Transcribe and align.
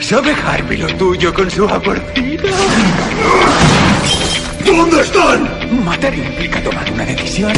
¿Sabe 0.00 0.32
Harvey 0.32 0.78
lo 0.78 0.88
tuyo 0.96 1.32
con 1.32 1.50
su 1.50 1.66
amorcina? 1.68 2.42
¿Dónde 4.64 5.00
están? 5.00 5.84
Matar 5.84 6.14
implica 6.14 6.62
tomar 6.62 6.90
una 6.92 7.04
decisión. 7.04 7.52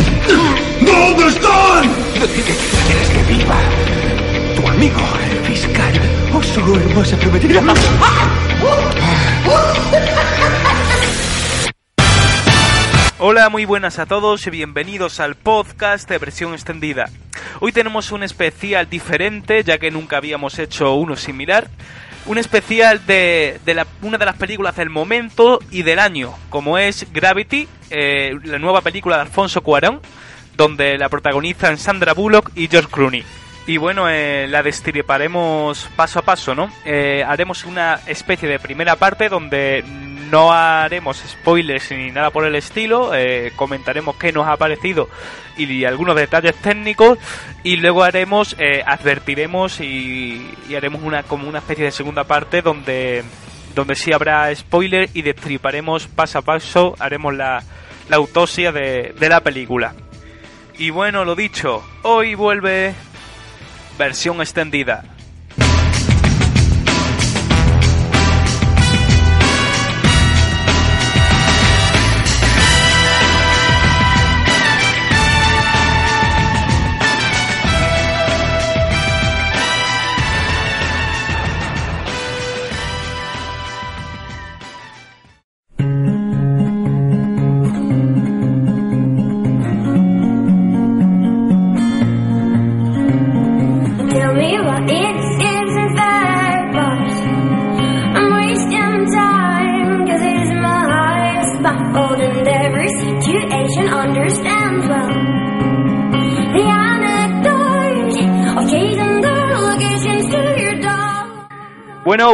¿Dónde 0.81 1.29
están? 1.29 1.91
Decide 2.21 2.57
que 2.57 2.77
quieres 2.87 3.09
que 3.11 3.23
viva. 3.35 3.57
Tu 4.57 4.69
amigo, 4.69 5.01
el 5.31 5.39
fiscal, 5.47 6.01
o 6.35 6.43
su 6.43 6.75
hermosa 6.77 7.17
prometida. 7.17 7.63
Hola, 13.19 13.49
muy 13.49 13.65
buenas 13.65 13.99
a 13.99 14.07
todos 14.07 14.47
y 14.47 14.51
bienvenidos 14.51 15.21
al 15.21 15.35
podcast 15.35 16.09
de 16.09 16.19
versión 16.19 16.53
extendida. 16.53 17.11
Hoy 17.61 17.73
tenemos 17.73 18.13
un 18.13 18.23
especial 18.23 18.89
diferente, 18.89 19.65
ya 19.65 19.79
que 19.79 19.91
nunca 19.91 20.19
habíamos 20.19 20.59
hecho 20.59 20.95
uno 20.95 21.17
similar. 21.17 21.69
Un 22.27 22.39
especial 22.39 23.07
de, 23.07 23.61
de 23.65 23.75
la- 23.75 23.87
una 24.03 24.19
de 24.19 24.25
las 24.27 24.37
películas 24.37 24.75
del 24.77 24.91
momento 24.91 25.61
y 25.71 25.83
del 25.83 25.99
año, 26.01 26.35
como 26.51 26.77
es 26.77 27.07
Gravity, 27.13 27.69
eh, 27.91 28.35
la 28.45 28.59
nueva 28.59 28.81
película 28.81 29.17
de 29.17 29.23
Alfonso 29.23 29.61
Cuarón, 29.63 30.01
donde 30.57 30.99
la 30.99 31.09
protagonizan 31.09 31.79
Sandra 31.79 32.15
Bullock 32.15 32.51
y 32.57 32.67
George 32.67 32.89
Clooney. 32.91 33.25
Y 33.69 33.77
bueno, 33.79 34.09
eh, 34.09 34.47
la 34.49 34.63
destriparemos 34.63 35.89
paso 35.97 36.19
a 36.21 36.23
paso, 36.23 36.55
¿no? 36.55 36.71
Eh, 36.85 37.25
haremos 37.27 37.65
una 37.65 38.01
especie 38.07 38.49
de 38.49 38.59
primera 38.59 38.97
parte 38.97 39.29
donde 39.29 39.85
no 40.31 40.53
haremos 40.53 41.19
spoilers 41.19 41.91
ni 41.93 42.11
nada 42.11 42.31
por 42.31 42.45
el 42.45 42.55
estilo, 42.55 43.15
eh, 43.15 43.53
comentaremos 43.57 44.17
qué 44.17 44.33
nos 44.33 44.47
ha 44.47 44.57
parecido 44.57 45.09
y 45.57 45.85
algunos 45.85 46.17
detalles 46.17 46.55
técnicos 46.57 47.19
y 47.63 47.77
luego 47.77 48.03
haremos, 48.03 48.57
eh, 48.59 48.83
advertiremos 48.85 49.81
y, 49.81 50.55
y 50.69 50.75
haremos 50.75 51.03
una 51.03 51.23
como 51.23 51.49
una 51.49 51.59
especie 51.59 51.85
de 51.87 51.91
segunda 51.91 52.25
parte 52.25 52.63
donde 52.63 53.25
donde 53.75 53.95
sí 53.95 54.13
habrá 54.13 54.55
spoiler 54.55 55.11
y 55.13 55.23
destriparemos 55.23 56.07
paso 56.07 56.39
a 56.39 56.43
paso, 56.43 56.95
haremos 56.99 57.35
la, 57.35 57.63
la 58.09 58.17
autopsia 58.17 58.73
de, 58.73 59.15
de 59.19 59.29
la 59.29 59.43
película. 59.43 59.95
Y 60.79 60.91
bueno, 60.91 61.25
lo 61.27 61.35
dicho, 61.35 61.85
hoy 62.03 62.35
vuelve 62.35 62.95
versión 63.99 64.41
extendida. 64.41 65.16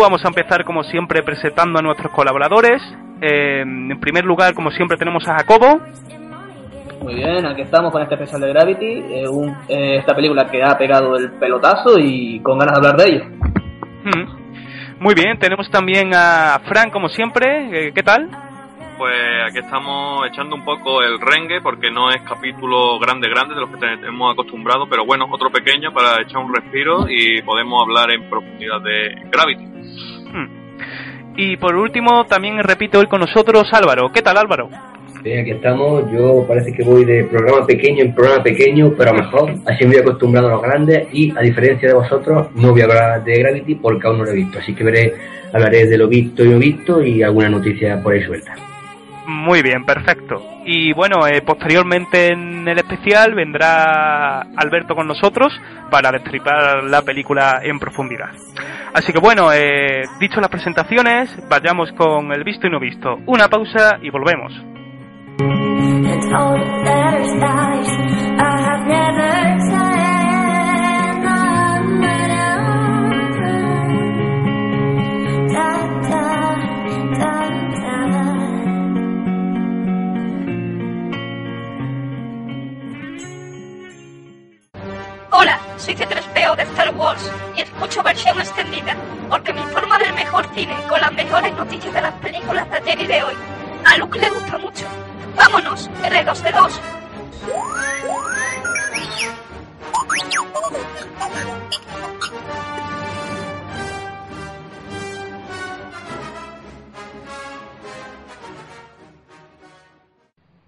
Vamos 0.02 0.24
a 0.24 0.28
empezar 0.28 0.64
como 0.64 0.82
siempre 0.84 1.22
presentando 1.22 1.78
a 1.78 1.82
nuestros 1.82 2.12
colaboradores. 2.12 2.82
Eh, 3.20 3.60
en 3.62 3.98
primer 4.00 4.24
lugar, 4.24 4.52
como 4.54 4.70
siempre, 4.70 4.96
tenemos 4.98 5.26
a 5.28 5.34
Jacobo. 5.38 5.80
Muy 7.02 7.14
bien, 7.14 7.44
aquí 7.46 7.62
estamos 7.62 7.90
con 7.90 8.02
este 8.02 8.14
especial 8.14 8.41
de 8.42 8.48
Gravity, 8.48 8.86
eh, 8.86 9.28
un- 9.28 9.56
eh, 9.68 9.96
esta 9.96 10.14
película 10.14 10.48
que 10.50 10.62
ha 10.62 10.76
pegado 10.78 11.16
el 11.16 11.32
pelotazo 11.32 11.98
y 11.98 12.41
con 12.41 12.58
ganas 12.58 12.74
de 12.80 12.86
hablar 12.88 12.96
de 12.96 13.08
ello. 13.14 13.24
Hmm. 14.04 15.00
Muy 15.00 15.14
bien, 15.14 15.36
tenemos 15.38 15.68
también 15.70 16.12
a 16.14 16.60
Fran, 16.64 16.91
como 16.91 17.08
siempre. 17.08 17.88
Eh, 17.88 17.92
¿Qué 17.92 18.02
tal? 18.04 18.28
Pues 18.98 19.14
aquí 19.48 19.58
estamos 19.58 20.28
echando 20.28 20.54
un 20.54 20.64
poco 20.64 21.02
el 21.02 21.18
rengue 21.20 21.60
porque 21.60 21.91
no 21.91 22.10
es 22.10 22.22
capítulo 22.22 23.00
grande 23.00 23.28
grande 23.28 23.54
de 23.54 23.60
los 23.62 23.70
que 23.70 23.78
tenemos 23.78 24.32
acostumbrados, 24.32 24.86
pero 24.88 25.04
bueno, 25.04 25.26
otro 25.28 25.50
pequeño 25.50 25.92
para 25.92 26.22
echar 26.22 26.38
un 26.38 26.54
respiro 26.54 27.06
y 27.08 27.42
podemos 27.42 27.82
hablar 27.82 28.12
en 28.12 28.30
profundidad 28.30 28.80
de 28.80 29.22
Gravity. 29.28 29.72
Y 31.37 31.56
por 31.56 31.75
último, 31.76 32.25
también 32.26 32.59
repite 32.62 32.98
hoy 32.98 33.06
con 33.06 33.20
nosotros 33.20 33.69
Álvaro. 33.72 34.10
¿Qué 34.12 34.22
tal, 34.22 34.37
Álvaro? 34.37 34.69
Bien, 35.22 35.41
aquí 35.41 35.53
estamos. 35.53 36.10
Yo 36.12 36.44
parece 36.47 36.72
que 36.72 36.82
voy 36.82 37.04
de 37.04 37.25
programa 37.25 37.65
pequeño 37.65 38.03
en 38.03 38.15
programa 38.15 38.43
pequeño, 38.43 38.93
pero 38.98 39.15
mejor. 39.15 39.54
Así 39.66 39.84
me 39.84 39.92
voy 39.92 40.00
acostumbrado 40.00 40.48
a 40.48 40.50
los 40.53 40.62
grandes 40.62 41.06
y, 41.12 41.32
a 41.37 41.41
diferencia 41.41 41.88
de 41.88 41.94
vosotros, 41.94 42.48
no 42.56 42.72
voy 42.72 42.81
a 42.81 42.84
hablar 42.84 43.25
de 43.25 43.38
Gravity 43.38 43.76
porque 43.76 44.06
aún 44.06 44.19
no 44.19 44.25
lo 44.25 44.31
he 44.31 44.34
visto. 44.34 44.59
Así 44.59 44.75
que 44.75 44.82
veré, 44.82 45.15
hablaré 45.53 45.87
de 45.87 45.97
lo 45.97 46.09
visto 46.09 46.44
y 46.44 46.48
no 46.48 46.59
visto 46.59 47.03
y 47.03 47.22
alguna 47.22 47.48
noticia 47.48 48.03
por 48.03 48.15
ahí 48.15 48.22
suelta. 48.22 48.54
Muy 49.27 49.62
bien, 49.62 49.84
perfecto. 49.84 50.43
Y 50.65 50.93
bueno, 50.93 51.27
eh, 51.27 51.43
posteriormente 51.43 52.33
en 52.33 52.66
el 52.66 52.78
especial 52.78 53.34
vendrá 53.34 54.41
Alberto 54.56 54.94
con 54.94 55.06
nosotros 55.06 55.53
para 55.91 56.10
destripar 56.10 56.84
la 56.84 57.03
película 57.03 57.60
en 57.62 57.78
profundidad. 57.78 58.31
Así 58.94 59.12
que 59.12 59.21
bueno, 59.21 59.53
eh, 59.53 60.03
dicho 60.19 60.41
las 60.41 60.50
presentaciones, 60.50 61.37
vayamos 61.49 61.93
con 61.93 62.33
el 62.33 62.43
visto 62.44 62.66
y 62.66 62.71
no 62.71 62.81
visto. 62.81 63.16
Una 63.27 63.49
pausa 63.49 63.99
y 64.03 64.10
volvemos. 64.10 64.53
All 66.34 66.72
Hola, 85.34 85.59
soy 85.78 85.94
C3PO 85.94 86.56
de 86.56 86.62
Star 86.65 86.94
Wars 86.94 87.32
y 87.56 87.62
escucho 87.62 88.03
versión 88.03 88.38
extendida 88.38 88.94
porque 89.31 89.54
me 89.54 89.62
informa 89.62 89.97
del 89.97 90.12
mejor 90.12 90.47
cine 90.54 90.76
con 90.87 91.00
las 91.00 91.10
mejores 91.15 91.54
noticias 91.54 91.94
de 91.94 92.03
las 92.03 92.12
películas 92.16 92.69
de 92.69 92.76
ayer 92.76 93.00
y 93.00 93.06
de 93.06 93.22
hoy. 93.22 93.34
A 93.87 93.97
Luke 93.97 94.19
le 94.19 94.28
gusta 94.28 94.59
mucho. 94.59 94.84
Vámonos, 95.34 95.88
R2D2. 96.03 96.72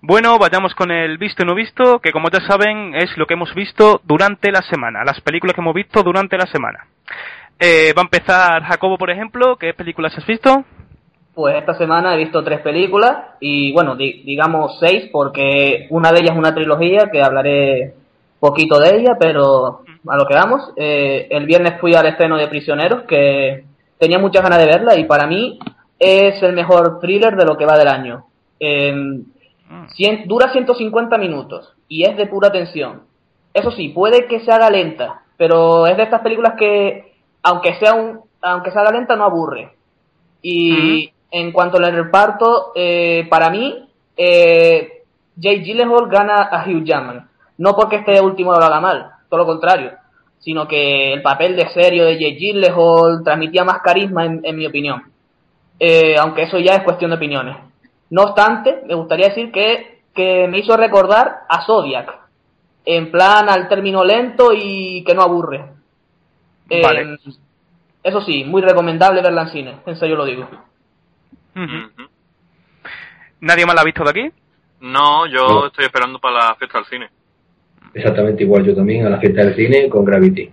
Bueno, 0.06 0.38
vayamos 0.38 0.74
con 0.74 0.90
el 0.90 1.16
visto 1.16 1.42
y 1.42 1.46
no 1.46 1.54
visto, 1.54 1.98
que 1.98 2.12
como 2.12 2.28
ya 2.28 2.40
saben 2.46 2.94
es 2.94 3.16
lo 3.16 3.24
que 3.26 3.32
hemos 3.32 3.54
visto 3.54 4.02
durante 4.04 4.52
la 4.52 4.60
semana, 4.60 5.02
las 5.02 5.18
películas 5.22 5.54
que 5.54 5.62
hemos 5.62 5.74
visto 5.74 6.02
durante 6.02 6.36
la 6.36 6.44
semana. 6.44 6.86
Eh, 7.58 7.94
va 7.96 8.02
a 8.02 8.04
empezar 8.04 8.62
Jacobo, 8.64 8.98
por 8.98 9.10
ejemplo, 9.10 9.56
¿qué 9.56 9.72
películas 9.72 10.12
has 10.18 10.26
visto? 10.26 10.62
Pues 11.34 11.56
esta 11.56 11.72
semana 11.72 12.14
he 12.14 12.18
visto 12.18 12.44
tres 12.44 12.60
películas 12.60 13.16
y 13.40 13.72
bueno, 13.72 13.96
di- 13.96 14.22
digamos 14.24 14.78
seis 14.78 15.08
porque 15.10 15.86
una 15.88 16.12
de 16.12 16.20
ellas 16.20 16.32
es 16.32 16.38
una 16.38 16.54
trilogía 16.54 17.08
que 17.10 17.22
hablaré 17.22 17.94
poquito 18.40 18.78
de 18.78 18.96
ella, 18.98 19.16
pero 19.18 19.84
a 20.06 20.16
lo 20.18 20.26
que 20.26 20.34
vamos. 20.34 20.70
Eh, 20.76 21.28
el 21.30 21.46
viernes 21.46 21.80
fui 21.80 21.94
al 21.94 22.04
estreno 22.04 22.36
de 22.36 22.48
Prisioneros 22.48 23.04
que 23.04 23.64
tenía 23.98 24.18
muchas 24.18 24.42
ganas 24.42 24.58
de 24.58 24.66
verla 24.66 24.98
y 24.98 25.04
para 25.04 25.26
mí 25.26 25.58
es 25.98 26.42
el 26.42 26.52
mejor 26.52 27.00
thriller 27.00 27.36
de 27.36 27.46
lo 27.46 27.56
que 27.56 27.64
va 27.64 27.78
del 27.78 27.88
año. 27.88 28.26
Eh, 28.60 28.94
cien- 29.96 30.26
dura 30.26 30.50
150 30.52 31.18
minutos 31.18 31.72
y 31.88 32.04
es 32.04 32.16
de 32.16 32.26
pura 32.26 32.50
tensión. 32.52 33.02
Eso 33.52 33.70
sí, 33.70 33.88
puede 33.90 34.26
que 34.26 34.40
se 34.40 34.50
haga 34.52 34.70
lenta, 34.70 35.22
pero 35.36 35.86
es 35.86 35.96
de 35.96 36.02
estas 36.02 36.20
películas 36.22 36.54
que, 36.58 37.14
aunque 37.42 37.74
sea 37.76 37.94
un, 37.94 38.20
aunque 38.42 38.70
salga 38.72 38.90
lenta, 38.92 39.16
no 39.16 39.24
aburre. 39.24 39.72
Y 40.42 41.12
en 41.30 41.52
cuanto 41.52 41.78
al 41.78 41.92
reparto, 41.92 42.72
eh, 42.74 43.26
para 43.30 43.50
mí, 43.50 43.88
eh, 44.16 45.02
Jay 45.40 45.62
Gyllenhaal 45.64 46.08
gana 46.08 46.42
a 46.50 46.64
Hugh 46.68 46.84
Jackman. 46.84 47.28
No 47.58 47.74
porque 47.74 47.96
este 47.96 48.20
último 48.20 48.52
lo 48.52 48.62
haga 48.64 48.80
mal, 48.80 49.10
todo 49.28 49.38
lo 49.40 49.46
contrario, 49.46 49.92
sino 50.38 50.66
que 50.68 51.12
el 51.12 51.22
papel 51.22 51.56
de 51.56 51.68
serio 51.70 52.04
de 52.04 52.16
Jay 52.18 52.36
Gyllenhaal 52.36 53.22
transmitía 53.24 53.64
más 53.64 53.80
carisma, 53.80 54.24
en, 54.26 54.40
en 54.44 54.56
mi 54.56 54.66
opinión. 54.66 55.02
Eh, 55.78 56.16
aunque 56.18 56.42
eso 56.42 56.58
ya 56.58 56.74
es 56.74 56.82
cuestión 56.82 57.10
de 57.10 57.16
opiniones. 57.16 57.56
No 58.14 58.22
obstante, 58.22 58.82
me 58.86 58.94
gustaría 58.94 59.28
decir 59.30 59.50
que, 59.50 60.02
que 60.14 60.46
me 60.46 60.58
hizo 60.58 60.76
recordar 60.76 61.40
a 61.48 61.64
Zodiac, 61.66 62.14
en 62.84 63.10
plan 63.10 63.48
al 63.48 63.68
término 63.68 64.04
lento 64.04 64.52
y 64.54 65.02
que 65.02 65.14
no 65.14 65.22
aburre. 65.22 65.64
Eh, 66.70 66.80
Vale. 66.80 67.16
Eso 68.04 68.20
sí, 68.20 68.44
muy 68.44 68.62
recomendable 68.62 69.20
verla 69.20 69.42
en 69.42 69.48
cine, 69.48 69.74
en 69.84 69.96
serio 69.96 70.14
lo 70.14 70.26
digo. 70.26 70.48
¿Nadie 73.40 73.66
más 73.66 73.74
la 73.74 73.80
ha 73.80 73.84
visto 73.84 74.04
de 74.04 74.10
aquí? 74.10 74.32
No, 74.80 75.26
yo 75.26 75.48
No. 75.48 75.66
estoy 75.66 75.86
esperando 75.86 76.18
para 76.20 76.50
la 76.50 76.54
fiesta 76.54 76.78
del 76.78 76.86
cine. 76.86 77.08
Exactamente 77.94 78.42
igual 78.44 78.64
yo 78.64 78.76
también 78.76 79.06
a 79.06 79.10
la 79.10 79.18
fiesta 79.18 79.42
del 79.44 79.56
cine 79.56 79.88
con 79.88 80.04
Gravity. 80.04 80.50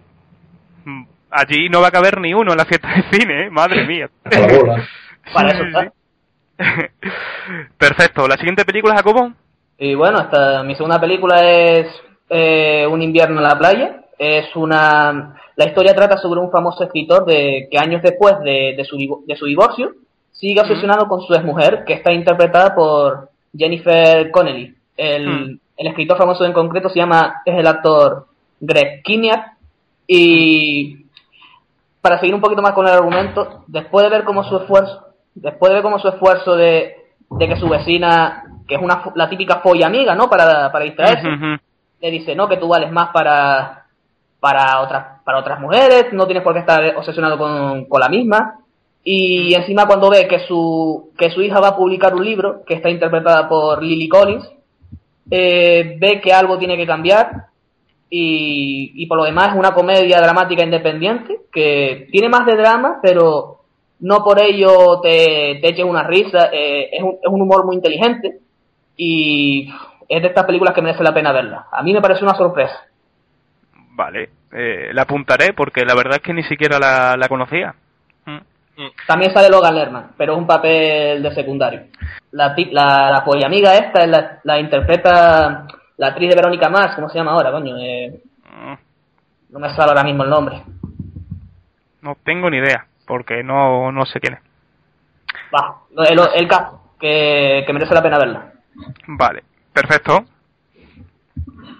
Mm, 0.85 1.03
Allí 1.31 1.69
no 1.69 1.81
va 1.81 1.89
a 1.89 1.91
caber 1.91 2.19
ni 2.19 2.33
uno 2.33 2.51
en 2.53 2.57
la 2.57 2.65
fiesta 2.65 2.87
de 2.89 3.03
cine, 3.19 3.45
¿eh? 3.45 3.49
madre 3.51 3.85
mía. 3.85 4.09
A 4.25 4.39
la 4.39 4.57
bola. 4.57 4.87
Para 5.33 5.51
eso. 5.51 5.91
Perfecto. 7.77 8.27
¿La 8.27 8.37
siguiente 8.37 8.65
película, 8.65 8.95
Jacobo? 8.95 9.31
Y 9.77 9.95
bueno, 9.95 10.19
esta, 10.19 10.63
mi 10.63 10.75
segunda 10.75 10.99
película 10.99 11.41
es 11.43 11.87
eh, 12.29 12.85
Un 12.89 13.01
invierno 13.01 13.37
en 13.37 13.43
la 13.43 13.57
playa. 13.57 14.03
Es 14.17 14.55
una... 14.55 15.35
La 15.55 15.65
historia 15.65 15.93
trata 15.93 16.17
sobre 16.17 16.39
un 16.39 16.51
famoso 16.51 16.83
escritor 16.83 17.25
de 17.25 17.67
que 17.69 17.77
años 17.77 18.01
después 18.01 18.39
de, 18.39 18.73
de 18.77 18.85
su, 18.85 19.23
de 19.27 19.35
su 19.35 19.45
divorcio 19.45 19.91
sigue 20.31 20.61
obsesionado 20.61 21.07
con 21.07 21.21
su 21.21 21.33
exmujer, 21.33 21.83
que 21.85 21.93
está 21.93 22.11
interpretada 22.11 22.73
por 22.73 23.29
Jennifer 23.55 24.31
Connelly. 24.31 24.73
El, 24.97 25.27
Mm. 25.27 25.59
el 25.77 25.87
escritor 25.87 26.17
famoso 26.17 26.45
en 26.45 26.53
concreto 26.53 26.89
se 26.89 26.99
llama, 26.99 27.41
es 27.45 27.55
el 27.57 27.67
actor 27.67 28.27
Greg 28.59 29.03
Kinnear. 29.03 29.51
Y 30.07 31.05
para 32.01 32.19
seguir 32.19 32.33
un 32.33 32.41
poquito 32.41 32.61
más 32.61 32.73
con 32.73 32.87
el 32.87 32.93
argumento, 32.93 33.63
después 33.67 34.03
de 34.03 34.09
ver 34.09 34.23
cómo 34.23 34.43
su 34.43 34.57
esfuerzo, 34.57 35.05
después 35.35 35.69
de 35.69 35.75
ver 35.75 35.83
cómo 35.83 35.99
su 35.99 36.07
esfuerzo 36.07 36.55
de, 36.55 36.95
de 37.29 37.47
que 37.47 37.55
su 37.55 37.67
vecina, 37.69 38.43
que 38.67 38.75
es 38.75 38.81
una, 38.81 39.03
la 39.15 39.29
típica 39.29 39.59
folla 39.59 39.87
amiga, 39.87 40.15
¿no? 40.15 40.29
Para, 40.29 40.71
para 40.71 40.85
distraerse, 40.85 41.27
le 42.01 42.11
dice, 42.11 42.35
no, 42.35 42.47
que 42.47 42.57
tú 42.57 42.67
vales 42.67 42.91
más 42.91 43.09
para, 43.09 43.85
para, 44.39 44.81
otras, 44.81 45.21
para 45.23 45.39
otras 45.39 45.59
mujeres, 45.59 46.07
no 46.13 46.25
tienes 46.25 46.43
por 46.43 46.53
qué 46.53 46.59
estar 46.59 46.95
obsesionado 46.97 47.37
con, 47.37 47.85
con 47.85 47.99
la 47.99 48.09
misma. 48.09 48.57
Y 49.03 49.55
encima 49.55 49.87
cuando 49.87 50.09
ve 50.09 50.27
que 50.27 50.39
su, 50.47 51.11
que 51.17 51.31
su 51.31 51.41
hija 51.41 51.59
va 51.59 51.69
a 51.69 51.75
publicar 51.75 52.13
un 52.13 52.23
libro, 52.23 52.63
que 52.65 52.75
está 52.75 52.89
interpretada 52.89 53.47
por 53.47 53.81
Lily 53.81 54.07
Collins, 54.07 54.47
eh, 55.29 55.95
ve 55.99 56.19
que 56.21 56.33
algo 56.33 56.57
tiene 56.57 56.75
que 56.75 56.85
cambiar 56.85 57.45
y, 58.09 58.91
y 58.95 59.05
por 59.07 59.17
lo 59.17 59.23
demás 59.23 59.49
es 59.49 59.55
una 59.55 59.73
comedia 59.73 60.19
dramática 60.19 60.63
independiente 60.63 61.41
que 61.51 62.07
tiene 62.11 62.29
más 62.29 62.45
de 62.45 62.57
drama, 62.57 62.99
pero 63.01 63.60
no 64.01 64.23
por 64.23 64.41
ello 64.41 64.99
te, 65.01 65.59
te 65.61 65.69
eches 65.69 65.85
una 65.85 66.03
risa, 66.03 66.49
eh, 66.51 66.89
es, 66.91 67.01
un, 67.03 67.17
es 67.21 67.27
un 67.29 67.41
humor 67.41 67.65
muy 67.65 67.75
inteligente 67.75 68.39
y 68.97 69.71
es 70.09 70.21
de 70.21 70.27
estas 70.27 70.45
películas 70.45 70.73
que 70.73 70.81
merece 70.81 71.03
la 71.03 71.13
pena 71.13 71.31
verla. 71.31 71.67
A 71.71 71.81
mí 71.83 71.93
me 71.93 72.01
parece 72.01 72.23
una 72.23 72.35
sorpresa. 72.35 72.85
Vale. 73.93 74.29
Eh, 74.53 74.89
la 74.93 75.03
apuntaré 75.03 75.53
porque 75.53 75.85
la 75.85 75.95
verdad 75.95 76.15
es 76.17 76.21
que 76.21 76.33
ni 76.33 76.43
siquiera 76.43 76.77
la, 76.79 77.15
la 77.15 77.27
conocía. 77.29 77.73
Mm. 78.25 78.37
También 79.07 79.33
sale 79.33 79.49
Logan 79.49 79.75
Lerman, 79.75 80.11
pero 80.17 80.33
es 80.33 80.39
un 80.39 80.47
papel 80.47 81.21
de 81.23 81.33
secundario. 81.33 81.83
La, 82.31 82.53
ti- 82.55 82.69
la, 82.71 83.09
la 83.11 83.23
poliamiga 83.23 83.75
esta 83.77 84.05
la, 84.07 84.39
la 84.43 84.59
interpreta 84.59 85.67
la 85.97 86.07
actriz 86.07 86.29
de 86.29 86.35
Verónica 86.35 86.67
Mars, 86.69 86.95
¿cómo 86.95 87.07
se 87.09 87.17
llama 87.19 87.31
ahora, 87.31 87.51
coño? 87.51 87.77
Eh, 87.77 88.21
Mm. 88.53 88.73
no 89.51 89.59
me 89.59 89.69
sale 89.69 89.89
ahora 89.91 90.03
mismo 90.03 90.23
el 90.23 90.29
nombre. 90.29 90.61
No 92.01 92.17
tengo 92.25 92.49
ni 92.49 92.57
idea, 92.57 92.85
porque 93.11 93.43
no, 93.43 93.91
no 93.91 94.05
sé 94.05 94.21
quién 94.21 94.35
es. 94.35 94.39
Va, 95.53 95.81
el, 96.09 96.17
el 96.33 96.47
caso, 96.47 96.79
que, 96.97 97.65
que 97.67 97.73
merece 97.73 97.93
la 97.93 98.01
pena 98.01 98.17
verla. 98.17 98.53
Vale, 99.05 99.43
perfecto. 99.73 100.23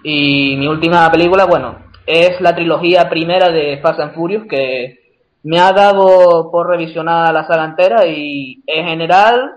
Y 0.04 0.56
mi 0.58 0.66
última 0.66 1.10
película, 1.10 1.46
bueno, 1.46 1.76
es 2.04 2.38
la 2.42 2.54
trilogía 2.54 3.08
primera 3.08 3.48
de 3.48 3.78
Fast 3.80 4.00
and 4.00 4.14
Furious, 4.14 4.46
que 4.46 4.98
me 5.44 5.58
ha 5.58 5.72
dado 5.72 6.50
por 6.50 6.68
revisionar 6.68 7.32
la 7.32 7.46
saga 7.46 7.64
entera 7.64 8.04
y 8.06 8.62
en 8.66 8.88
general, 8.88 9.54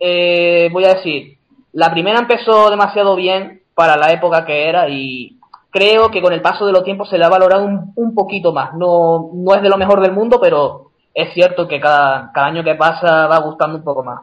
eh, 0.00 0.70
voy 0.72 0.86
a 0.86 0.94
decir, 0.94 1.38
la 1.72 1.92
primera 1.92 2.18
empezó 2.18 2.68
demasiado 2.68 3.14
bien 3.14 3.62
para 3.76 3.96
la 3.96 4.10
época 4.10 4.44
que 4.44 4.68
era 4.68 4.88
y 4.88 5.38
creo 5.70 6.10
que 6.10 6.20
con 6.20 6.32
el 6.32 6.42
paso 6.42 6.66
de 6.66 6.72
los 6.72 6.82
tiempos 6.82 7.08
se 7.08 7.16
le 7.16 7.24
ha 7.24 7.28
valorado 7.28 7.64
un, 7.64 7.92
un 7.94 8.12
poquito 8.12 8.52
más. 8.52 8.74
No, 8.74 9.30
no 9.32 9.54
es 9.54 9.62
de 9.62 9.68
lo 9.68 9.78
mejor 9.78 10.00
del 10.00 10.10
mundo, 10.10 10.40
pero 10.40 10.91
es 11.14 11.32
cierto 11.34 11.68
que 11.68 11.80
cada, 11.80 12.30
cada 12.32 12.46
año 12.46 12.64
que 12.64 12.74
pasa 12.74 13.26
va 13.26 13.38
gustando 13.38 13.78
un 13.78 13.84
poco 13.84 14.02
más. 14.02 14.20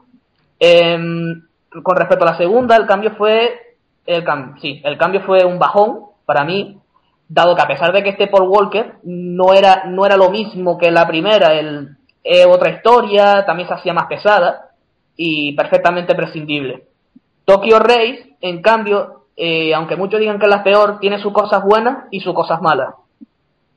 Em, 0.59 1.41
con 1.83 1.95
respecto 1.95 2.25
a 2.25 2.31
la 2.31 2.37
segunda, 2.37 2.75
el 2.75 2.85
cambio 2.87 3.11
fue 3.17 3.75
el 4.05 4.25
cam- 4.25 4.59
sí, 4.59 4.81
el 4.83 4.97
cambio 4.97 5.21
fue 5.21 5.45
un 5.45 5.59
bajón 5.59 5.99
para 6.25 6.43
mí, 6.43 6.79
dado 7.27 7.55
que 7.55 7.61
a 7.61 7.67
pesar 7.67 7.93
de 7.93 8.01
que 8.03 8.09
este 8.09 8.27
Paul 8.27 8.49
Walker 8.49 8.95
no 9.03 9.53
era, 9.53 9.83
no 9.85 10.05
era 10.05 10.17
lo 10.17 10.31
mismo 10.31 10.77
que 10.77 10.89
la 10.91 11.07
primera, 11.07 11.53
el, 11.53 11.95
otra 12.47 12.71
historia, 12.71 13.45
también 13.45 13.67
se 13.67 13.75
hacía 13.75 13.93
más 13.93 14.07
pesada 14.07 14.71
y 15.15 15.53
perfectamente 15.53 16.15
prescindible. 16.15 16.87
Tokyo 17.45 17.79
Race, 17.79 18.35
en 18.41 18.61
cambio, 18.61 19.25
eh, 19.35 19.73
aunque 19.73 19.95
muchos 19.95 20.19
digan 20.19 20.39
que 20.39 20.45
es 20.45 20.51
la 20.51 20.63
peor, 20.63 20.99
tiene 20.99 21.19
sus 21.19 21.33
cosas 21.33 21.63
buenas 21.63 22.05
y 22.11 22.19
sus 22.19 22.33
cosas 22.33 22.61
malas. 22.61 22.95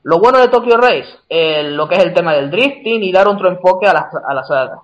Lo 0.03 0.19
bueno 0.19 0.39
de 0.39 0.49
Tokyo 0.49 0.77
Race, 0.77 1.07
eh, 1.29 1.63
lo 1.63 1.87
que 1.87 1.95
es 1.95 2.03
el 2.03 2.13
tema 2.13 2.33
del 2.33 2.51
drifting 2.51 3.03
y 3.03 3.11
dar 3.11 3.27
otro 3.27 3.47
enfoque 3.49 3.87
a 3.87 3.93
la, 3.93 4.09
a 4.27 4.33
la 4.33 4.43
saga. 4.43 4.79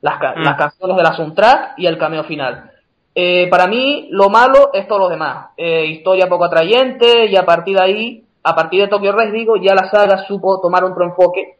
Las, 0.00 0.18
ca- 0.18 0.34
Mm. 0.36 0.42
las 0.44 0.56
canciones 0.56 0.96
de 0.96 1.02
la 1.02 1.12
soundtrack 1.14 1.74
y 1.78 1.86
el 1.86 1.98
cameo 1.98 2.24
final. 2.24 2.70
Eh, 3.14 3.48
para 3.50 3.66
mí, 3.66 4.08
lo 4.10 4.30
malo 4.30 4.70
es 4.72 4.88
todo 4.88 5.00
lo 5.00 5.08
demás. 5.10 5.48
Eh, 5.56 5.84
historia 5.86 6.26
poco 6.28 6.44
atrayente 6.46 7.26
y 7.26 7.36
a 7.36 7.44
partir 7.44 7.76
de 7.76 7.82
ahí, 7.82 8.24
a 8.42 8.54
partir 8.54 8.80
de 8.80 8.88
Tokyo 8.88 9.12
Race, 9.12 9.30
digo, 9.32 9.56
ya 9.56 9.74
la 9.74 9.90
saga 9.90 10.24
supo 10.26 10.60
tomar 10.60 10.82
otro 10.84 11.04
enfoque 11.04 11.56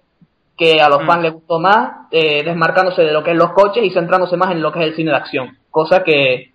que 0.56 0.80
a 0.80 0.88
los 0.88 1.02
Mm. 1.02 1.06
fans 1.06 1.22
les 1.22 1.32
gustó 1.34 1.58
más, 1.60 2.06
eh, 2.10 2.42
desmarcándose 2.42 3.02
de 3.02 3.12
lo 3.12 3.22
que 3.22 3.32
es 3.32 3.36
los 3.36 3.52
coches 3.52 3.84
y 3.84 3.90
centrándose 3.90 4.36
más 4.36 4.50
en 4.52 4.62
lo 4.62 4.72
que 4.72 4.80
es 4.80 4.86
el 4.86 4.94
cine 4.96 5.10
de 5.10 5.16
acción. 5.18 5.58
Cosa 5.70 6.02
que 6.02 6.50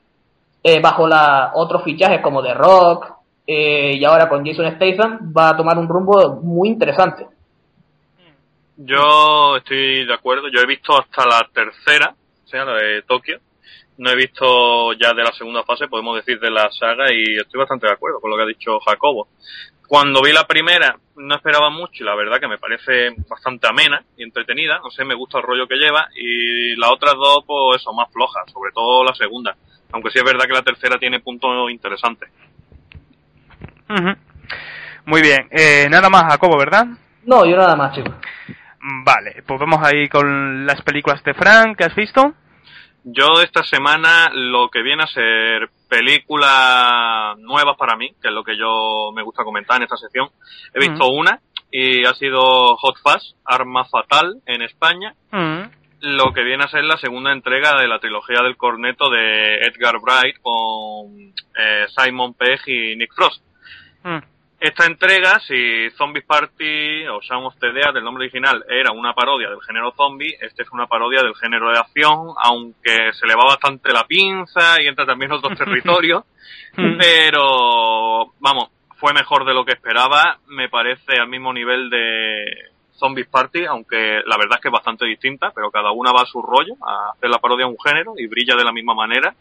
bajo 0.81 1.07
la 1.07 1.51
otros 1.53 1.81
fichajes 1.83 2.19
como 2.19 2.43
The 2.43 2.53
Rock 2.53 3.05
eh, 3.49 3.95
y 3.95 4.03
ahora 4.03 4.27
con 4.27 4.45
Jason 4.45 4.75
Statham 4.75 5.33
va 5.35 5.49
a 5.49 5.57
tomar 5.57 5.77
un 5.77 5.87
rumbo 5.87 6.41
muy 6.43 6.67
interesante. 6.67 7.25
Yo 8.75 9.55
estoy 9.55 10.05
de 10.05 10.13
acuerdo, 10.13 10.49
yo 10.49 10.59
he 10.59 10.67
visto 10.67 10.93
hasta 10.99 11.25
la 11.25 11.47
tercera, 11.51 12.13
o 12.45 12.47
sea, 12.47 12.65
la 12.65 12.73
de 12.73 13.01
Tokio. 13.03 13.39
No 13.97 14.11
he 14.11 14.15
visto 14.15 14.93
ya 14.93 15.13
de 15.13 15.23
la 15.23 15.31
segunda 15.31 15.63
fase, 15.63 15.87
podemos 15.87 16.17
decir, 16.17 16.39
de 16.39 16.51
la 16.51 16.69
saga 16.69 17.11
y 17.11 17.37
estoy 17.37 17.57
bastante 17.57 17.87
de 17.87 17.93
acuerdo 17.93 18.19
con 18.19 18.29
lo 18.29 18.37
que 18.37 18.43
ha 18.43 18.47
dicho 18.47 18.79
Jacobo. 18.81 19.29
Cuando 19.87 20.21
vi 20.21 20.33
la 20.33 20.45
primera 20.45 20.99
no 21.15 21.35
esperaba 21.35 21.69
mucho 21.69 22.03
y 22.03 22.05
la 22.05 22.15
verdad 22.15 22.39
que 22.39 22.47
me 22.47 22.59
parece 22.59 23.15
bastante 23.27 23.67
amena 23.67 24.03
y 24.17 24.23
entretenida, 24.23 24.79
no 24.83 24.91
sé, 24.91 25.05
me 25.05 25.15
gusta 25.15 25.39
el 25.39 25.45
rollo 25.45 25.67
que 25.67 25.77
lleva 25.77 26.09
y 26.13 26.75
las 26.75 26.91
otras 26.91 27.15
dos, 27.15 27.45
pues 27.47 27.81
eso, 27.81 27.93
más 27.93 28.11
flojas, 28.11 28.51
sobre 28.51 28.71
todo 28.73 29.03
la 29.03 29.15
segunda. 29.15 29.55
Aunque 29.91 30.11
sí 30.11 30.19
es 30.19 30.25
verdad 30.25 30.45
que 30.45 30.53
la 30.53 30.61
tercera 30.61 30.99
tiene 30.99 31.21
puntos 31.21 31.71
interesantes. 31.71 32.29
Muy 35.05 35.21
bien. 35.21 35.47
Eh, 35.51 35.87
nada 35.89 36.09
más, 36.09 36.23
Jacobo, 36.23 36.57
¿verdad? 36.57 36.85
No, 37.25 37.45
yo 37.45 37.55
nada 37.55 37.75
más, 37.75 37.95
chicos. 37.95 38.13
Mm, 38.81 39.03
Vale, 39.03 39.43
pues 39.45 39.59
vamos 39.59 39.79
ahí 39.83 40.07
con 40.07 40.65
las 40.65 40.81
películas 40.81 41.23
de 41.23 41.33
Frank 41.33 41.77
que 41.77 41.85
has 41.85 41.95
visto. 41.95 42.33
Yo 43.03 43.41
esta 43.41 43.63
semana 43.63 44.29
lo 44.33 44.69
que 44.69 44.81
viene 44.81 45.03
a 45.03 45.07
ser 45.07 45.69
películas 45.89 47.37
nuevas 47.37 47.77
para 47.77 47.95
mí, 47.95 48.09
que 48.21 48.27
es 48.27 48.33
lo 48.33 48.43
que 48.43 48.57
yo 48.57 49.11
me 49.15 49.23
gusta 49.23 49.45
comentar 49.45 49.77
en 49.77 49.83
esta 49.83 49.95
sección, 49.95 50.29
he 50.73 50.79
visto 50.79 51.07
una 51.07 51.39
y 51.71 52.05
ha 52.05 52.13
sido 52.15 52.75
Hot 52.75 52.97
Fuzz, 53.01 53.35
Arma 53.45 53.85
Fatal 53.85 54.41
en 54.45 54.61
España, 54.61 55.13
lo 56.01 56.33
que 56.33 56.43
viene 56.43 56.65
a 56.65 56.69
ser 56.69 56.83
la 56.83 56.97
segunda 56.97 57.31
entrega 57.31 57.79
de 57.79 57.87
la 57.87 57.99
trilogía 57.99 58.41
del 58.43 58.57
corneto 58.57 59.09
de 59.09 59.59
Edgar 59.59 59.95
Wright 60.01 60.41
con 60.41 61.33
eh, 61.57 61.85
Simon 61.95 62.33
Pegg 62.33 62.59
y 62.67 62.95
Nick 62.97 63.13
Frost. 63.15 63.41
Mm. 64.03 64.19
Esta 64.59 64.85
entrega, 64.87 65.39
si 65.39 65.89
Zombies 65.91 66.25
Party 66.25 67.05
o 67.07 67.21
Shaun 67.21 67.45
of 67.45 67.55
the 67.59 67.71
Dead, 67.71 67.95
el 67.95 68.03
nombre 68.03 68.23
original, 68.23 68.65
era 68.67 68.91
una 68.91 69.13
parodia 69.13 69.49
del 69.49 69.61
género 69.61 69.93
zombie, 69.95 70.35
este 70.41 70.63
es 70.63 70.71
una 70.71 70.87
parodia 70.87 71.21
del 71.21 71.35
género 71.35 71.69
de 71.69 71.77
acción, 71.77 72.33
aunque 72.41 73.13
se 73.13 73.27
le 73.27 73.35
va 73.35 73.45
bastante 73.45 73.93
la 73.93 74.05
pinza 74.05 74.81
y 74.81 74.87
entra 74.87 75.05
también 75.05 75.31
en 75.31 75.37
otros 75.37 75.57
territorios, 75.57 76.23
Mm. 76.75 76.97
pero 76.97 78.33
vamos, 78.39 78.69
fue 78.97 79.13
mejor 79.13 79.45
de 79.45 79.53
lo 79.53 79.65
que 79.65 79.73
esperaba, 79.73 80.39
me 80.47 80.69
parece 80.69 81.19
al 81.19 81.27
mismo 81.27 81.51
nivel 81.51 81.89
de, 81.89 82.45
Zombies 82.97 83.27
Party, 83.27 83.65
aunque 83.65 84.21
la 84.25 84.37
verdad 84.37 84.57
es 84.57 84.61
que 84.61 84.67
es 84.69 84.73
bastante 84.73 85.05
distinta, 85.05 85.51
pero 85.53 85.71
cada 85.71 85.91
una 85.91 86.11
va 86.11 86.21
a 86.21 86.25
su 86.25 86.41
rollo, 86.41 86.75
a 86.85 87.11
hacer 87.11 87.29
la 87.29 87.39
parodia 87.39 87.65
a 87.65 87.69
un 87.69 87.77
género 87.79 88.13
y 88.17 88.27
brilla 88.27 88.55
de 88.55 88.63
la 88.63 88.71
misma 88.71 88.95
manera. 88.95 89.35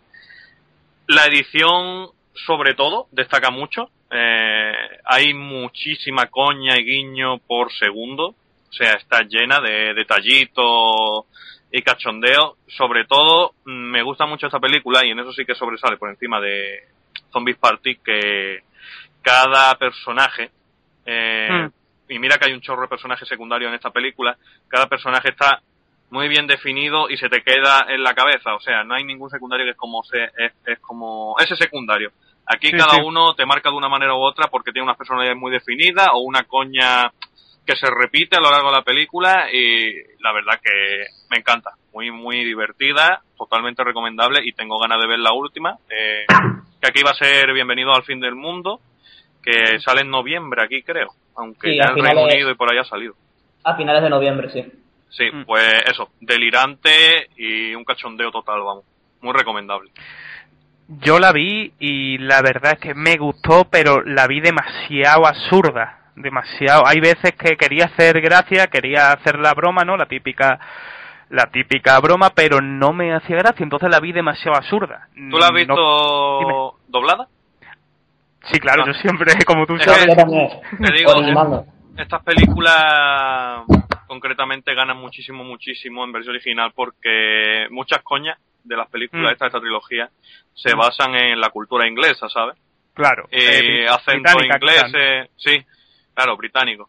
La 1.06 1.24
edición, 1.26 2.08
sobre 2.34 2.74
todo, 2.74 3.06
destaca 3.12 3.50
mucho. 3.50 3.88
Eh, 4.10 4.72
hay 5.04 5.34
muchísima 5.34 6.26
coña 6.26 6.76
y 6.78 6.84
guiño 6.84 7.38
por 7.38 7.72
segundo. 7.72 8.34
O 8.68 8.72
sea, 8.72 8.92
está 8.92 9.22
llena 9.22 9.60
de 9.60 9.94
detallitos 9.94 11.24
y 11.72 11.82
cachondeo. 11.82 12.56
Sobre 12.68 13.04
todo, 13.04 13.54
me 13.64 14.02
gusta 14.02 14.26
mucho 14.26 14.46
esta 14.46 14.60
película 14.60 15.04
y 15.04 15.10
en 15.10 15.20
eso 15.20 15.32
sí 15.32 15.44
que 15.44 15.54
sobresale 15.54 15.96
por 15.96 16.10
encima 16.10 16.40
de 16.40 16.84
Zombies 17.32 17.58
Party 17.58 17.96
que 17.96 18.62
cada 19.22 19.74
personaje, 19.74 20.50
eh, 21.04 21.68
y 22.08 22.18
mira 22.18 22.38
que 22.38 22.46
hay 22.46 22.52
un 22.52 22.60
chorro 22.60 22.82
de 22.82 22.88
personajes 22.88 23.28
secundarios 23.28 23.68
en 23.70 23.74
esta 23.74 23.90
película, 23.90 24.36
cada 24.68 24.86
personaje 24.86 25.30
está 25.30 25.60
muy 26.10 26.28
bien 26.28 26.46
definido 26.46 27.10
y 27.10 27.16
se 27.16 27.28
te 27.28 27.42
queda 27.42 27.86
en 27.88 28.02
la 28.02 28.14
cabeza. 28.14 28.54
O 28.54 28.60
sea, 28.60 28.84
no 28.84 28.94
hay 28.94 29.04
ningún 29.04 29.30
secundario 29.30 29.66
que 29.66 29.72
es 29.72 29.76
como 29.76 30.02
se, 30.04 30.24
es, 30.24 30.52
es 30.64 30.78
como 30.80 31.34
ese 31.40 31.56
secundario. 31.56 32.12
Aquí 32.46 32.68
Sí, 32.68 32.76
cada 32.76 32.94
sí. 32.94 33.00
uno 33.04 33.34
te 33.34 33.44
marca 33.46 33.70
de 33.70 33.76
una 33.76 33.88
manera 33.88 34.14
u 34.14 34.18
otra 34.20 34.48
porque 34.48 34.72
tiene 34.72 34.84
unas 34.84 34.96
personalidades 34.96 35.38
muy 35.38 35.50
definidas 35.50 36.08
o 36.12 36.20
una 36.20 36.44
coña 36.44 37.10
que 37.66 37.74
se 37.74 37.86
repite 37.90 38.36
a 38.36 38.40
lo 38.40 38.50
largo 38.50 38.68
de 38.70 38.76
la 38.76 38.82
película 38.82 39.48
y 39.52 39.92
la 40.20 40.32
verdad 40.32 40.60
que 40.62 41.06
me 41.30 41.38
encanta. 41.38 41.72
Muy, 41.92 42.10
muy 42.12 42.44
divertida, 42.44 43.22
totalmente 43.36 43.82
recomendable 43.82 44.40
y 44.44 44.52
tengo 44.52 44.78
ganas 44.78 45.00
de 45.00 45.08
ver 45.08 45.18
la 45.18 45.32
última. 45.32 45.76
eh, 45.90 46.24
que 46.80 46.88
aquí 46.88 47.02
va 47.02 47.10
a 47.10 47.14
ser 47.14 47.52
Bienvenido 47.54 47.92
al 47.94 48.04
fin 48.04 48.20
del 48.20 48.34
mundo, 48.36 48.80
que 49.42 49.80
sale 49.80 50.02
en 50.02 50.10
noviembre 50.10 50.62
aquí 50.62 50.82
creo, 50.82 51.08
aunque 51.36 51.70
Sí, 51.70 51.76
ya 51.76 51.88
en 51.88 52.04
Reino 52.04 52.22
Unido 52.24 52.50
y 52.50 52.54
por 52.54 52.70
ahí 52.70 52.78
ha 52.78 52.84
salido. 52.84 53.14
A 53.64 53.74
finales 53.76 54.02
de 54.02 54.10
noviembre, 54.10 54.50
sí. 54.50 54.62
Sí, 55.08 55.24
Mm. 55.32 55.44
pues 55.46 55.82
eso, 55.90 56.10
delirante 56.20 57.30
y 57.36 57.74
un 57.74 57.84
cachondeo 57.84 58.30
total, 58.30 58.60
vamos. 58.60 58.84
Muy 59.22 59.32
recomendable. 59.32 59.90
Yo 60.88 61.18
la 61.18 61.32
vi 61.32 61.72
y 61.80 62.18
la 62.18 62.42
verdad 62.42 62.74
es 62.74 62.78
que 62.78 62.94
me 62.94 63.16
gustó, 63.16 63.64
pero 63.70 64.02
la 64.02 64.26
vi 64.26 64.40
demasiado 64.40 65.26
absurda. 65.26 65.98
Demasiado. 66.14 66.86
Hay 66.86 67.00
veces 67.00 67.32
que 67.34 67.56
quería 67.56 67.86
hacer 67.86 68.20
gracia, 68.20 68.68
quería 68.68 69.10
hacer 69.12 69.38
la 69.38 69.52
broma, 69.52 69.84
¿no? 69.84 69.96
La 69.96 70.06
típica 70.06 70.58
la 71.28 71.46
típica 71.46 71.98
broma, 71.98 72.30
pero 72.30 72.60
no 72.60 72.92
me 72.92 73.12
hacía 73.12 73.34
gracia, 73.36 73.64
entonces 73.64 73.90
la 73.90 73.98
vi 73.98 74.12
demasiado 74.12 74.56
absurda. 74.56 75.08
¿Tú 75.12 75.38
la 75.38 75.46
has 75.46 75.52
visto 75.52 76.78
doblada? 76.86 77.26
Sí, 78.44 78.60
claro, 78.60 78.84
Ah. 78.84 78.86
yo 78.86 78.94
siempre, 78.94 79.34
como 79.44 79.66
tú 79.66 79.74
Es 79.74 79.82
sabes. 79.84 80.06
que-. 80.06 80.86
Te 80.86 80.92
digo. 80.92 81.66
Estas 81.98 82.22
películas 82.22 83.62
concretamente 84.06 84.74
ganan 84.74 84.96
muchísimo, 84.96 85.44
muchísimo 85.44 86.04
en 86.04 86.12
versión 86.12 86.34
original 86.34 86.72
porque 86.74 87.66
muchas 87.70 88.02
coñas 88.02 88.38
de 88.64 88.76
las 88.76 88.88
películas 88.90 89.24
Mm. 89.30 89.32
estas 89.32 89.40
de 89.40 89.46
esta 89.48 89.60
trilogía 89.60 90.10
se 90.54 90.74
Mm. 90.74 90.78
basan 90.78 91.14
en 91.14 91.40
la 91.40 91.50
cultura 91.50 91.86
inglesa, 91.86 92.28
¿sabes? 92.28 92.56
Claro. 92.94 93.28
Eh, 93.30 93.82
eh, 93.84 93.88
acento 93.88 94.32
inglés, 94.42 94.84
eh, 94.98 95.28
sí, 95.36 95.58
claro, 96.14 96.36
británico. 96.36 96.88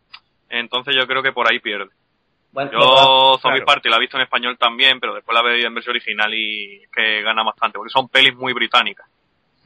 Entonces 0.49 0.95
yo 0.95 1.05
creo 1.05 1.21
que 1.21 1.33
por 1.33 1.51
ahí 1.51 1.59
pierde. 1.59 1.89
Bueno, 2.53 2.71
Yo 2.71 3.37
Zombie 3.41 3.59
claro. 3.59 3.65
Party 3.65 3.89
la 3.89 3.97
he 3.97 3.99
visto 3.99 4.17
en 4.17 4.23
español 4.23 4.57
también, 4.57 4.99
pero 4.99 5.13
después 5.13 5.35
la 5.35 5.43
veo 5.43 5.67
en 5.67 5.73
versión 5.75 5.91
original 5.91 6.33
y 6.33 6.81
que 6.95 7.21
gana 7.21 7.43
bastante, 7.43 7.77
porque 7.77 7.91
son 7.91 8.07
pelis 8.07 8.35
muy 8.35 8.53
británicas. 8.53 9.05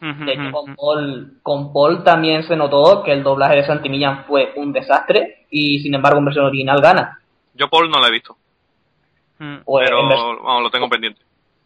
De 0.02 0.34
hecho, 0.34 0.52
con 0.52 0.76
Paul, 0.76 1.34
con 1.44 1.72
Paul 1.72 2.04
también 2.04 2.42
se 2.42 2.56
notó 2.56 3.04
que 3.04 3.12
el 3.14 3.22
doblaje 3.22 3.58
de 3.58 3.66
Santi 3.68 3.88
Millán 3.88 4.26
fue 4.26 4.52
un 4.56 4.74
desastre 4.74 5.46
y 5.52 5.80
sin 5.80 5.94
embargo 5.94 6.18
en 6.18 6.26
versión 6.26 6.46
original 6.46 6.82
gana. 6.82 7.20
Yo 7.54 7.70
Paul 7.70 7.90
no 7.90 8.00
la 8.00 8.08
he 8.08 8.12
visto. 8.12 8.36
Pues 9.66 9.88
pero 9.90 10.04
vers- 10.04 10.44
vamos, 10.44 10.64
lo 10.64 10.70
tengo 10.70 10.88
pendiente. 10.90 11.22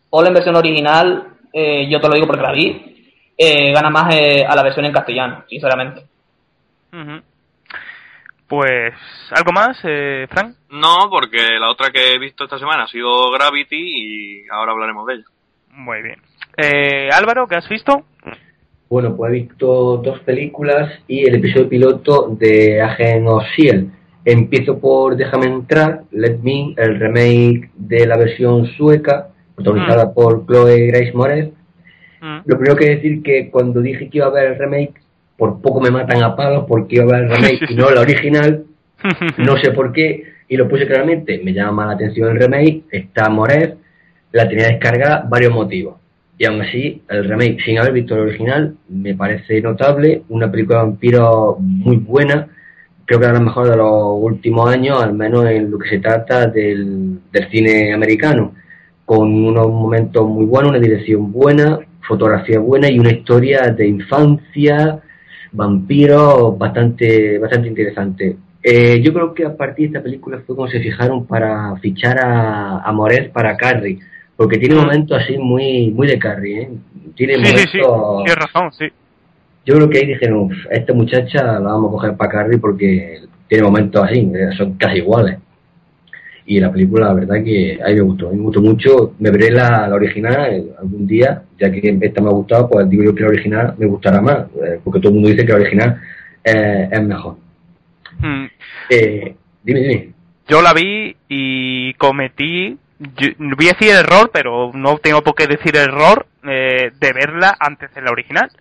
Paul 0.10 0.28
en 0.28 0.34
versión 0.34 0.56
original, 0.56 1.28
eh, 1.52 1.88
yo 1.90 2.00
te 2.00 2.08
lo 2.08 2.14
digo 2.16 2.28
porque 2.28 2.42
la 2.44 2.52
vi, 2.54 3.12
eh, 3.38 3.72
gana 3.74 3.90
más 3.90 4.16
eh, 4.16 4.46
a 4.48 4.56
la 4.56 4.64
versión 4.64 4.86
en 4.86 4.94
castellano, 4.94 5.44
sinceramente. 5.50 6.06
Pues, 8.48 8.94
¿algo 9.32 9.52
más, 9.54 9.78
eh, 9.84 10.28
Frank? 10.30 10.56
No, 10.70 11.10
porque 11.10 11.58
la 11.60 11.70
otra 11.72 11.92
que 11.92 12.14
he 12.14 12.20
visto 12.20 12.44
esta 12.44 12.60
semana 12.60 12.84
ha 12.84 12.88
sido 12.88 13.32
Gravity 13.32 13.76
y 13.76 14.48
ahora 14.50 14.72
hablaremos 14.72 15.06
de 15.08 15.14
ella. 15.16 15.24
Muy 15.72 16.02
bien. 16.04 16.22
Eh, 16.58 17.10
Álvaro, 17.12 17.48
¿qué 17.48 17.56
has 17.56 17.68
visto? 17.68 18.04
Bueno, 18.88 19.16
pues 19.18 19.32
he 19.32 19.34
visto 19.34 19.98
dos 19.98 20.20
películas 20.20 21.00
y 21.08 21.28
el 21.28 21.36
episodio 21.36 21.68
piloto 21.68 22.28
de 22.30 22.82
Agent 22.82 23.28
of 23.28 23.44
S.H.I.E.L.D. 23.58 23.90
Empiezo 24.26 24.80
por 24.80 25.16
Déjame 25.16 25.46
entrar, 25.46 26.02
Let 26.12 26.40
Me, 26.42 26.74
el 26.78 27.00
remake 27.00 27.70
de 27.76 28.08
la 28.08 28.18
versión 28.18 28.66
sueca, 28.66 29.28
protagonizada 29.56 30.14
por 30.14 30.46
Chloe 30.48 30.88
Grace 30.88 31.14
Moretz. 31.14 31.54
Mm. 32.22 32.40
Lo 32.46 32.58
primero 32.58 32.76
que 32.76 32.90
decir 32.90 33.22
que 33.22 33.52
cuando 33.52 33.82
dije 33.82 34.10
que 34.10 34.18
iba 34.18 34.28
a 34.28 34.32
ver 34.32 34.54
el 34.54 34.58
remake, 34.58 34.96
por 35.38 35.62
poco 35.62 35.80
me 35.80 35.92
matan 35.92 36.24
a 36.24 36.36
palos 36.36 36.66
porque 36.68 36.96
iba 36.96 37.04
a 37.04 37.08
ver 37.08 37.24
el 37.24 37.30
remake 37.30 37.66
y 37.70 37.76
no 37.76 37.90
la 37.92 38.02
original, 38.02 38.66
no 39.38 39.58
sé 39.58 39.72
por 39.72 39.92
qué, 39.92 40.24
y 40.48 40.58
lo 40.58 40.68
puse 40.68 40.88
claramente, 40.88 41.42
me 41.44 41.54
llama 41.54 41.86
la 41.86 41.94
atención 41.94 42.32
el 42.32 42.40
remake, 42.40 42.84
está 42.92 43.30
Moret, 43.30 43.78
la 44.32 44.48
tenía 44.48 44.68
descargada, 44.68 45.26
varios 45.30 45.54
motivos. 45.54 45.96
Y 46.38 46.46
aún 46.46 46.62
así, 46.62 47.02
el 47.08 47.26
remake, 47.26 47.64
sin 47.64 47.80
haber 47.80 47.94
visto 47.94 48.16
el 48.16 48.22
original, 48.22 48.76
me 48.90 49.16
parece 49.16 49.62
notable, 49.62 50.24
una 50.30 50.52
película 50.52 50.80
de 50.80 50.86
vampiros 50.86 51.60
muy 51.60 51.98
buena, 51.98 52.50
creo 53.06 53.20
que 53.20 53.26
es 53.28 53.34
la 53.34 53.40
mejor 53.40 53.70
de 53.70 53.78
los 53.78 54.18
últimos 54.18 54.70
años, 54.70 55.02
al 55.02 55.14
menos 55.14 55.46
en 55.46 55.72
lo 55.72 55.78
que 55.78 55.90
se 55.90 56.00
trata 56.00 56.48
del, 56.48 57.20
del 57.32 57.50
cine 57.50 57.94
americano, 57.94 58.54
con 59.06 59.32
unos 59.46 59.68
momentos 59.68 60.28
muy 60.28 60.46
buenos, 60.46 60.72
una 60.72 60.80
dirección 60.80 61.32
buena, 61.32 61.80
fotografía 62.08 62.60
buena 62.60 62.90
y 62.90 63.00
una 63.00 63.12
historia 63.12 63.72
de 63.72 63.88
infancia, 63.88 65.00
vampiros 65.52 66.58
bastante, 66.58 67.38
bastante 67.38 67.68
interesante. 67.68 68.38
Eh, 68.62 69.00
yo 69.04 69.14
creo 69.14 69.34
que 69.34 69.46
a 69.46 69.56
partir 69.56 69.92
de 69.92 69.98
esta 69.98 70.04
película 70.04 70.42
fue 70.46 70.56
como 70.56 70.68
se 70.68 70.80
fijaron 70.80 71.28
para 71.28 71.76
fichar 71.78 72.18
a, 72.20 72.80
a 72.80 72.92
Moret 72.92 73.32
para 73.32 73.56
Carrie, 73.56 74.00
porque 74.36 74.58
tiene 74.58 74.76
momentos 74.76 75.22
así 75.22 75.38
muy, 75.38 75.92
muy 75.92 76.08
de 76.08 76.18
Carrie, 76.18 76.62
¿eh? 76.64 76.70
Tiene 77.16 77.36
Sí, 77.46 77.58
sí, 77.58 77.68
sí, 77.74 77.80
tienes 77.80 78.36
razón, 78.36 78.74
sí. 78.74 78.86
Yo 79.66 79.76
creo 79.76 79.90
que 79.90 79.98
ahí 80.00 80.06
dijeron, 80.06 80.38
"Uf, 80.52 80.54
a 80.72 80.76
esta 80.76 80.94
muchacha 80.94 81.44
la 81.44 81.60
vamos 81.60 81.90
a 81.90 81.92
coger 81.94 82.16
para 82.18 82.32
Carrie 82.32 82.58
porque 82.60 83.22
tiene 83.48 83.64
momentos 83.64 84.04
así, 84.04 84.32
son 84.58 84.74
casi 84.74 84.98
iguales. 84.98 85.38
Y 86.48 86.60
la 86.60 86.72
película, 86.72 87.08
la 87.08 87.14
verdad 87.14 87.44
que 87.44 87.80
a 87.84 87.88
mí 87.88 87.96
me 87.96 88.02
gustó, 88.02 88.28
a 88.28 88.32
mí 88.32 88.38
me 88.38 88.44
gustó 88.44 88.62
mucho. 88.62 89.14
Me 89.18 89.32
veré 89.32 89.50
la, 89.50 89.88
la 89.88 89.96
original 89.96 90.64
algún 90.80 91.08
día, 91.08 91.42
ya 91.60 91.72
que 91.72 91.98
esta 92.02 92.22
me 92.22 92.30
ha 92.30 92.34
gustado, 92.34 92.70
pues 92.70 92.88
digo 92.88 93.04
yo 93.04 93.16
que 93.16 93.24
la 93.24 93.30
original 93.30 93.74
me 93.80 93.88
gustará 93.88 94.22
más, 94.22 94.46
eh, 94.64 94.80
porque 94.84 95.00
todo 95.00 95.10
el 95.10 95.16
mundo 95.16 95.30
dice 95.30 95.44
que 95.44 95.52
la 95.52 95.58
original 95.60 96.02
eh, 96.44 96.88
es 96.92 97.04
mejor. 97.04 97.38
Mm. 98.20 98.46
Eh, 98.92 99.36
dime, 99.64 99.80
dime. 99.80 100.10
Yo 100.48 100.62
la 100.62 100.74
vi 100.74 101.16
y 101.28 101.94
cometí, 101.96 102.78
yo- 103.18 103.30
voy 103.40 103.66
a 103.68 103.74
decir 103.74 103.90
error, 103.96 104.30
pero 104.32 104.72
no 104.76 104.98
tengo 105.00 105.24
por 105.24 105.34
qué 105.34 105.48
decir 105.48 105.76
error, 105.76 106.28
eh, 106.48 106.92
de 107.00 107.14
verla 107.14 107.58
antes 107.60 107.92
de 107.96 108.02
la 108.04 108.12
original. 108.12 108.52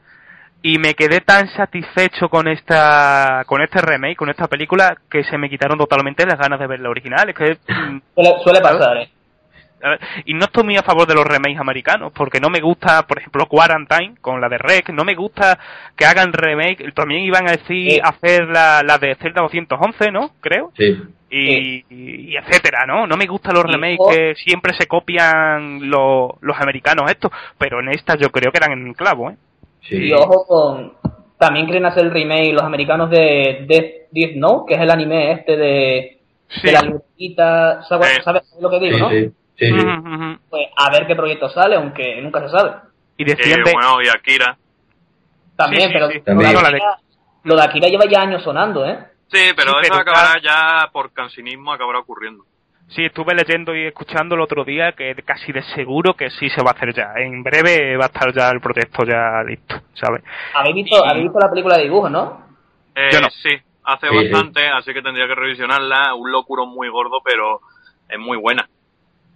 Y 0.66 0.78
me 0.78 0.94
quedé 0.94 1.20
tan 1.20 1.46
satisfecho 1.48 2.30
con 2.30 2.48
esta, 2.48 3.42
con 3.46 3.60
este 3.60 3.82
remake, 3.82 4.16
con 4.16 4.30
esta 4.30 4.48
película, 4.48 4.96
que 5.10 5.22
se 5.24 5.36
me 5.36 5.50
quitaron 5.50 5.76
totalmente 5.76 6.24
las 6.24 6.38
ganas 6.38 6.58
de 6.58 6.66
ver 6.66 6.80
la 6.80 6.88
original. 6.88 7.28
Es 7.28 7.34
que, 7.34 7.58
mm, 7.70 8.00
Suele, 8.14 8.34
suele 8.42 8.60
pasar, 8.62 8.96
¿eh? 8.96 9.08
y 10.24 10.32
no 10.32 10.46
estoy 10.46 10.64
muy 10.64 10.78
a 10.78 10.82
favor 10.82 11.06
de 11.06 11.14
los 11.14 11.26
remakes 11.26 11.58
americanos, 11.60 12.10
porque 12.16 12.40
no 12.40 12.48
me 12.48 12.60
gusta, 12.62 13.06
por 13.06 13.18
ejemplo, 13.18 13.44
Quarantine, 13.44 14.14
con 14.22 14.40
la 14.40 14.48
de 14.48 14.56
Rec, 14.56 14.88
no 14.88 15.04
me 15.04 15.14
gusta 15.14 15.58
que 15.94 16.06
hagan 16.06 16.32
remake, 16.32 16.94
también 16.94 17.20
iban 17.24 17.46
a 17.46 17.52
decir, 17.52 17.90
Sí. 17.90 18.00
hacer 18.02 18.46
la, 18.48 18.82
la 18.82 18.96
de 18.96 19.14
Zelda 19.16 19.42
211, 19.42 20.10
¿no? 20.10 20.30
Creo 20.40 20.72
Sí. 20.78 20.96
y, 21.28 21.84
y 21.90 22.34
etcétera, 22.38 22.86
¿no? 22.86 23.06
No 23.06 23.18
me 23.18 23.26
gustan 23.26 23.52
los 23.52 23.64
remakes 23.64 23.98
que 24.10 24.34
siempre 24.36 24.72
se 24.72 24.86
copian 24.86 25.90
los, 25.90 26.30
los 26.40 26.58
americanos 26.58 27.10
estos, 27.10 27.30
pero 27.58 27.80
en 27.80 27.90
esta 27.90 28.14
yo 28.16 28.30
creo 28.30 28.50
que 28.52 28.58
eran 28.64 28.72
en 28.72 28.94
clavo, 28.94 29.32
¿eh? 29.32 29.36
Sí. 29.88 29.96
Y 30.08 30.12
ojo 30.12 30.46
con... 30.46 30.94
También 31.38 31.66
quieren 31.66 31.84
hacer 31.86 32.04
el 32.06 32.10
remake 32.12 32.52
los 32.52 32.62
americanos 32.62 33.10
de 33.10 33.64
Death, 33.68 34.10
Death 34.12 34.36
Note, 34.36 34.64
que 34.68 34.74
es 34.74 34.80
el 34.80 34.90
anime 34.90 35.32
este 35.32 35.56
de, 35.56 36.20
Sí. 36.48 36.66
de 36.66 36.72
la 36.72 36.82
libretita... 36.82 37.82
¿Sabes, 37.84 38.20
sabes 38.24 38.42
lo 38.60 38.70
que 38.70 38.78
digo, 38.80 38.96
sí, 38.96 39.02
no? 39.02 39.10
sí, 39.56 39.72
ujú. 39.72 40.38
Pues 40.50 40.68
a 40.76 40.90
ver 40.90 41.06
qué 41.06 41.16
proyecto 41.16 41.48
sale, 41.50 41.76
aunque 41.76 42.20
nunca 42.22 42.40
se 42.40 42.48
sabe. 42.56 42.72
Y 43.16 43.22
Eh, 43.22 43.34
decían 43.36 43.62
de... 43.62 43.72
bueno, 43.72 44.00
y 44.02 44.08
Akira. 44.08 44.56
También, 45.56 45.82
Sí, 45.82 45.88
sí, 45.88 46.20
pero. 46.24 46.34
Lo, 46.34 46.42
de. 46.42 46.46
Akira, 46.58 46.98
lo 47.44 47.56
de 47.56 47.62
Akira 47.62 47.88
lleva 47.88 48.04
ya 48.10 48.22
años 48.22 48.42
sonando, 48.42 48.84
¿eh? 48.86 48.98
Sí, 49.28 49.50
pero 49.56 49.72
Sí, 49.72 49.78
eso 49.82 49.88
pero 49.90 49.96
acabará 50.00 50.40
ya 50.42 50.88
por 50.92 51.12
cansinismo, 51.12 51.72
acabará 51.72 51.98
ocurriendo. 52.00 52.44
Sí, 52.88 53.04
estuve 53.04 53.34
leyendo 53.34 53.74
y 53.74 53.86
escuchando 53.86 54.34
el 54.34 54.42
otro 54.42 54.64
día 54.64 54.92
que 54.92 55.14
casi 55.24 55.52
de 55.52 55.62
seguro 55.74 56.14
que 56.14 56.30
sí 56.30 56.48
se 56.50 56.62
va 56.62 56.70
a 56.70 56.74
hacer 56.74 56.94
ya. 56.94 57.12
En 57.16 57.42
breve 57.42 57.96
va 57.96 58.04
a 58.04 58.08
estar 58.08 58.32
ya 58.32 58.50
el 58.50 58.60
proyecto 58.60 59.04
ya 59.04 59.42
listo, 59.42 59.76
¿sabes? 59.94 60.22
¿Habéis 60.54 60.74
visto, 60.76 60.96
Y- 61.04 61.08
¿habéis 61.08 61.24
visto 61.24 61.38
la 61.40 61.50
película 61.50 61.76
de 61.78 61.84
dibujos, 61.84 62.10
no? 62.10 62.44
Eh, 62.94 63.08
Yo 63.12 63.20
no. 63.20 63.30
Sí, 63.30 63.50
hace 63.84 64.08
Sí, 64.08 64.18
sí. 64.18 64.28
bastante, 64.30 64.68
así 64.68 64.92
que 64.92 65.02
tendría 65.02 65.26
que 65.26 65.34
revisionarla. 65.34 66.14
Un 66.14 66.30
locuro 66.30 66.66
muy 66.66 66.88
gordo, 66.88 67.20
pero 67.24 67.60
es 68.08 68.18
muy 68.18 68.36
buena. 68.36 68.68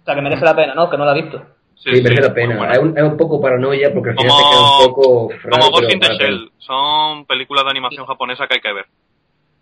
O 0.01 0.05
sea, 0.05 0.15
que 0.15 0.21
merece 0.21 0.45
la 0.45 0.55
pena, 0.55 0.73
¿no? 0.75 0.89
Que 0.89 0.97
no 0.97 1.03
la 1.05 1.11
he 1.17 1.21
visto. 1.21 1.41
Sí, 1.75 1.95
Sí, 1.95 2.01
merece 2.03 2.21
sí, 2.21 2.27
la 2.29 2.33
pena. 2.33 2.71
Es 2.71 2.77
un, 2.79 2.97
es 2.97 3.03
un 3.03 3.17
poco 3.17 3.41
paranoia 3.41 3.91
porque 3.93 4.11
al 4.11 4.15
final 4.15 4.31
Como- 4.31 4.39
se 4.39 4.49
queda 4.49 4.61
un 4.61 4.85
poco 4.93 5.29
raro, 5.43 5.49
Como 5.65 5.71
Ghost 5.71 5.93
in 5.93 5.99
the. 5.99 6.13
Shell. 6.15 6.51
Son 6.59 7.25
películas 7.25 7.63
de 7.65 7.71
animación 7.71 8.05
japonesa 8.05 8.47
que 8.47 8.53
hay 8.55 8.61
que 8.61 8.73
ver. 8.73 8.85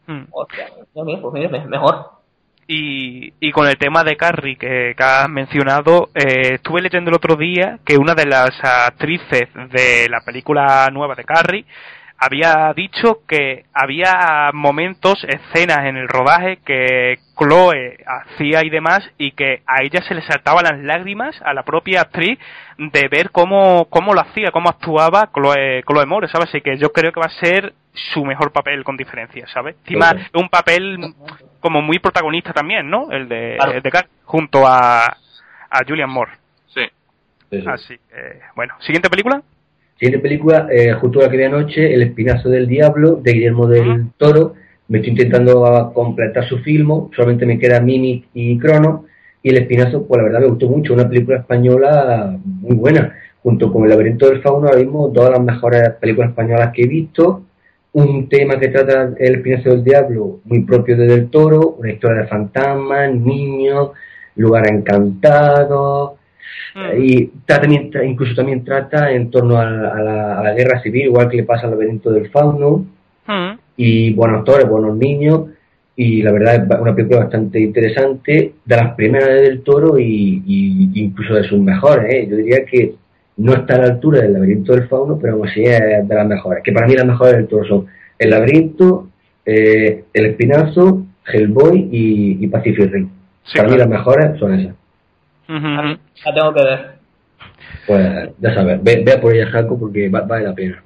Hmm. 0.07 0.25
Hostia, 0.31 0.67
Dios 0.93 1.05
mío, 1.05 1.19
pues 1.21 1.33
mire, 1.33 1.49
me- 1.49 1.65
mejor. 1.65 2.16
Y, 2.69 3.33
y 3.39 3.51
con 3.53 3.67
el 3.67 3.77
tema 3.77 4.03
de 4.03 4.17
Carrie 4.17 4.57
que, 4.57 4.93
has 4.97 5.29
mencionado, 5.29 6.09
eh, 6.13 6.55
estuve 6.55 6.81
leyendo 6.81 7.09
el 7.09 7.15
otro 7.15 7.37
día 7.37 7.79
que 7.85 7.97
una 7.97 8.13
de 8.13 8.25
las 8.25 8.51
actrices 8.61 9.47
de 9.71 10.09
la 10.09 10.19
película 10.25 10.89
nueva 10.91 11.15
de 11.15 11.23
Carrie 11.23 11.65
había 12.17 12.73
dicho 12.75 13.19
que 13.27 13.65
había 13.73 14.49
momentos, 14.53 15.23
escenas 15.23 15.85
en 15.85 15.97
el 15.97 16.07
rodaje 16.07 16.57
que 16.65 17.19
Chloe 17.37 17.97
hacía 18.05 18.65
y 18.65 18.69
demás 18.69 19.07
y 19.17 19.31
que 19.31 19.61
a 19.67 19.83
ella 19.83 20.01
se 20.01 20.15
le 20.15 20.23
saltaban 20.23 20.63
las 20.63 20.79
lágrimas 20.79 21.39
a 21.43 21.53
la 21.53 21.63
propia 21.63 22.01
actriz 22.01 22.39
de 22.77 23.07
ver 23.09 23.29
cómo, 23.31 23.85
cómo 23.85 24.13
lo 24.13 24.21
hacía, 24.21 24.51
cómo 24.51 24.69
actuaba 24.69 25.29
Chloe, 25.33 25.83
Chloe 25.87 26.05
Moore, 26.07 26.27
¿sabes? 26.27 26.49
Así 26.49 26.61
que 26.61 26.77
yo 26.77 26.91
creo 26.91 27.11
que 27.11 27.19
va 27.19 27.27
a 27.27 27.45
ser 27.45 27.73
su 28.13 28.23
mejor 28.23 28.51
papel 28.51 28.83
con 28.83 28.95
diferencia, 28.95 29.45
¿sabes? 29.47 29.75
Encima 29.83 30.11
Claro. 30.11 30.25
un 30.35 30.49
papel 30.49 30.97
como 31.59 31.81
muy 31.81 31.99
protagonista 31.99 32.53
también, 32.53 32.89
¿no? 32.89 33.11
El 33.11 33.27
de, 33.27 33.55
Claro. 33.57 33.73
el 33.73 33.81
de 33.81 33.91
junto 34.23 34.65
a, 34.67 35.05
a 35.05 35.83
Julian 35.87 36.09
Moore. 36.09 36.31
Sí. 36.67 36.81
Sí, 37.49 37.61
sí. 37.61 37.67
Así 37.67 37.95
que, 38.09 38.39
bueno, 38.55 38.75
siguiente 38.79 39.09
película. 39.09 39.41
Siguiente 39.95 40.19
película, 40.19 40.67
eh, 40.71 40.93
justo 40.93 41.21
la 41.21 41.29
que 41.29 41.37
vi 41.37 41.43
anoche, 41.43 41.93
El 41.93 42.03
Espinazo 42.03 42.49
del 42.49 42.67
Diablo, 42.67 43.15
de 43.15 43.33
Guillermo 43.33 43.67
del. 43.67 44.11
Toro. 44.17 44.53
Me 44.89 44.99
estoy 44.99 45.11
intentando 45.13 45.91
completar 45.93 46.47
su 46.47 46.59
filmo, 46.59 47.09
solamente 47.15 47.45
me 47.45 47.57
queda 47.59 47.79
Mimic 47.81 48.27
y 48.33 48.57
Crono. 48.59 49.05
Y 49.41 49.49
El 49.49 49.57
Espinazo, 49.57 50.05
pues 50.07 50.19
la 50.19 50.23
verdad 50.25 50.39
me 50.41 50.47
gustó 50.47 50.67
mucho, 50.67 50.93
una 50.93 51.09
película 51.09 51.37
española 51.39 52.37
muy 52.43 52.75
buena. 52.75 53.15
Junto 53.41 53.71
con 53.73 53.83
El 53.83 53.89
Laberinto 53.89 54.29
del 54.29 54.41
Fauno, 54.41 54.67
ahora 54.67 54.79
mismo 54.79 55.11
todas 55.11 55.31
las 55.31 55.41
mejores 55.41 55.89
películas 55.99 56.29
españolas 56.29 56.71
que 56.73 56.83
he 56.83 56.87
visto. 56.87 57.43
Un 57.97 58.29
tema 58.29 58.59
que 58.59 58.67
trata 58.67 59.09
El 59.17 59.37
Espinazo 59.37 59.71
del 59.71 59.83
Diablo, 59.83 60.39
muy 60.45 60.59
propio 60.61 60.95
de 60.95 61.07
Del 61.07 61.31
Toro, 61.31 61.77
una 61.79 61.91
historia 61.93 62.21
de 62.21 62.27
fantasmas, 62.27 63.11
niños, 63.15 63.89
lugar 64.35 64.69
encantado, 64.69 66.17
Mm. 66.75 67.01
y 67.01 67.25
también, 67.47 67.89
incluso 68.05 68.35
también 68.35 68.63
trata 68.63 69.11
en 69.11 69.31
torno 69.31 69.57
a, 69.57 69.65
la- 69.65 69.89
a 69.89 70.01
la, 70.03 70.39
a 70.39 70.43
la 70.43 70.53
guerra 70.53 70.79
civil, 70.83 71.05
igual 71.05 71.27
que 71.27 71.37
le 71.37 71.43
pasa 71.43 71.63
al 71.65 71.71
laberinto 71.71 72.11
del 72.11 72.29
fauno, 72.29 72.85
Mm. 73.27 73.57
y 73.77 74.13
buenos 74.13 74.39
actores, 74.41 74.69
buenos 74.69 74.95
niños, 74.95 75.45
y 75.95 76.21
la 76.21 76.31
verdad 76.33 76.55
es 76.71 76.79
una 76.79 76.93
película 76.93 77.21
bastante 77.21 77.59
interesante, 77.59 78.53
de 78.63 78.75
las 78.75 78.93
primeras 78.93 79.27
de 79.29 79.41
del 79.41 79.61
toro 79.63 79.97
y, 79.97 80.43
y 80.45 80.91
incluso 81.01 81.33
de 81.33 81.45
sus 81.45 81.59
mejores, 81.59 82.13
¿eh? 82.13 82.27
yo 82.29 82.35
diría 82.37 82.63
que 82.63 82.93
no 83.37 83.53
está 83.53 83.75
a 83.75 83.79
la 83.79 83.85
altura 83.85 84.21
del 84.21 84.33
laberinto 84.33 84.73
del 84.73 84.87
fauno, 84.87 85.17
pero 85.19 85.33
aún 85.33 85.47
así 85.47 85.61
es 85.63 85.79
de 86.07 86.15
las 86.15 86.27
mejores, 86.27 86.63
que 86.63 86.71
para 86.71 86.87
mí 86.87 86.95
las 86.95 87.05
mejores 87.05 87.35
del 87.37 87.47
toro 87.47 87.65
son 87.67 87.85
el 88.17 88.29
laberinto, 88.31 89.09
eh, 89.45 90.05
el 90.13 90.25
espinazo, 90.25 91.03
Hellboy 91.31 91.89
y, 91.91 92.43
y 92.43 92.47
Pacific 92.47 92.91
Rim. 92.91 93.09
Sí, 93.43 93.57
para 93.57 93.69
mí 93.69 93.75
claro. 93.75 93.89
las 93.91 93.99
mejores 93.99 94.39
son 94.39 94.53
esas. 94.59 94.75
Ujú. 95.49 95.99
La 96.25 96.33
tengo 96.33 96.53
que 96.53 96.63
ver. 96.63 96.79
Pues 97.85 98.29
ya 98.39 98.53
sabes, 98.53 98.83
ve, 98.83 99.03
ve 99.05 99.13
a 99.13 99.21
por 99.21 99.33
ella 99.33 99.47
Jaco 99.49 99.79
porque 99.79 100.09
va- 100.09 100.21
vale 100.21 100.45
la 100.45 100.53
pena. 100.55 100.83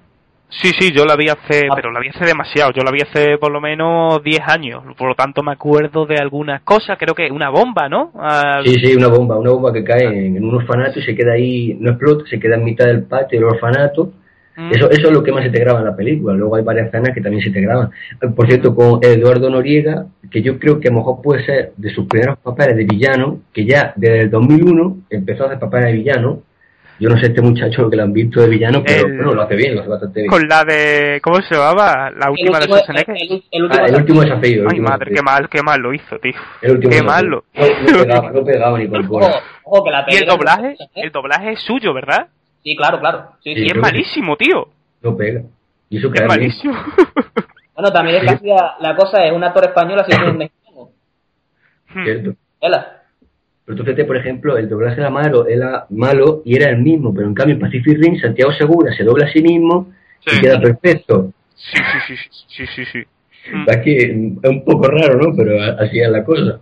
Sí, 0.54 0.72
sí, 0.78 0.92
yo 0.94 1.06
la 1.06 1.16
vi 1.16 1.28
hace, 1.30 1.68
Ah. 1.70 1.74
pero 1.76 1.92
la 1.92 2.00
vi 2.02 2.10
hace 2.10 2.26
demasiado, 2.26 2.72
yo 2.74 2.84
la 2.84 2.92
vi 2.92 3.00
hace 3.02 3.38
por 3.38 3.52
lo 3.52 3.62
menos 3.62 4.22
10 4.22 4.42
años, 4.46 4.84
por 4.98 5.08
lo 5.08 5.16
tanto 5.16 5.42
me 5.44 5.54
acuerdo 5.54 6.06
de 6.06 6.18
algunas 6.18 6.62
cosas, 6.64 6.98
creo 7.00 7.16
que 7.16 7.32
una 7.32 7.50
bomba, 7.50 7.88
¿no? 7.88 8.12
Al- 8.20 8.66
Sí, 8.68 8.76
sí, 8.84 8.96
una 8.96 9.08
bomba, 9.08 9.38
una 9.40 9.52
bomba 9.52 9.72
que 9.72 9.84
cae 9.84 10.04
en, 10.06 10.36
en 10.36 10.44
un 10.44 10.56
orfanato 10.56 11.00
y 11.00 11.04
se 11.04 11.16
queda 11.16 11.34
ahí, 11.34 11.78
no 11.80 11.92
explota, 11.92 12.26
se 12.30 12.38
queda 12.40 12.56
en 12.56 12.66
mitad 12.66 12.86
del 12.86 13.04
patio 13.04 13.40
del 13.40 13.48
orfanato. 13.50 14.12
Mm. 14.58 14.72
Eso, 14.74 14.90
eso 14.92 15.08
es 15.08 15.14
lo 15.14 15.24
que 15.24 15.32
más 15.32 15.44
se 15.46 15.50
te 15.50 15.60
graba 15.62 15.80
en 15.80 15.86
la 15.86 15.96
película. 15.96 16.34
Luego 16.34 16.58
hay 16.58 16.64
varias 16.64 16.88
escenas 16.88 17.16
que 17.16 17.22
también 17.22 17.42
se 17.42 17.52
te 17.52 17.62
graban. 17.62 17.90
Por 18.36 18.46
cierto, 18.48 18.76
con 18.76 19.00
Eduardo 19.02 19.50
Noriega, 19.50 20.08
que 20.30 20.42
yo 20.42 20.60
creo 20.60 20.82
que 20.82 20.90
a 20.90 20.92
lo 20.92 20.98
mejor 20.98 21.22
puede 21.24 21.46
ser 21.46 21.72
de 21.78 21.90
sus 21.92 22.06
primeros 22.08 22.38
papeles 22.40 22.76
de 22.76 22.84
villano, 22.84 23.40
que 23.54 23.66
ya 23.66 23.94
desde 23.96 24.24
el 24.24 24.30
2001 24.30 24.98
empezó 25.10 25.44
a 25.44 25.46
hacer 25.48 25.60
papeles 25.60 25.86
de 25.88 25.94
villano. 25.94 26.42
Yo 27.02 27.10
no 27.10 27.18
sé 27.20 27.26
este 27.28 27.42
muchacho 27.42 27.90
que 27.90 27.96
lo 27.98 28.04
han 28.04 28.14
visto 28.14 28.40
de 28.42 28.48
villano, 28.48 28.84
pero 28.86 29.08
El- 29.08 29.16
bueno, 29.18 29.34
lo 29.34 29.42
hace 29.42 29.56
bien, 29.56 29.74
lo 29.74 29.82
hace 29.82 29.90
bastante 29.90 30.20
bien. 30.22 30.30
Con 30.30 30.48
la 30.48 30.64
de, 30.64 31.20
¿cómo 31.24 31.42
se 31.42 31.56
llamaba? 31.56 32.12
La 32.12 32.26
El 32.28 32.32
última 32.32 32.60
de 32.60 32.66
Schwarzenegger. 32.66 33.16
el, 33.20 33.32
el- 33.32 33.44
el 33.52 33.64
último 33.64 33.82
Ah, 33.84 33.88
el 33.88 33.96
último 33.96 34.22
desafío. 34.22 34.62
Ay, 34.62 34.66
último 34.68 34.88
madre, 34.90 35.06
desafío. 35.10 35.16
qué 35.16 35.22
mal, 35.24 35.50
qué 35.50 35.64
mal 35.64 35.82
lo 35.82 35.94
hizo, 35.96 36.20
tío. 36.20 36.34
El 36.62 36.72
último 36.74 36.92
Qué 36.92 36.96
desafío. 37.02 37.12
malo. 37.12 37.44
No, 37.56 37.64
no 37.68 38.04
pegaba, 38.06 38.32
no 38.32 38.44
pegaba 38.46 38.78
ni 38.80 38.88
con 38.88 39.08
cola. 39.08 39.26
Ojo, 39.28 39.40
ojo, 39.64 39.84
que 39.84 39.90
la 39.92 40.06
Y 40.10 40.16
el 40.16 40.26
doblaje, 40.28 40.76
el 40.96 41.12
doblaje 41.12 41.52
es 41.54 41.62
suyo, 41.62 41.92
¿verdad? 41.94 42.28
Sí, 42.64 42.76
claro, 42.76 43.00
claro. 43.00 43.32
Sí, 43.44 43.56
sí. 43.56 43.62
Y 43.64 43.66
es 43.66 43.74
que 43.74 43.80
malísimo, 43.80 44.38
tío. 44.38 44.68
No 45.02 45.18
pega. 45.18 45.42
Y 45.90 45.98
eso 45.98 46.12
Es 46.14 46.26
malísimo. 46.28 46.76
Bueno, 47.74 47.92
también 47.94 48.18
es 48.18 48.24
que 48.24 48.30
hacía- 48.36 48.74
la 48.80 48.96
cosa 48.96 49.26
es 49.26 49.32
un 49.34 49.44
actor 49.44 49.64
español 49.64 50.00
haciendo 50.02 50.30
un 50.30 50.38
mexicano. 50.38 50.90
Cierto. 52.04 52.34
Ela. 52.60 53.01
Pero 53.72 53.84
tú 53.84 53.86
fíjate, 53.86 54.04
por 54.04 54.18
ejemplo, 54.18 54.58
el 54.58 54.68
doblaje 54.68 55.00
era 55.00 55.10
malo, 55.10 55.48
era 55.48 55.86
malo 55.92 56.42
y 56.44 56.58
era 56.58 56.70
el 56.72 56.80
mismo, 56.80 57.14
pero 57.14 57.26
en 57.26 57.34
cambio 57.34 57.56
en 57.56 57.62
Pacific 57.62 57.98
Rim, 57.98 58.20
Santiago 58.20 58.52
Segura 58.52 58.94
se 58.94 59.06
dobla 59.06 59.28
a 59.28 59.32
sí 59.32 59.42
mismo 59.42 59.94
Sí. 60.26 60.36
y 60.38 60.42
queda 60.42 60.60
perfecto. 60.60 61.32
Sí, 61.56 61.78
sí, 62.08 62.16
sí, 62.18 62.30
sí, 62.50 62.66
sí, 62.76 62.86
sí. 62.92 63.04
Mm, 63.54 63.70
Es 63.70 63.78
que 63.78 63.96
es 64.44 64.50
un 64.50 64.66
poco 64.66 64.88
raro, 64.90 65.18
¿no? 65.22 65.34
Pero 65.38 65.54
así 65.80 66.02
es 66.02 66.10
la 66.10 66.22
cosa. 66.26 66.60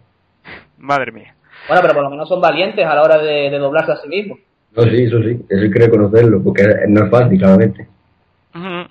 Madre 0.77 1.11
mía. 1.11 1.33
Bueno, 1.67 1.81
pero 1.81 1.93
por 1.95 2.03
lo 2.03 2.09
menos 2.11 2.29
son 2.29 2.41
valientes 2.41 2.85
a 2.85 2.93
la 2.93 3.01
hora 3.01 3.17
de, 3.17 3.49
de 3.49 3.57
doblarse 3.57 3.91
a 3.93 3.97
sí 3.97 4.07
mismos. 4.07 4.37
No, 4.77 4.83
sí, 4.83 5.03
eso 5.05 5.19
sí, 5.23 5.39
eso 5.49 5.61
hay 5.63 5.71
que 5.71 5.79
reconocerlo, 5.79 6.43
porque 6.43 6.63
no 6.89 7.05
es 7.05 7.09
fácil, 7.09 7.39
claramente. 7.39 7.87
Ujú. 8.53 8.87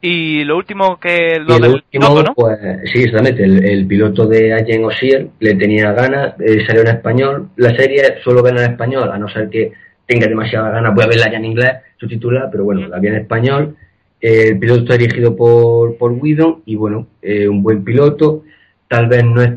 Y 0.00 0.44
lo 0.44 0.56
último 0.56 0.98
que 1.00 1.40
lo 1.40 1.56
y 1.56 1.60
del 1.60 1.72
último, 1.72 2.08
piloto, 2.08 2.22
¿no? 2.22 2.34
pues 2.34 2.58
sí, 2.92 3.02
exactamente, 3.02 3.42
el, 3.42 3.64
el 3.64 3.86
piloto 3.86 4.26
de 4.26 4.52
Agent 4.54 4.84
Osier 4.84 5.26
le 5.40 5.54
tenía 5.56 5.92
ganas, 5.92 6.34
eh, 6.40 6.64
salió 6.66 6.82
en 6.82 6.88
español. 6.88 7.48
La 7.56 7.74
serie 7.76 8.02
solo 8.22 8.42
ven 8.42 8.58
en 8.58 8.70
español, 8.70 9.10
a 9.10 9.18
no 9.18 9.28
ser 9.28 9.50
que 9.50 9.72
tenga 10.06 10.28
demasiadas 10.28 10.72
ganas, 10.72 10.94
voy 10.94 11.04
a 11.04 11.08
verla 11.08 11.30
ya 11.30 11.38
en 11.38 11.46
inglés, 11.46 11.72
subtitulada, 11.98 12.48
pero 12.50 12.62
bueno, 12.62 12.86
la 12.86 13.00
vi 13.00 13.08
en 13.08 13.16
español. 13.16 13.76
Eh, 14.20 14.50
el 14.50 14.58
piloto 14.58 14.82
está 14.82 14.96
dirigido 14.96 15.34
por, 15.34 15.96
por 15.96 16.12
Whedon 16.12 16.62
y 16.64 16.76
bueno, 16.76 17.08
eh, 17.20 17.48
un 17.48 17.62
buen 17.62 17.82
piloto. 17.82 18.44
Tal 18.86 19.08
vez 19.08 19.24
no 19.24 19.42
es 19.42 19.54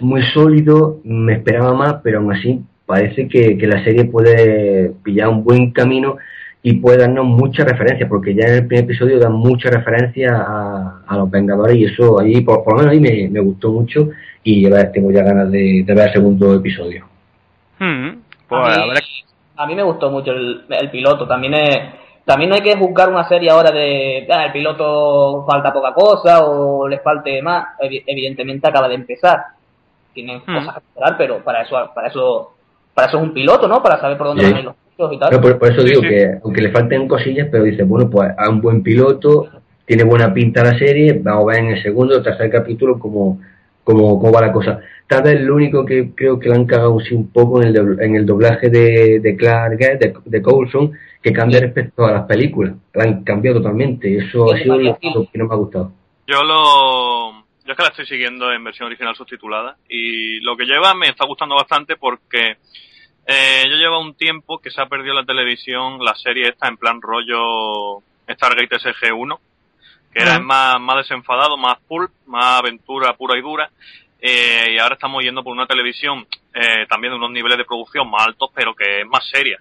muy 0.00 0.22
sólido, 0.34 1.00
me 1.04 1.34
esperaba 1.34 1.72
más, 1.72 1.96
pero 2.04 2.18
aún 2.18 2.32
así 2.32 2.60
parece 2.84 3.26
que, 3.26 3.56
que 3.56 3.66
la 3.66 3.82
serie 3.84 4.04
puede 4.04 4.92
pillar 5.02 5.28
un 5.28 5.44
buen 5.44 5.72
camino 5.72 6.18
y 6.64 6.74
puede 6.74 6.98
darnos 6.98 7.24
muchas 7.26 7.66
referencias, 7.66 8.08
porque 8.08 8.34
ya 8.34 8.44
en 8.46 8.54
el 8.54 8.66
primer 8.66 8.84
episodio 8.84 9.18
dan 9.18 9.32
muchas 9.32 9.72
referencias 9.72 10.32
a, 10.32 11.00
a 11.06 11.16
los 11.16 11.28
Vengadores 11.30 11.76
y 11.76 11.84
eso 11.86 12.20
ahí, 12.20 12.40
por, 12.42 12.62
por 12.62 12.74
lo 12.74 12.78
menos 12.80 12.92
a 12.92 12.94
mí 12.94 13.00
me, 13.00 13.28
me 13.30 13.40
gustó 13.40 13.70
mucho 13.72 14.10
y 14.44 14.64
a 14.66 14.70
ver, 14.70 14.92
tengo 14.92 15.10
ya 15.10 15.22
ganas 15.22 15.50
de, 15.50 15.82
de 15.84 15.94
ver 15.94 16.06
el 16.08 16.12
segundo 16.12 16.54
episodio. 16.54 17.04
Mm, 17.78 18.10
pues 18.48 18.60
a, 18.62 18.68
mí, 18.80 18.82
habrá- 18.90 19.00
a 19.56 19.66
mí 19.66 19.74
me 19.74 19.82
gustó 19.82 20.10
mucho 20.10 20.30
el, 20.30 20.64
el 20.68 20.90
piloto. 20.90 21.26
También 21.26 21.54
es, 21.54 21.78
también 22.24 22.50
no 22.50 22.54
hay 22.56 22.62
que 22.62 22.76
juzgar 22.76 23.08
una 23.08 23.26
serie 23.28 23.50
ahora 23.50 23.70
de 23.72 24.26
ah, 24.32 24.44
el 24.46 24.52
piloto 24.52 25.44
falta 25.48 25.72
poca 25.72 25.92
cosa 25.92 26.44
o 26.44 26.86
le 26.88 26.98
falte 27.00 27.42
más. 27.42 27.66
Evi- 27.80 28.04
Evidentemente 28.06 28.68
acaba 28.68 28.88
de 28.88 28.94
empezar. 28.94 29.42
Tienen 30.14 30.38
Hmm. 30.46 30.54
cosas 30.58 30.74
que 30.74 30.80
esperar, 30.88 31.16
pero 31.18 31.38
para 31.42 31.62
eso, 31.62 31.76
para 31.94 32.06
eso, 32.08 32.52
para 32.94 33.08
eso 33.08 33.16
es 33.18 33.22
un 33.24 33.32
piloto, 33.34 33.66
¿no? 33.66 33.82
Para 33.82 33.98
saber 34.00 34.16
por 34.16 34.28
dónde 34.28 34.44
Sí. 34.44 34.52
van 34.52 34.64
los 34.64 34.74
y 34.98 35.18
tal. 35.18 35.32
No, 35.32 35.40
por, 35.40 35.58
por 35.58 35.72
eso 35.72 35.80
Sí, 35.82 35.88
digo 35.88 36.02
sí. 36.02 36.08
que 36.08 36.30
aunque 36.44 36.60
le 36.62 36.70
falten 36.70 37.08
cosillas, 37.08 37.48
pero 37.50 37.64
dice, 37.64 37.82
bueno, 37.84 38.08
pues 38.10 38.30
a 38.36 38.48
un 38.48 38.60
buen 38.60 38.82
piloto, 38.82 39.48
tiene 39.84 40.04
buena 40.04 40.32
pinta 40.32 40.62
la 40.62 40.78
serie, 40.78 41.20
vamos 41.22 41.44
a 41.44 41.46
ver 41.52 41.64
en 41.64 41.70
el 41.72 41.82
segundo 41.82 42.16
o 42.18 42.22
tercer 42.22 42.50
capítulo 42.50 42.98
cómo, 42.98 43.40
cómo, 43.84 44.18
cómo 44.20 44.32
va 44.32 44.40
la 44.42 44.52
cosa. 44.52 44.80
Tal 45.06 45.22
vez 45.24 45.40
lo 45.42 45.56
único 45.56 45.84
que 45.84 46.10
creo 46.14 46.38
que 46.38 46.48
le 46.48 46.54
han 46.54 46.64
cagado 46.64 46.98
sí 47.00 47.14
un 47.14 47.28
poco 47.30 47.60
en 47.62 47.68
el, 47.68 48.00
en 48.00 48.16
el 48.16 48.24
doblaje 48.24 48.70
de, 48.70 49.20
de 49.20 49.36
Clark 49.36 49.76
de, 49.78 50.14
de 50.24 50.42
Coulson, 50.42 50.92
que 51.22 51.32
cambia 51.32 51.60
respecto 51.60 52.06
a 52.06 52.12
las 52.12 52.22
películas. 52.26 52.74
La 52.94 53.04
han 53.04 53.22
cambiado 53.22 53.58
totalmente. 53.58 54.16
Eso 54.16 54.46
Sí, 54.48 54.54
ha 54.54 54.62
sido 54.62 54.78
lo, 54.78 54.98
sí. 55.00 55.10
lo 55.14 55.26
que 55.30 55.38
no 55.38 55.46
me 55.48 55.54
ha 55.54 55.58
gustado. 55.58 55.92
Yo 56.26 56.42
lo. 56.42 57.32
Yo 57.64 57.70
es 57.72 57.76
que 57.76 57.82
la 57.82 57.90
estoy 57.90 58.06
siguiendo 58.06 58.50
en 58.52 58.64
versión 58.64 58.86
original 58.86 59.14
subtitulada 59.14 59.76
y 59.88 60.40
lo 60.40 60.56
que 60.56 60.64
lleva 60.64 60.94
me 60.94 61.08
está 61.08 61.26
gustando 61.26 61.54
bastante 61.56 61.96
porque 61.96 62.56
eh, 63.26 63.64
yo 63.68 63.76
llevo 63.76 64.00
un 64.00 64.14
tiempo 64.14 64.58
que 64.58 64.70
se 64.70 64.80
ha 64.80 64.86
perdido 64.86 65.14
la 65.14 65.24
televisión 65.24 66.04
la 66.04 66.14
serie 66.14 66.48
esta 66.48 66.68
en 66.68 66.76
plan 66.76 67.00
rollo 67.00 67.98
Stargate 68.28 68.76
SG-1, 68.76 69.38
que 70.12 70.22
era 70.22 70.38
más, 70.38 70.80
más 70.80 70.96
desenfadado, 70.98 71.56
más 71.56 71.78
pulp, 71.86 72.10
más 72.26 72.60
aventura 72.60 73.14
pura 73.14 73.38
y 73.38 73.42
dura. 73.42 73.70
eh, 74.20 74.74
y 74.74 74.78
ahora 74.78 74.94
estamos 74.94 75.22
yendo 75.22 75.42
por 75.42 75.52
una 75.52 75.66
televisión 75.66 76.26
eh, 76.54 76.86
también 76.88 77.12
de 77.12 77.18
unos 77.18 77.30
niveles 77.30 77.58
de 77.58 77.64
producción 77.64 78.08
más 78.10 78.26
altos, 78.26 78.50
pero 78.54 78.74
que 78.74 79.00
es 79.00 79.06
más 79.06 79.26
seria. 79.28 79.58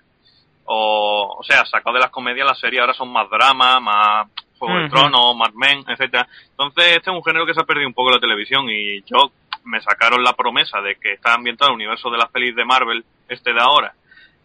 O, 0.66 1.38
o 1.40 1.44
sea, 1.44 1.66
sacado 1.66 1.96
de 1.96 2.02
las 2.02 2.12
comedias, 2.12 2.46
las 2.46 2.60
series 2.60 2.82
ahora 2.82 2.94
son 2.94 3.12
más 3.12 3.30
drama, 3.30 3.80
más, 3.80 4.28
Juego 4.62 4.78
de 4.78 4.86
Ujú. 4.86 4.94
Tronos, 4.96 5.36
Mad 5.36 5.54
Men, 5.56 5.84
etcétera. 5.88 6.28
Entonces, 6.52 6.86
este 6.98 7.10
es 7.10 7.16
un 7.18 7.24
género 7.24 7.48
que 7.48 7.54
se 7.56 7.62
ha 7.62 7.66
perdido 7.66 7.88
un 7.88 7.96
poco 7.96 8.12
la 8.12 8.20
televisión 8.20 8.70
y 8.70 9.02
yo 9.02 9.32
me 9.64 9.82
sacaron 9.82 10.24
la 10.24 10.34
promesa 10.34 10.80
de 10.82 10.98
que 10.98 11.14
está 11.14 11.34
ambientado 11.34 11.70
en 11.70 11.74
el 11.74 11.88
universo 11.88 12.12
de 12.12 12.20
las 12.20 12.30
pelis 12.30 12.56
de 12.56 12.64
Marvel, 12.64 13.04
este 13.32 13.54
de 13.54 13.62
ahora, 13.62 13.94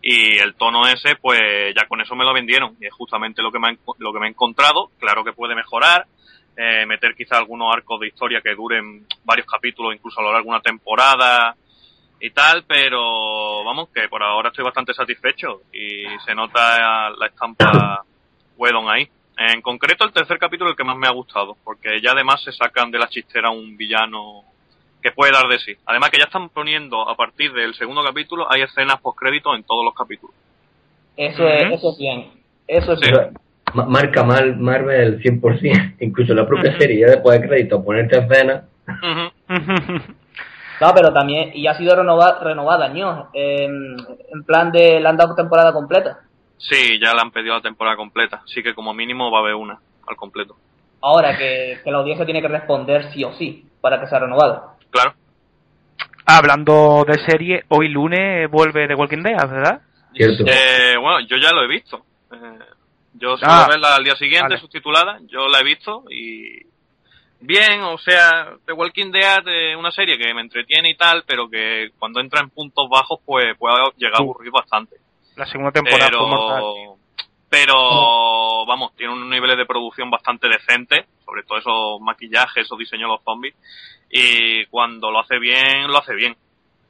y 0.02 0.38
el 0.38 0.54
tono 0.54 0.86
ese, 0.86 1.16
pues 1.16 1.74
ya 1.74 1.86
con 1.86 2.00
eso 2.00 2.14
me 2.14 2.24
lo 2.24 2.32
vendieron 2.32 2.76
y 2.80 2.86
es 2.86 2.92
justamente 2.94 3.42
lo 3.42 3.50
que 3.50 3.58
me, 3.58 3.68
ha 3.68 3.72
enco- 3.72 3.96
lo 3.98 4.12
que 4.12 4.20
me 4.20 4.26
he 4.26 4.30
encontrado. 4.30 4.90
Claro 4.98 5.24
que 5.24 5.32
puede 5.32 5.54
mejorar, 5.54 6.06
eh, 6.56 6.86
meter 6.86 7.14
quizá 7.14 7.38
algunos 7.38 7.74
arcos 7.74 8.00
de 8.00 8.08
historia 8.08 8.40
que 8.40 8.54
duren 8.54 9.06
varios 9.24 9.46
capítulos, 9.46 9.94
incluso 9.94 10.20
a 10.20 10.22
lo 10.22 10.32
largo 10.32 10.46
de 10.46 10.50
una 10.56 10.60
temporada 10.60 11.56
y 12.20 12.30
tal, 12.30 12.64
pero 12.66 13.64
vamos, 13.64 13.88
que 13.92 14.08
por 14.08 14.22
ahora 14.22 14.48
estoy 14.50 14.64
bastante 14.64 14.94
satisfecho 14.94 15.62
y 15.72 16.04
se 16.24 16.34
nota 16.34 17.10
la 17.10 17.26
estampa 17.26 18.04
Whedon 18.56 18.88
ahí. 18.88 19.08
En 19.38 19.60
concreto, 19.60 20.04
el 20.06 20.12
tercer 20.14 20.38
capítulo 20.38 20.70
el 20.70 20.76
que 20.76 20.84
más 20.84 20.96
me 20.96 21.06
ha 21.06 21.10
gustado, 21.12 21.58
porque 21.62 22.00
ya 22.00 22.12
además 22.12 22.42
se 22.42 22.52
sacan 22.52 22.90
de 22.90 22.98
la 22.98 23.08
chistera 23.08 23.50
un 23.50 23.76
villano 23.76 24.44
que 25.02 25.12
puede 25.12 25.32
dar 25.32 25.46
de 25.48 25.58
sí. 25.58 25.74
Además 25.86 26.10
que 26.10 26.18
ya 26.18 26.24
están 26.24 26.48
poniendo, 26.48 27.08
a 27.08 27.14
partir 27.16 27.52
del 27.52 27.74
segundo 27.74 28.02
capítulo, 28.04 28.46
hay 28.50 28.62
escenas 28.62 29.00
post-créditos 29.00 29.56
en 29.56 29.62
todos 29.64 29.84
los 29.84 29.94
capítulos. 29.94 30.34
Eso, 31.16 31.46
es, 31.48 31.72
eso 31.72 31.90
es 31.92 31.98
bien. 31.98 32.30
Eso 32.66 32.92
es 32.94 33.00
Sí. 33.00 33.10
bien. 33.10 33.30
Ma- 33.74 33.86
Marca 33.86 34.22
mal 34.24 34.56
Marvel 34.56 35.20
100%, 35.20 35.96
incluso 36.00 36.34
la 36.34 36.46
propia 36.46 36.76
serie, 36.78 37.00
ya 37.00 37.06
después 37.08 37.40
de 37.40 37.48
crédito, 37.48 37.84
ponerte 37.84 38.18
escenas. 38.18 38.64
No, 40.78 40.92
pero 40.94 41.10
también, 41.12 41.52
y 41.54 41.66
ha 41.66 41.74
sido 41.78 41.96
renova- 41.96 42.38
renovada, 42.38 42.88
¿no? 42.90 43.30
En, 43.32 43.96
en 44.30 44.44
plan 44.44 44.70
de, 44.70 45.00
le 45.00 45.08
han 45.08 45.16
dado 45.16 45.34
temporada 45.34 45.72
completa. 45.72 46.18
Sí, 46.58 46.98
ya 47.00 47.14
le 47.14 47.20
han 47.22 47.30
pedido 47.30 47.54
la 47.54 47.62
temporada 47.62 47.96
completa, 47.96 48.42
así 48.44 48.62
que 48.62 48.74
como 48.74 48.92
mínimo 48.92 49.30
va 49.30 49.38
a 49.38 49.40
haber 49.40 49.54
una 49.54 49.78
al 50.06 50.16
completo. 50.16 50.54
Ahora 51.00 51.36
que, 51.38 51.78
que 51.82 51.90
la 51.90 51.96
audiencia 51.98 52.26
tiene 52.26 52.42
que 52.42 52.48
responder 52.48 53.10
sí 53.12 53.24
o 53.24 53.32
sí 53.34 53.64
para 53.80 53.98
que 54.00 54.06
sea 54.06 54.18
renovada. 54.18 54.74
Claro. 54.96 55.14
Hablando 56.26 57.04
de 57.06 57.18
serie, 57.24 57.64
hoy 57.68 57.88
lunes 57.88 58.50
vuelve 58.50 58.88
The 58.88 58.94
Walking 58.94 59.22
Dead, 59.22 59.48
¿verdad? 59.48 59.80
Cierto. 60.14 60.44
Eh, 60.46 60.96
bueno, 61.00 61.20
yo 61.20 61.36
ya 61.36 61.52
lo 61.52 61.62
he 61.62 61.68
visto. 61.68 62.04
Eh, 62.32 62.58
yo 63.14 63.36
suelo 63.36 63.52
Ah, 63.54 63.66
verla 63.70 63.94
al 63.96 64.02
día 64.04 64.16
siguiente, 64.16 64.48
vale. 64.48 64.58
subtitulada. 64.60 65.18
Yo 65.26 65.46
la 65.48 65.60
he 65.60 65.64
visto 65.64 66.04
y. 66.10 66.66
Bien, 67.38 67.82
o 67.82 67.98
sea, 67.98 68.54
The 68.64 68.72
Walking 68.72 69.12
Dead 69.12 69.46
es 69.46 69.76
una 69.76 69.90
serie 69.90 70.16
que 70.18 70.32
me 70.34 70.40
entretiene 70.40 70.90
y 70.90 70.96
tal, 70.96 71.22
pero 71.26 71.48
que 71.48 71.90
cuando 71.98 72.18
entra 72.20 72.40
en 72.40 72.48
puntos 72.50 72.88
bajos, 72.88 73.20
pues 73.24 73.56
puede 73.58 73.76
llegar 73.98 74.14
a 74.20 74.22
aburrir 74.22 74.50
bastante. 74.50 74.96
La 75.36 75.46
segunda 75.46 75.70
temporada 75.70 76.10
fue 76.10 76.26
mortal. 76.26 76.62
Pero. 77.56 77.72
Pero, 77.74 78.66
vamos, 78.66 78.94
tiene 78.96 79.12
unos 79.12 79.28
niveles 79.28 79.56
de 79.56 79.64
producción 79.64 80.10
bastante 80.10 80.48
decentes, 80.48 81.06
sobre 81.24 81.42
todo 81.44 81.58
esos 81.58 82.00
maquillajes, 82.00 82.64
esos 82.64 82.78
diseños 82.78 83.08
de 83.08 83.14
los 83.14 83.22
zombies. 83.24 83.54
Y 84.10 84.66
cuando 84.66 85.10
lo 85.10 85.20
hace 85.20 85.38
bien, 85.38 85.88
lo 85.88 85.98
hace 85.98 86.14
bien. 86.14 86.36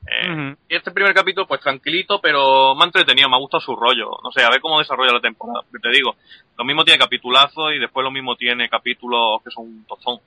Eh, 0.08 0.54
y 0.68 0.76
este 0.76 0.90
primer 0.90 1.14
capítulo, 1.14 1.46
pues 1.46 1.60
tranquilito, 1.60 2.20
pero 2.20 2.74
me 2.74 2.82
ha 2.82 2.86
entretenido, 2.86 3.28
me 3.28 3.36
ha 3.36 3.40
gustado 3.40 3.60
su 3.60 3.76
rollo. 3.76 4.10
No 4.22 4.30
sé, 4.32 4.42
a 4.42 4.50
ver 4.50 4.60
cómo 4.60 4.78
desarrolla 4.78 5.12
la 5.12 5.20
temporada. 5.20 5.60
Porque 5.70 5.88
te 5.88 5.94
digo, 5.94 6.16
lo 6.56 6.64
mismo 6.64 6.84
tiene 6.84 6.98
capitulazos 6.98 7.72
y 7.72 7.78
después 7.78 8.02
lo 8.02 8.10
mismo 8.10 8.34
tiene 8.36 8.68
capítulos 8.68 9.42
que 9.44 9.50
son 9.50 9.64
un 9.64 9.84
tostón. 9.84 10.18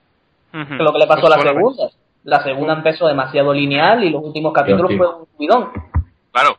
Es 0.54 0.80
lo 0.80 0.92
que 0.92 1.00
le 1.00 1.08
pasó 1.08 1.28
a 1.28 1.38
la 1.38 1.42
segunda. 1.42 1.90
La 2.24 2.44
segunda 2.44 2.74
empezó 2.74 3.08
demasiado 3.08 3.54
lineal 3.54 4.04
y 4.04 4.10
los 4.10 4.24
últimos 4.24 4.54
capítulos 4.54 4.92
sí. 4.92 4.98
fue 4.98 5.08
un 5.08 5.28
subidón. 5.36 5.72
Claro, 6.32 6.58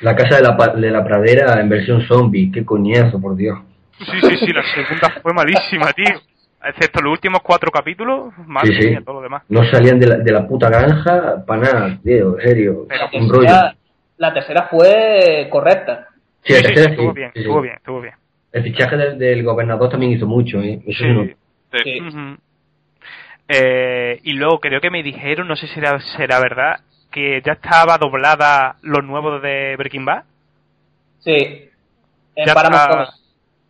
La 0.00 0.14
casa 0.16 0.36
de 0.36 0.42
la, 0.42 0.56
de 0.74 0.90
la 0.90 1.04
pradera 1.04 1.60
en 1.60 1.68
versión 1.68 2.02
zombie, 2.02 2.50
qué 2.52 2.64
coñazo, 2.64 3.20
por 3.20 3.36
Dios. 3.36 3.58
Sí, 3.98 4.20
sí, 4.20 4.36
sí, 4.38 4.52
la 4.52 4.62
segunda 4.62 5.20
fue 5.22 5.32
malísima, 5.32 5.92
tío. 5.92 6.20
Excepto 6.66 7.00
los 7.02 7.12
últimos 7.12 7.42
cuatro 7.42 7.70
capítulos, 7.70 8.32
madre 8.46 8.74
Sí, 8.74 8.82
sí. 8.82 8.88
mía, 8.88 9.02
todo 9.04 9.16
lo 9.16 9.22
demás. 9.22 9.42
No 9.48 9.62
salían 9.70 10.00
de 10.00 10.06
la, 10.06 10.16
de 10.16 10.32
la 10.32 10.46
puta 10.48 10.68
granja 10.70 11.44
para 11.46 11.60
nada, 11.62 11.98
tío, 12.02 12.38
en 12.38 12.46
serio. 12.48 12.86
Pero 12.88 13.02
La 13.12 13.20
un 13.20 13.28
rollo. 13.28 13.42
tercera, 13.42 13.76
la 14.16 14.34
tercera 14.34 14.68
fue 14.70 15.48
correcta. 15.50 16.08
Sí, 16.42 16.52
Sí, 16.52 16.52
la 16.54 16.58
sí, 16.60 16.64
tercera 16.74 16.90
estuvo 16.90 17.12
bien, 17.12 17.28
sí, 17.28 17.32
sí. 17.34 17.40
estuvo 17.40 17.60
bien, 17.60 17.74
estuvo 17.76 18.00
bien. 18.00 18.14
El 18.52 18.62
fichaje 18.62 18.96
del, 18.96 19.18
del 19.18 19.42
gobernador 19.42 19.90
también 19.90 20.12
hizo 20.12 20.26
mucho, 20.26 20.60
¿eh? 20.60 20.80
Eso 20.86 21.04
Sí. 21.04 21.04
sí, 21.04 21.12
no- 21.12 21.24
sí. 21.24 21.34
Sí. 21.84 22.00
Ujú. 22.00 22.36
Eh, 23.48 24.20
y 24.22 24.32
luego 24.32 24.58
creo 24.60 24.80
que 24.80 24.90
me 24.90 25.02
dijeron, 25.02 25.46
no 25.46 25.56
sé 25.56 25.66
si 25.66 25.74
será, 25.74 26.00
será 26.16 26.40
verdad, 26.40 26.80
que 27.14 27.40
ya 27.46 27.52
estaba 27.52 27.96
doblada 27.96 28.74
los 28.82 29.04
nuevos 29.04 29.40
de 29.40 29.76
Breaking 29.78 30.04
Bad. 30.04 30.24
Sí. 31.20 31.70
En 32.34 32.46
Ya 32.46 32.54
Paramount 32.54 32.82
está- 32.82 32.90
Comedy. 32.92 33.10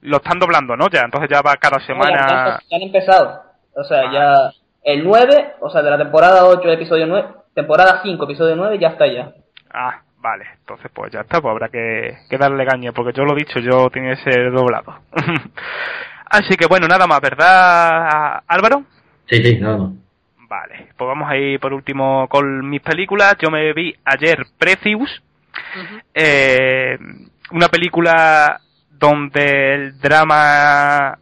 Lo 0.02 0.16
están 0.16 0.38
doblando, 0.38 0.76
¿no? 0.76 0.88
Ya, 0.88 1.02
entonces 1.02 1.28
ya 1.30 1.40
va 1.42 1.56
cada 1.56 1.76
No, 1.76 1.80
ya, 1.80 1.86
semana. 1.86 2.26
ya- 2.28 2.58
ya 2.70 2.76
han 2.76 2.82
empezado. 2.82 3.42
O 3.74 3.84
sea, 3.84 4.00
Ah. 4.08 4.12
ya 4.12 4.92
el 4.92 5.04
9, 5.04 5.54
o 5.60 5.68
sea, 5.70 5.82
de 5.82 5.90
la 5.90 5.98
temporada 5.98 6.46
8, 6.46 6.70
episodio 6.70 7.06
9, 7.06 7.28
temporada 7.54 8.00
5, 8.02 8.24
episodio 8.24 8.56
9, 8.56 8.78
ya 8.78 8.88
está 8.88 9.06
ya. 9.06 9.32
Ah, 9.72 10.00
vale. 10.18 10.44
Entonces, 10.60 10.90
pues 10.94 11.12
ya 11.12 11.20
está, 11.20 11.40
pues 11.40 11.52
habrá 11.52 11.68
que, 11.68 12.16
que 12.30 12.38
darle 12.38 12.66
caña, 12.66 12.92
porque 12.92 13.12
yo 13.16 13.24
lo 13.24 13.32
he 13.32 13.36
dicho, 13.44 13.60
yo 13.60 13.88
tenía 13.90 14.14
que 14.16 14.30
ser 14.30 14.50
doblado. 14.52 14.94
Así 16.26 16.56
que 16.56 16.66
bueno, 16.66 16.86
nada 16.88 17.06
más, 17.06 17.20
¿verdad, 17.20 18.42
Álvaro? 18.46 18.82
Sí, 19.26 19.36
sí, 19.42 19.58
nada 19.60 19.76
más. 19.78 19.90
Vale, 20.54 20.86
pues 20.96 21.08
vamos 21.08 21.28
a 21.28 21.36
ir 21.36 21.58
por 21.58 21.72
último 21.72 22.28
con 22.28 22.70
mis 22.70 22.80
películas. 22.80 23.34
Yo 23.40 23.50
me 23.50 23.72
vi 23.72 23.92
ayer 24.04 24.46
Precious, 24.56 25.20
eh, 26.14 26.96
una 27.50 27.66
película 27.66 28.60
donde 28.88 29.74
el 29.74 30.00
drama 30.00 31.18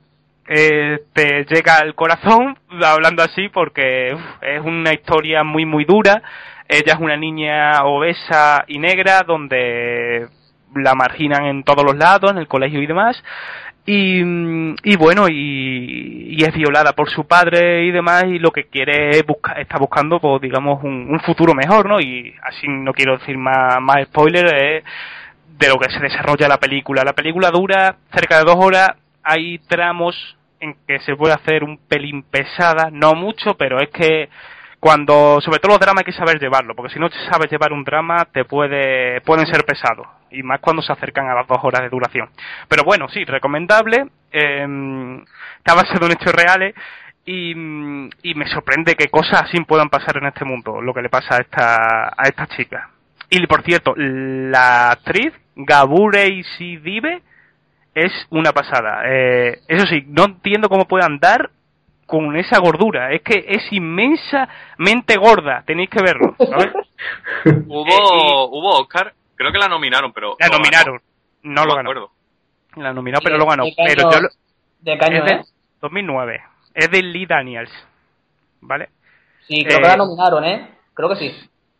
eh, 0.46 0.98
te 1.14 1.46
llega 1.46 1.78
al 1.78 1.94
corazón, 1.94 2.58
hablando 2.84 3.22
así, 3.22 3.48
porque 3.48 4.12
uf, 4.14 4.20
es 4.42 4.60
una 4.60 4.92
historia 4.92 5.44
muy, 5.44 5.64
muy 5.64 5.86
dura. 5.86 6.22
Ella 6.68 6.92
es 6.92 7.00
una 7.00 7.16
niña 7.16 7.84
obesa 7.84 8.64
y 8.66 8.78
negra, 8.78 9.22
donde 9.26 10.28
la 10.74 10.94
marginan 10.94 11.46
en 11.46 11.64
todos 11.64 11.84
los 11.86 11.96
lados, 11.96 12.32
en 12.32 12.36
el 12.36 12.48
colegio 12.48 12.82
y 12.82 12.86
demás. 12.86 13.16
Y, 13.84 14.20
y 14.20 14.96
bueno, 14.96 15.26
y, 15.28 16.36
es 16.42 16.54
violada 16.54 16.92
por 16.92 17.10
su 17.10 17.24
padre 17.24 17.84
y 17.84 17.90
demás, 17.90 18.24
y 18.26 18.38
lo 18.38 18.50
que 18.50 18.64
quiere 18.64 19.10
es 19.10 19.26
buscar, 19.26 19.60
está 19.60 19.78
buscando, 19.78 20.18
pues 20.20 20.40
digamos, 20.40 20.82
un, 20.82 21.20
futuro 21.20 21.54
mejor, 21.54 21.88
¿no? 21.88 22.00
Y 22.00 22.34
así 22.42 22.66
no 22.68 22.92
quiero 22.92 23.18
decir 23.18 23.38
más, 23.38 23.80
más 23.80 24.04
spoiler, 24.06 24.46
es 24.46 24.84
de 25.58 25.68
lo 25.68 25.78
que 25.78 25.90
se 25.90 26.00
desarrolla 26.00 26.48
la 26.48 26.58
película. 26.58 27.02
La 27.04 27.12
película 27.12 27.50
dura 27.50 27.96
cerca 28.12 28.38
de 28.38 28.44
dos 28.44 28.56
horas, 28.56 28.90
hay 29.22 29.58
tramos 29.68 30.36
en 30.60 30.76
que 30.86 31.00
se 31.00 31.16
puede 31.16 31.34
hacer 31.34 31.64
un 31.64 31.78
pelín 31.78 32.22
pesada, 32.22 32.88
no 32.90 33.14
mucho, 33.14 33.54
pero 33.56 33.80
es 33.80 33.90
que 33.90 34.28
cuando, 34.82 35.40
sobre 35.40 35.60
todo 35.60 35.74
los 35.74 35.78
dramas 35.78 36.00
hay 36.00 36.12
que 36.12 36.18
saber 36.18 36.40
llevarlo, 36.40 36.74
porque 36.74 36.92
si 36.92 36.98
no 36.98 37.08
sabes 37.30 37.48
llevar 37.48 37.72
un 37.72 37.84
drama 37.84 38.24
te 38.32 38.44
puede, 38.44 39.20
pueden 39.20 39.46
ser 39.46 39.64
pesados, 39.64 40.08
y 40.28 40.42
más 40.42 40.58
cuando 40.58 40.82
se 40.82 40.92
acercan 40.92 41.28
a 41.28 41.34
las 41.36 41.46
dos 41.46 41.58
horas 41.62 41.82
de 41.82 41.88
duración. 41.88 42.28
Pero 42.66 42.82
bueno, 42.82 43.08
sí, 43.08 43.24
recomendable, 43.24 44.06
eh, 44.32 45.22
está 45.58 45.76
basado 45.76 46.06
en 46.06 46.12
hechos 46.14 46.34
reales, 46.34 46.74
y, 47.24 47.52
y 47.52 48.34
me 48.34 48.48
sorprende 48.48 48.96
que 48.96 49.06
cosas 49.06 49.42
así 49.42 49.56
puedan 49.60 49.88
pasar 49.88 50.16
en 50.16 50.26
este 50.26 50.44
mundo, 50.44 50.82
lo 50.82 50.92
que 50.92 51.02
le 51.02 51.08
pasa 51.08 51.36
a 51.36 51.38
esta, 51.38 52.08
a 52.16 52.24
esta 52.24 52.48
chica. 52.48 52.90
Y 53.30 53.46
por 53.46 53.62
cierto, 53.62 53.94
la 53.96 54.90
actriz 54.90 55.32
Gabure 55.54 56.42
Sidibe 56.58 57.22
es 57.94 58.12
una 58.30 58.50
pasada. 58.50 59.02
Eh, 59.06 59.60
eso 59.68 59.86
sí, 59.86 60.04
no 60.08 60.24
entiendo 60.24 60.68
cómo 60.68 60.88
puede 60.88 61.04
andar 61.04 61.50
con 62.12 62.36
esa 62.36 62.58
gordura. 62.58 63.10
Es 63.10 63.22
que 63.22 63.42
es 63.48 63.72
inmensamente 63.72 65.16
gorda. 65.16 65.62
Tenéis 65.64 65.88
que 65.88 66.02
verlo. 66.02 66.34
¿sabes? 66.38 66.70
Hubo, 67.66 68.48
hubo 68.50 68.80
Oscar, 68.80 69.14
creo 69.34 69.50
que 69.50 69.58
la 69.58 69.66
nominaron, 69.68 70.12
pero. 70.12 70.36
La 70.38 70.46
ganó. 70.48 70.58
nominaron. 70.58 71.00
No 71.42 71.64
lo 71.64 71.74
ganó. 71.74 71.90
acuerdo. 71.90 72.10
La 72.76 72.92
nominaron, 72.92 73.24
pero 73.24 73.38
lo 73.38 73.46
ganó. 73.46 73.64
¿De 73.64 73.70
qué 73.70 73.84
Pero 73.86 74.08
año- 74.08 74.16
yo 74.16 74.20
lo- 74.20 74.28
¿De 74.80 74.98
qué 74.98 75.04
año 75.06 75.18
es 75.18 75.24
de 75.24 75.40
es? 75.40 75.54
2009. 75.80 76.42
Es 76.74 76.90
de 76.90 77.02
Lee 77.02 77.24
Daniels. 77.26 77.70
¿Vale? 78.60 78.90
Sí, 79.48 79.64
creo 79.64 79.78
eh, 79.78 79.82
que 79.82 79.88
la 79.88 79.96
nominaron, 79.96 80.44
¿eh? 80.44 80.68
Creo 80.94 81.08
que 81.08 81.16
sí. 81.16 81.34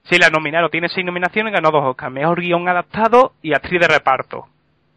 Sí, 0.05 0.19
la 0.19 0.31
nominaron. 0.31 0.71
Tiene 0.71 0.89
seis 0.89 1.05
nominaciones 1.05 1.53
y 1.53 1.55
ganó 1.55 1.71
dos 1.71 1.85
Oscars. 1.85 2.11
Mejor 2.13 2.41
guion 2.41 2.67
adaptado 2.69 3.35
y 3.43 3.53
actriz 3.55 3.81
de 3.81 3.87
reparto. 3.89 4.47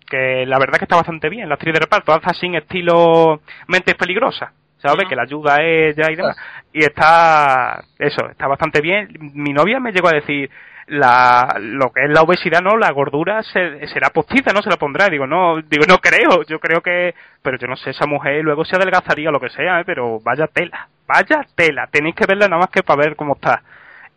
Que 0.09 0.45
la 0.45 0.57
verdad 0.59 0.77
que 0.77 0.85
está 0.85 0.95
bastante 0.95 1.27
bien. 1.29 1.49
La 1.49 1.55
actriz 1.55 1.73
de 1.73 1.79
reparto 1.81 2.13
hace 2.13 2.29
así 2.29 2.45
en 2.45 2.55
estilo 2.55 3.41
Mentes 3.67 3.95
Peligrosas. 3.95 4.51
¿Sabes? 4.89 5.07
Que 5.07 5.15
la 5.15 5.23
ayuda 5.23 5.55
a 5.55 5.63
ella 5.63 6.11
y 6.11 6.15
demás. 6.15 6.37
Y 6.73 6.79
está... 6.83 7.83
Eso, 7.99 8.29
está 8.29 8.47
bastante 8.47 8.81
bien. 8.81 9.09
Mi 9.33 9.53
novia 9.53 9.79
me 9.79 9.91
llegó 9.91 10.07
a 10.09 10.13
decir... 10.13 10.49
La, 10.87 11.55
lo 11.59 11.91
que 11.91 12.03
es 12.03 12.11
la 12.11 12.21
obesidad, 12.21 12.61
¿no? 12.61 12.77
La 12.77 12.91
gordura 12.91 13.41
se- 13.41 13.87
será 13.87 14.11
postiza, 14.11 14.53
¿no? 14.53 14.61
Se 14.61 14.69
la 14.69 14.77
pondrá. 14.77 15.09
Digo, 15.09 15.25
no, 15.25 15.59
digo, 15.63 15.83
no 15.87 15.97
creo. 15.97 16.43
Yo 16.47 16.59
creo 16.59 16.81
que... 16.81 17.15
Pero 17.41 17.57
yo 17.57 17.65
no 17.65 17.75
sé, 17.75 17.89
esa 17.89 18.05
mujer 18.05 18.43
luego 18.43 18.63
se 18.65 18.75
adelgazaría 18.75 19.29
o 19.29 19.31
lo 19.31 19.39
que 19.39 19.49
sea, 19.49 19.79
¿eh? 19.79 19.83
Pero 19.83 20.19
vaya 20.19 20.45
tela. 20.45 20.87
Vaya 21.07 21.41
tela. 21.55 21.87
Tenéis 21.87 22.13
que 22.13 22.27
verla 22.27 22.47
nada 22.47 22.59
más 22.59 22.69
que 22.69 22.83
para 22.83 23.01
ver 23.01 23.15
cómo 23.15 23.33
está 23.33 23.63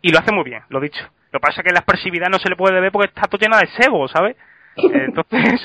y 0.01 0.11
lo 0.11 0.19
hace 0.19 0.31
muy 0.31 0.43
bien, 0.43 0.61
lo 0.69 0.79
dicho. 0.79 1.01
Lo 1.31 1.39
que 1.39 1.45
pasa 1.47 1.61
es 1.61 1.65
que 1.65 1.73
la 1.73 1.79
expresividad 1.79 2.29
no 2.29 2.37
se 2.37 2.49
le 2.49 2.55
puede 2.55 2.79
ver 2.79 2.91
porque 2.91 3.07
está 3.07 3.23
todo 3.23 3.39
llena 3.41 3.57
de 3.59 3.67
sebo, 3.67 4.07
¿sabes? 4.07 4.37
Entonces, 4.77 5.61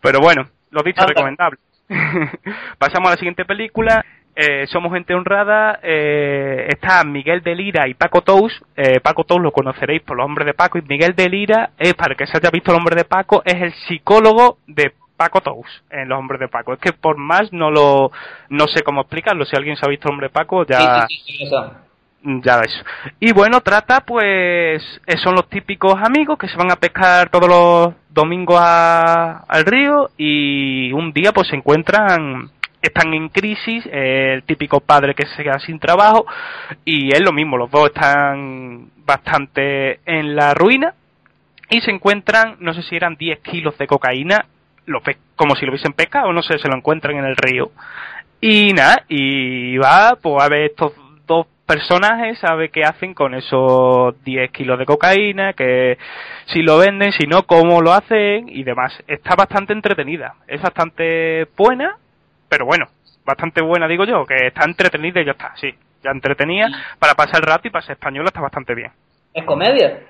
pero 0.00 0.20
bueno, 0.20 0.48
lo 0.70 0.82
dicho, 0.84 1.04
recomendable. 1.06 1.58
Pasamos 2.78 3.08
a 3.08 3.14
la 3.14 3.16
siguiente 3.16 3.44
película. 3.44 4.04
Eh, 4.34 4.66
somos 4.68 4.92
gente 4.92 5.14
honrada. 5.14 5.80
Eh, 5.82 6.66
está 6.68 7.04
Miguel 7.04 7.42
de 7.42 7.54
Lira 7.54 7.88
y 7.88 7.94
Paco 7.94 8.22
Tous. 8.22 8.52
Eh, 8.76 9.00
Paco 9.00 9.24
Tous 9.24 9.40
lo 9.40 9.52
conoceréis 9.52 10.02
por 10.02 10.16
los 10.16 10.24
hombres 10.24 10.46
de 10.46 10.54
Paco. 10.54 10.78
Y 10.78 10.82
Miguel 10.82 11.14
de 11.14 11.28
Lira, 11.28 11.70
es 11.78 11.94
para 11.94 12.14
que 12.14 12.26
se 12.26 12.36
haya 12.36 12.50
visto 12.50 12.70
el 12.70 12.78
hombre 12.78 12.96
de 12.96 13.04
Paco, 13.04 13.42
es 13.44 13.54
el 13.60 13.72
psicólogo 13.86 14.58
de 14.66 14.92
Paco 15.16 15.40
Tous 15.42 15.66
en 15.90 16.08
los 16.08 16.18
hombres 16.18 16.40
de 16.40 16.48
Paco. 16.48 16.72
Es 16.72 16.78
que 16.78 16.92
por 16.92 17.18
más 17.18 17.52
no 17.52 17.70
lo 17.70 18.10
no 18.48 18.66
sé 18.68 18.82
cómo 18.82 19.02
explicarlo. 19.02 19.44
Si 19.44 19.54
alguien 19.56 19.76
se 19.76 19.84
ha 19.84 19.88
visto 19.90 20.08
el 20.08 20.12
hombre 20.14 20.28
de 20.28 20.32
Paco, 20.32 20.64
ya. 20.64 21.06
Sí, 21.06 21.16
sí, 21.26 21.36
sí, 21.38 21.44
eso. 21.44 21.72
Ya 22.22 22.58
ves. 22.58 22.84
Y 23.18 23.32
bueno, 23.32 23.60
trata 23.62 24.00
pues, 24.00 24.82
eh, 25.06 25.16
son 25.18 25.34
los 25.34 25.48
típicos 25.48 25.94
amigos 26.02 26.38
que 26.38 26.48
se 26.48 26.56
van 26.56 26.70
a 26.70 26.76
pescar 26.76 27.30
todos 27.30 27.48
los 27.48 27.94
domingos 28.10 28.58
a- 28.60 29.44
al 29.48 29.64
río 29.64 30.10
y 30.18 30.92
un 30.92 31.12
día 31.14 31.32
pues 31.32 31.48
se 31.48 31.56
encuentran, 31.56 32.50
están 32.82 33.12
en 33.14 33.28
crisis, 33.28 33.84
el 33.92 34.42
típico 34.44 34.80
padre 34.80 35.14
que 35.14 35.26
se 35.26 35.42
queda 35.42 35.58
sin 35.58 35.78
trabajo 35.78 36.26
y 36.84 37.14
es 37.14 37.20
lo 37.20 37.32
mismo, 37.32 37.56
los 37.56 37.70
dos 37.70 37.86
están 37.86 38.90
bastante 39.04 40.00
en 40.06 40.34
la 40.34 40.54
ruina 40.54 40.94
y 41.68 41.80
se 41.80 41.90
encuentran, 41.90 42.56
no 42.60 42.74
sé 42.74 42.82
si 42.82 42.96
eran 42.96 43.16
10 43.16 43.40
kilos 43.40 43.78
de 43.78 43.86
cocaína, 43.86 44.44
lo 44.86 45.00
como 45.36 45.54
si 45.54 45.64
lo 45.64 45.72
hubiesen 45.72 45.92
pescado, 45.92 46.32
no 46.32 46.42
sé, 46.42 46.58
se 46.58 46.68
lo 46.68 46.76
encuentran 46.76 47.16
en 47.16 47.24
el 47.24 47.36
río. 47.36 47.70
Y 48.40 48.72
nada, 48.72 49.04
y 49.08 49.76
va, 49.76 50.16
pues 50.20 50.42
a 50.42 50.48
ver 50.48 50.70
estos 50.70 50.92
dos 51.26 51.46
personajes, 51.66 52.40
ver 52.56 52.70
qué 52.70 52.82
hacen 52.82 53.14
con 53.14 53.34
esos 53.34 54.20
10 54.24 54.50
kilos 54.50 54.78
de 54.78 54.86
cocaína, 54.86 55.52
que 55.52 55.96
si 56.46 56.62
lo 56.62 56.78
venden, 56.78 57.12
si 57.12 57.26
no, 57.26 57.44
cómo 57.44 57.80
lo 57.80 57.92
hacen 57.92 58.48
y 58.48 58.64
demás. 58.64 58.92
Está 59.06 59.36
bastante 59.36 59.72
entretenida, 59.72 60.34
es 60.48 60.60
bastante 60.60 61.46
buena, 61.56 61.96
pero 62.50 62.66
bueno, 62.66 62.86
bastante 63.24 63.62
buena 63.62 63.88
digo 63.88 64.04
yo, 64.04 64.26
que 64.26 64.48
está 64.48 64.64
entretenida 64.64 65.22
y 65.22 65.24
ya 65.24 65.32
está, 65.32 65.54
sí, 65.56 65.74
ya 66.02 66.10
entretenida, 66.10 66.68
para 66.98 67.14
pasar 67.14 67.36
el 67.40 67.46
rato 67.46 67.68
y 67.68 67.70
para 67.70 67.86
ser 67.86 67.92
española 67.92 68.28
está 68.28 68.40
bastante 68.42 68.74
bien. 68.74 68.90
¿Es 69.32 69.44
comedia? 69.44 70.00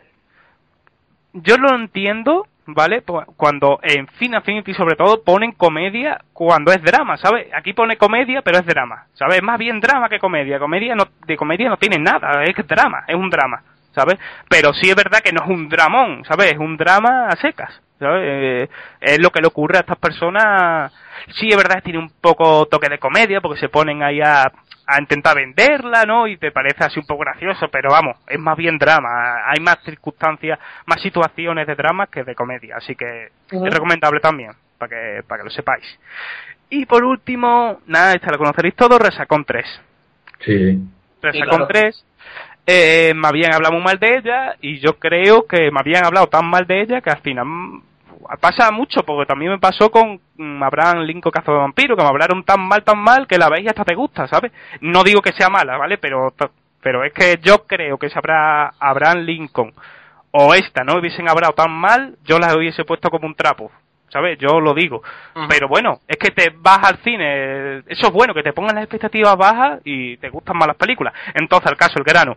Yo 1.33 1.57
lo 1.59 1.75
entiendo, 1.77 2.47
¿vale? 2.67 3.05
Pu- 3.05 3.25
Cuando 3.37 3.79
en 3.83 4.09
Fin 4.09 4.35
Affinity 4.35 4.75
sobre 4.75 4.97
todo 4.97 5.23
ponen 5.23 5.53
comedia 5.53 6.21
cuando 6.33 6.73
es 6.73 6.83
drama, 6.83 7.17
¿sabes? 7.19 7.47
Aquí 7.55 7.73
pone 7.73 7.97
comedia, 7.97 8.43
pero 8.43 8.59
es 8.59 8.67
drama, 8.67 9.07
¿sabes? 9.15 9.37
Es 9.37 9.43
más 9.43 9.59
bien 9.59 9.81
drama 9.81 10.09
que 10.09 10.19
comedia. 10.19 10.59
Comedia 10.59 10.95
no, 10.97 11.05
de 11.27 11.37
comedia 11.37 11.69
no 11.69 11.77
tiene 11.77 11.99
nada, 11.99 12.43
es 12.45 12.57
drama, 12.67 13.05
es 13.07 13.15
un 13.15 13.31
drama, 13.31 13.63
¿sabes? 13.93 14.19
Pero 14.49 14.73
sí 14.73 14.89
es 14.91 14.97
verdad 14.97 15.21
que 15.21 15.33
no 15.33 15.45
es 15.45 15.49
un 15.51 15.69
dramón, 15.69 16.25
¿sabes? 16.25 16.53
Es 16.53 16.59
un 16.59 16.77
drama 16.77 17.29
a 17.29 17.37
secas, 17.37 17.81
¿sabes? 18.01 18.23
Eh, 18.25 18.69
es 19.01 19.21
lo 19.21 19.31
que 19.31 19.41
le 19.41 19.47
ocurre 19.47 19.77
a 19.77 19.81
estas 19.81 19.99
personas. 19.99 20.93
Sí 21.39 21.49
es 21.49 21.57
verdad 21.57 21.77
que 21.77 21.83
tiene 21.83 21.99
un 22.01 22.11
poco 22.21 22.67
toque 22.67 22.89
de 22.89 22.99
comedia 22.99 23.41
porque 23.41 23.61
se 23.61 23.69
ponen 23.69 24.03
ahí 24.03 24.21
a, 24.21 24.51
a 24.87 25.01
intentar 25.01 25.37
venderla, 25.37 26.05
¿no? 26.05 26.27
Y 26.27 26.37
te 26.39 26.51
parece 26.51 26.83
así 26.83 26.99
un 26.99 27.07
poco 27.07 27.21
gracioso, 27.21 27.69
pero 27.69 27.91
vamos, 27.91 28.17
es 28.27 28.41
más 28.41 28.57
bien 28.57 28.79
drama. 28.79 29.47
Hay 29.47 29.63
más 29.63 29.79
circunstancias, 29.85 30.59
más 30.87 31.01
situaciones 31.01 31.67
de 31.67 31.77
drama 31.77 32.09
que 32.09 32.25
de 32.25 32.35
comedia, 32.35 32.77
así 32.77 32.97
que 32.97 33.29
es 33.51 33.75
recomendable 33.75 34.21
también, 34.21 34.53
para 34.79 34.89
que, 34.89 35.23
para 35.29 35.41
que 35.41 35.45
lo 35.45 35.51
sepáis. 35.51 35.85
Y 36.71 36.87
por 36.87 37.05
último, 37.05 37.81
nada, 37.87 38.15
esta 38.15 38.31
la 38.31 38.39
conoceréis 38.39 38.75
todos, 38.75 39.01
Resacón 39.01 39.45
3. 39.45 39.67
Sí. 40.41 40.79
Resacón 41.21 41.49
claro. 41.49 41.67
3, 41.69 42.07
eh, 42.67 43.13
me 43.15 43.29
habían 43.29 43.55
hablado 43.55 43.75
muy 43.75 43.83
mal 43.83 43.99
de 43.99 44.19
ella 44.19 44.57
y 44.61 44.79
yo 44.79 44.99
creo 44.99 45.47
que 45.47 45.71
me 45.71 45.81
habían 45.81 46.05
hablado 46.05 46.29
tan 46.29 46.47
mal 46.47 46.67
de 46.67 46.83
ella 46.83 47.01
que 47.01 47.11
al 47.11 47.21
final 47.21 47.47
pasa 48.39 48.71
mucho, 48.71 49.03
porque 49.03 49.27
también 49.27 49.53
me 49.53 49.59
pasó 49.59 49.91
con 49.91 50.21
mm, 50.37 50.63
Abraham 50.63 51.01
Lincoln 51.01 51.33
Cazo 51.33 51.53
de 51.53 51.59
Vampiro, 51.59 51.97
que 51.97 52.03
me 52.03 52.09
hablaron 52.09 52.45
tan 52.45 52.61
mal, 52.61 52.83
tan 52.85 52.99
mal 52.99 53.27
que 53.27 53.39
la 53.39 53.49
veis 53.49 53.65
y 53.65 53.69
hasta 53.69 53.85
te 53.85 53.95
gusta, 53.95 54.29
¿sabes? 54.29 54.53
No 54.81 55.03
digo 55.03 55.21
que 55.21 55.33
sea 55.33 55.49
mala, 55.49 55.77
¿vale? 55.77 55.99
Pero, 55.99 56.33
pero 56.81 57.05
es 57.05 57.13
que 57.13 57.39
yo 57.43 57.67
creo 57.67 57.99
que 57.99 58.09
si 58.09 58.17
habrá 58.17 58.75
Abraham 58.79 59.19
Lincoln 59.21 59.73
o 60.33 60.55
esta 60.55 60.85
no 60.85 60.99
hubiesen 60.99 61.29
hablado 61.29 61.55
tan 61.55 61.73
mal, 61.73 62.17
yo 62.25 62.39
las 62.39 62.55
hubiese 62.55 62.85
puesto 62.85 63.11
como 63.11 63.27
un 63.27 63.35
trapo. 63.35 63.71
¿Sabes? 64.11 64.39
Yo 64.41 64.59
lo 64.61 64.75
digo. 64.75 65.05
Pero 65.49 65.69
bueno, 65.69 66.01
es 66.09 66.17
que 66.17 66.33
te 66.33 66.53
vas 66.57 66.81
al 66.83 66.99
cine. 66.99 67.79
Eso 67.87 68.09
es 68.09 68.13
bueno, 68.13 68.35
que 68.35 68.43
te 68.43 68.53
pongan 68.53 68.75
las 68.75 68.83
expectativas 68.83 69.37
bajas 69.37 69.81
y 69.85 70.17
te 70.17 70.31
gustan 70.31 70.57
más 70.57 70.67
las 70.67 70.77
películas. 70.77 71.15
Entonces, 71.33 71.71
el 71.71 71.77
caso, 71.77 71.95
el 71.97 72.03
grano. 72.03 72.37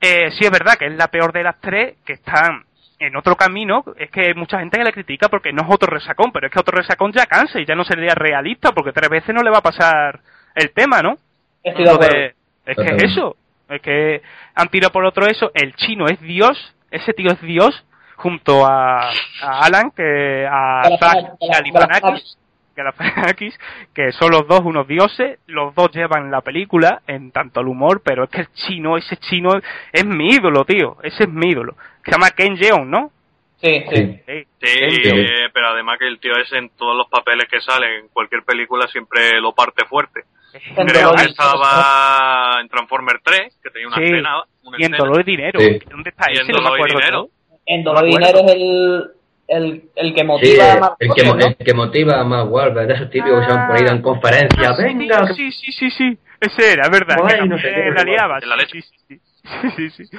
Eh, 0.00 0.30
sí 0.30 0.46
es 0.46 0.50
verdad 0.50 0.78
que 0.78 0.86
es 0.86 0.96
la 0.96 1.08
peor 1.08 1.30
de 1.32 1.42
las 1.42 1.60
tres, 1.60 1.96
que 2.06 2.14
están 2.14 2.64
en 3.00 3.16
otro 3.16 3.34
camino. 3.34 3.82
Es 3.96 4.10
que 4.10 4.28
hay 4.28 4.34
mucha 4.34 4.60
gente 4.60 4.78
que 4.78 4.84
le 4.84 4.92
critica 4.92 5.28
porque 5.28 5.52
no 5.52 5.62
es 5.62 5.68
otro 5.68 5.92
resacón, 5.92 6.30
pero 6.32 6.46
es 6.46 6.52
que 6.52 6.60
otro 6.60 6.76
resacón 6.76 7.12
ya 7.12 7.26
cansa 7.26 7.58
y 7.58 7.66
ya 7.66 7.74
no 7.74 7.84
sería 7.84 8.14
realista 8.14 8.70
porque 8.72 8.92
tres 8.92 9.08
veces 9.08 9.34
no 9.34 9.42
le 9.42 9.50
va 9.50 9.58
a 9.58 9.62
pasar 9.62 10.20
el 10.54 10.70
tema, 10.72 11.00
¿no? 11.02 11.16
Estoy 11.64 11.84
de 11.84 12.34
es 12.66 12.76
que 12.76 12.94
es 12.96 13.02
eso. 13.12 13.36
Es 13.68 13.80
que 13.80 14.22
han 14.54 14.68
tirado 14.68 14.92
por 14.92 15.04
otro 15.04 15.26
eso. 15.26 15.50
El 15.54 15.74
chino 15.74 16.06
es 16.06 16.20
Dios. 16.20 16.74
Ese 16.90 17.12
tío 17.12 17.32
es 17.32 17.40
Dios. 17.40 17.84
Junto 18.16 18.66
a, 18.66 19.08
a 19.08 19.64
Alan, 19.64 19.90
que 19.92 20.46
a 20.46 20.82
Zack 20.98 21.38
Galifianakis, 21.40 21.48
Galifianakis, 21.50 22.38
que 23.94 24.12
son 24.12 24.30
los 24.30 24.46
dos 24.46 24.60
unos 24.64 24.86
dioses. 24.86 25.38
Los 25.46 25.74
dos 25.74 25.90
llevan 25.92 26.30
la 26.30 26.40
película 26.40 27.02
en 27.06 27.30
tanto 27.30 27.60
el 27.60 27.68
humor, 27.68 28.02
pero 28.04 28.24
es 28.24 28.30
que 28.30 28.40
el 28.42 28.52
chino, 28.52 28.96
ese 28.96 29.16
chino, 29.16 29.50
es 29.92 30.04
mi 30.06 30.28
ídolo, 30.34 30.64
tío. 30.64 30.96
Ese 31.02 31.24
es 31.24 31.28
mi 31.28 31.48
ídolo. 31.50 31.74
Se 32.04 32.10
llama 32.12 32.30
Ken 32.30 32.56
Jeong, 32.56 32.88
¿no? 32.88 33.10
Sí, 33.60 33.84
sí. 33.90 34.20
Sí. 34.26 34.42
Eh, 34.62 35.48
pero 35.52 35.68
además 35.68 35.98
que 35.98 36.08
el 36.08 36.18
tío 36.18 36.32
ese 36.42 36.56
en 36.56 36.70
todos 36.70 36.96
los 36.96 37.08
papeles 37.08 37.46
que 37.50 37.60
salen, 37.60 37.90
en 38.04 38.08
cualquier 38.08 38.42
película 38.42 38.86
siempre 38.88 39.38
lo 39.40 39.52
parte 39.52 39.84
fuerte. 39.86 40.22
En 40.76 40.86
Creo 40.86 41.12
que 41.14 41.22
y- 41.24 41.26
estaba 41.26 42.58
en 42.60 42.68
Transformer 42.68 43.20
3, 43.22 43.58
que 43.62 43.70
tenía 43.70 43.88
una 43.88 43.96
Sí, 43.98 44.04
escena. 44.04 44.42
Una 44.62 44.76
Y 44.78 44.84
en 44.84 44.94
escena. 44.94 44.98
dolor 44.98 45.20
y 45.20 45.24
dinero. 45.24 45.60
Sí. 45.60 45.78
¿Dónde 45.90 46.10
está 46.10 46.26
Y 46.32 46.36
en 46.36 46.42
ese? 46.42 46.52
No 46.52 46.58
me 46.58 46.64
Dolor 46.64 46.78
y 46.78 46.80
acuerdo 46.82 46.98
Dinero. 46.98 47.28
En 47.66 47.84
No 47.84 47.90
Dolor 47.92 48.08
y. 48.08 48.12
Dinero 48.12 48.38
es 48.40 48.52
el, 48.52 49.10
el, 49.50 49.90
el 49.96 50.14
que 50.14 50.20
Sí, 50.20 50.26
motiva 50.26 50.72
a 50.72 50.80
Mark 50.80 50.96
el 51.00 51.12
que, 51.12 51.22
Wahlberg, 51.22 51.38
¿no? 51.40 51.46
el 51.58 51.66
que 51.66 51.74
motiva 51.74 52.20
a 52.20 52.24
más 52.24 52.46
Wahlberg, 52.48 52.86
de 52.86 52.94
esos 52.94 53.10
típicos 53.10 53.40
que 53.40 53.44
se 53.46 53.56
van 53.56 53.66
por 53.66 53.76
ahí 53.76 53.84
en 53.86 54.02
conferencias. 54.02 54.70
Ah, 54.70 54.76
sí, 54.76 54.82
Venga, 54.84 55.34
Sí, 55.34 55.52
sí, 55.52 55.72
sí, 55.72 55.90
sí. 55.90 56.18
Ese 56.40 56.72
era, 56.72 56.84
es 56.84 56.90
verdad. 56.90 57.16
Que 57.26 57.46
no 57.46 57.58
sé 57.58 57.64
qué, 57.74 57.90
la 57.90 58.02
liaba. 58.02 58.40
Sí, 58.40 58.80
sí, 58.80 58.88
sí, 59.08 59.20
sí. 59.76 59.90
Sí, 59.90 60.04
sí. 60.06 60.16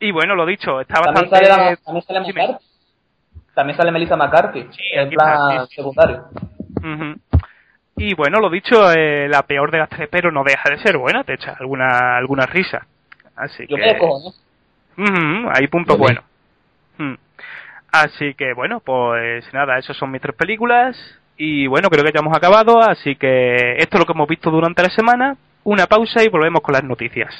Y 0.00 0.10
bueno, 0.12 0.34
lo 0.34 0.44
dicho, 0.46 0.80
está 0.80 1.00
También 1.02 1.30
bastante... 1.30 1.46
sale, 1.46 1.70
la- 1.70 1.76
también 1.76 2.04
sale. 2.04 2.20
McCarthy. 2.20 2.64
También 3.54 3.76
sale 3.76 3.92
Melissa 3.92 4.16
McCarthy. 4.16 4.62
Sí, 4.70 4.82
en 4.92 5.10
plan 5.10 5.32
está, 5.32 5.62
sí, 5.62 5.68
sí. 5.70 5.74
secundario. 5.76 6.24
Y 7.96 8.14
bueno, 8.14 8.40
lo 8.40 8.50
dicho, 8.50 8.92
eh, 8.92 9.28
la 9.28 9.42
peor 9.44 9.70
de 9.70 9.78
las 9.78 9.88
tres, 9.88 10.08
pero 10.10 10.30
no 10.32 10.42
deja 10.42 10.68
de 10.68 10.78
ser 10.78 10.98
buena, 10.98 11.22
te 11.24 11.34
echa 11.34 11.56
alguna, 11.58 12.16
alguna 12.16 12.44
risa. 12.46 12.86
Así 13.36 13.66
Yo 13.68 13.76
que... 13.76 13.82
me 13.82 13.98
¿no? 13.98 14.32
Ujú, 14.96 15.50
hay 15.52 15.66
punto 15.68 15.96
bueno. 15.96 16.22
Mm. 16.98 17.14
Así 17.94 18.34
que 18.34 18.54
bueno, 18.54 18.80
pues 18.80 19.44
nada, 19.52 19.78
esas 19.78 19.96
son 19.96 20.10
mis 20.10 20.20
tres 20.20 20.34
películas. 20.34 20.96
Y 21.36 21.68
bueno, 21.68 21.88
creo 21.88 22.02
que 22.02 22.10
ya 22.12 22.18
hemos 22.18 22.36
acabado, 22.36 22.80
así 22.80 23.14
que 23.14 23.76
esto 23.76 23.96
es 23.96 24.00
lo 24.00 24.04
que 24.04 24.12
hemos 24.12 24.26
visto 24.26 24.50
durante 24.50 24.82
la 24.82 24.88
semana. 24.90 25.36
Una 25.62 25.86
pausa 25.86 26.24
y 26.24 26.28
volvemos 26.28 26.60
con 26.60 26.72
las 26.72 26.82
noticias. 26.82 27.32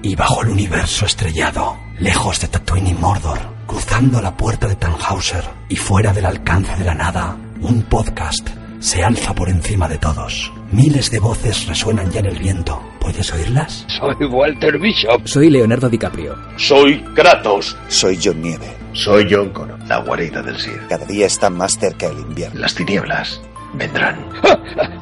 Y 0.00 0.14
bajo 0.14 0.44
el 0.44 0.50
universo 0.50 1.06
estrellado, 1.06 1.76
lejos 1.98 2.40
de 2.40 2.46
Tatooine 2.46 2.90
y 2.90 2.94
Mordor, 2.94 3.38
cruzando 3.66 4.22
la 4.22 4.36
puerta 4.36 4.68
de 4.68 4.76
Tannhauser 4.76 5.42
y 5.68 5.74
fuera 5.74 6.12
del 6.12 6.26
alcance 6.26 6.76
de 6.76 6.84
la 6.84 6.94
nada, 6.94 7.36
un 7.62 7.82
podcast 7.82 8.48
se 8.80 9.02
alza 9.02 9.34
por 9.34 9.48
encima 9.48 9.88
de 9.88 9.98
todos. 9.98 10.52
Miles 10.72 11.10
de 11.10 11.18
voces 11.18 11.66
resuenan 11.66 12.10
ya 12.10 12.20
en 12.20 12.26
el 12.26 12.38
viento. 12.38 12.80
¿Puedes 13.00 13.32
oírlas? 13.32 13.86
Soy 13.88 14.26
Walter 14.26 14.78
Bishop. 14.78 15.26
Soy 15.26 15.50
Leonardo 15.50 15.88
DiCaprio. 15.88 16.36
Soy 16.56 17.02
Kratos. 17.14 17.76
Soy 17.88 18.18
John 18.22 18.40
Nieve. 18.42 18.68
Soy 18.92 19.26
John 19.30 19.50
Connor. 19.50 19.78
La 19.86 19.98
guarida 19.98 20.42
del 20.42 20.58
Sith. 20.58 20.88
Cada 20.88 21.04
día 21.06 21.26
está 21.26 21.50
más 21.50 21.78
cerca 21.78 22.06
el 22.06 22.18
invierno. 22.18 22.60
Las 22.60 22.74
tinieblas 22.74 23.40
vendrán. 23.74 24.18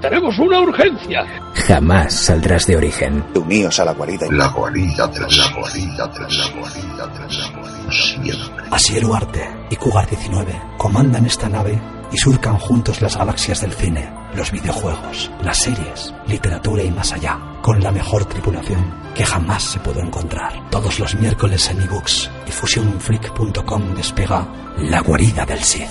¡Tenemos 0.01 0.39
una 0.39 0.61
urgencia! 0.61 1.25
Jamás 1.55 2.13
saldrás 2.13 2.67
de 2.67 2.77
origen. 2.77 3.25
Uníos 3.35 3.79
a 3.81 3.85
la 3.85 3.93
guarida. 3.93 4.27
La 4.31 4.49
guarida 4.49 5.07
del 5.07 5.23
La 5.23 5.53
guarida 5.57 6.07
del 6.09 6.39
La 6.39 6.61
guarida 6.61 7.07
del 7.07 7.93
Siempre. 7.93 8.65
Asier 8.71 9.05
Ugarte 9.05 9.49
y 9.71 9.77
Cougar 9.77 10.09
19 10.09 10.53
comandan 10.77 11.27
esta 11.27 11.49
nave 11.49 11.79
y 12.15 12.17
surcan 12.17 12.59
juntos 12.59 13.03
las 13.03 13.17
galaxias 13.17 13.61
del 13.61 13.73
cine, 13.73 14.09
los 14.37 14.53
videojuegos, 14.53 15.33
las 15.43 15.59
series, 15.59 16.15
literatura 16.29 16.85
y 16.85 16.91
más 16.93 17.13
allá, 17.13 17.37
con 17.61 17.83
la 17.83 17.91
mejor 17.91 18.25
tripulación 18.27 18.95
que 19.17 19.25
jamás 19.25 19.65
se 19.65 19.81
pudo 19.81 19.99
encontrar. 20.01 20.53
Todos 20.71 21.01
los 21.01 21.17
miércoles 21.17 21.69
en 21.71 21.83
ebooks 21.83 22.31
y 22.47 22.53
fusionfreak.com 22.53 23.95
despega 23.97 24.47
La 24.79 25.01
guarida 25.01 25.45
del 25.45 25.59
Sith. 25.59 25.91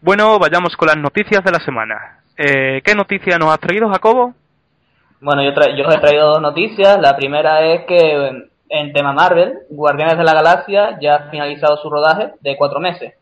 Bueno, 0.00 0.38
vayamos 0.38 0.76
con 0.76 0.88
las 0.88 0.96
noticias 0.98 1.42
de 1.44 1.50
la 1.50 1.60
semana. 1.60 2.20
Eh, 2.36 2.82
¿Qué 2.84 2.94
noticia 2.94 3.38
nos 3.38 3.52
has 3.52 3.60
traído, 3.60 3.88
Jacobo? 3.90 4.34
Bueno, 5.20 5.42
yo, 5.42 5.50
tra- 5.54 5.74
yo 5.76 5.86
os 5.88 5.94
he 5.94 5.98
traído 5.98 6.28
dos 6.28 6.42
noticias. 6.42 6.98
La 7.00 7.16
primera 7.16 7.64
es 7.74 7.86
que 7.86 8.48
en 8.68 8.92
tema 8.92 9.12
Marvel, 9.12 9.60
Guardianes 9.70 10.18
de 10.18 10.24
la 10.24 10.34
Galaxia 10.34 10.98
ya 11.00 11.16
ha 11.16 11.30
finalizado 11.30 11.76
su 11.78 11.90
rodaje 11.90 12.32
de 12.40 12.56
cuatro 12.56 12.80
meses. 12.80 13.14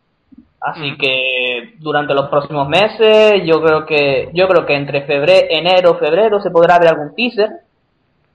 Así 0.60 0.96
que 0.96 1.74
durante 1.78 2.14
los 2.14 2.28
próximos 2.28 2.68
meses, 2.68 3.42
yo 3.44 3.60
creo 3.60 3.84
que 3.84 4.30
yo 4.32 4.46
creo 4.46 4.64
que 4.64 4.74
entre 4.74 5.02
febrero, 5.02 5.46
enero, 5.50 5.98
febrero 5.98 6.40
se 6.40 6.50
podrá 6.50 6.78
ver 6.78 6.90
algún 6.90 7.14
teaser. 7.16 7.50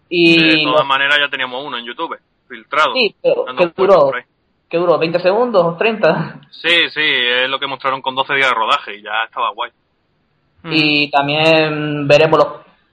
Y 0.09 0.57
de 0.57 0.63
todas 0.63 0.85
maneras 0.85 1.17
ya 1.21 1.29
teníamos 1.29 1.63
uno 1.65 1.77
en 1.77 1.85
YouTube, 1.85 2.17
filtrado. 2.47 2.93
Sí, 2.93 3.15
pero 3.21 3.45
dando 3.45 3.59
¿qué 3.59 3.73
vueltas 3.77 3.77
duró? 3.77 4.11
¿Qué 4.69 4.77
duró? 4.77 4.99
¿20 4.99 5.21
segundos? 5.21 5.77
¿30? 5.77 6.49
Sí, 6.51 6.89
sí, 6.93 7.01
es 7.01 7.49
lo 7.49 7.59
que 7.59 7.67
mostraron 7.67 8.01
con 8.01 8.13
12 8.13 8.33
días 8.33 8.49
de 8.49 8.55
rodaje 8.55 8.97
y 8.97 9.03
ya 9.03 9.23
estaba 9.25 9.51
guay. 9.51 9.71
Y 10.69 11.09
también 11.09 12.09
veremos 12.09 12.39
los 12.39 12.47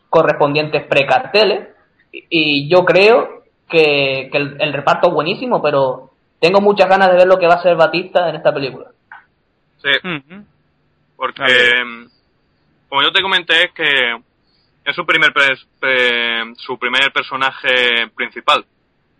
correspondientes 0.08 0.86
precarteles. 0.86 1.70
Y, 2.12 2.26
y 2.30 2.68
yo 2.68 2.84
creo 2.84 3.43
que, 3.68 4.28
que 4.30 4.38
el, 4.38 4.56
el 4.60 4.72
reparto 4.72 5.08
es 5.08 5.14
buenísimo, 5.14 5.60
pero 5.62 6.10
tengo 6.40 6.60
muchas 6.60 6.88
ganas 6.88 7.10
de 7.10 7.16
ver 7.16 7.26
lo 7.26 7.38
que 7.38 7.46
va 7.46 7.54
a 7.54 7.58
hacer 7.58 7.76
Batista 7.76 8.28
en 8.28 8.36
esta 8.36 8.52
película. 8.52 8.90
Sí, 9.82 9.90
porque, 11.16 11.42
mm, 11.84 12.04
como 12.88 13.02
yo 13.02 13.12
te 13.12 13.22
comenté, 13.22 13.64
es 13.64 13.72
que 13.72 14.16
es 14.84 14.94
su 14.94 15.06
primer, 15.06 15.32
su 16.56 16.78
primer 16.78 17.12
personaje 17.12 18.08
principal 18.14 18.64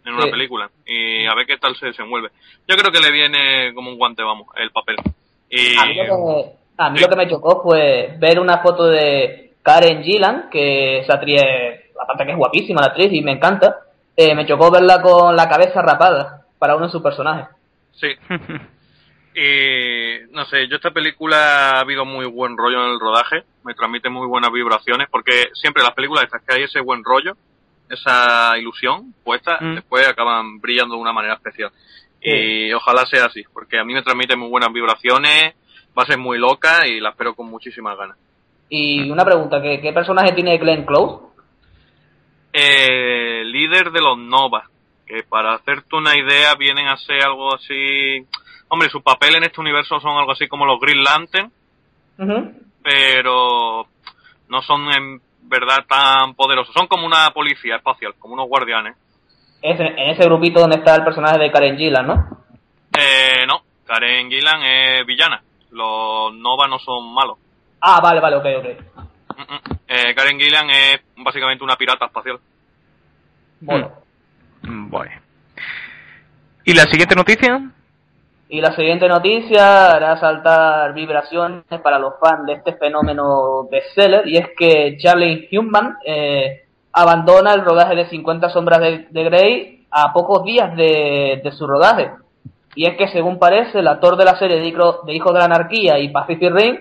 en 0.05 0.15
una 0.15 0.25
Sí. 0.25 0.31
película 0.31 0.71
y 0.87 1.25
a 1.27 1.35
ver 1.35 1.47
qué 1.47 1.57
tal 1.57 1.75
se 1.77 1.87
desenvuelve. 1.87 2.29
Yo 2.69 2.77
creo 2.77 2.93
que 2.93 3.01
le 3.01 3.11
viene 3.11 3.73
como 3.75 3.91
un 3.91 3.97
guante, 3.97 4.23
vamos, 4.23 4.49
el 4.57 4.71
papel. 4.71 4.97
Y 5.49 5.77
A 5.79 5.87
mí, 5.87 5.95
lo 5.95 6.05
que, 6.05 6.51
a 6.77 6.91
mí 6.91 7.01
lo 7.01 7.09
que 7.09 7.17
me 7.17 7.29
chocó 7.29 7.63
fue 7.63 8.17
ver 8.19 8.39
una 8.39 8.59
foto 8.59 8.87
de 8.87 9.53
Karen 9.63 10.03
Gillan, 10.03 10.51
que 10.51 10.99
esa 10.99 11.15
actriz, 11.15 11.41
aparte 12.01 12.27
que 12.27 12.33
es 12.33 12.37
guapísima 12.37 12.83
la 12.83 12.89
actriz 12.89 13.13
y 13.13 13.23
me 13.23 13.33
encanta, 13.33 13.77
eh, 14.17 14.35
me 14.35 14.47
chocó 14.47 14.71
verla 14.71 15.01
con 15.03 15.35
la 15.37 15.49
cabeza 15.49 15.83
rapada 15.83 16.43
para 16.59 16.77
uno 16.77 16.87
de 16.87 16.93
sus 16.93 17.03
personajes. 17.03 17.47
Sí. 17.93 18.09
Y 19.37 20.31
no 20.31 20.45
sé, 20.45 20.69
yo 20.69 20.77
esta 20.77 20.93
película 20.93 21.71
ha 21.71 21.81
habido 21.81 22.05
muy 22.05 22.25
buen 22.27 22.57
rollo 22.57 22.85
en 22.87 22.93
el 22.93 23.01
rodaje, 23.01 23.43
me 23.65 23.75
transmite 23.75 24.09
muy 24.09 24.29
buenas 24.29 24.53
vibraciones, 24.53 25.09
porque 25.11 25.49
siempre 25.55 25.83
las 25.83 25.93
películas 25.93 26.25
estas 26.25 26.43
que 26.43 26.55
hay 26.55 26.63
ese 26.63 26.81
buen 26.81 27.03
rollo, 27.03 27.33
esa 27.91 28.57
ilusión 28.57 29.13
puesta, 29.25 29.59
Mm. 29.61 29.75
después 29.75 30.07
acaban 30.07 30.61
brillando 30.61 30.95
de 30.95 31.01
una 31.01 31.13
manera 31.13 31.35
especial. 31.35 31.73
Y 32.23 32.73
ojalá 32.73 33.05
sea 33.07 33.25
así, 33.27 33.43
porque 33.53 33.77
a 33.79 33.85
mí 33.85 33.93
me 33.93 34.03
transmite 34.03 34.37
muy 34.37 34.49
buenas 34.49 34.73
vibraciones, 34.73 35.55
va 35.99 36.05
a 36.05 36.07
ser 36.07 36.19
muy 36.19 36.39
loca 36.39 36.87
y 36.87 37.01
la 37.01 37.11
espero 37.11 37.35
con 37.35 37.51
muchísimas 37.51 37.99
ganas. 37.99 38.17
Y 38.69 39.11
una 39.11 39.25
pregunta, 39.25 39.61
¿qué, 39.61 39.81
qué 39.81 39.93
personaje 39.93 40.33
tiene 40.33 40.57
Glenn 40.59 40.87
Close? 40.87 41.34
Eh, 42.57 43.43
líder 43.47 43.91
de 43.91 44.01
los 44.01 44.17
Nova, 44.17 44.71
que 45.05 45.25
para 45.25 45.55
hacerte 45.55 45.97
una 45.97 46.17
idea 46.17 46.55
vienen 46.55 46.87
a 46.87 46.97
ser 46.97 47.25
algo 47.25 47.53
así... 47.53 48.25
Hombre, 48.69 48.89
su 48.91 49.03
papel 49.03 49.35
en 49.35 49.43
este 49.43 49.61
universo 49.61 49.99
son 49.99 50.17
algo 50.17 50.31
así 50.31 50.47
como 50.47 50.65
los 50.65 50.79
Green 50.81 51.03
Lantern, 51.03 51.53
pero 52.83 53.87
no 54.49 54.63
son 54.63 54.93
en 54.93 55.21
verdad 55.43 55.85
tan 55.89 56.35
poderosos. 56.35 56.73
Son 56.73 56.87
como 56.87 57.07
una 57.07 57.31
policía 57.31 57.77
espacial, 57.77 58.15
como 58.19 58.35
unos 58.35 58.49
guardianes. 58.49 58.97
Es 59.61 59.79
en 59.79 59.99
en 59.99 60.11
ese 60.11 60.25
grupito 60.25 60.61
donde 60.61 60.77
está 60.77 60.95
el 60.95 61.05
personaje 61.05 61.39
de 61.39 61.51
Karen 61.51 61.77
Gillan, 61.77 62.07
¿no? 62.07 62.15
Eh, 62.97 63.45
no, 63.47 63.63
Karen 63.85 64.31
Gillan 64.31 64.63
es 64.63 65.07
villana. 65.07 65.43
Los 65.71 66.33
Nova 66.35 66.69
no 66.69 66.79
son 66.79 67.13
malos. 67.13 67.39
Ah, 67.81 68.01
vale, 68.01 68.21
vale, 68.21 68.37
ok, 68.37 68.47
ok. 68.59 68.67
Mm, 69.37 69.55
mm. 69.55 69.74
Eh, 69.95 70.15
Karen 70.15 70.39
Gillan 70.41 70.69
es 70.71 71.01
básicamente 71.17 71.63
una 71.63 71.77
pirata 71.77 72.07
espacial. 72.07 72.39
Bueno. 73.61 73.93
Mm, 74.63 74.91
Bueno. 74.91 75.11
¿Y 76.65 76.73
la 76.75 76.83
siguiente 76.85 77.15
noticia? 77.15 77.61
Y 78.49 78.61
la 78.61 78.75
siguiente 78.75 79.09
noticia 79.09 79.93
hará 79.93 80.19
saltar 80.19 80.95
vibraciones 80.95 81.65
para 81.83 81.99
los 81.99 82.15
fans 82.21 82.47
de 82.47 82.55
este 82.55 82.75
fenómeno 82.75 83.69
bestseller 83.71 84.27
y 84.29 84.37
es 84.39 84.49
que 84.57 84.97
Charlie 84.99 85.49
Hunnam 85.53 85.97
eh, 86.07 86.65
abandona 86.93 87.53
el 87.55 87.65
rodaje 87.65 87.95
de 87.95 88.09
50 88.09 88.49
sombras 88.51 88.81
de, 88.81 89.07
de 89.11 89.25
Grey 89.25 89.87
a 89.91 90.13
pocos 90.13 90.45
días 90.45 90.75
de, 90.77 91.41
de 91.45 91.53
su 91.53 91.67
rodaje. 91.67 92.11
Y 92.75 92.87
es 92.87 92.97
que 92.97 93.09
según 93.09 93.39
parece, 93.39 93.79
el 93.79 93.89
actor 93.89 94.17
de 94.17 94.25
la 94.25 94.37
serie 94.39 94.59
de, 94.59 94.67
Hijo- 94.69 95.03
de 95.05 95.15
Hijos 95.15 95.33
de 95.33 95.39
la 95.39 95.45
Anarquía 95.47 95.99
y 95.99 96.09
Pacific 96.11 96.53
Rim 96.53 96.79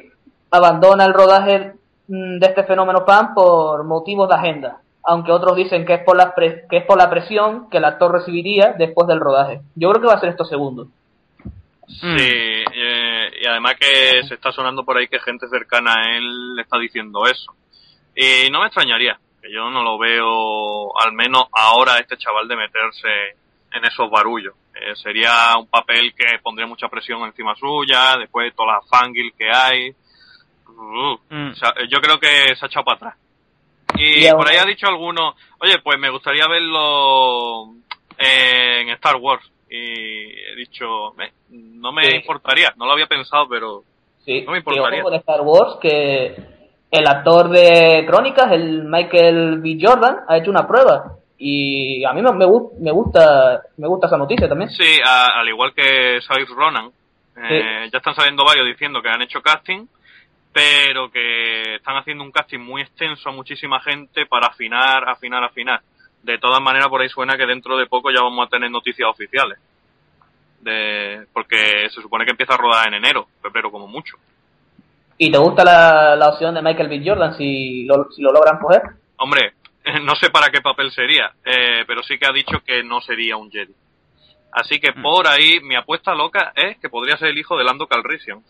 abandona 0.52 1.06
el 1.06 1.14
rodaje 1.14 1.60
mm, 1.70 1.74
de 2.08 2.46
este 2.46 2.64
fenómeno 2.64 3.06
fan 3.06 3.34
por 3.34 3.84
motivos 3.84 4.28
de 4.30 4.36
agenda, 4.36 4.82
aunque 5.04 5.32
otros 5.32 5.56
dicen 5.56 5.86
que 5.86 5.96
es 5.96 6.04
por 6.04 6.18
la 6.18 6.34
pre- 6.36 6.66
que 6.70 6.78
es 6.78 6.86
por 6.86 6.98
la 6.98 7.10
presión 7.10 7.70
que 7.70 7.78
el 7.78 7.86
actor 7.86 8.12
recibiría 8.12 8.74
después 8.78 9.08
del 9.08 9.20
rodaje. 9.20 9.62
Yo 9.76 9.90
creo 9.90 10.02
que 10.02 10.08
va 10.08 10.14
a 10.14 10.20
ser 10.20 10.30
esto 10.30 10.46
segundo. 10.46 10.88
Sí, 11.88 12.08
eh, 12.18 13.30
y 13.42 13.46
además 13.46 13.76
que 13.80 14.24
se 14.28 14.36
está 14.36 14.52
sonando 14.52 14.84
por 14.84 14.98
ahí 14.98 15.08
que 15.08 15.20
gente 15.20 15.48
cercana 15.48 15.94
a 15.94 16.18
él 16.18 16.56
le 16.56 16.62
está 16.62 16.78
diciendo 16.78 17.26
eso. 17.26 17.54
Y 18.16 18.50
no 18.52 18.62
me 18.62 18.68
extrañaría, 18.68 19.20
que 19.42 19.52
yo 19.52 19.70
no 19.70 19.84
lo 19.84 19.98
veo, 19.98 20.98
al 20.98 21.14
menos 21.14 21.46
ahora, 21.52 21.98
este 21.98 22.18
chaval 22.18 22.48
de 22.48 22.56
meterse 22.56 23.10
en 23.74 23.86
esos 23.86 24.10
barullos. 24.10 24.54
Eh, 24.76 24.96
sería 24.96 25.58
un 25.58 25.68
papel 25.68 26.14
que 26.16 26.40
pondría 26.42 26.68
mucha 26.68 26.88
presión 26.88 27.22
encima 27.24 27.54
suya, 27.56 28.18
después 28.18 28.46
de 28.46 28.56
todas 28.56 28.78
las 28.78 28.90
fangirls 28.90 29.34
que 29.38 29.52
hay. 29.52 29.94
Uh, 30.78 31.52
o 31.52 31.56
sea, 31.56 31.74
yo 31.90 32.00
creo 32.02 32.20
que 32.20 32.56
se 32.56 32.66
ha 32.66 32.68
echado 32.68 32.86
para 32.86 32.98
atrás. 32.98 33.16
Y 33.96 34.26
Y 34.28 34.32
por 34.32 34.48
ahí 34.48 34.58
ha 34.58 34.66
dicho 34.66 34.88
alguno, 34.88 35.36
oye, 35.60 35.78
pues 35.84 36.00
me 36.00 36.10
gustaría 36.10 36.48
verlo 36.48 37.74
eh, 38.18 38.82
en 38.82 38.90
Star 38.90 39.16
Wars. 39.18 39.44
Y 39.70 39.76
he 39.78 40.56
dicho, 40.56 41.14
"Me- 41.18 41.32
no 41.50 41.92
me 41.92 42.06
Sí. 42.10 42.16
importaría, 42.18 42.74
no 42.78 42.86
lo 42.86 42.92
había 42.94 43.08
pensado, 43.08 43.48
pero 43.50 43.84
Sí, 44.26 44.42
no 44.42 44.52
me 44.52 44.60
importaría. 44.60 45.04
Star 45.18 45.42
Wars, 45.42 45.78
que 45.82 46.36
el 46.92 47.08
actor 47.08 47.50
de 47.50 48.06
Crónicas, 48.08 48.52
el 48.52 48.84
Michael 48.84 49.60
B. 49.60 49.78
Jordan, 49.82 50.18
ha 50.28 50.38
hecho 50.38 50.52
una 50.52 50.68
prueba. 50.68 51.16
Y 51.38 52.06
a 52.06 52.14
mí 52.14 52.22
me, 52.22 52.32
me 52.34 52.46
me 52.80 52.92
gusta 52.92 53.62
me 53.78 53.88
gusta 53.88 54.08
esa 54.08 54.18
noticia 54.18 54.48
también. 54.48 54.70
Sí, 54.70 55.00
a- 55.04 55.40
al 55.40 55.50
igual 55.50 55.74
que 55.74 56.20
Saoirse 56.22 56.54
Ronan, 56.54 56.90
eh, 57.50 57.90
ya 57.92 57.98
están 57.98 58.16
saliendo 58.16 58.46
varios 58.46 58.68
diciendo 58.68 59.02
que 59.02 59.10
han 59.10 59.22
hecho 59.24 59.42
casting, 59.42 59.88
pero 60.54 61.12
que 61.12 61.76
están 61.76 61.98
haciendo 61.98 62.24
un 62.24 62.32
casting 62.32 62.60
muy 62.60 62.84
extenso 62.84 63.30
a 63.30 63.32
muchísima 63.32 63.82
gente 63.82 64.26
para 64.28 64.48
afinar, 64.48 65.10
afinar, 65.10 65.44
afinar. 65.44 65.82
De 66.22 66.38
todas 66.38 66.62
maneras, 66.62 66.88
por 66.88 67.02
ahí 67.02 67.10
suena 67.10 67.36
que 67.36 67.46
dentro 67.46 67.76
de 67.76 67.88
poco 67.88 68.12
ya 68.12 68.22
vamos 68.22 68.46
a 68.46 68.50
tener 68.50 68.70
noticias 68.70 69.10
oficiales. 69.10 69.58
De, 70.62 71.26
porque 71.34 71.90
se 71.90 72.02
supone 72.02 72.24
que 72.24 72.32
empieza 72.32 72.54
a 72.54 72.58
rodar 72.58 72.88
en 72.88 72.94
enero, 72.94 73.28
febrero 73.42 73.72
como 73.72 73.88
mucho. 73.88 74.16
¿Y 75.18 75.32
te 75.32 75.38
gusta 75.38 75.64
la, 75.64 76.16
la 76.16 76.30
opción 76.30 76.54
de 76.54 76.62
Michael 76.62 76.88
B. 76.88 77.02
Jordan 77.04 77.36
si 77.36 77.86
lo, 77.86 78.10
si 78.12 78.22
lo 78.22 78.32
logran 78.32 78.60
coger? 78.60 78.82
Hombre, 79.18 79.54
no 80.04 80.16
sé 80.16 80.30
para 80.30 80.50
qué 80.50 80.62
papel 80.62 80.92
sería, 80.92 81.32
eh, 81.44 81.84
pero 81.88 82.04
sí 82.04 82.18
que 82.18 82.28
ha 82.28 82.32
dicho 82.32 82.62
que 82.66 82.84
no 82.84 83.02
sería 83.02 83.38
un 83.38 83.52
Jedi. 83.52 83.74
Así 84.52 84.80
que 84.80 84.94
por 84.94 85.28
ahí 85.28 85.60
mi 85.62 85.76
apuesta 85.76 86.14
loca 86.14 86.54
es 86.56 86.78
que 86.78 86.90
podría 86.90 87.18
ser 87.18 87.30
el 87.30 87.38
hijo 87.40 87.58
de 87.58 87.64
Lando 87.64 87.88
Calrissian. 87.88 88.44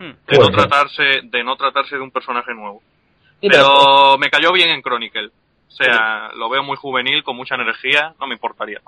De 0.00 0.38
no 0.38 0.48
tratarse, 0.48 1.20
de 1.24 1.44
no 1.44 1.56
tratarse 1.56 1.94
de 1.94 2.00
un 2.00 2.10
personaje 2.10 2.54
nuevo. 2.54 2.82
Pero 3.40 4.16
me 4.18 4.30
cayó 4.30 4.52
bien 4.52 4.70
en 4.70 4.82
Chronicle. 4.82 5.26
O 5.26 5.72
sea, 5.72 6.30
lo 6.34 6.48
veo 6.48 6.62
muy 6.62 6.76
juvenil, 6.76 7.22
con 7.22 7.36
mucha 7.36 7.54
energía, 7.54 8.14
no 8.18 8.26
me 8.26 8.34
importaría. 8.34 8.80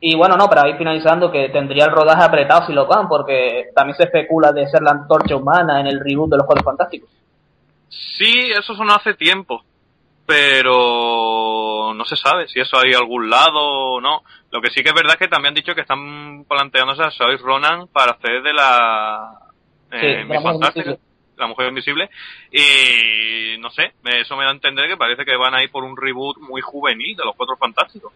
Y 0.00 0.14
bueno, 0.16 0.36
no, 0.36 0.48
para 0.48 0.68
ir 0.68 0.76
finalizando, 0.76 1.30
que 1.30 1.48
tendría 1.48 1.86
el 1.86 1.92
rodaje 1.92 2.22
apretado 2.22 2.66
si 2.66 2.72
lo 2.72 2.86
van, 2.86 3.08
porque 3.08 3.66
también 3.74 3.96
se 3.96 4.04
especula 4.04 4.52
de 4.52 4.66
ser 4.66 4.82
la 4.82 4.90
antorcha 4.90 5.36
humana 5.36 5.80
en 5.80 5.86
el 5.86 6.00
reboot 6.00 6.30
de 6.30 6.36
los 6.36 6.46
Juegos 6.46 6.64
Fantásticos. 6.64 7.08
Sí, 7.88 8.50
eso 8.50 8.74
sonó 8.74 8.94
hace 8.94 9.14
tiempo, 9.14 9.64
pero 10.26 11.94
no 11.94 12.04
se 12.04 12.16
sabe 12.16 12.48
si 12.48 12.60
eso 12.60 12.78
hay 12.78 12.92
algún 12.92 13.30
lado 13.30 13.94
o 13.94 14.00
no. 14.00 14.22
Lo 14.50 14.60
que 14.60 14.70
sí 14.70 14.82
que 14.82 14.90
es 14.90 14.94
verdad 14.94 15.14
es 15.14 15.18
que 15.18 15.28
también 15.28 15.50
han 15.50 15.54
dicho 15.54 15.74
que 15.74 15.80
están 15.80 16.44
planteándose 16.44 17.02
a 17.02 17.10
Saoirse 17.10 17.44
Ronan 17.44 17.88
para 17.88 18.12
hacer 18.12 18.42
de 18.42 18.52
la, 18.52 19.45
eh, 19.90 20.00
Sí, 20.00 20.28
la 20.28 20.40
Miss 20.40 20.42
Mujer 20.42 20.54
Invisible. 20.54 20.98
la 21.36 21.46
mujer 21.46 21.68
invisible, 21.68 22.10
y 22.50 23.58
no 23.58 23.70
sé, 23.70 23.92
eso 24.04 24.36
me 24.36 24.44
da 24.44 24.50
a 24.50 24.54
entender 24.54 24.88
que 24.88 24.96
parece 24.96 25.24
que 25.24 25.36
van 25.36 25.54
a 25.54 25.62
ir 25.62 25.70
por 25.70 25.84
un 25.84 25.96
reboot 25.96 26.38
muy 26.38 26.62
juvenil 26.62 27.16
de 27.16 27.24
los 27.24 27.36
Cuatro 27.36 27.56
Fantásticos. 27.56 28.12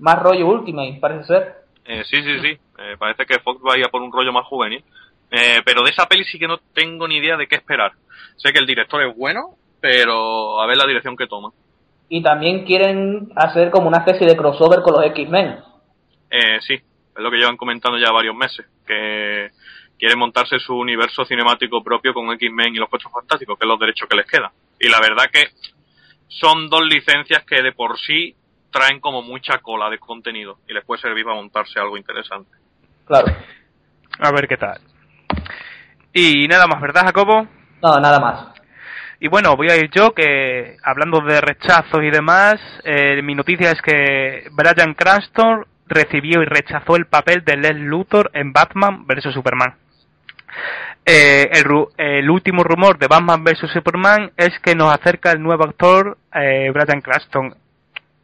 Más 0.00 0.22
rollo 0.22 0.46
Ultimate, 0.48 0.98
parece 1.00 1.24
ser. 1.24 1.54
Eh, 1.84 2.04
sí, 2.04 2.22
sí, 2.22 2.40
sí. 2.40 2.58
Eh, 2.78 2.96
parece 2.98 3.24
que 3.24 3.38
Fox 3.40 3.60
va 3.66 3.74
a 3.74 3.78
ir 3.78 3.84
a 3.84 3.88
por 3.88 4.02
un 4.02 4.12
rollo 4.12 4.32
más 4.32 4.46
juvenil. 4.46 4.84
Eh, 5.30 5.62
pero 5.64 5.82
de 5.82 5.90
esa 5.90 6.06
peli 6.06 6.24
sí 6.24 6.38
que 6.38 6.46
no 6.46 6.58
tengo 6.74 7.08
ni 7.08 7.16
idea 7.16 7.36
de 7.36 7.46
qué 7.46 7.56
esperar. 7.56 7.92
Sé 8.36 8.52
que 8.52 8.58
el 8.58 8.66
director 8.66 9.02
es 9.02 9.16
bueno, 9.16 9.56
pero 9.80 10.60
a 10.60 10.66
ver 10.66 10.76
la 10.76 10.86
dirección 10.86 11.16
que 11.16 11.26
toma. 11.26 11.50
Y 12.08 12.22
también 12.22 12.64
quieren 12.66 13.32
hacer 13.36 13.70
como 13.70 13.88
una 13.88 13.98
especie 13.98 14.26
de 14.26 14.36
crossover 14.36 14.82
con 14.82 14.94
los 14.94 15.06
X-Men. 15.06 15.60
Eh, 16.30 16.58
sí, 16.60 16.74
es 16.74 16.82
lo 17.16 17.30
que 17.30 17.38
llevan 17.38 17.56
comentando 17.56 17.98
ya 17.98 18.12
varios 18.12 18.36
meses. 18.36 18.66
Que 18.86 19.50
quieren 20.02 20.18
montarse 20.18 20.58
su 20.58 20.76
universo 20.76 21.24
cinemático 21.24 21.80
propio 21.80 22.12
con 22.12 22.32
X-Men 22.32 22.74
y 22.74 22.78
los 22.78 22.88
Cuatro 22.88 23.08
Fantásticos, 23.08 23.56
que 23.56 23.64
es 23.64 23.68
los 23.68 23.78
derechos 23.78 24.08
que 24.08 24.16
les 24.16 24.26
quedan. 24.26 24.50
Y 24.80 24.88
la 24.88 24.98
verdad 24.98 25.26
que 25.32 25.44
son 26.26 26.68
dos 26.68 26.80
licencias 26.84 27.44
que 27.44 27.62
de 27.62 27.70
por 27.70 27.96
sí 28.00 28.34
traen 28.72 28.98
como 28.98 29.22
mucha 29.22 29.58
cola 29.58 29.88
de 29.88 30.00
contenido 30.00 30.58
y 30.68 30.74
les 30.74 30.84
puede 30.84 31.02
servir 31.02 31.22
para 31.24 31.36
montarse 31.36 31.78
algo 31.78 31.96
interesante. 31.96 32.50
Claro. 33.06 33.32
A 34.18 34.32
ver 34.32 34.48
qué 34.48 34.56
tal. 34.56 34.80
Y 36.12 36.48
nada 36.48 36.66
más, 36.66 36.80
¿verdad, 36.80 37.02
Jacobo? 37.04 37.46
No, 37.80 38.00
nada 38.00 38.18
más. 38.18 38.60
Y 39.20 39.28
bueno, 39.28 39.54
voy 39.54 39.70
a 39.70 39.76
ir 39.76 39.88
yo, 39.94 40.10
que 40.10 40.78
hablando 40.82 41.20
de 41.20 41.40
rechazos 41.40 42.02
y 42.02 42.10
demás, 42.10 42.56
eh, 42.82 43.22
mi 43.22 43.36
noticia 43.36 43.70
es 43.70 43.80
que 43.80 44.48
Brian 44.50 44.94
Cranston 44.94 45.64
recibió 45.86 46.42
y 46.42 46.46
rechazó 46.46 46.96
el 46.96 47.06
papel 47.06 47.44
de 47.44 47.56
Les 47.56 47.76
Luthor 47.76 48.32
en 48.34 48.52
Batman 48.52 49.06
vs. 49.06 49.32
Superman. 49.32 49.81
Eh, 51.04 51.50
el, 51.52 51.64
el 51.98 52.30
último 52.30 52.62
rumor 52.62 52.98
de 52.98 53.08
Batman 53.08 53.42
vs. 53.42 53.70
Superman 53.72 54.32
es 54.36 54.58
que 54.60 54.74
nos 54.74 54.92
acerca 54.92 55.32
el 55.32 55.42
nuevo 55.42 55.64
actor 55.64 56.16
eh, 56.34 56.72
Cranston, 57.02 57.56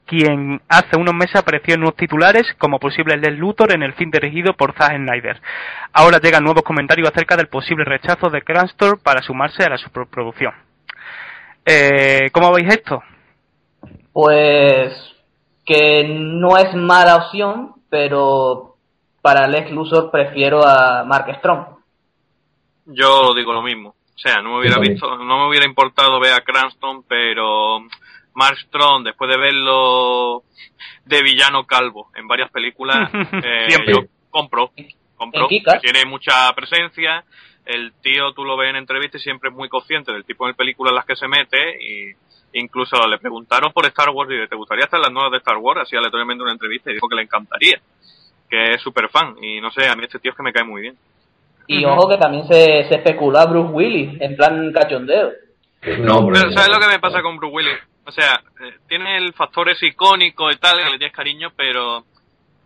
quien 0.07 0.61
hace 0.69 0.97
unos 0.97 1.15
meses 1.15 1.37
apareció 1.37 1.75
en 1.75 1.83
unos 1.83 1.97
titulares 1.97 2.47
como 2.57 2.79
posible 2.79 3.17
Les 3.17 3.39
Luthor 3.39 3.75
en 3.75 3.83
el 3.83 3.95
film 3.95 4.11
dirigido 4.11 4.55
por 4.55 4.75
Zack 4.75 4.97
Snyder. 4.97 5.41
Ahora 5.93 6.19
llegan 6.19 6.45
nuevos 6.45 6.63
comentarios 6.63 7.11
acerca 7.11 7.37
del 7.37 7.49
posible 7.49 7.85
rechazo 7.85 8.31
de 8.31 8.43
Cranston 8.43 9.01
para 9.03 9.23
sumarse 9.23 9.65
a 9.65 9.71
la 9.71 9.79
superproducción. 9.79 10.55
Eh, 11.67 12.31
¿Cómo 12.33 12.53
veis 12.53 12.73
esto? 12.73 13.03
Pues 14.13 14.93
que 15.67 16.05
no 16.09 16.57
es 16.57 16.75
mala 16.75 17.17
opción, 17.17 17.75
pero 17.91 18.77
para 19.21 19.47
Lex 19.47 19.71
Luthor 19.71 20.11
prefiero 20.11 20.65
a 20.65 21.05
Mark 21.05 21.27
Strong. 21.39 21.78
Yo 22.89 23.35
digo 23.35 23.53
lo 23.53 23.63
mismo. 23.63 23.91
O 23.91 24.19
sea, 24.19 24.43
no 24.43 24.55
me 24.55 24.59
hubiera 24.61 24.79
visto, 24.81 25.17
no 25.17 25.39
me 25.39 25.49
hubiera 25.49 25.67
importado 25.67 26.19
ver 26.19 26.33
a 26.33 26.41
Cranston, 26.41 27.05
pero 27.07 27.81
Mark 28.35 28.59
Strong, 28.59 29.05
después 29.05 29.31
de 29.31 29.37
verlo 29.37 30.43
de 31.05 31.23
villano 31.23 31.67
calvo 31.67 32.11
en 32.17 32.27
varias 32.27 32.51
películas, 32.51 33.11
eh, 33.15 33.67
Siempre. 33.69 33.95
yo 33.95 34.01
compro, 34.31 34.73
compro, 35.17 35.47
tiene 35.49 36.05
mucha 36.07 36.53
presencia. 36.55 37.25
El 37.65 37.93
tío, 38.03 38.33
tú 38.33 38.45
lo 38.45 38.57
ves 38.57 38.71
en 38.71 38.77
entrevistas 38.77 39.21
y 39.21 39.25
siempre 39.25 39.51
es 39.51 39.57
muy 39.57 39.69
consciente 39.69 40.11
del 40.11 40.25
tipo 40.25 40.47
de 40.47 40.55
películas 40.55 40.93
en 40.93 40.97
las 40.97 41.05
que 41.05 41.17
se 41.17 41.29
mete 41.29 41.79
y 41.81 42.13
incluso 42.55 42.97
le 43.07 43.19
preguntaron 43.19 43.73
por 43.73 43.85
Star 43.87 44.09
Wars 44.11 44.31
y 44.33 44.49
¿te 44.49 44.57
gustaría 44.57 44.87
estar 44.87 44.99
en 44.99 45.03
las 45.03 45.13
nuevas 45.13 45.33
de 45.33 45.39
Star 45.39 45.59
Wars? 45.59 45.83
Así 45.83 45.95
aleatoriamente 45.95 46.43
una 46.43 46.53
entrevista 46.53 46.91
y 46.91 46.95
dijo 46.95 47.09
que 47.09 47.17
le 47.17 47.23
encantaría, 47.23 47.79
que 48.49 48.73
es 48.73 48.83
súper 48.83 49.11
fan 49.11 49.37
y 49.43 49.61
no 49.61 49.71
sé, 49.71 49.87
a 49.87 49.95
mí 49.95 50.05
este 50.05 50.19
tío 50.19 50.31
es 50.31 50.37
que 50.37 50.43
me 50.43 50.53
cae 50.53 50.65
muy 50.65 50.83
bien. 50.83 50.97
Y 51.69 51.85
ojo 51.85 52.09
que 52.09 52.17
también 52.17 52.47
se, 52.49 52.85
se 52.89 52.95
especula 52.97 53.43
a 53.43 53.47
Bruce 53.47 53.73
Willis, 53.73 54.21
en 54.21 54.37
plan 54.37 54.73
cachondeo. 54.73 55.31
No, 56.01 56.27
pero- 56.27 56.33
Pero 56.33 56.53
¿sabes 56.53 56.69
lo 56.75 56.81
que 56.81 56.89
me 56.89 56.99
pasa 56.99 57.23
con 57.23 57.37
Bruce 57.37 57.55
Willis? 57.55 57.79
O 58.07 58.11
sea, 58.11 58.41
eh, 58.65 58.79
tiene 58.89 59.19
el 59.19 59.33
factor 59.35 59.69
ese 59.69 59.87
icónico 59.87 60.51
y 60.51 60.57
tal, 60.57 60.79
que 60.83 60.91
le 60.91 60.99
tienes 60.99 61.15
cariño, 61.15 61.51
pero 61.57 62.05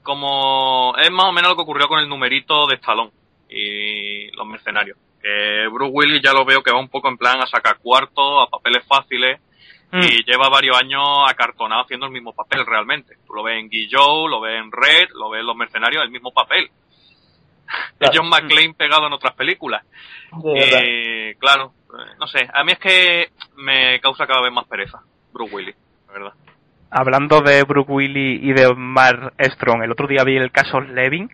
como 0.02 0.94
es 1.00 1.10
más 1.10 1.26
o 1.26 1.32
menos 1.32 1.50
lo 1.50 1.56
que 1.56 1.62
ocurrió 1.62 1.88
con 1.88 1.98
el 2.00 2.08
numerito 2.08 2.66
de 2.66 2.76
Stallone 2.76 3.10
y 3.48 4.30
los 4.36 4.46
mercenarios. 4.46 4.96
Bruce 5.72 5.92
Willis 5.92 6.22
ya 6.22 6.32
lo 6.32 6.44
veo 6.44 6.62
que 6.62 6.72
va 6.72 6.80
un 6.80 6.88
poco 6.88 7.08
en 7.08 7.16
plan 7.16 7.40
a 7.40 7.46
sacar 7.46 7.78
cuartos, 7.78 8.42
a 8.46 8.50
papeles 8.50 8.84
fáciles, 8.86 9.40
Mm. 9.94 10.00
y 10.04 10.24
lleva 10.24 10.48
varios 10.48 10.74
años 10.78 11.02
acartonado 11.28 11.82
haciendo 11.82 12.06
el 12.06 12.12
mismo 12.12 12.32
papel 12.32 12.64
realmente. 12.64 13.14
Tú 13.26 13.34
lo 13.34 13.42
ves 13.42 13.58
en 13.60 13.68
Guillow, 13.68 14.26
lo 14.26 14.40
ves 14.40 14.58
en 14.58 14.72
Red, 14.72 15.10
lo 15.14 15.28
ves 15.28 15.40
en 15.40 15.46
Los 15.46 15.54
Mercenarios, 15.56 16.02
el 16.02 16.10
mismo 16.10 16.32
papel. 16.32 16.70
Claro. 17.98 18.12
John 18.16 18.28
McClane 18.28 18.74
pegado 18.74 19.06
en 19.06 19.12
otras 19.12 19.34
películas. 19.34 19.82
Y 20.54 21.34
claro, 21.36 21.72
eh, 21.90 22.14
no 22.18 22.26
sé, 22.26 22.48
a 22.52 22.64
mí 22.64 22.72
es 22.72 22.78
que 22.78 23.30
me 23.56 24.00
causa 24.00 24.26
cada 24.26 24.42
vez 24.42 24.52
más 24.52 24.66
pereza 24.66 25.00
Bruce 25.32 25.54
Willis, 25.54 25.76
la 26.08 26.12
verdad. 26.12 26.32
Hablando 26.90 27.40
de 27.40 27.62
Brooke 27.62 27.90
Willis 27.90 28.42
y 28.42 28.52
de 28.52 28.74
Mark 28.74 29.32
Strong, 29.38 29.82
el 29.82 29.92
otro 29.92 30.06
día 30.06 30.24
vi 30.24 30.36
el 30.36 30.50
caso 30.50 30.80
Levin 30.80 31.30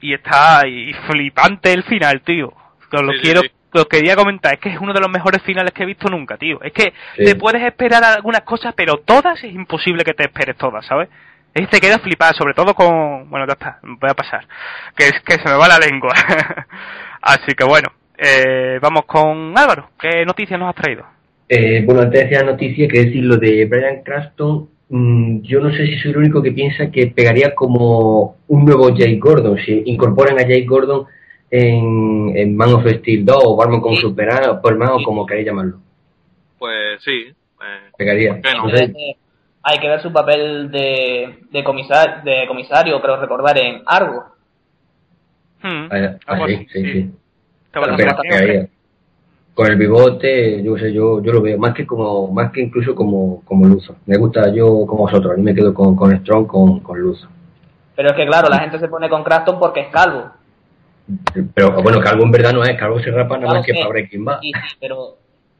y 0.00 0.14
está 0.14 0.60
ahí 0.60 0.92
flipante 1.10 1.72
el 1.72 1.82
final, 1.84 2.20
tío. 2.22 2.52
Lo 2.92 3.12
Sí, 3.12 3.18
sí, 3.18 3.22
quiero, 3.22 3.40
sí. 3.40 3.50
os 3.74 3.86
quería 3.86 4.14
comentar, 4.14 4.54
es 4.54 4.60
que 4.60 4.68
es 4.68 4.78
uno 4.80 4.92
de 4.92 5.00
los 5.00 5.10
mejores 5.10 5.42
finales 5.42 5.72
que 5.72 5.82
he 5.82 5.86
visto 5.86 6.08
nunca, 6.08 6.36
tío. 6.36 6.60
Es 6.62 6.72
que 6.72 6.92
Sí. 7.16 7.24
te 7.24 7.34
puedes 7.36 7.62
esperar 7.62 8.04
algunas 8.04 8.42
cosas, 8.42 8.74
pero 8.76 8.98
todas 8.98 9.42
es 9.42 9.52
imposible 9.52 10.04
que 10.04 10.14
te 10.14 10.24
esperes 10.24 10.56
todas, 10.56 10.84
¿sabes? 10.86 11.08
Que 11.54 11.66
te 11.66 11.80
quedas 11.80 12.00
flipada, 12.00 12.32
sobre 12.32 12.54
todo 12.54 12.74
con... 12.74 13.28
Bueno, 13.28 13.46
ya 13.46 13.52
está, 13.52 13.78
voy 13.82 14.10
a 14.10 14.14
pasar. 14.14 14.46
Que 14.96 15.04
es 15.04 15.20
que 15.24 15.34
se 15.34 15.48
me 15.48 15.56
va 15.56 15.68
la 15.68 15.78
lengua. 15.78 16.14
Así 17.20 17.54
que 17.56 17.64
bueno, 17.64 17.88
eh, 18.16 18.78
vamos 18.80 19.04
con 19.04 19.56
Álvaro. 19.56 19.90
¿Qué 20.00 20.24
noticias 20.24 20.58
nos 20.58 20.70
has 20.70 20.82
traído? 20.82 21.04
Eh, 21.48 21.82
bueno, 21.84 22.00
antes 22.00 22.20
de 22.20 22.24
decir 22.24 22.38
la 22.38 22.52
noticia, 22.52 22.88
que 22.88 23.04
decir 23.04 23.24
lo 23.24 23.36
de 23.36 23.66
Brian 23.66 24.02
Cranston, 24.02 24.70
mm, 24.88 25.42
yo 25.42 25.60
no 25.60 25.70
sé 25.70 25.86
si 25.86 25.98
soy 25.98 26.12
el 26.12 26.16
único 26.18 26.42
que 26.42 26.52
piensa 26.52 26.90
que 26.90 27.08
pegaría 27.08 27.54
como 27.54 28.36
un 28.48 28.64
nuevo 28.64 28.94
Jay 28.96 29.18
Gordon, 29.18 29.58
si 29.58 29.82
incorporan 29.86 30.38
a 30.38 30.44
Jay 30.44 30.64
Gordon 30.64 31.06
en, 31.50 32.32
en 32.34 32.56
Man 32.56 32.72
of 32.72 32.86
Steel 32.86 33.26
2 33.26 33.42
o 33.44 33.56
Batman 33.56 33.80
con. 33.80 33.96
Superman 33.96 34.40
o 34.90 35.02
como 35.04 35.26
queráis 35.26 35.46
llamarlo. 35.46 35.78
Pues 36.58 37.02
sí, 37.04 37.26
eh, 37.26 37.90
Pegaría. 37.98 38.32
¿Por 38.32 38.42
qué 38.42 38.54
no? 38.54 38.66
No 38.68 38.76
sé. 38.76 39.16
Hay 39.64 39.78
que 39.78 39.88
ver 39.88 40.00
su 40.02 40.12
papel 40.12 40.70
de, 40.70 41.44
de, 41.50 41.64
comisar, 41.64 42.22
de 42.24 42.46
comisario, 42.48 43.00
creo 43.00 43.16
recordar, 43.16 43.56
en 43.58 43.82
Argo. 43.86 44.24
Hmm, 45.62 45.86
Ah, 45.90 46.16
ah, 46.26 46.46
sí, 46.46 46.66
sí, 46.72 46.82
sí. 46.84 46.92
sí. 46.92 47.10
Con 49.54 49.66
el 49.70 49.76
bigote, 49.76 50.62
yo 50.62 50.76
sé, 50.78 50.92
yo, 50.92 51.22
yo 51.22 51.32
lo 51.32 51.42
veo 51.42 51.58
más 51.58 51.74
que 51.74 51.86
como, 51.86 52.28
más 52.32 52.50
que 52.50 52.62
incluso 52.62 52.94
como, 52.94 53.42
como 53.44 53.66
Luzo. 53.66 53.96
Me 54.06 54.16
gusta 54.16 54.48
yo 54.52 54.86
como 54.86 55.02
vosotros, 55.02 55.34
a 55.34 55.36
mí 55.36 55.42
me 55.42 55.54
quedo 55.54 55.74
con, 55.74 55.94
con 55.94 56.16
Strong, 56.20 56.46
con, 56.46 56.80
con 56.80 56.98
Luzo. 56.98 57.28
Pero 57.94 58.08
es 58.10 58.16
que 58.16 58.26
claro, 58.26 58.48
la 58.48 58.60
gente 58.60 58.78
se 58.78 58.88
pone 58.88 59.10
con 59.10 59.22
Crafton 59.22 59.58
porque 59.58 59.80
es 59.80 59.88
calvo. 59.88 60.30
Pero 61.54 61.72
bueno, 61.82 62.00
Calvo 62.00 62.22
en 62.24 62.30
verdad 62.30 62.52
no 62.54 62.62
es, 62.62 62.78
Calvo 62.78 62.98
se 63.00 63.10
rapa 63.10 63.34
nada 63.36 63.40
Claro, 63.40 63.56
más 63.58 63.66
que 63.66 63.72
sí. 63.72 63.78
para 63.78 63.90
Breaking 63.90 64.24
Bad. 64.24 64.40
Sí, 64.40 64.52
sí, 64.54 64.76
pero, 64.80 65.16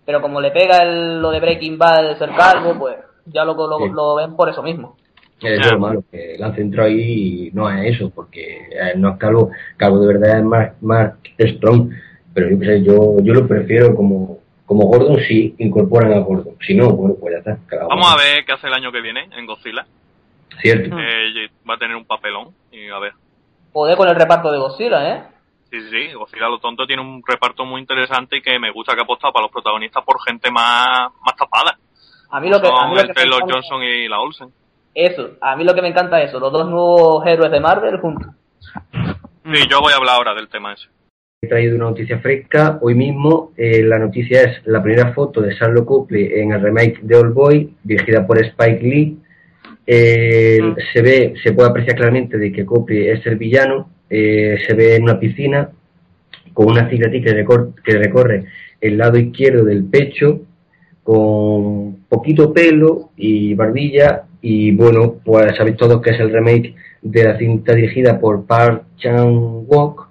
pero 0.07 0.23
como 0.23 0.41
le 0.41 0.51
pega 0.53 0.79
el- 0.79 1.21
lo 1.21 1.31
de 1.31 1.41
Breaking 1.41 1.77
Bad 1.77 2.09
de 2.09 2.17
ser 2.17 2.31
calvo, 2.35 2.75
pues 2.79 2.97
ya 3.27 3.45
lo, 3.45 3.55
lo, 3.55 3.79
Sí. 3.79 3.91
lo 3.93 4.15
ven 4.17 4.37
por 4.37 4.49
eso 4.49 4.63
mismo. 4.63 4.97
Es 5.41 5.59
Ya. 5.67 5.73
lo 5.73 5.81
malo, 5.81 6.05
que 6.11 6.37
la 6.39 6.47
han 6.47 6.55
centrado 6.55 6.89
ahí 6.89 7.49
y 7.49 7.51
no 7.53 7.69
es 7.71 7.97
eso, 7.97 8.11
porque 8.11 8.69
eh, 8.71 8.93
no 8.97 9.11
es 9.11 9.19
Calvo, 9.19 9.51
Calvo 9.77 9.99
de 10.01 10.15
verdad 10.15 10.39
es 10.39 10.45
más, 10.45 10.83
más 10.83 11.15
Strong, 11.39 11.91
pero 12.33 12.49
yo 12.51 12.59
qué 12.61 12.67
sé, 12.67 12.83
yo, 12.85 13.17
yo 13.23 13.35
lo 13.35 13.49
prefiero 13.49 13.95
como, 13.95 14.39
como 14.67 14.87
Gordon 14.87 15.19
si 15.27 15.55
incorporan 15.59 16.13
a 16.13 16.21
Gordon, 16.21 16.55
si 16.65 16.75
no, 16.75 16.91
bueno, 16.91 17.17
pues 17.21 17.35
ya 17.45 17.53
está. 17.53 17.85
vamos 17.87 18.07
a 18.13 18.17
ver 18.17 18.45
qué 18.47 18.53
hace 18.53 18.69
el 18.69 18.73
año 18.75 18.93
que 18.93 19.01
viene 19.01 19.29
en 19.37 19.47
Godzilla. 19.47 19.85
Cierto. 20.61 20.97
Eh, 20.97 21.49
va 21.69 21.75
a 21.75 21.79
tener 21.79 21.97
un 21.97 22.05
papelón 22.05 22.49
y 22.71 22.89
a 22.89 22.99
ver. 23.01 23.13
Joder 23.73 23.97
con 23.97 24.09
el 24.09 24.15
reparto 24.15 24.53
de 24.53 24.59
Godzilla, 24.59 25.15
¿eh? 25.17 25.23
Sí, 25.71 25.81
sí, 25.81 25.89
sí, 25.91 26.13
Godzilla 26.13 26.49
lo 26.49 26.59
tonto 26.59 26.87
tiene 26.87 27.03
un 27.03 27.23
reparto 27.27 27.65
muy 27.65 27.81
interesante 27.81 28.37
y 28.37 28.43
que 28.43 28.59
me 28.61 28.71
gusta 28.71 28.93
que 28.95 29.01
ha 29.01 29.05
apostado 29.05 29.33
para 29.33 29.45
los 29.45 29.51
protagonistas 29.53 30.05
por 30.05 30.21
gente 30.23 30.51
más, 30.51 31.09
más 31.25 31.35
tapada. 31.37 31.77
A 32.33 32.41
mí 32.41 32.49
lo 32.51 32.61
que, 32.61 32.69
a 32.69 32.89
mí 32.89 32.97
lo 32.97 33.03
que 33.03 33.13
me 33.15 33.23
encanta- 33.23 33.55
Johnson 33.55 33.83
y 33.83 34.09
la 34.09 34.21
Olsen. 34.21 34.49
Eso, 34.95 35.31
a 35.41 35.55
mí 35.57 35.65
lo 35.65 35.75
que 35.75 35.83
me 35.83 35.89
encanta 35.89 36.21
es 36.23 36.29
eso, 36.31 36.41
los 36.41 36.53
dos 36.53 36.69
nuevos 36.69 37.25
héroes 37.27 37.51
de 37.51 37.61
Marvel 37.61 37.99
juntos. 37.99 38.29
Sí, 38.93 39.63
yo 39.71 39.81
voy 39.81 39.93
a 39.93 39.97
hablar 39.97 40.17
ahora 40.17 40.35
del 40.35 40.49
tema 40.49 40.73
ese. 40.75 40.89
He 41.43 41.49
traído 41.49 41.75
una 41.77 41.87
noticia 41.87 42.19
fresca. 42.21 42.79
Hoy 42.83 42.95
mismo 42.95 43.53
eh, 43.57 43.83
la 43.83 43.99
noticia 43.99 44.43
es 44.43 44.67
la 44.67 44.83
primera 44.83 45.13
foto 45.13 45.41
de 45.41 45.57
Sarlo 45.57 45.85
Copley 45.85 46.31
en 46.35 46.53
el 46.53 46.61
remake 46.63 47.01
de 47.03 47.17
Old 47.17 47.35
Boy, 47.35 47.75
dirigida 47.83 48.27
por 48.27 48.39
Spike 48.45 48.81
Lee. 48.83 49.19
Eh, 49.87 50.59
Mm. 50.63 50.77
Se 50.93 51.03
ve, 51.03 51.35
se 51.43 51.53
puede 51.53 51.69
apreciar 51.71 51.97
claramente 51.97 52.39
de 52.39 52.53
que 52.53 52.65
Copley 52.65 53.09
es 53.09 53.27
el 53.27 53.37
villano. 53.37 53.89
eh, 54.15 54.59
se 54.67 54.75
ve 54.75 54.97
en 54.97 55.05
una 55.05 55.19
piscina 55.19 55.71
con 56.53 56.67
una 56.67 56.87
cicatriz 56.91 57.25
que, 57.25 57.33
recor- 57.45 57.73
que 57.83 57.97
recorre 57.97 58.45
el 58.79 58.99
lado 58.99 59.17
izquierdo 59.17 59.65
del 59.65 59.85
pecho, 59.87 60.41
con 61.03 62.05
poquito 62.09 62.53
pelo 62.53 63.11
y 63.17 63.55
barbilla. 63.55 64.25
Y 64.41 64.73
bueno, 64.73 65.17
pues 65.25 65.57
sabéis 65.57 65.77
todos 65.77 66.01
que 66.01 66.11
es 66.11 66.21
el 66.21 66.33
remake 66.33 66.75
de 67.01 67.25
la 67.25 67.39
cinta 67.39 67.75
dirigida 67.75 68.19
por 68.19 68.45
Park 68.47 68.85
Chan-wook. 68.97 70.09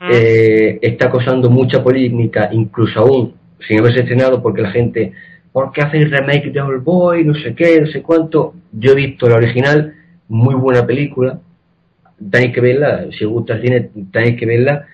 Mm. 0.00 0.08
Eh, 0.12 0.78
está 0.82 1.10
causando 1.10 1.50
mucha 1.50 1.82
polémica, 1.82 2.48
incluso 2.52 3.00
aún 3.00 3.34
sin 3.66 3.78
haberse 3.78 4.00
estrenado, 4.00 4.42
porque 4.42 4.62
la 4.62 4.70
gente, 4.70 5.12
¿por 5.52 5.72
qué 5.72 5.82
hacen 5.82 6.10
remake 6.10 6.50
de 6.50 6.60
Old 6.60 6.82
Boy? 6.82 7.24
No 7.24 7.34
sé 7.34 7.54
qué, 7.54 7.80
no 7.80 7.86
sé 7.88 8.02
cuánto. 8.02 8.54
Yo 8.72 8.92
he 8.92 8.94
visto 8.94 9.28
la 9.28 9.36
original, 9.36 9.94
muy 10.28 10.54
buena 10.54 10.86
película. 10.86 11.38
Tenéis 12.30 12.54
que 12.54 12.60
verla, 12.60 13.06
si 13.16 13.24
os 13.24 13.32
gusta 13.32 13.54
el 13.54 13.62
cine, 13.62 13.90
tenéis 14.10 14.38
que 14.38 14.46
verla. 14.46 14.86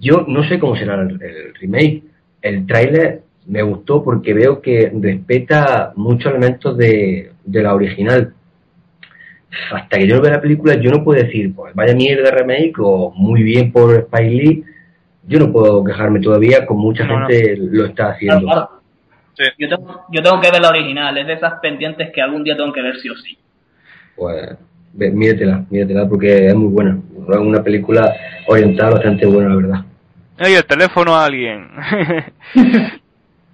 Yo 0.00 0.24
no 0.26 0.42
sé 0.48 0.58
cómo 0.58 0.76
será 0.76 0.94
el, 0.94 1.20
el 1.22 1.54
remake. 1.60 2.02
El 2.42 2.66
tráiler 2.66 3.22
me 3.46 3.62
gustó 3.62 4.02
porque 4.02 4.34
veo 4.34 4.60
que 4.60 4.92
respeta 5.00 5.92
muchos 5.96 6.30
elementos 6.32 6.76
de, 6.76 7.32
de 7.44 7.62
la 7.62 7.74
original. 7.74 8.32
Hasta 9.72 9.98
que 9.98 10.06
yo 10.06 10.16
no 10.16 10.22
vea 10.22 10.32
la 10.32 10.40
película, 10.40 10.74
yo 10.74 10.90
no 10.90 11.02
puedo 11.04 11.22
decir, 11.22 11.54
pues 11.54 11.74
vaya 11.74 11.94
mierda 11.94 12.30
remake 12.30 12.74
o 12.78 13.10
muy 13.16 13.42
bien 13.42 13.72
por 13.72 13.94
Spike 13.94 14.30
Lee. 14.30 14.64
Yo 15.28 15.38
no 15.38 15.50
puedo 15.52 15.82
quejarme 15.82 16.20
todavía, 16.20 16.66
como 16.66 16.82
mucha 16.82 17.04
No, 17.04 17.20
no. 17.20 17.26
gente 17.28 17.56
lo 17.58 17.86
está 17.86 18.10
haciendo. 18.10 18.40
Claro, 18.46 18.68
claro. 18.68 18.70
Sí. 19.34 19.44
Yo, 19.58 19.68
tengo, 19.68 20.04
yo 20.10 20.22
tengo 20.22 20.40
que 20.40 20.50
ver 20.50 20.60
la 20.62 20.68
original, 20.70 21.16
es 21.18 21.26
de 21.26 21.32
esas 21.34 21.54
pendientes 21.60 22.10
que 22.12 22.22
algún 22.22 22.42
día 22.44 22.56
tengo 22.56 22.72
que 22.72 22.82
ver 22.82 22.96
sí 22.96 23.08
o 23.10 23.14
sí. 23.16 23.36
pues 24.16 24.56
ve- 24.94 25.10
míretela, 25.10 25.64
míretela 25.70 26.08
porque 26.08 26.46
es 26.48 26.54
muy 26.54 26.68
buena. 26.68 26.98
Es 27.28 27.36
una 27.36 27.62
película 27.62 28.14
oriental 28.46 28.94
bastante 28.94 29.26
buena, 29.26 29.50
la 29.50 29.56
verdad. 29.56 29.84
Oye, 30.40 30.56
el 30.58 30.64
teléfono 30.64 31.14
a 31.14 31.24
alguien. 31.26 31.68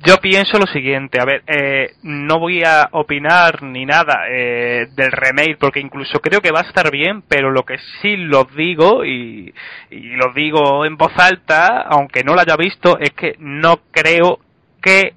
Yo 0.05 0.17
pienso 0.17 0.59
lo 0.59 0.67
siguiente, 0.67 1.21
a 1.21 1.25
ver, 1.25 1.43
eh, 1.47 1.95
no 2.03 2.39
voy 2.41 2.65
a 2.65 2.89
opinar 2.93 3.63
ni 3.63 3.85
nada 3.87 4.25
eh, 4.29 4.89
del 4.97 5.13
remake 5.13 5.57
porque 5.61 5.79
incluso 5.81 6.19
creo 6.21 6.41
que 6.41 6.51
va 6.51 6.61
a 6.61 6.65
estar 6.65 6.91
bien, 6.91 7.23
pero 7.29 7.51
lo 7.53 7.63
que 7.65 7.77
sí 8.01 8.17
lo 8.17 8.45
digo 8.45 9.05
y, 9.05 9.55
y 9.91 10.01
lo 10.17 10.33
digo 10.33 10.85
en 10.85 10.97
voz 10.97 11.13
alta, 11.19 11.83
aunque 11.83 12.25
no 12.25 12.35
lo 12.35 12.41
haya 12.41 12.57
visto, 12.57 12.99
es 12.99 13.11
que 13.11 13.37
no 13.39 13.81
creo 13.93 14.41
que 14.81 15.15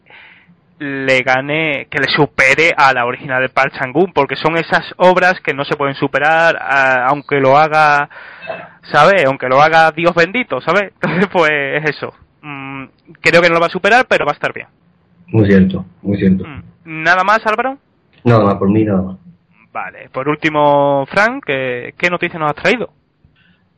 le 0.77 1.21
gane, 1.21 1.87
que 1.89 1.99
le 1.99 2.09
supere 2.09 2.71
a 2.77 2.93
la 2.93 3.05
original 3.05 3.41
de 3.41 3.49
Park 3.49 3.73
Chan-wook, 3.79 4.11
porque 4.13 4.35
son 4.35 4.57
esas 4.57 4.83
obras 4.97 5.39
que 5.41 5.53
no 5.53 5.63
se 5.65 5.77
pueden 5.77 5.95
superar, 5.95 6.57
a- 6.61 7.07
aunque 7.07 7.39
lo 7.39 7.57
haga, 7.57 8.09
¿sabes? 8.91 9.25
Aunque 9.25 9.47
lo 9.47 9.61
haga 9.61 9.89
Dios 9.91 10.13
bendito, 10.13 10.59
¿sabes? 10.61 10.91
Entonces, 11.01 11.27
pues 11.31 11.49
es 11.51 11.89
eso. 11.95 12.13
Mm, 12.85 13.11
creo 13.21 13.41
que 13.41 13.49
no 13.49 13.55
lo 13.55 13.61
va 13.61 13.67
a 13.67 13.69
superar, 13.69 14.05
pero 14.07 14.25
va 14.25 14.31
a 14.31 14.35
estar 14.35 14.53
bien. 14.53 14.67
Muy 15.27 15.45
cierto, 15.45 15.85
muy 16.01 16.17
cierto. 16.17 16.45
¿Nada 16.85 17.23
más, 17.23 17.45
Álvaro? 17.45 17.77
Nada 18.23 18.43
más, 18.45 18.55
por 18.55 18.69
mí 18.69 18.83
nada 18.83 19.01
más. 19.01 19.17
Vale. 19.71 20.09
Por 20.09 20.29
último, 20.29 21.05
Frank, 21.07 21.43
¿qué, 21.45 21.93
qué 21.97 22.09
noticia 22.09 22.39
nos 22.39 22.51
has 22.51 22.55
traído? 22.55 22.89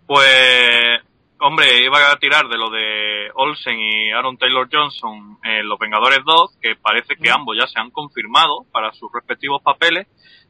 Pues, 0.05 1.01
hombre, 1.39 1.83
iba 1.83 2.11
a 2.11 2.15
tirar 2.17 2.47
de 2.47 2.57
lo 2.57 2.69
de 2.69 3.29
Olsen 3.33 3.79
y 3.79 4.11
Aaron 4.11 4.37
Taylor 4.37 4.69
Johnson 4.71 5.37
en 5.43 5.67
Los 5.67 5.79
Vengadores 5.79 6.19
2, 6.25 6.59
que 6.61 6.75
parece 6.75 7.15
que 7.15 7.29
ambos 7.29 7.57
ya 7.59 7.67
se 7.67 7.79
han 7.79 7.91
confirmado 7.91 8.65
para 8.71 8.93
sus 8.93 9.11
respectivos 9.11 9.61
papeles. 9.61 10.07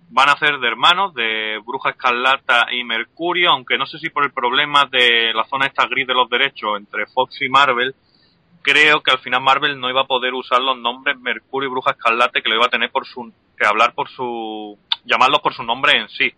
Van 0.09 0.29
a 0.29 0.37
ser 0.37 0.59
de 0.59 0.67
hermanos, 0.67 1.13
de 1.13 1.59
Bruja 1.65 1.89
Escarlata 1.89 2.67
y 2.71 2.83
Mercurio, 2.83 3.49
aunque 3.49 3.77
no 3.77 3.85
sé 3.85 3.99
si 3.99 4.09
por 4.09 4.23
el 4.23 4.31
problema 4.31 4.85
de 4.91 5.33
la 5.33 5.43
zona 5.45 5.65
esta 5.65 5.87
gris 5.87 6.07
de 6.07 6.13
los 6.13 6.29
derechos 6.29 6.77
entre 6.77 7.07
Fox 7.07 7.41
y 7.41 7.49
Marvel, 7.49 7.95
creo 8.61 9.01
que 9.01 9.11
al 9.11 9.19
final 9.19 9.41
Marvel 9.41 9.79
no 9.79 9.89
iba 9.89 10.01
a 10.01 10.07
poder 10.07 10.33
usar 10.33 10.61
los 10.61 10.77
nombres 10.77 11.17
Mercurio 11.19 11.69
y 11.69 11.71
Bruja 11.71 11.91
Escarlata, 11.91 12.41
que 12.41 12.49
lo 12.49 12.55
iba 12.55 12.65
a 12.65 12.69
tener 12.69 12.91
por 12.91 13.05
su, 13.05 13.31
que 13.57 13.65
hablar 13.65 13.93
por 13.93 14.09
su, 14.09 14.77
llamarlos 15.05 15.41
por 15.41 15.53
su 15.53 15.63
nombre 15.63 15.97
en 15.97 16.09
sí. 16.09 16.31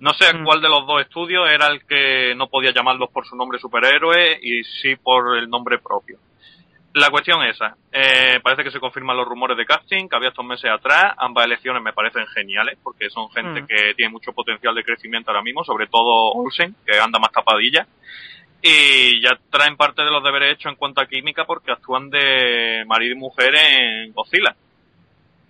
No 0.00 0.10
sé 0.14 0.26
cuál 0.44 0.60
de 0.60 0.68
los 0.68 0.84
dos 0.86 1.00
estudios 1.00 1.48
era 1.48 1.68
el 1.68 1.86
que 1.86 2.34
no 2.36 2.48
podía 2.48 2.72
llamarlos 2.72 3.10
por 3.10 3.24
su 3.24 3.36
nombre 3.36 3.58
superhéroe 3.60 4.38
y 4.42 4.64
sí 4.64 4.96
por 4.96 5.36
el 5.36 5.48
nombre 5.48 5.78
propio. 5.78 6.18
La 6.94 7.08
cuestión 7.08 7.42
es 7.44 7.54
esa. 7.54 7.74
Eh, 7.90 8.40
parece 8.42 8.64
que 8.64 8.70
se 8.70 8.80
confirman 8.80 9.16
los 9.16 9.26
rumores 9.26 9.56
de 9.56 9.64
casting 9.64 10.08
que 10.08 10.16
había 10.16 10.28
estos 10.28 10.44
meses 10.44 10.70
atrás. 10.70 11.14
Ambas 11.16 11.46
elecciones 11.46 11.82
me 11.82 11.92
parecen 11.94 12.26
geniales 12.26 12.76
porque 12.82 13.08
son 13.08 13.30
gente 13.30 13.62
Mm. 13.62 13.66
que 13.66 13.94
tiene 13.94 14.10
mucho 14.10 14.32
potencial 14.32 14.74
de 14.74 14.84
crecimiento 14.84 15.30
ahora 15.30 15.42
mismo, 15.42 15.64
sobre 15.64 15.86
todo 15.86 16.32
Olsen, 16.32 16.74
que 16.84 16.98
anda 16.98 17.18
más 17.18 17.32
tapadilla. 17.32 17.86
Y 18.62 19.20
ya 19.20 19.30
traen 19.50 19.76
parte 19.76 20.02
de 20.02 20.10
los 20.10 20.22
deberes 20.22 20.54
hechos 20.54 20.70
en 20.70 20.76
cuanto 20.76 21.00
a 21.00 21.06
química 21.06 21.44
porque 21.44 21.72
actúan 21.72 22.10
de 22.10 22.84
marido 22.86 23.14
y 23.16 23.18
mujer 23.18 23.54
en 23.54 24.12
Godzilla. 24.12 24.54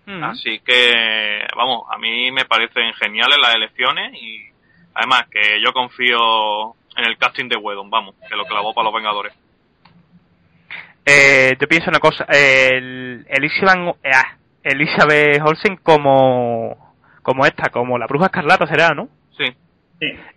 Así 0.04 0.58
que, 0.60 1.46
vamos, 1.56 1.84
a 1.88 1.96
mí 1.96 2.30
me 2.32 2.44
parecen 2.44 2.92
geniales 2.94 3.38
las 3.40 3.54
elecciones 3.54 4.12
y 4.20 4.42
además 4.94 5.26
que 5.30 5.60
yo 5.62 5.72
confío 5.72 6.74
en 6.96 7.04
el 7.04 7.16
casting 7.18 7.48
de 7.48 7.56
Wedon, 7.56 7.88
vamos, 7.88 8.14
que 8.28 8.36
lo 8.36 8.44
clavó 8.44 8.74
para 8.74 8.86
los 8.86 8.94
Vengadores. 8.94 9.32
Eh, 11.04 11.56
yo 11.60 11.68
pienso 11.68 11.90
una 11.90 11.98
cosa, 11.98 12.24
el, 12.28 13.26
Elizabeth, 13.28 13.96
ah, 14.12 14.36
Elizabeth 14.62 15.40
Olsen 15.44 15.76
como, 15.76 16.94
como 17.22 17.46
esta, 17.46 17.70
como 17.70 17.98
la 17.98 18.06
bruja 18.06 18.26
escarlata 18.26 18.66
será, 18.66 18.90
¿no? 18.90 19.08
Sí. 19.36 19.44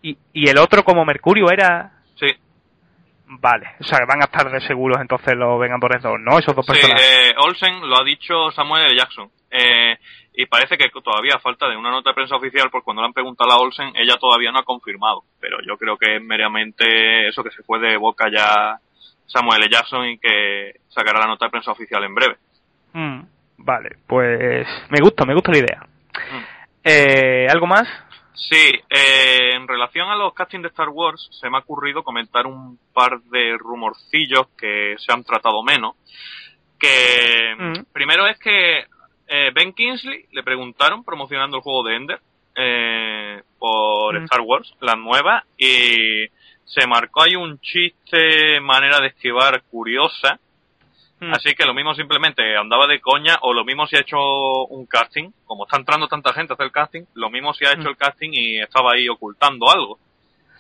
Y, 0.04 0.18
y 0.34 0.48
el 0.48 0.58
otro 0.60 0.84
como 0.84 1.06
Mercurio 1.06 1.50
era... 1.52 1.92
Sí. 2.20 2.28
Vale, 3.28 3.72
o 3.80 3.84
sea, 3.84 4.00
que 4.00 4.06
van 4.06 4.22
a 4.22 4.26
estar 4.26 4.50
de 4.52 4.62
seguros 4.62 5.00
entonces 5.02 5.36
los 5.36 5.60
Vengadores 5.60 6.02
2, 6.02 6.20
¿no? 6.20 6.38
Esos 6.38 6.56
dos 6.56 6.66
Sí, 6.66 6.74
personajes. 6.74 7.06
eh, 7.32 7.34
Olsen 7.40 7.90
lo 7.90 8.00
ha 8.00 8.04
dicho 8.04 8.52
Samuel 8.52 8.86
L. 8.86 8.96
Jackson. 8.98 9.30
Eh, 9.50 9.98
y 10.38 10.46
parece 10.48 10.78
que 10.78 10.90
todavía 11.04 11.40
falta 11.40 11.68
de 11.68 11.78
una 11.78 11.90
nota 11.90 12.10
de 12.12 12.14
prensa 12.14 12.36
oficial, 12.36 12.70
porque 12.70 12.84
cuando 12.86 13.02
le 13.02 13.08
han 13.08 13.14
preguntado 13.14 13.52
a 13.52 13.58
Olsen, 13.58 13.94
ella 13.96 14.16
todavía 14.20 14.52
no 14.52 14.60
ha 14.60 14.64
confirmado. 14.64 15.24
Pero 15.40 15.58
yo 15.66 15.78
creo 15.78 15.98
que 15.98 16.18
es 16.18 16.22
meramente 16.22 17.28
eso 17.28 17.44
que 17.44 17.52
se 17.52 17.64
fue 17.64 17.80
de 17.80 17.98
boca 17.98 18.26
ya 18.32 18.78
Samuel 19.26 19.62
L. 19.64 19.70
Jackson 19.72 20.06
y 20.08 20.18
que 20.20 20.74
sacará 20.90 21.20
la 21.20 21.28
nota 21.28 21.46
de 21.46 21.52
prensa 21.52 21.72
oficial 21.72 22.04
en 22.04 22.14
breve. 22.14 22.36
Mm, 22.94 23.22
vale, 23.58 23.90
pues 24.06 24.68
me 24.90 25.00
gusta, 25.02 25.26
me 25.26 25.34
gusta 25.34 25.52
la 25.52 25.58
idea. 25.58 25.86
Eh, 26.84 27.48
¿Algo 27.50 27.66
más? 27.66 27.88
Sí, 28.36 28.74
eh, 28.90 29.52
en 29.54 29.68
relación 29.68 30.10
a 30.10 30.16
los 30.16 30.34
castings 30.34 30.64
de 30.64 30.70
Star 30.70 30.90
Wars, 30.90 31.28
se 31.32 31.50
me 31.50 31.58
ha 31.58 31.62
ocurrido 31.62 32.04
comentar 32.04 32.46
un 32.46 32.78
par 32.94 33.22
de 33.22 33.58
rumorcillos 33.58 34.48
que 34.58 34.96
se 34.98 35.14
han 35.14 35.24
tratado 35.24 35.64
menos. 35.64 35.96
Que 36.78 37.56
primero 37.94 38.28
es 38.28 38.38
que 38.40 38.80
eh, 39.28 39.52
Ben 39.54 39.74
Kingsley 39.74 40.26
le 40.32 40.44
preguntaron 40.44 41.04
promocionando 41.04 41.58
el 41.58 41.64
juego 41.64 41.84
de 41.84 41.96
Ender 41.96 42.20
eh, 42.56 43.42
por 43.58 44.20
Mm. 44.20 44.24
Star 44.26 44.42
Wars, 44.42 44.74
la 44.82 44.96
nueva, 44.96 45.44
y 45.58 46.28
se 46.66 46.88
marcó 46.88 47.24
ahí 47.24 47.36
un 47.36 47.60
chiste, 47.60 48.60
manera 48.60 49.00
de 49.00 49.08
esquivar 49.08 49.64
curiosa. 49.64 50.40
Así 51.22 51.56
que 51.56 51.66
lo 51.66 51.74
mismo 51.74 51.96
simplemente 51.96 52.58
andaba 52.58 52.88
de 52.88 53.00
coña 53.00 53.38
o 53.42 53.54
lo 53.54 53.64
mismo 53.64 53.88
si 53.88 53.96
ha 53.96 54.02
hecho 54.02 54.18
un 54.66 54.86
casting, 54.86 55.32
como 55.46 55.66
está 55.66 55.78
entrando 55.78 56.08
tanta 56.08 56.34
gente 56.34 56.54
a 56.54 56.56
hacer 56.56 56.66
el 56.66 56.72
casting, 56.72 57.04
lo 57.14 57.30
mismo 57.30 57.54
si 57.54 57.66
ha 57.66 57.72
hecho 57.72 57.88
el 57.88 57.96
casting 57.96 58.32
y 58.34 58.60
estaba 58.60 58.92
ahí 58.94 59.08
ocultando 59.08 59.70
algo. 59.72 59.98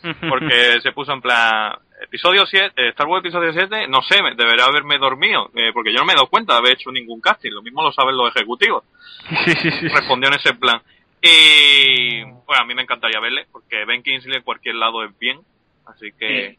Porque 0.29 0.79
se 0.81 0.91
puso 0.91 1.13
en 1.13 1.21
plan, 1.21 1.73
episodio 2.01 2.45
7, 2.45 2.73
eh, 2.75 2.89
Star 2.89 3.07
Wars 3.07 3.23
episodio 3.23 3.51
7, 3.51 3.87
no 3.87 4.01
sé, 4.01 4.17
debería 4.35 4.65
haberme 4.65 4.97
dormido, 4.97 5.49
eh, 5.55 5.71
porque 5.73 5.91
yo 5.91 5.99
no 5.99 6.05
me 6.05 6.13
he 6.13 6.15
dado 6.15 6.27
cuenta 6.27 6.53
de 6.53 6.59
haber 6.59 6.73
hecho 6.73 6.91
ningún 6.91 7.21
casting, 7.21 7.51
lo 7.51 7.63
mismo 7.63 7.81
lo 7.81 7.91
saben 7.91 8.15
los 8.15 8.33
ejecutivos. 8.35 8.83
Respondió 9.81 10.29
en 10.29 10.35
ese 10.35 10.53
plan. 10.53 10.79
Y 11.21 12.21
bueno, 12.21 12.61
a 12.61 12.65
mí 12.65 12.75
me 12.75 12.83
encantaría 12.83 13.19
verle, 13.19 13.47
porque 13.51 13.83
Ben 13.85 14.03
Kingsley 14.03 14.37
en 14.37 14.43
cualquier 14.43 14.75
lado 14.75 15.03
es 15.03 15.17
bien, 15.17 15.39
así 15.87 16.11
que... 16.17 16.57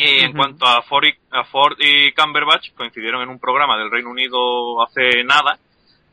Y 0.00 0.20
en 0.20 0.32
cuanto 0.32 0.64
a 0.64 0.80
Ford, 0.82 1.06
y, 1.06 1.14
a 1.32 1.42
Ford 1.42 1.76
y 1.80 2.12
Cumberbatch, 2.12 2.72
coincidieron 2.74 3.20
en 3.20 3.30
un 3.30 3.40
programa 3.40 3.76
del 3.76 3.90
Reino 3.90 4.10
Unido 4.10 4.80
hace 4.80 5.24
nada. 5.24 5.58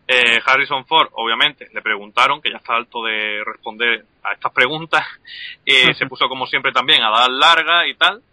Eh, 0.08 0.40
Harrison 0.44 0.88
Ford, 0.88 1.10
obviamente, 1.14 1.68
le 1.72 1.84
preguntaron, 1.84 2.42
que 2.42 2.50
ya 2.50 2.58
está 2.58 2.76
alto 2.76 3.04
de 3.04 3.44
responder 3.46 4.04
a 4.24 4.34
estas 4.34 4.52
preguntas, 4.52 5.06
y 5.64 5.72
se 5.94 6.06
puso 6.10 6.28
como 6.28 6.48
siempre 6.48 6.72
también 6.72 7.04
a 7.04 7.12
dar 7.12 7.30
larga 7.30 7.88
y 7.88 7.94
tal. 7.94 8.24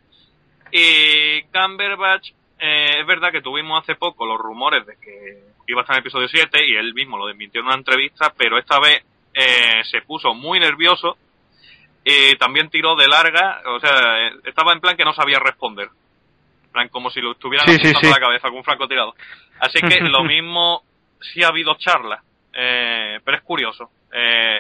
Y 0.70 1.42
Cumberbatch, 1.52 2.30
eh, 2.58 3.00
es 3.00 3.06
verdad 3.06 3.30
que 3.30 3.42
tuvimos 3.42 3.82
hace 3.82 3.94
poco 3.96 4.24
los 4.24 4.40
rumores 4.40 4.86
de 4.86 4.96
que 4.96 5.52
iba 5.66 5.80
a 5.80 5.82
estar 5.82 5.96
en 5.96 5.98
el 5.98 6.06
episodio 6.06 6.28
7 6.28 6.66
y 6.66 6.76
él 6.76 6.94
mismo 6.94 7.18
lo 7.18 7.26
desmintió 7.26 7.60
en 7.60 7.66
una 7.66 7.76
entrevista, 7.76 8.32
pero 8.34 8.56
esta 8.56 8.80
vez 8.80 9.04
eh, 9.34 9.84
se 9.84 10.00
puso 10.00 10.32
muy 10.32 10.60
nervioso 10.60 11.18
y 12.04 12.36
también 12.36 12.68
tiró 12.70 12.96
de 12.96 13.06
larga, 13.06 13.62
o 13.66 13.80
sea, 13.80 14.26
eh, 14.28 14.32
estaba 14.44 14.72
en 14.72 14.80
plan 14.80 14.96
que 14.96 15.04
no 15.04 15.12
sabía 15.12 15.38
responder. 15.38 15.88
En 16.64 16.70
plan, 16.72 16.88
como 16.88 17.10
si 17.10 17.20
lo 17.20 17.32
estuvieran 17.32 17.66
Sí, 17.68 17.78
sí, 17.78 18.08
la 18.10 18.18
cabeza 18.18 18.48
con 18.48 18.58
un 18.58 18.64
francotirador. 18.64 19.14
Así 19.60 19.80
que 19.80 20.00
lo 20.00 20.24
mismo, 20.24 20.82
sí 21.20 21.42
ha 21.42 21.48
habido 21.48 21.74
charlas, 21.76 22.22
eh, 22.52 23.20
pero 23.24 23.36
es 23.36 23.42
curioso. 23.42 23.90
Eh, 24.12 24.58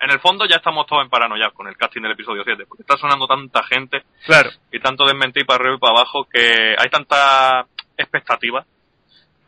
en 0.00 0.10
el 0.10 0.18
fondo 0.18 0.44
ya 0.46 0.56
estamos 0.56 0.86
todos 0.86 1.04
en 1.04 1.10
paranoia 1.10 1.50
con 1.50 1.68
el 1.68 1.76
casting 1.76 2.02
del 2.02 2.12
episodio 2.12 2.42
7, 2.44 2.64
porque 2.66 2.82
está 2.82 2.96
sonando 2.96 3.26
tanta 3.28 3.62
gente 3.64 4.02
Claro. 4.24 4.50
y 4.72 4.80
tanto 4.80 5.04
desmentir 5.06 5.46
para 5.46 5.60
arriba 5.62 5.76
y 5.76 5.78
para 5.78 5.92
abajo 5.92 6.26
que 6.28 6.74
hay 6.76 6.88
tanta 6.90 7.66
expectativa 7.96 8.64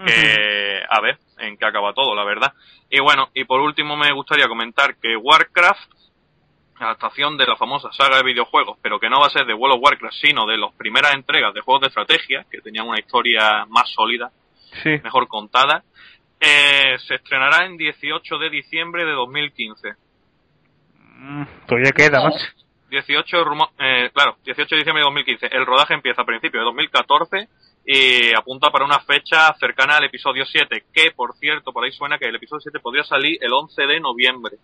que 0.07 0.82
a 0.89 1.01
ver 1.01 1.18
en 1.39 1.57
qué 1.57 1.66
acaba 1.66 1.93
todo, 1.93 2.14
la 2.14 2.24
verdad. 2.24 2.53
Y 2.91 3.01
bueno, 3.01 3.30
y 3.35 3.45
por 3.45 3.61
último 3.61 3.97
me 3.97 4.12
gustaría 4.12 4.47
comentar 4.49 4.97
que 4.97 5.16
Warcraft, 5.16 5.91
adaptación 6.79 7.37
de 7.37 7.47
la 7.47 7.57
famosa 7.57 7.93
saga 7.93 8.16
de 8.18 8.22
videojuegos, 8.25 8.79
pero 8.83 8.99
que 8.99 9.09
no 9.09 9.20
va 9.20 9.27
a 9.27 9.31
ser 9.31 9.47
de 9.47 9.55
World 9.55 9.77
of 9.77 9.83
Warcraft, 9.85 10.14
sino 10.20 10.47
de 10.47 10.59
las 10.59 10.72
primeras 10.75 11.14
entregas 11.14 11.55
de 11.55 11.61
juegos 11.61 11.83
de 11.83 11.89
estrategia, 11.89 12.45
que 12.51 12.61
tenían 12.61 12.89
una 12.89 12.99
historia 12.99 13.64
más 13.68 13.89
sólida, 13.93 14.31
Sí. 14.83 14.91
mejor 15.05 15.29
contada, 15.29 15.85
eh, 16.41 16.97
se 17.07 17.14
estrenará 17.14 17.64
en 17.66 17.77
18 17.77 18.39
de 18.39 18.51
diciembre 18.51 19.05
de 19.05 19.12
2015. 19.12 19.95
Mm, 21.16 21.45
Todavía 21.66 21.93
queda, 21.93 22.22
¿no? 22.29 22.35
18, 22.91 23.45
rumo- 23.45 23.70
eh, 23.79 24.11
claro, 24.12 24.37
18 24.45 24.75
de 24.75 24.81
diciembre 24.81 25.01
de 25.01 25.05
2015. 25.05 25.47
El 25.51 25.66
rodaje 25.66 25.95
empieza 25.95 26.22
a 26.22 26.25
principios 26.27 26.61
de 26.61 26.64
2014 26.66 27.49
y 27.87 28.35
apunta 28.35 28.70
para 28.70 28.85
una 28.85 29.01
fecha 29.01 29.53
cercana 29.59 29.97
al 29.97 30.05
episodio 30.05 30.45
7, 30.45 30.85
que 30.93 31.11
por 31.12 31.35
cierto, 31.37 31.72
por 31.72 31.85
ahí 31.85 31.93
suena 31.93 32.18
que 32.18 32.27
el 32.27 32.37
episodio 32.37 32.61
7 32.61 32.79
podría 32.81 33.05
salir 33.05 33.39
el 33.41 33.53
11 33.53 33.87
de 33.87 34.01
noviembre 34.01 34.57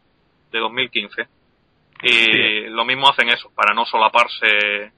de 0.53 0.59
2015. 0.59 1.27
Y 2.03 2.69
lo 2.69 2.85
mismo 2.85 3.09
hacen 3.09 3.29
eso, 3.29 3.51
para 3.55 3.75
no 3.75 3.85
solaparse 3.85 4.93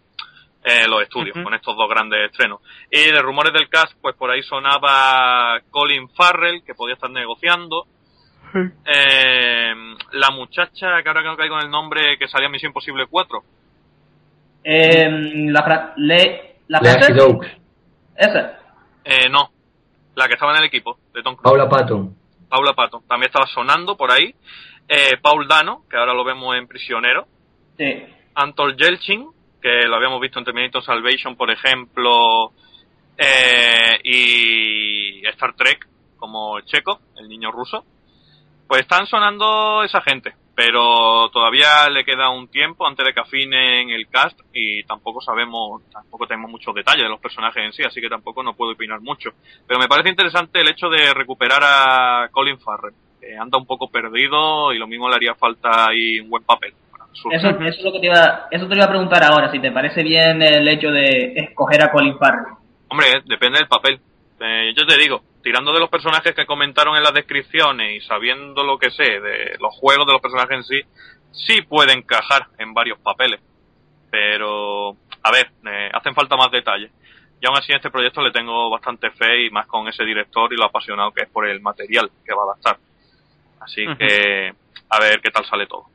eh, 0.64 0.86
los 0.88 1.02
estudios 1.02 1.34
con 1.42 1.54
estos 1.54 1.76
dos 1.76 1.88
grandes 1.88 2.30
estrenos. 2.30 2.60
Y 2.90 3.10
de 3.10 3.20
rumores 3.22 3.52
del 3.52 3.68
cast, 3.68 3.92
pues 4.00 4.14
por 4.16 4.30
ahí 4.30 4.42
sonaba 4.44 5.60
Colin 5.70 6.08
Farrell, 6.10 6.62
que 6.64 6.74
podía 6.74 6.94
estar 6.94 7.10
negociando. 7.10 7.86
Eh, 8.84 9.74
la 10.12 10.30
muchacha, 10.30 11.02
que 11.02 11.08
ahora 11.08 11.22
que 11.22 11.28
no 11.28 11.36
caigo 11.36 11.56
en 11.58 11.64
el 11.64 11.70
nombre, 11.70 12.18
que 12.18 12.28
salía 12.28 12.46
en 12.46 12.52
Misión 12.52 12.70
Imposible 12.70 13.06
4. 13.06 13.42
Eh, 14.64 15.08
la 15.50 15.62
fra- 15.62 15.92
le, 15.96 16.56
la 16.68 16.78
esa. 18.16 18.58
Eh, 19.04 19.28
no, 19.28 19.50
la 20.14 20.28
que 20.28 20.34
estaba 20.34 20.52
en 20.52 20.58
el 20.58 20.64
equipo 20.66 20.98
de 21.12 21.22
Tom 21.22 21.34
Cruise. 21.34 21.42
Paula 21.44 21.68
Patton. 21.68 22.14
Paula 22.52 22.74
Patton. 22.74 23.08
También 23.08 23.28
estaba 23.28 23.46
sonando 23.46 23.96
por 23.96 24.12
ahí. 24.12 24.34
Eh, 24.86 25.16
Paul 25.22 25.48
Dano, 25.48 25.84
que 25.88 25.96
ahora 25.96 26.12
lo 26.12 26.22
vemos 26.22 26.54
en 26.54 26.68
Prisionero. 26.68 27.26
Sí. 27.78 28.04
Anton 28.34 28.76
Yelchin, 28.76 29.30
que 29.62 29.86
lo 29.88 29.96
habíamos 29.96 30.20
visto 30.20 30.38
en 30.38 30.44
Terminator 30.44 30.84
Salvation, 30.84 31.34
por 31.34 31.50
ejemplo, 31.50 32.52
eh, 33.16 33.98
y 34.04 35.26
Star 35.28 35.54
Trek, 35.54 35.88
como 36.18 36.60
Checo, 36.60 37.00
el 37.16 37.26
niño 37.26 37.50
ruso. 37.50 37.86
Pues 38.68 38.82
están 38.82 39.06
sonando 39.06 39.82
esa 39.82 40.02
gente, 40.02 40.34
pero 40.54 41.30
todavía 41.30 41.88
le 41.90 42.04
queda 42.04 42.28
un 42.28 42.48
tiempo 42.48 42.86
antes 42.86 43.06
de 43.06 43.12
que 43.14 43.20
afinen 43.20 43.90
el 43.90 44.08
cast 44.08 44.38
y 44.52 44.82
tampoco 44.84 45.20
sabemos, 45.20 45.82
tampoco 45.90 46.26
tenemos 46.26 46.50
muchos 46.50 46.74
detalles 46.74 47.04
de 47.04 47.08
los 47.08 47.20
personajes 47.20 47.64
en 47.64 47.72
sí, 47.72 47.82
así 47.82 48.00
que 48.00 48.08
tampoco 48.08 48.42
no 48.42 48.54
puedo 48.54 48.72
opinar 48.72 49.00
mucho. 49.00 49.30
Pero 49.66 49.80
me 49.80 49.88
parece 49.88 50.10
interesante 50.10 50.60
el 50.60 50.68
hecho 50.68 50.88
de 50.88 51.14
recuperar 51.14 51.62
a 51.64 52.28
Colin 52.30 52.58
Farrell, 52.58 52.94
que 53.20 53.36
anda 53.36 53.58
un 53.58 53.66
poco 53.66 53.88
perdido 53.88 54.72
y 54.72 54.78
lo 54.78 54.86
mismo 54.86 55.08
le 55.08 55.16
haría 55.16 55.34
falta 55.34 55.88
ahí 55.88 56.20
un 56.20 56.28
buen 56.28 56.44
papel. 56.44 56.74
Eso, 57.14 57.30
eso 57.30 57.48
es 57.48 57.82
lo 57.82 57.92
que 57.92 58.00
te 58.00 58.06
iba, 58.06 58.48
eso 58.50 58.66
te 58.66 58.74
iba 58.74 58.84
a 58.84 58.88
preguntar 58.88 59.22
ahora, 59.22 59.50
si 59.50 59.58
te 59.58 59.70
parece 59.70 60.02
bien 60.02 60.40
el 60.42 60.66
hecho 60.68 60.90
de 60.90 61.32
escoger 61.36 61.82
a 61.82 61.90
Colin 61.90 62.18
Farrell. 62.18 62.54
Hombre, 62.88 63.06
depende 63.24 63.58
del 63.58 63.68
papel. 63.68 64.00
Eh, 64.40 64.72
yo 64.76 64.86
te 64.86 64.98
digo, 64.98 65.22
tirando 65.42 65.72
de 65.72 65.80
los 65.80 65.90
personajes 65.90 66.34
que 66.34 66.46
comentaron 66.46 66.96
en 66.96 67.02
las 67.02 67.14
descripciones 67.14 67.96
y 67.96 68.06
sabiendo 68.06 68.62
lo 68.64 68.78
que 68.78 68.90
sé 68.90 69.20
de 69.20 69.56
los 69.60 69.74
juegos 69.76 70.06
de 70.06 70.12
los 70.12 70.22
personajes 70.22 70.56
en 70.56 70.64
sí, 70.64 70.80
sí 71.32 71.62
puede 71.62 71.92
encajar 71.92 72.46
en 72.58 72.72
varios 72.72 72.98
papeles. 73.00 73.40
Pero, 74.10 74.90
a 75.22 75.30
ver, 75.32 75.50
eh, 75.66 75.90
hacen 75.92 76.14
falta 76.14 76.36
más 76.36 76.50
detalles. 76.50 76.90
Y 77.40 77.46
aún 77.46 77.58
así 77.58 77.72
a 77.72 77.76
este 77.76 77.90
proyecto 77.90 78.22
le 78.22 78.30
tengo 78.30 78.70
bastante 78.70 79.10
fe 79.10 79.46
y 79.46 79.50
más 79.50 79.66
con 79.66 79.88
ese 79.88 80.04
director 80.04 80.52
y 80.52 80.56
lo 80.56 80.66
apasionado 80.66 81.10
que 81.10 81.24
es 81.24 81.28
por 81.28 81.48
el 81.48 81.60
material 81.60 82.10
que 82.24 82.34
va 82.34 82.42
a 82.42 82.44
adaptar. 82.52 82.76
Así 83.60 83.84
que, 83.98 84.52
a 84.88 85.00
ver 85.00 85.20
qué 85.20 85.30
tal 85.30 85.44
sale 85.46 85.66
todo. 85.66 85.86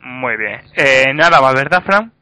Muy 0.00 0.36
bien. 0.36 0.62
Eh, 0.76 1.12
nada 1.14 1.40
más, 1.40 1.54
¿verdad, 1.54 1.82
Fran? 1.84 2.12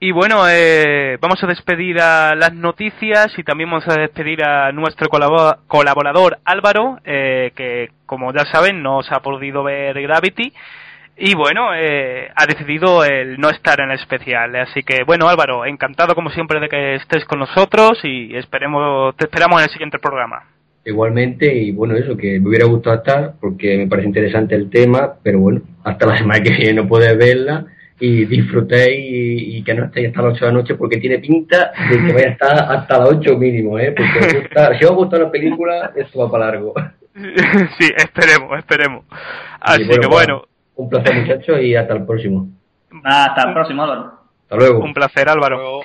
Y 0.00 0.12
bueno, 0.12 0.48
eh, 0.48 1.18
vamos 1.20 1.42
a 1.42 1.48
despedir 1.48 2.00
a 2.00 2.36
las 2.36 2.54
noticias 2.54 3.36
y 3.36 3.42
también 3.42 3.68
vamos 3.68 3.88
a 3.88 3.98
despedir 3.98 4.44
a 4.44 4.70
nuestro 4.70 5.08
colabo- 5.08 5.56
colaborador 5.66 6.38
Álvaro, 6.44 7.00
eh, 7.04 7.50
que 7.56 7.90
como 8.06 8.32
ya 8.32 8.44
saben 8.44 8.80
no 8.80 9.02
se 9.02 9.12
ha 9.12 9.18
podido 9.18 9.64
ver 9.64 10.00
Gravity. 10.00 10.52
Y 11.16 11.34
bueno, 11.34 11.74
eh, 11.74 12.30
ha 12.32 12.46
decidido 12.46 13.04
el 13.04 13.40
no 13.40 13.50
estar 13.50 13.80
en 13.80 13.90
el 13.90 13.98
especial. 13.98 14.54
Así 14.54 14.84
que 14.84 15.02
bueno, 15.04 15.28
Álvaro, 15.28 15.66
encantado 15.66 16.14
como 16.14 16.30
siempre 16.30 16.60
de 16.60 16.68
que 16.68 16.94
estés 16.94 17.24
con 17.24 17.40
nosotros 17.40 17.98
y 18.04 18.36
esperemos, 18.36 19.16
te 19.16 19.24
esperamos 19.24 19.60
en 19.60 19.64
el 19.64 19.72
siguiente 19.72 19.98
programa. 19.98 20.44
Igualmente, 20.84 21.52
y 21.52 21.72
bueno, 21.72 21.96
eso, 21.96 22.16
que 22.16 22.38
me 22.38 22.48
hubiera 22.48 22.66
gustado 22.66 22.98
estar, 22.98 23.32
porque 23.40 23.76
me 23.76 23.88
parece 23.88 24.06
interesante 24.06 24.54
el 24.54 24.70
tema, 24.70 25.14
pero 25.24 25.40
bueno, 25.40 25.62
hasta 25.82 26.06
la 26.06 26.16
semana 26.18 26.40
que 26.40 26.50
viene 26.50 26.74
no 26.74 26.86
puedes 26.88 27.18
verla 27.18 27.66
y 28.00 28.24
disfrutéis 28.26 28.98
y, 28.98 29.56
y 29.58 29.62
que 29.64 29.74
no 29.74 29.86
estéis 29.86 30.08
hasta 30.08 30.22
las 30.22 30.32
8 30.34 30.44
de 30.44 30.52
la 30.52 30.58
noche, 30.58 30.74
porque 30.76 30.98
tiene 30.98 31.18
pinta 31.18 31.72
de 31.90 31.96
que 32.06 32.12
vaya 32.12 32.28
a 32.28 32.30
estar 32.30 32.58
hasta 32.78 32.98
las 32.98 33.08
8 33.10 33.36
mínimo, 33.38 33.78
¿eh? 33.78 33.92
Porque 33.96 34.18
os 34.26 34.42
gusta- 34.42 34.78
si 34.78 34.84
os 34.84 34.92
gusta 34.92 35.18
la 35.18 35.30
película, 35.30 35.92
esto 35.96 36.18
va 36.20 36.30
para 36.30 36.46
largo. 36.46 36.74
sí, 37.78 37.90
esperemos, 37.96 38.56
esperemos. 38.58 39.04
Así 39.60 39.88
que 39.88 40.06
bueno, 40.06 40.44
Un 40.76 40.88
placer, 40.88 41.14
muchachos, 41.16 41.60
y 41.60 41.74
hasta 41.74 41.94
el 41.94 42.06
próximo. 42.06 42.48
Hasta 43.04 43.48
el 43.48 43.54
próximo, 43.54 43.82
Álvaro. 43.82 44.12
Hasta 44.44 44.56
luego. 44.56 44.84
Un 44.84 44.94
placer, 44.94 45.28
Álvaro. 45.28 45.80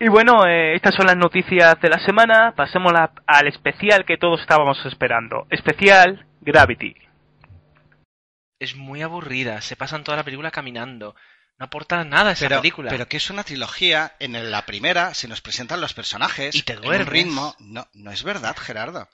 Y 0.00 0.08
bueno, 0.08 0.46
eh, 0.46 0.74
estas 0.74 0.94
son 0.94 1.06
las 1.06 1.16
noticias 1.16 1.78
de 1.82 1.90
la 1.90 1.98
semana. 1.98 2.54
Pasemos 2.56 2.90
la- 2.92 3.10
al 3.26 3.46
especial 3.48 4.06
que 4.06 4.16
todos 4.16 4.40
estábamos 4.40 4.84
esperando. 4.86 5.46
Especial 5.50 6.24
Gravity. 6.40 6.94
Es 8.60 8.76
muy 8.76 9.00
aburrida, 9.00 9.62
se 9.62 9.74
pasan 9.74 10.04
toda 10.04 10.18
la 10.18 10.22
película 10.24 10.50
caminando. 10.50 11.16
No 11.58 11.64
aporta 11.64 12.04
nada 12.04 12.32
esa 12.32 12.46
pero, 12.46 12.60
película. 12.60 12.90
pero 12.90 13.08
que 13.08 13.16
es 13.16 13.30
una 13.30 13.42
trilogía, 13.42 14.14
en 14.18 14.50
la 14.50 14.66
primera 14.66 15.14
se 15.14 15.28
nos 15.28 15.40
presentan 15.40 15.80
los 15.80 15.94
personajes 15.94 16.54
Y 16.54 16.62
te 16.62 16.74
en 16.74 16.80
un 16.80 16.84
duermes. 16.84 17.08
ritmo. 17.08 17.56
No, 17.58 17.88
no 17.94 18.10
es 18.12 18.22
verdad, 18.22 18.54
Gerardo. 18.58 19.08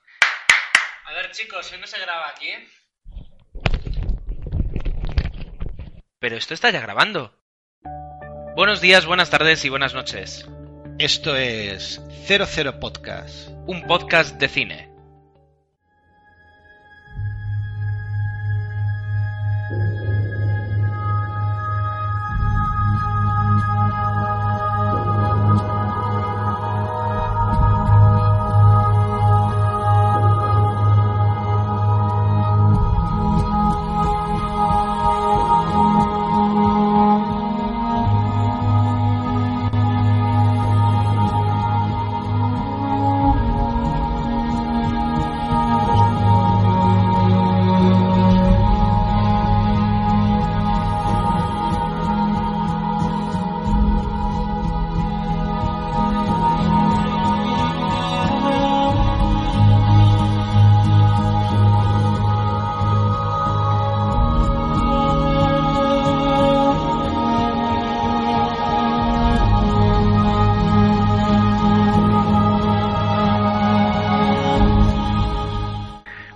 A 1.04 1.12
ver, 1.12 1.30
chicos, 1.30 1.70
¿hoy 1.72 1.78
no 1.80 1.86
se 1.86 1.98
graba 2.00 2.28
aquí? 2.30 2.48
Pero 6.18 6.36
esto 6.36 6.52
está 6.52 6.70
ya 6.70 6.80
grabando. 6.80 7.32
Buenos 8.56 8.80
días, 8.80 9.06
buenas 9.06 9.30
tardes 9.30 9.64
y 9.64 9.68
buenas 9.68 9.94
noches. 9.94 10.44
Esto 10.98 11.36
es 11.36 12.00
00 12.26 12.80
Podcast. 12.80 13.48
Un 13.66 13.86
podcast 13.86 14.34
de 14.40 14.48
cine. 14.48 14.95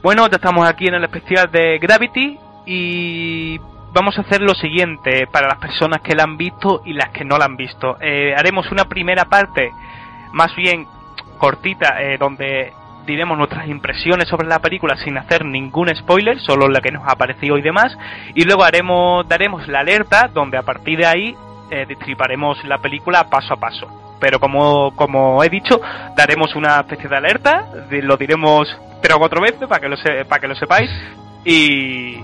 Bueno, 0.03 0.26
ya 0.28 0.36
estamos 0.36 0.66
aquí 0.66 0.86
en 0.86 0.94
el 0.94 1.05
especial 1.05 1.51
de 1.51 1.78
Gravity 1.78 2.38
y 2.64 3.59
vamos 3.92 4.16
a 4.16 4.22
hacer 4.22 4.40
lo 4.40 4.55
siguiente 4.55 5.26
para 5.26 5.46
las 5.46 5.59
personas 5.59 6.01
que 6.01 6.14
la 6.14 6.22
han 6.22 6.38
visto 6.38 6.80
y 6.86 6.94
las 6.94 7.11
que 7.11 7.22
no 7.22 7.36
la 7.36 7.44
han 7.44 7.57
visto. 7.59 7.98
Eh, 8.01 8.34
haremos 8.34 8.72
una 8.72 8.86
primera 8.86 9.26
parte 9.26 9.70
más 10.32 10.57
bien 10.57 10.86
cortita 11.36 12.01
eh, 12.01 12.16
donde 12.16 12.72
diremos 13.05 13.36
nuestras 13.36 13.68
impresiones 13.68 14.26
sobre 14.26 14.48
la 14.48 14.61
película 14.61 14.96
sin 14.96 15.18
hacer 15.18 15.44
ningún 15.44 15.94
spoiler, 15.94 16.40
solo 16.40 16.66
la 16.68 16.80
que 16.80 16.92
nos 16.92 17.07
ha 17.07 17.16
parecido 17.16 17.59
y 17.59 17.62
demás, 17.62 17.94
y 18.34 18.44
luego 18.44 18.64
haremos 18.64 19.28
daremos 19.28 19.68
la 19.68 19.80
alerta 19.80 20.28
donde 20.32 20.57
a 20.57 20.62
partir 20.62 20.98
de 20.98 21.07
ahí 21.07 21.36
eh, 21.70 21.84
destriparemos 21.86 22.64
la 22.64 22.78
película 22.78 23.28
paso 23.28 23.53
a 23.53 23.61
paso. 23.61 24.16
Pero 24.18 24.40
como, 24.40 24.96
como 24.96 25.44
he 25.44 25.51
dicho, 25.51 25.78
daremos 26.16 26.55
una 26.55 26.80
especie 26.80 27.09
de 27.09 27.16
alerta, 27.16 27.66
lo 27.90 28.16
diremos 28.16 28.66
tres 29.01 29.14
o 29.16 29.18
cuatro 29.18 29.40
veces 29.40 29.66
para 29.68 29.80
que 29.80 29.88
lo, 29.88 29.96
se- 29.96 30.24
para 30.24 30.40
que 30.40 30.48
lo 30.48 30.55
sepáis, 30.55 30.90
y, 31.44 32.20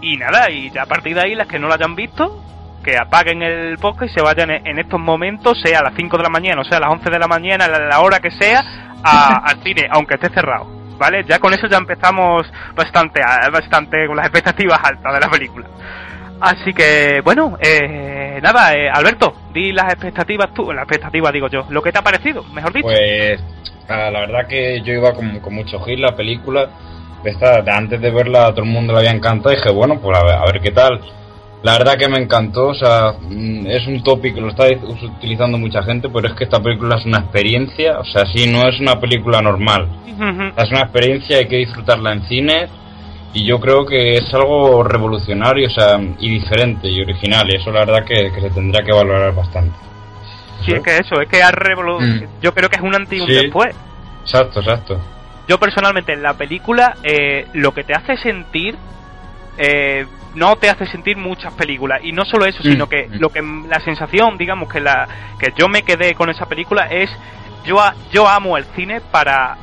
y 0.00 0.16
nada, 0.16 0.50
y 0.50 0.70
ya 0.70 0.82
a 0.82 0.86
partir 0.86 1.14
de 1.14 1.22
ahí 1.22 1.34
las 1.34 1.46
que 1.48 1.58
no 1.58 1.68
lo 1.68 1.74
hayan 1.74 1.94
visto, 1.94 2.42
que 2.82 2.96
apaguen 2.96 3.42
el 3.42 3.76
podcast 3.78 4.10
y 4.12 4.14
se 4.14 4.22
vayan 4.22 4.50
en, 4.50 4.78
estos 4.78 5.00
momentos, 5.00 5.60
sea 5.60 5.80
a 5.80 5.82
las 5.82 5.94
5 5.94 6.16
de 6.16 6.22
la 6.22 6.28
mañana, 6.30 6.60
o 6.60 6.64
sea 6.64 6.78
a 6.78 6.80
las 6.80 6.90
11 6.90 7.10
de 7.10 7.18
la 7.18 7.26
mañana, 7.28 7.64
a 7.66 7.68
la, 7.68 8.00
hora 8.00 8.20
que 8.20 8.30
sea, 8.30 8.64
al 9.02 9.62
cine, 9.62 9.88
aunque 9.90 10.14
esté 10.14 10.30
cerrado. 10.30 10.66
¿Vale? 10.98 11.22
Ya 11.28 11.38
con 11.38 11.54
eso 11.54 11.68
ya 11.68 11.76
empezamos 11.76 12.50
bastante, 12.74 13.20
bastante 13.52 14.04
con 14.08 14.16
las 14.16 14.26
expectativas 14.26 14.80
altas 14.82 15.14
de 15.14 15.20
la 15.20 15.28
película. 15.30 15.68
Así 16.40 16.72
que, 16.72 17.20
bueno, 17.24 17.58
eh, 17.60 18.38
nada, 18.42 18.72
eh, 18.74 18.88
Alberto, 18.88 19.34
di 19.52 19.72
las 19.72 19.92
expectativas 19.92 20.54
tú, 20.54 20.72
las 20.72 20.84
expectativas 20.84 21.32
digo 21.32 21.48
yo, 21.48 21.66
lo 21.70 21.82
que 21.82 21.90
te 21.90 21.98
ha 21.98 22.02
parecido, 22.02 22.44
mejor 22.52 22.72
dicho. 22.72 22.86
Pues 22.86 23.40
ah, 23.88 24.10
la 24.10 24.20
verdad 24.20 24.46
que 24.46 24.80
yo 24.82 24.92
iba 24.92 25.12
con, 25.12 25.40
con 25.40 25.54
mucho 25.54 25.80
hit 25.80 25.98
la 25.98 26.14
película. 26.14 26.68
Esta, 27.24 27.64
antes 27.76 28.00
de 28.00 28.10
verla 28.10 28.46
a 28.46 28.50
todo 28.52 28.62
el 28.62 28.70
mundo 28.70 28.92
le 28.92 29.00
había 29.00 29.10
encantado 29.10 29.52
y 29.52 29.56
dije, 29.56 29.70
bueno, 29.70 29.98
pues 30.00 30.16
a 30.16 30.24
ver, 30.24 30.34
a 30.36 30.44
ver 30.44 30.60
qué 30.60 30.70
tal. 30.70 31.00
La 31.64 31.72
verdad 31.72 31.96
que 31.98 32.08
me 32.08 32.18
encantó, 32.18 32.68
o 32.68 32.74
sea, 32.74 33.14
mm, 33.20 33.66
es 33.66 33.84
un 33.88 34.04
tópico, 34.04 34.40
lo 34.40 34.50
está 34.50 34.66
utilizando 34.68 35.58
mucha 35.58 35.82
gente, 35.82 36.08
pero 36.08 36.28
es 36.28 36.34
que 36.34 36.44
esta 36.44 36.60
película 36.60 36.96
es 36.96 37.04
una 37.04 37.18
experiencia, 37.18 37.98
o 37.98 38.04
sea, 38.04 38.24
sí, 38.26 38.48
no 38.48 38.68
es 38.68 38.78
una 38.78 39.00
película 39.00 39.42
normal. 39.42 39.88
Es 40.56 40.70
una 40.70 40.80
experiencia, 40.80 41.38
hay 41.38 41.46
que 41.46 41.56
disfrutarla 41.56 42.12
en 42.12 42.22
cine 42.22 42.68
y 43.34 43.44
yo 43.44 43.60
creo 43.60 43.84
que 43.86 44.16
es 44.16 44.32
algo 44.34 44.82
revolucionario, 44.82 45.66
o 45.66 45.70
sea, 45.70 45.98
y 46.18 46.28
diferente 46.30 46.88
y 46.88 47.00
original, 47.02 47.48
y 47.50 47.56
eso 47.56 47.70
la 47.70 47.80
verdad 47.84 48.04
que, 48.04 48.32
que 48.32 48.40
se 48.40 48.50
tendrá 48.50 48.82
que 48.84 48.92
valorar 48.92 49.34
bastante. 49.34 49.76
Sí, 50.64 50.72
es 50.72 50.82
que 50.82 50.96
eso, 50.96 51.20
es 51.20 51.28
que 51.28 51.42
ha 51.42 51.50
revolu 51.52 52.00
Mm. 52.00 52.22
yo 52.42 52.52
creo 52.54 52.68
que 52.68 52.76
es 52.76 52.82
un 52.82 52.94
antes 52.94 53.18
y 53.18 53.20
un 53.20 53.28
Sí. 53.28 53.34
después. 53.34 53.74
Exacto, 54.22 54.60
exacto. 54.60 55.00
Yo 55.46 55.58
personalmente 55.58 56.12
en 56.12 56.22
la 56.22 56.34
película 56.34 56.96
eh, 57.02 57.46
lo 57.54 57.72
que 57.72 57.84
te 57.84 57.94
hace 57.94 58.16
sentir 58.16 58.76
eh, 59.56 60.06
no 60.34 60.56
te 60.56 60.68
hace 60.70 60.86
sentir 60.86 61.16
muchas 61.16 61.52
películas 61.54 62.00
y 62.04 62.12
no 62.12 62.24
solo 62.24 62.44
eso, 62.44 62.60
Mm, 62.62 62.70
sino 62.72 62.88
que 62.88 63.08
mm. 63.08 63.14
lo 63.18 63.30
que 63.30 63.42
la 63.68 63.80
sensación, 63.80 64.36
digamos 64.36 64.68
que 64.72 64.80
la 64.80 65.08
que 65.38 65.52
yo 65.56 65.68
me 65.68 65.82
quedé 65.82 66.14
con 66.14 66.28
esa 66.30 66.46
película 66.46 66.86
es 66.90 67.10
yo 67.64 67.80
a- 67.80 67.94
yo 68.12 68.28
amo 68.28 68.56
el 68.56 68.64
cine 68.76 69.00
para 69.00 69.56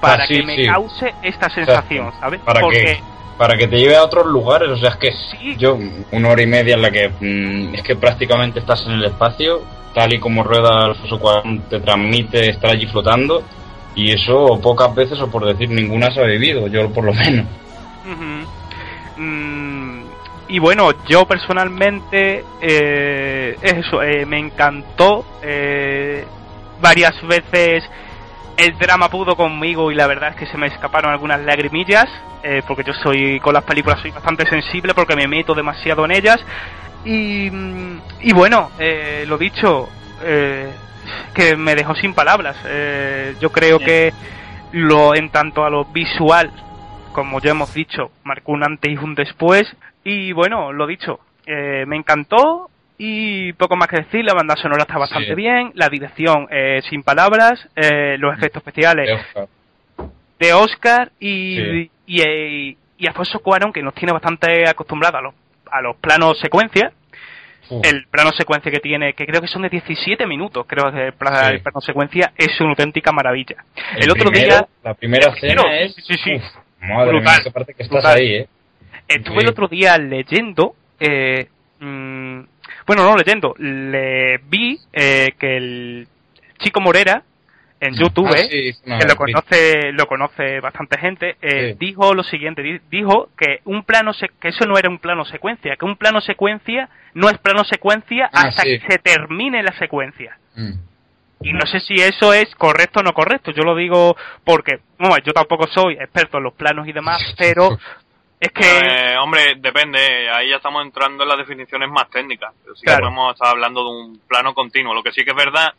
para 0.00 0.24
Ah, 0.24 0.26
sí, 0.26 0.34
que 0.40 0.42
me 0.44 0.56
sí. 0.56 0.66
cause 0.66 1.14
esta 1.22 1.48
sensación. 1.50 2.12
¿sabes? 2.20 2.40
Para 2.40 2.60
Porque 2.60 2.78
que 2.80 3.00
para 3.38 3.56
que 3.58 3.68
te 3.68 3.76
lleve 3.76 3.96
a 3.96 4.02
otros 4.02 4.26
lugares, 4.26 4.68
o 4.70 4.76
sea, 4.78 4.90
es 4.90 4.96
que 4.96 5.56
yo 5.58 5.78
una 6.10 6.30
hora 6.30 6.42
y 6.42 6.46
media 6.46 6.74
en 6.74 6.80
la 6.82 6.90
que 6.90 7.08
mm, 7.20 7.74
es 7.74 7.82
que 7.82 7.94
prácticamente 7.96 8.60
estás 8.60 8.86
en 8.86 8.92
el 8.92 9.04
espacio, 9.04 9.60
tal 9.94 10.12
y 10.14 10.18
como 10.18 10.42
rueda 10.42 10.86
Alfonso 10.86 11.18
Cuarón 11.18 11.60
te 11.68 11.80
transmite 11.80 12.48
estar 12.48 12.70
allí 12.70 12.86
flotando 12.86 13.42
y 13.94 14.10
eso 14.12 14.58
pocas 14.62 14.94
veces 14.94 15.20
o 15.20 15.30
por 15.30 15.44
decir 15.44 15.68
ninguna 15.68 16.10
se 16.10 16.20
ha 16.20 16.24
vivido, 16.24 16.66
yo 16.68 16.88
por 16.90 17.04
lo 17.04 17.12
menos. 17.12 17.46
Mm, 19.16 20.02
y 20.48 20.58
bueno, 20.58 20.90
yo 21.08 21.26
personalmente, 21.26 22.44
eh, 22.60 23.56
eso, 23.62 24.02
eh, 24.02 24.24
me 24.26 24.38
encantó. 24.38 25.24
eh, 25.42 26.24
varias 26.78 27.14
veces 27.26 27.84
el 28.56 28.78
drama 28.78 29.08
pudo 29.10 29.36
conmigo 29.36 29.90
y 29.90 29.94
la 29.94 30.06
verdad 30.06 30.30
es 30.30 30.36
que 30.36 30.46
se 30.46 30.56
me 30.56 30.66
escaparon 30.66 31.12
algunas 31.12 31.40
lagrimillas, 31.40 32.08
eh, 32.42 32.62
porque 32.66 32.84
yo 32.84 32.92
soy, 32.94 33.40
con 33.40 33.54
las 33.54 33.64
películas 33.64 34.00
soy 34.00 34.10
bastante 34.10 34.46
sensible 34.46 34.94
porque 34.94 35.16
me 35.16 35.28
meto 35.28 35.54
demasiado 35.54 36.04
en 36.04 36.12
ellas. 36.12 36.38
Y, 37.04 37.50
y 38.20 38.32
bueno, 38.32 38.70
eh, 38.78 39.24
lo 39.28 39.38
dicho, 39.38 39.88
eh, 40.22 40.70
que 41.34 41.56
me 41.56 41.74
dejó 41.74 41.94
sin 41.94 42.14
palabras. 42.14 42.56
Eh, 42.66 43.36
yo 43.40 43.50
creo 43.50 43.78
que 43.78 44.12
lo 44.72 45.14
en 45.14 45.30
tanto 45.30 45.64
a 45.64 45.70
lo 45.70 45.84
visual 45.84 46.50
como 47.16 47.40
ya 47.40 47.52
hemos 47.52 47.72
dicho, 47.72 48.10
marcó 48.24 48.52
un 48.52 48.62
antes 48.62 48.92
y 48.92 48.98
un 48.98 49.14
después. 49.14 49.64
Y 50.04 50.32
bueno, 50.32 50.70
lo 50.70 50.86
dicho, 50.86 51.20
eh, 51.46 51.86
me 51.86 51.96
encantó 51.96 52.68
y 52.98 53.52
poco 53.54 53.76
más 53.76 53.88
que 53.88 54.02
decir. 54.02 54.24
La 54.24 54.34
banda 54.34 54.56
sonora 54.56 54.82
está 54.82 54.98
bastante 54.98 55.28
Sí. 55.28 55.34
bien, 55.34 55.70
la 55.74 55.88
dirección 55.88 56.46
eh, 56.50 56.80
sin 56.88 57.02
palabras, 57.02 57.68
eh, 57.76 58.16
los 58.18 58.36
efectos 58.36 58.60
especiales 58.60 59.06
De 59.06 59.12
Oscar. 59.14 59.48
de 60.38 60.52
Oscar 60.52 61.12
y, 61.20 61.56
Sí. 61.56 61.90
y, 62.06 62.22
y, 62.22 62.76
y 62.98 63.06
Alfonso 63.06 63.40
Cuarón, 63.40 63.72
que 63.72 63.82
nos 63.82 63.94
tiene 63.94 64.12
bastante 64.12 64.68
acostumbrados 64.68 65.18
a 65.18 65.22
los, 65.22 65.34
a 65.70 65.80
los 65.82 65.96
planos 65.96 66.38
secuencia. 66.40 66.92
El 67.82 68.06
plano 68.06 68.30
secuencia 68.30 68.70
que 68.70 68.78
tiene, 68.78 69.12
que 69.14 69.26
creo 69.26 69.40
que 69.40 69.48
son 69.48 69.62
de 69.62 69.68
17 69.68 70.24
minutos, 70.24 70.64
creo 70.68 70.92
que 70.92 71.06
el, 71.08 71.12
pla- 71.14 71.46
Sí. 71.48 71.54
el 71.54 71.60
plano 71.62 71.80
secuencia 71.80 72.32
es 72.36 72.60
una 72.60 72.70
auténtica 72.70 73.10
maravilla. 73.10 73.56
El, 73.96 74.04
El 74.04 74.10
otro 74.12 74.30
primero, 74.30 74.54
día, 74.54 74.68
la 74.84 74.94
primera 74.94 75.32
escena 75.32 75.62
es 75.80 75.92
sí, 75.96 76.14
sí, 76.22 76.34
uf, 76.36 76.42
madre 76.80 77.10
Brutal, 77.10 77.42
mía, 77.44 77.64
que 77.66 77.72
estás 77.82 77.88
brutal. 77.88 78.16
ahí, 78.16 78.34
eh. 78.34 78.48
Estuve 79.08 79.42
el 79.42 79.48
otro 79.48 79.66
día 79.66 79.98
leyendo, 79.98 80.76
eh, 81.00 81.48
mm, 81.80 82.40
bueno, 82.86 83.04
no 83.04 83.16
leyendo, 83.16 83.54
le 83.58 84.38
vi 84.48 84.78
eh, 84.92 85.32
que 85.38 85.56
el 85.56 86.08
chico 86.58 86.80
Morera 86.80 87.22
en 87.78 87.94
YouTube, 87.94 88.26
Ah, 88.32 88.38
sí, 88.38 88.68
hizo 88.68 88.80
una 88.86 88.98
que 88.98 89.06
lo 89.06 89.16
conoce, 89.16 89.92
lo 89.92 90.06
conoce 90.06 90.60
bastante 90.60 90.98
gente, 90.98 91.36
eh, 91.42 91.76
dijo 91.78 92.14
lo 92.14 92.22
siguiente, 92.22 92.62
di- 92.62 92.80
dijo 92.90 93.28
que 93.36 93.60
un 93.66 93.82
plano 93.84 94.14
se- 94.14 94.30
que 94.40 94.48
eso 94.48 94.64
no 94.66 94.78
era 94.78 94.88
un 94.88 94.98
plano 94.98 95.24
secuencia, 95.26 95.76
que 95.76 95.84
un 95.84 95.96
plano 95.96 96.20
secuencia 96.22 96.88
no 97.12 97.28
es 97.28 97.36
plano 97.38 97.64
secuencia 97.64 98.30
Ah, 98.32 98.46
hasta 98.48 98.62
sí. 98.62 98.78
que 98.78 98.92
se 98.92 98.98
termine 98.98 99.62
la 99.62 99.72
secuencia. 99.78 100.38
Mm. 100.54 100.72
Y 101.42 101.52
no 101.52 101.66
sé 101.66 101.80
si 101.80 101.94
eso 101.96 102.32
es 102.32 102.54
correcto 102.54 103.00
o 103.00 103.02
no 103.02 103.12
correcto. 103.12 103.50
Yo 103.50 103.62
lo 103.62 103.76
digo 103.76 104.16
porque, 104.42 104.78
bueno, 104.98 105.18
yo 105.18 105.34
tampoco 105.34 105.66
soy 105.66 105.94
experto 105.94 106.38
en 106.38 106.44
los 106.44 106.54
planos 106.54 106.88
y 106.88 106.92
demás, 106.92 107.22
pero 107.38 107.78
es 108.46 108.52
que 108.52 108.64
Eh, 109.12 109.16
hombre, 109.18 109.54
depende. 109.58 110.28
Ahí 110.30 110.50
ya 110.50 110.56
estamos 110.56 110.82
entrando 110.84 111.22
en 111.22 111.28
las 111.28 111.38
definiciones 111.38 111.88
más 111.90 112.08
técnicas. 112.10 112.52
Pero 112.62 112.74
sí 112.74 112.82
Claro. 112.84 112.98
que 112.98 113.02
podemos 113.04 113.34
estar 113.34 113.48
hablando 113.48 113.82
de 113.84 113.90
un 113.90 114.18
plano 114.28 114.54
continuo. 114.54 114.94
Lo 114.94 115.02
que 115.02 115.12
sí 115.12 115.24
que 115.24 115.30
es 115.30 115.36
verdad 115.36 115.72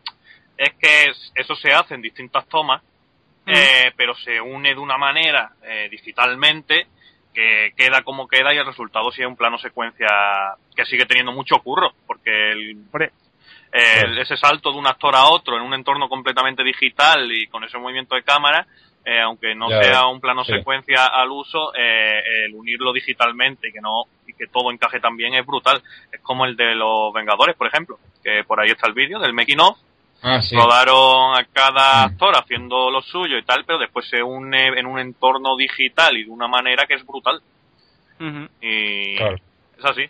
es 0.57 0.74
que 0.80 1.05
es- 1.09 1.32
eso 1.36 1.55
se 1.55 1.72
hace 1.74 1.95
en 1.95 2.01
distintas 2.01 2.47
tomas, 2.47 2.82
eh, 3.45 3.91
pero 3.95 4.13
se 4.15 4.41
une 4.41 4.70
de 4.74 4.80
una 4.80 4.97
manera 4.97 5.51
eh, 5.63 5.88
digitalmente 5.89 6.88
que 7.34 7.74
queda 7.78 8.01
como 8.01 8.28
queda 8.28 8.53
y 8.53 8.57
el 8.57 8.65
resultado 8.65 9.11
sí 9.11 9.22
es 9.22 9.28
un 9.28 9.36
plano 9.38 9.57
secuencia 9.59 10.07
que 10.76 10.86
sigue 10.86 11.05
teniendo 11.05 11.32
mucho 11.32 11.59
curro, 11.59 11.93
porque 12.07 12.51
el, 12.51 12.78
el- 13.72 14.18
ese 14.18 14.36
salto 14.38 14.72
de 14.72 14.78
un 14.80 14.88
actor 14.88 15.15
a 15.15 15.26
otro 15.26 15.55
en 15.55 15.61
un 15.61 15.74
entorno 15.74 16.09
completamente 16.09 16.63
digital 16.63 17.32
y 17.32 17.47
con 17.47 17.63
ese 17.63 17.78
movimiento 17.78 18.15
de 18.15 18.24
cámara, 18.24 18.65
eh, 19.08 19.22
aunque 19.22 19.55
no 19.55 19.70
Ya, 19.70 19.82
sea 19.84 20.08
un 20.08 20.20
plano 20.20 20.43
sí. 20.43 20.51
secuencia 20.51 21.05
al 21.05 21.32
uso, 21.32 21.74
eh, 21.76 22.45
el 22.45 22.53
unirlo 22.53 22.91
digitalmente 22.91 23.70
y 23.70 23.72
que 23.72 23.80
no 23.80 24.03
y 24.28 24.34
que 24.34 24.47
todo 24.47 24.70
encaje 24.72 24.99
también 24.99 25.34
es 25.34 25.45
brutal. 25.45 25.82
Es 26.12 26.20
como 26.22 26.43
el 26.45 26.58
de 26.58 26.76
los 26.76 27.14
Vengadores, 27.14 27.55
por 27.55 27.68
ejemplo, 27.68 27.97
que 28.24 28.43
por 28.43 28.60
ahí 28.60 28.70
está 28.70 28.88
el 28.88 28.93
vídeo 28.93 29.18
del 29.20 29.32
making 29.34 29.62
of. 29.62 29.78
Ah, 30.22 30.41
sí. 30.41 30.55
Rodaron 30.55 31.38
a 31.39 31.45
cada 31.53 32.03
actor 32.03 32.36
haciendo 32.36 32.89
lo 32.91 33.01
suyo 33.01 33.38
y 33.38 33.43
tal, 33.43 33.64
pero 33.66 33.78
después 33.80 34.10
se 34.10 34.22
une 34.22 34.68
en 34.78 34.86
un 34.88 34.99
entorno 34.99 35.55
digital 35.55 36.18
y 36.18 36.24
de 36.26 36.30
una 36.32 36.47
manera 36.47 36.86
que 36.88 36.95
es 36.95 37.05
brutal. 37.05 37.39
Y 38.60 39.16
Claro. 39.16 39.36
es 39.78 39.86
así. 39.86 40.10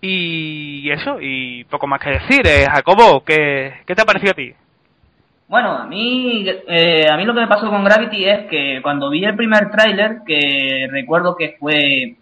Y 0.00 0.90
eso, 0.90 1.18
y 1.20 1.64
poco 1.64 1.86
más 1.86 2.00
que 2.00 2.10
decir. 2.10 2.40
Eh, 2.46 2.64
Jacobo, 2.72 3.22
¿qué, 3.22 3.82
¿qué 3.86 3.94
te 3.94 4.02
ha 4.02 4.06
parecido 4.06 4.32
a 4.32 4.34
ti? 4.34 4.52
Bueno, 5.50 5.72
a 5.72 5.84
mí, 5.84 6.46
eh, 6.46 7.08
a 7.10 7.16
mí 7.16 7.24
lo 7.24 7.34
que 7.34 7.40
me 7.40 7.48
pasó 7.48 7.68
con 7.68 7.82
Gravity 7.82 8.24
es 8.24 8.46
que 8.48 8.78
cuando 8.84 9.10
vi 9.10 9.24
el 9.24 9.34
primer 9.34 9.68
tráiler, 9.68 10.18
que 10.24 10.86
recuerdo 10.88 11.34
que 11.34 11.56
fue, 11.58 12.14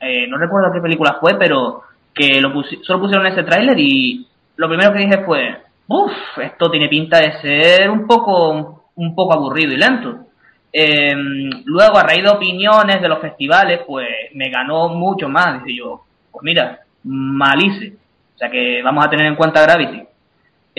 eh, 0.00 0.26
no 0.26 0.38
recuerdo 0.38 0.72
qué 0.72 0.80
película 0.80 1.18
fue, 1.20 1.38
pero 1.38 1.84
que 2.12 2.40
lo 2.40 2.52
solo 2.82 2.98
pusieron 2.98 3.28
ese 3.28 3.44
tráiler 3.44 3.78
y 3.78 4.26
lo 4.56 4.66
primero 4.66 4.92
que 4.92 4.98
dije 4.98 5.24
fue, 5.24 5.56
uff, 5.86 6.12
esto 6.42 6.68
tiene 6.68 6.88
pinta 6.88 7.18
de 7.18 7.40
ser 7.40 7.88
un 7.90 8.08
poco, 8.08 8.86
un 8.96 9.14
poco 9.14 9.34
aburrido 9.34 9.72
y 9.72 9.76
lento. 9.76 10.26
Eh, 10.72 11.14
luego, 11.64 11.96
a 11.96 12.02
raíz 12.02 12.24
de 12.24 12.30
opiniones 12.30 13.00
de 13.00 13.08
los 13.08 13.20
festivales, 13.20 13.82
pues 13.86 14.08
me 14.34 14.50
ganó 14.50 14.88
mucho 14.88 15.28
más. 15.28 15.62
Dice 15.62 15.78
yo, 15.78 16.00
pues 16.32 16.42
mira, 16.42 16.80
malice. 17.04 17.92
O 18.34 18.38
sea 18.38 18.50
que 18.50 18.82
vamos 18.82 19.06
a 19.06 19.10
tener 19.10 19.26
en 19.26 19.36
cuenta 19.36 19.62
Gravity. 19.62 20.08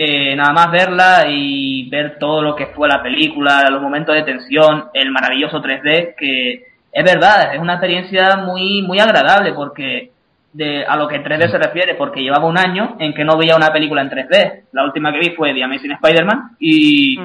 Eh, 0.02 0.34
nada 0.34 0.54
más 0.54 0.70
verla 0.70 1.26
y 1.28 1.86
ver 1.90 2.18
todo 2.18 2.40
lo 2.40 2.56
que 2.56 2.68
fue 2.68 2.88
la 2.88 3.02
película, 3.02 3.68
los 3.68 3.82
momentos 3.82 4.14
de 4.14 4.22
tensión, 4.22 4.86
el 4.94 5.10
maravilloso 5.10 5.60
3D, 5.60 6.14
que 6.16 6.64
es 6.90 7.04
verdad, 7.04 7.54
es 7.54 7.60
una 7.60 7.74
experiencia 7.74 8.38
muy, 8.38 8.80
muy 8.80 8.98
agradable 8.98 9.52
porque 9.52 10.10
de, 10.54 10.86
a 10.86 10.96
lo 10.96 11.06
que 11.06 11.22
3D 11.22 11.50
se 11.50 11.58
refiere, 11.58 11.96
porque 11.96 12.22
llevaba 12.22 12.46
un 12.46 12.56
año 12.56 12.96
en 12.98 13.12
que 13.12 13.26
no 13.26 13.36
veía 13.36 13.56
una 13.56 13.74
película 13.74 14.00
en 14.00 14.08
3D. 14.08 14.62
La 14.72 14.84
última 14.84 15.12
que 15.12 15.18
vi 15.18 15.30
fue 15.36 15.52
The 15.52 15.64
Amazing 15.64 15.92
Spider-Man 15.92 16.56
y 16.58 17.20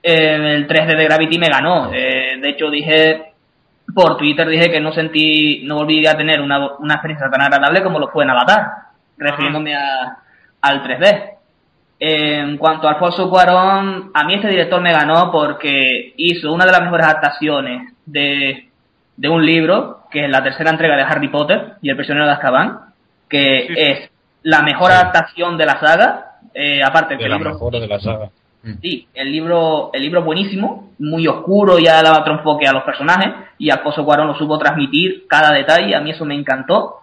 eh, 0.00 0.54
el 0.54 0.68
3D 0.68 0.96
de 0.96 1.04
Gravity 1.04 1.38
me 1.40 1.48
ganó. 1.48 1.90
Eh, 1.92 2.38
de 2.40 2.48
hecho, 2.48 2.70
dije 2.70 3.32
por 3.92 4.16
Twitter 4.18 4.46
dije 4.46 4.70
que 4.70 4.78
no 4.80 4.92
sentí, 4.92 5.62
no 5.64 5.74
volví 5.74 6.06
a 6.06 6.16
tener 6.16 6.40
una, 6.40 6.76
una 6.76 6.94
experiencia 6.94 7.28
tan 7.28 7.40
agradable 7.40 7.82
como 7.82 7.98
lo 7.98 8.06
fue 8.06 8.22
en 8.22 8.30
Avatar, 8.30 8.70
refiriéndome 9.16 9.74
a, 9.74 10.18
al 10.60 10.84
3D. 10.84 11.37
En 12.00 12.58
cuanto 12.58 12.86
a 12.86 12.92
Alfonso 12.92 13.28
Cuarón, 13.28 14.10
a 14.14 14.24
mí 14.24 14.34
este 14.34 14.48
director 14.48 14.80
me 14.80 14.92
ganó 14.92 15.32
porque 15.32 16.14
hizo 16.16 16.52
una 16.52 16.64
de 16.64 16.72
las 16.72 16.82
mejores 16.82 17.06
adaptaciones 17.06 17.92
de, 18.06 18.68
de 19.16 19.28
un 19.28 19.44
libro, 19.44 20.02
que 20.10 20.24
es 20.24 20.30
la 20.30 20.42
tercera 20.42 20.70
entrega 20.70 20.96
de 20.96 21.02
Harry 21.02 21.28
Potter 21.28 21.72
y 21.82 21.90
El 21.90 21.96
prisionero 21.96 22.26
de 22.26 22.32
Azkaban, 22.32 22.78
que 23.28 23.66
es 23.76 24.10
la 24.44 24.62
mejor 24.62 24.92
adaptación 24.92 25.56
de 25.58 25.66
la 25.66 25.80
saga, 25.80 26.24
eh, 26.54 26.80
aparte 26.84 27.16
que 27.16 27.24
De 27.24 27.24
el 27.24 27.30
la 27.30 27.36
libro 27.38 27.52
mejor 27.52 27.72
de 27.80 27.86
la 27.88 28.00
saga. 28.00 28.30
Sí, 28.82 29.08
el 29.14 29.32
libro, 29.32 29.90
el 29.92 30.02
libro 30.02 30.20
es 30.20 30.26
buenísimo, 30.26 30.90
muy 30.98 31.26
oscuro, 31.26 31.78
ya 31.78 32.02
daba 32.02 32.20
otro 32.20 32.34
enfoque 32.34 32.66
a 32.66 32.72
los 32.72 32.82
personajes 32.84 33.32
y 33.58 33.70
Alfonso 33.70 34.04
Cuarón 34.04 34.26
lo 34.28 34.34
supo 34.36 34.58
transmitir 34.58 35.26
cada 35.28 35.52
detalle, 35.52 35.94
a 35.96 36.00
mí 36.00 36.10
eso 36.10 36.24
me 36.24 36.34
encantó. 36.34 36.96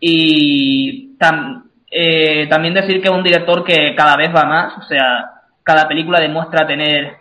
Y 0.00 1.16
tam- 1.18 1.64
eh, 1.90 2.46
también 2.48 2.74
decir 2.74 3.00
que 3.00 3.08
es 3.08 3.14
un 3.14 3.22
director 3.22 3.64
que 3.64 3.94
cada 3.96 4.16
vez 4.16 4.34
va 4.34 4.44
más, 4.44 4.76
o 4.78 4.82
sea, 4.82 5.30
cada 5.62 5.86
película 5.88 6.20
demuestra 6.20 6.66
tener 6.66 7.16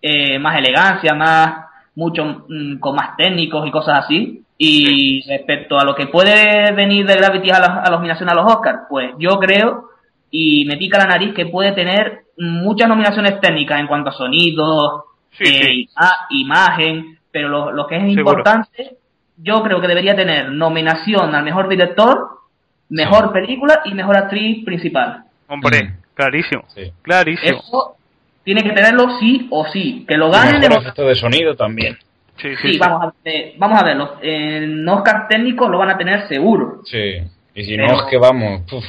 eh, 0.00 0.38
más 0.38 0.56
elegancia, 0.58 1.14
más, 1.14 1.66
mucho, 1.94 2.44
mm, 2.48 2.78
con 2.78 2.94
más 2.94 3.16
técnicos 3.16 3.66
y 3.66 3.70
cosas 3.70 4.04
así. 4.04 4.42
Y 4.60 5.22
respecto 5.28 5.78
a 5.78 5.84
lo 5.84 5.94
que 5.94 6.06
puede 6.08 6.72
venir 6.72 7.06
de 7.06 7.14
Gravity 7.16 7.50
a, 7.50 7.60
la- 7.60 7.74
a 7.80 7.82
las 7.82 7.90
nominaciones 7.92 8.32
a 8.32 8.36
los 8.36 8.52
Oscars, 8.52 8.80
pues 8.88 9.12
yo 9.18 9.38
creo 9.38 9.90
y 10.30 10.64
me 10.66 10.76
pica 10.76 10.98
la 10.98 11.06
nariz 11.06 11.32
que 11.32 11.46
puede 11.46 11.72
tener 11.72 12.22
muchas 12.38 12.88
nominaciones 12.88 13.40
técnicas 13.40 13.80
en 13.80 13.86
cuanto 13.86 14.10
a 14.10 14.12
sonido, 14.12 15.04
eh, 15.38 15.72
ima- 15.86 16.26
imagen, 16.30 17.18
pero 17.30 17.48
lo, 17.48 17.70
lo 17.72 17.86
que 17.86 17.96
es 17.96 18.02
Seguro. 18.02 18.20
importante, 18.20 18.96
yo 19.36 19.62
creo 19.62 19.80
que 19.80 19.86
debería 19.88 20.16
tener 20.16 20.50
nominación 20.50 21.34
al 21.34 21.44
mejor 21.44 21.68
director, 21.68 22.37
mejor 22.88 23.32
película 23.32 23.80
y 23.84 23.94
mejor 23.94 24.16
actriz 24.16 24.64
principal. 24.64 25.24
Hombre, 25.48 25.94
clarísimo. 26.14 26.64
Clarísimo. 27.02 27.58
Eso 27.58 27.96
tiene 28.44 28.62
que 28.62 28.70
tenerlo 28.70 29.18
sí 29.18 29.46
o 29.50 29.66
sí. 29.66 30.04
Que 30.08 30.16
lo 30.16 30.30
ganen 30.30 30.60
Mejor 30.60 30.82
efecto 30.82 31.04
de 31.04 31.14
sonido 31.14 31.54
también. 31.56 31.96
Sí, 32.40 32.54
Sí, 32.62 32.78
vamos 32.78 33.02
a, 33.02 33.12
eh, 33.28 33.54
vamos 33.58 33.80
a 33.80 33.84
verlo. 33.84 34.16
En 34.22 34.88
Oscar 34.88 35.26
técnico 35.28 35.68
lo 35.68 35.78
van 35.78 35.90
a 35.90 35.98
tener 35.98 36.28
seguro. 36.28 36.82
Sí. 36.84 37.14
Y 37.54 37.64
si 37.64 37.76
Pero- 37.76 37.88
no, 37.88 37.94
es 37.96 38.02
que 38.10 38.16
vamos. 38.16 38.62
puf, 38.70 38.84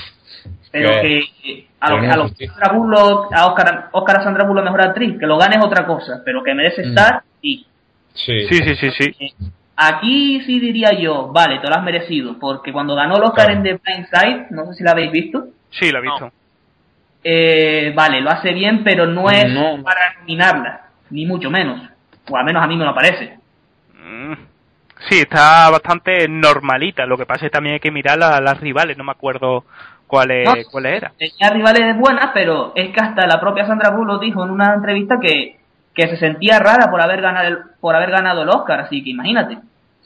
Pero 0.72 1.02
que- 1.02 1.22
que 1.42 1.52
eh, 1.52 1.68
a, 1.80 1.90
lo, 1.90 1.98
a, 1.98 2.16
lo-. 2.16 2.28
Sandra 2.30 2.72
Bullock- 2.74 3.34
a 3.34 3.48
Oscar, 3.48 3.90
Oscar 3.92 4.18
a 4.20 4.24
Sandra 4.24 4.46
Bullock 4.46 4.66
mejor 4.66 4.82
actriz, 4.82 5.18
que 5.20 5.26
lo 5.26 5.38
gane 5.40 5.56
es 5.58 5.66
otra 5.66 5.86
cosa, 5.88 6.22
pero 6.24 6.44
que 6.44 6.54
merece 6.54 6.84
Mm. 6.84 6.90
estar 6.90 7.24
y 7.42 7.66
Sí. 8.14 8.48
Sí, 8.50 8.56
sí, 8.64 8.76
sí, 8.76 8.92
sí. 8.92 9.34
Aquí 9.82 10.42
sí 10.46 10.60
diría 10.60 10.92
yo, 11.00 11.28
vale, 11.34 11.60
te 11.60 11.68
lo 11.70 11.76
has 11.76 11.84
merecido, 11.84 12.38
porque 12.40 12.72
cuando 12.74 12.96
ganó 12.96 13.16
el 13.18 13.24
Oscar 13.24 13.46
Claro. 13.46 13.52
en 13.60 13.64
The 13.64 13.74
Blind 13.84 14.08
Side, 14.12 14.48
no 14.52 14.66
sé 14.66 14.74
si 14.74 14.84
la 14.84 14.92
habéis 14.92 15.12
visto, 15.12 15.48
Sí, 15.72 15.92
la 15.92 16.00
he 16.00 16.02
visto. 16.02 16.32
eh, 17.24 17.92
vale, 17.96 18.22
lo 18.22 18.30
hace 18.30 18.54
bien, 18.54 18.84
pero 18.84 19.06
no 19.06 19.30
es 19.30 19.52
No. 19.52 19.82
para 19.84 20.14
nominarla, 20.20 20.82
ni 21.10 21.26
mucho 21.26 21.50
menos, 21.50 21.82
o 22.30 22.38
al 22.38 22.46
menos 22.46 22.64
a 22.64 22.68
mí 22.68 22.76
me 22.78 22.86
lo 22.86 22.94
parece. 22.94 23.38
Mm. 23.94 24.34
Sí, 25.10 25.20
está 25.20 25.70
bastante 25.70 26.28
normalita. 26.28 27.06
Lo 27.06 27.18
que 27.18 27.26
pasa 27.26 27.46
es 27.46 27.52
que 27.52 27.56
también 27.56 27.74
hay 27.76 27.80
que 27.80 27.90
mirar 27.92 28.22
a 28.22 28.42
las 28.42 28.60
rivales. 28.60 28.98
No 28.98 29.06
me 29.06 29.12
acuerdo 29.14 29.64
cuáles 30.08 30.46
No. 30.46 30.54
cuáles 30.72 30.98
eran. 30.98 31.14
Tenía 31.18 31.50
rivales 31.52 31.98
buenas, 31.98 32.32
pero 32.34 32.74
es 32.76 32.90
que 32.90 33.00
hasta 33.00 33.26
la 33.26 33.40
propia 33.40 33.66
Sandra 33.66 33.92
Bullock 33.92 34.22
dijo 34.22 34.44
en 34.44 34.50
una 34.52 34.74
entrevista 34.74 35.18
que, 35.22 35.58
que 35.94 36.08
se 36.10 36.18
sentía 36.18 36.60
rara 36.60 36.92
por 36.92 37.02
haber 37.02 37.22
ganado 37.22 37.48
el, 37.48 37.58
por 37.80 37.96
haber 37.96 38.12
ganado 38.12 38.42
el 38.44 38.50
Oscar, 38.50 38.82
así 38.82 39.02
que 39.04 39.12
imagínate, 39.12 39.60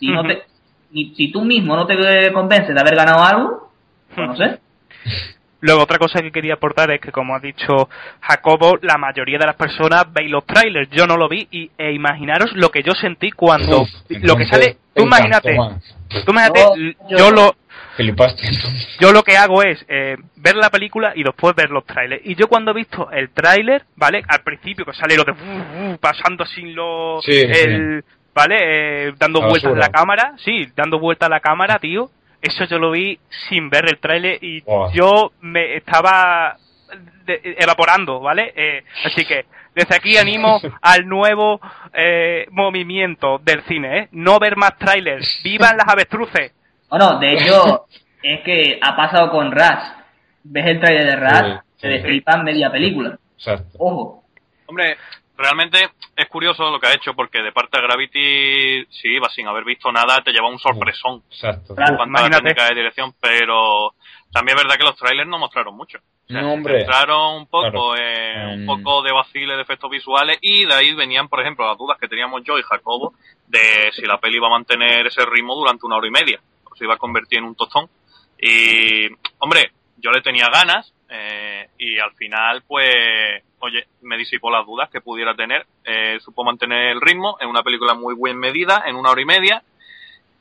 si 0.05 0.11
no 0.11 0.23
te 0.23 0.43
ni- 0.91 1.15
si 1.15 1.31
tú 1.31 1.43
mismo 1.43 1.75
no 1.75 1.85
te 1.87 2.31
convences 2.31 2.73
de 2.73 2.79
haber 2.79 2.95
ganado 2.95 3.23
algo, 3.23 3.71
pues 4.15 4.27
no 4.27 4.35
sé. 4.35 4.59
Luego, 5.61 5.81
otra 5.83 5.97
cosa 5.97 6.19
que 6.21 6.31
quería 6.31 6.55
aportar 6.55 6.91
es 6.91 6.99
que, 6.99 7.11
como 7.11 7.33
ha 7.35 7.39
dicho 7.39 7.89
Jacobo, 8.19 8.77
la 8.81 8.97
mayoría 8.97 9.37
de 9.39 9.45
las 9.45 9.55
personas 9.55 10.05
veis 10.11 10.29
los 10.29 10.45
trailers. 10.45 10.89
Yo 10.91 11.07
no 11.07 11.15
lo 11.15 11.29
vi 11.29 11.47
y, 11.51 11.71
e 11.77 11.93
imaginaros 11.93 12.51
lo 12.53 12.69
que 12.69 12.83
yo 12.83 12.91
sentí 12.93 13.31
cuando 13.31 13.81
Uf, 13.83 13.89
lo 14.09 14.35
que 14.35 14.45
sale. 14.45 14.73
Tú 14.73 14.77
te 14.95 15.01
imagínate, 15.03 15.55
tú 16.25 16.31
imagínate, 16.31 16.59
Yo- 16.59 16.75
yo- 17.09 17.17
yo 17.17 17.31
lo, 17.31 17.55
yo 18.99 19.11
lo 19.13 19.23
que 19.23 19.37
hago 19.37 19.63
es 19.63 19.83
eh, 19.87 20.17
ver 20.35 20.55
la 20.57 20.69
película 20.69 21.13
y 21.15 21.23
después 21.23 21.55
ver 21.55 21.69
los 21.71 21.85
trailers. 21.85 22.21
Y 22.25 22.35
yo 22.35 22.47
cuando 22.47 22.71
he 22.71 22.75
visto 22.75 23.09
el 23.11 23.29
tráiler, 23.29 23.83
¿vale? 23.95 24.21
Al 24.27 24.41
principio 24.41 24.83
que 24.85 24.93
sale 24.93 25.15
lo 25.15 25.23
de 25.23 25.31
uh, 25.31 25.91
uh, 25.93 25.97
pasando 25.97 26.45
sin 26.45 26.75
lo 26.75 27.19
Sí, 27.23 27.31
el, 27.41 28.03
¿vale? 28.33 28.57
Eh, 29.07 29.13
dando 29.17 29.41
vueltas 29.41 29.73
a 29.73 29.77
la 29.77 29.89
cámara, 29.89 30.33
sí, 30.37 30.67
dando 30.75 30.99
vueltas 30.99 31.27
a 31.27 31.29
la 31.29 31.39
cámara, 31.39 31.79
tío. 31.79 32.09
Eso 32.41 32.65
yo 32.65 32.77
lo 32.77 32.91
vi 32.91 33.17
sin 33.49 33.69
ver 33.69 33.85
el 33.85 33.99
tráiler 33.99 34.37
y 34.43 34.63
yo 34.93 35.31
me 35.41 35.77
estaba 35.77 36.57
de- 37.25 37.55
evaporando, 37.57 38.19
¿vale? 38.19 38.51
Eh, 38.55 38.83
así 39.05 39.23
que 39.25 39.45
desde 39.73 39.95
aquí 39.95 40.17
animo 40.17 40.59
al 40.81 41.07
nuevo 41.07 41.61
eh, 41.93 42.45
movimiento 42.51 43.39
del 43.41 43.61
cine, 43.63 43.97
¿eh? 43.99 44.07
No 44.11 44.39
ver 44.39 44.57
más 44.57 44.77
trailers. 44.77 45.41
¡Vivan 45.43 45.77
las 45.77 45.87
avestruces! 45.87 46.51
Bueno, 46.89 47.17
de 47.19 47.33
hecho, 47.33 47.85
es 48.21 48.41
que 48.41 48.77
ha 48.81 48.95
pasado 48.95 49.31
con 49.31 49.51
Raz. 49.51 49.93
Ves 50.43 50.65
el 50.67 50.79
trailer 50.81 51.05
de 51.05 51.15
Raz, 51.15 51.41
Sí, 51.77 51.81
te 51.81 51.87
sí. 51.87 51.93
destripan 51.93 52.43
media 52.43 52.69
película. 52.69 53.17
Exacto. 53.37 53.69
Ojo. 53.79 54.23
Hombre, 54.65 54.97
realmente 55.43 55.89
es 56.15 56.27
curioso 56.29 56.69
lo 56.71 56.79
que 56.79 56.87
ha 56.87 56.93
hecho 56.95 57.13
porque 57.13 57.41
de 57.43 57.51
parte 57.51 57.77
de 57.79 57.83
Gravity, 57.87 58.85
si 58.89 59.09
ibas 59.09 59.33
sin 59.33 59.47
haber 59.47 59.63
visto 59.65 59.91
nada, 59.91 60.21
te 60.23 60.31
lleva 60.31 60.49
un 60.49 60.57
sorpresón 60.59 61.21
Exacto. 61.29 61.75
Claro. 61.75 61.91
en 61.91 61.97
cuanto 61.97 62.17
a 62.19 62.29
la 62.29 62.37
técnica 62.37 62.67
de 62.69 62.75
dirección, 62.75 63.13
pero 63.21 63.93
también 64.31 64.57
es 64.57 64.63
verdad 64.63 64.77
que 64.77 64.83
los 64.85 64.95
trailers 64.95 65.29
no 65.29 65.37
mostraron 65.37 65.75
mucho. 65.75 65.99
O 65.99 66.27
sea, 66.33 66.41
No, 66.41 66.53
hombre. 66.53 66.85
Un 66.85 67.45
poco, 67.47 67.93
Claro. 67.93 67.95
eh, 67.97 68.55
un 68.55 68.63
Mm. 68.63 68.65
poco 68.65 69.01
de 69.03 69.11
vacile 69.11 69.55
de 69.55 69.61
efectos 69.61 69.91
visuales 69.91 70.37
y 70.41 70.65
de 70.65 70.73
ahí 70.73 70.93
venían, 70.95 71.27
por 71.27 71.41
ejemplo, 71.41 71.67
las 71.67 71.77
dudas 71.77 71.97
que 71.99 72.07
teníamos 72.07 72.41
yo 72.43 72.57
y 72.57 72.63
Jacobo 72.63 73.13
de 73.47 73.91
si 73.93 74.01
la 74.03 74.17
peli 74.19 74.37
iba 74.37 74.47
a 74.47 74.51
mantener 74.51 75.05
ese 75.05 75.23
ritmo 75.25 75.53
durante 75.55 75.85
una 75.85 75.97
hora 75.97 76.07
y 76.07 76.11
media 76.11 76.39
o 76.71 76.75
se 76.75 76.85
iba 76.85 76.95
a 76.95 76.97
convertir 76.97 77.39
en 77.39 77.45
un 77.45 77.55
tostón. 77.55 77.87
Y, 78.39 79.07
hombre, 79.39 79.71
yo 79.97 80.11
le 80.11 80.21
tenía 80.21 80.47
ganas 80.51 80.91
eh, 81.09 81.52
y 81.85 81.99
al 81.99 82.11
final, 82.13 82.63
pues, 82.67 83.43
oye, 83.59 83.85
me 84.01 84.17
disipó 84.17 84.49
las 84.51 84.65
dudas 84.65 84.89
que 84.89 85.01
pudiera 85.01 85.35
tener. 85.35 85.65
Eh, 85.83 86.17
supo 86.21 86.43
mantener 86.43 86.91
el 86.91 87.01
ritmo 87.01 87.37
en 87.41 87.49
una 87.49 87.61
película 87.63 87.93
muy 87.93 88.15
bien 88.21 88.37
medida, 88.37 88.83
en 88.85 88.95
una 88.95 89.11
hora 89.11 89.21
y 89.21 89.25
media. 89.25 89.61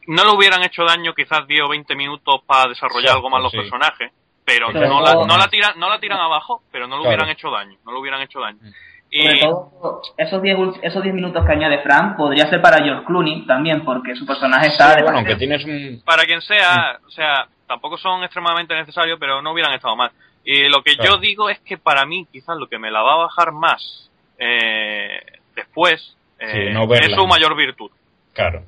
No 0.06 0.24
le 0.24 0.30
hubieran 0.30 0.62
hecho 0.64 0.84
daño 0.84 1.14
quizás 1.14 1.46
10 1.46 1.62
o 1.62 1.68
20 1.68 1.94
minutos 1.94 2.40
para 2.46 2.68
desarrollar 2.68 3.14
algo 3.16 3.30
más 3.30 3.42
los 3.42 3.52
sí. 3.52 3.58
personajes, 3.58 4.12
pero 4.44 4.68
Pero 4.72 4.88
no, 4.88 5.00
la, 5.00 5.14
no- 5.14 5.36
la 5.38 5.48
tiran 5.48 5.78
no 5.78 5.88
la 5.88 5.98
tiran 6.00 6.18
abajo, 6.20 6.62
pero 6.72 6.86
no 6.86 6.96
le 6.96 7.02
Claro. 7.02 7.16
hubieran 7.16 7.28
hecho 7.30 7.50
daño, 7.50 7.76
no 7.84 7.92
le 7.92 7.98
hubieran 7.98 8.20
hecho 8.22 8.40
daño. 8.40 8.58
Sobre 8.58 9.36
Y 9.36 9.40
todo, 9.40 10.00
esos 10.16 10.42
10 10.42 10.56
ul- 10.56 10.78
esos 10.82 11.02
10 11.02 11.14
minutos 11.14 11.44
que 11.44 11.52
añade 11.52 11.82
Fran 11.82 12.16
podría 12.16 12.48
ser 12.48 12.60
para 12.62 12.82
George 12.82 13.04
Clooney 13.04 13.46
también, 13.46 13.84
porque 13.84 14.16
su 14.16 14.24
personaje 14.26 14.68
está 14.68 14.90
Sí, 14.90 14.96
de 14.96 15.02
bueno, 15.02 15.18
aunque 15.18 15.36
tienes 15.36 15.64
un. 15.64 16.02
para 16.04 16.24
quien 16.24 16.40
sea, 16.40 16.98
o 17.06 17.10
sea, 17.10 17.46
tampoco 17.68 17.96
son 17.98 18.24
extremadamente 18.24 18.74
necesarios, 18.74 19.18
pero 19.20 19.40
no 19.42 19.52
hubieran 19.52 19.74
estado 19.74 19.94
mal. 19.96 20.10
Y 20.44 20.68
lo 20.68 20.82
que 20.82 20.94
Claro. 20.96 21.12
yo 21.14 21.18
digo 21.18 21.48
es 21.50 21.60
que 21.60 21.78
para 21.78 22.04
mí, 22.04 22.26
quizás 22.32 22.56
lo 22.56 22.66
que 22.68 22.78
me 22.78 22.90
la 22.90 23.02
va 23.02 23.14
a 23.14 23.16
bajar 23.26 23.52
más 23.52 24.10
eh, 24.38 25.20
después 25.54 26.16
eh, 26.38 26.50
Sí, 26.68 26.72
no 26.74 26.86
verla. 26.88 27.06
es 27.06 27.14
su 27.14 27.26
mayor 27.26 27.54
virtud. 27.56 27.90
Claro. 28.32 28.64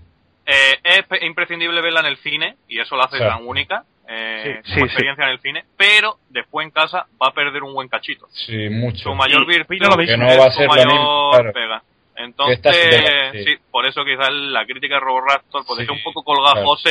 Eh, 0.46 0.78
es 0.84 1.22
imprescindible 1.22 1.80
verla 1.80 2.00
en 2.00 2.06
el 2.06 2.16
cine 2.18 2.56
y 2.68 2.78
eso 2.78 2.96
la 2.96 3.04
hace 3.04 3.18
tan 3.18 3.46
única 3.46 3.84
eh, 4.06 4.60
Sí, 4.64 4.72
como 4.74 4.76
sí, 4.76 4.82
experiencia 4.84 5.24
en 5.24 5.30
el 5.30 5.40
cine, 5.40 5.64
pero 5.76 6.18
después 6.28 6.64
en 6.66 6.70
casa 6.70 7.06
va 7.20 7.28
a 7.28 7.32
perder 7.32 7.62
un 7.62 7.72
buen 7.74 7.88
cachito. 7.88 8.28
Sí, 8.30 8.68
mucho. 8.68 8.98
Su 9.04 9.14
mayor 9.14 9.46
virtud. 9.46 9.74
Que 9.78 10.16
no 10.16 10.28
es 10.28 10.38
va 10.38 10.44
a 10.46 10.50
su 10.52 10.58
ser 10.58 10.68
la 10.68 10.74
mayor 10.74 10.86
misma, 10.92 11.30
claro. 11.32 11.52
pega. 11.52 11.82
Entonces, 12.16 13.44
sí 13.44 13.56
por 13.70 13.86
eso 13.86 14.04
quizás 14.04 14.30
la 14.30 14.64
crítica 14.66 14.94
de 14.96 15.00
Robert 15.00 15.26
Raptor 15.28 15.64
ser 15.76 15.90
un 15.90 16.02
poco 16.04 16.22
colgajose 16.22 16.90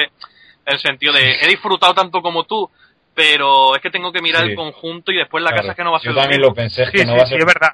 en 0.65 0.73
el 0.73 0.79
sentido 0.79 1.13
de 1.13 1.39
he 1.41 1.47
disfrutado 1.47 1.93
tanto 1.93 2.21
como 2.21 2.43
tú, 2.45 2.69
pero 3.15 3.75
es 3.75 3.81
que 3.81 3.89
tengo 3.89 4.11
que 4.11 4.21
mirar 4.21 4.43
Sí. 4.43 4.49
el 4.51 4.55
conjunto 4.55 5.11
y 5.11 5.17
después 5.17 5.43
la 5.43 5.49
Claro. 5.51 5.61
casa 5.63 5.71
es 5.71 5.77
que 5.77 5.83
no 5.83 5.91
va 5.91 5.97
a 5.97 5.99
ser 6.01 6.09
Yo 6.11 6.15
lo 6.15 6.21
también 6.21 6.41
mismo. 6.41 6.49
lo 6.51 6.55
pensé, 6.55 6.83
es 6.83 6.89
Sí, 6.89 6.97
que 6.97 7.05
no 7.05 7.11
sí, 7.13 7.17
va 7.17 7.23
a 7.23 7.25
sí, 7.27 7.31
ser. 7.31 7.39
es 7.39 7.45
verdad. 7.45 7.69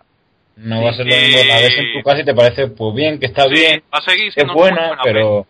No 0.58 0.84
va 0.84 0.90
a 0.90 0.94
ser 0.94 1.06
lo 1.06 1.12
Sí. 1.14 1.20
mismo. 1.22 1.44
La 1.48 1.56
ves 1.62 1.78
en 1.78 1.94
tu 1.94 2.04
casa 2.04 2.20
y 2.22 2.26
te 2.26 2.34
parece, 2.36 2.68
pues 2.68 2.96
bien, 2.96 3.20
que 3.20 3.26
está 3.28 3.44
Sí, 3.44 3.50
bien. 3.52 3.84
va 3.94 3.98
a 3.98 4.02
seguir 4.02 4.34
Es 4.36 4.46
muy 4.46 4.56
buena, 4.56 4.88
buena 4.88 5.02
pero. 5.04 5.46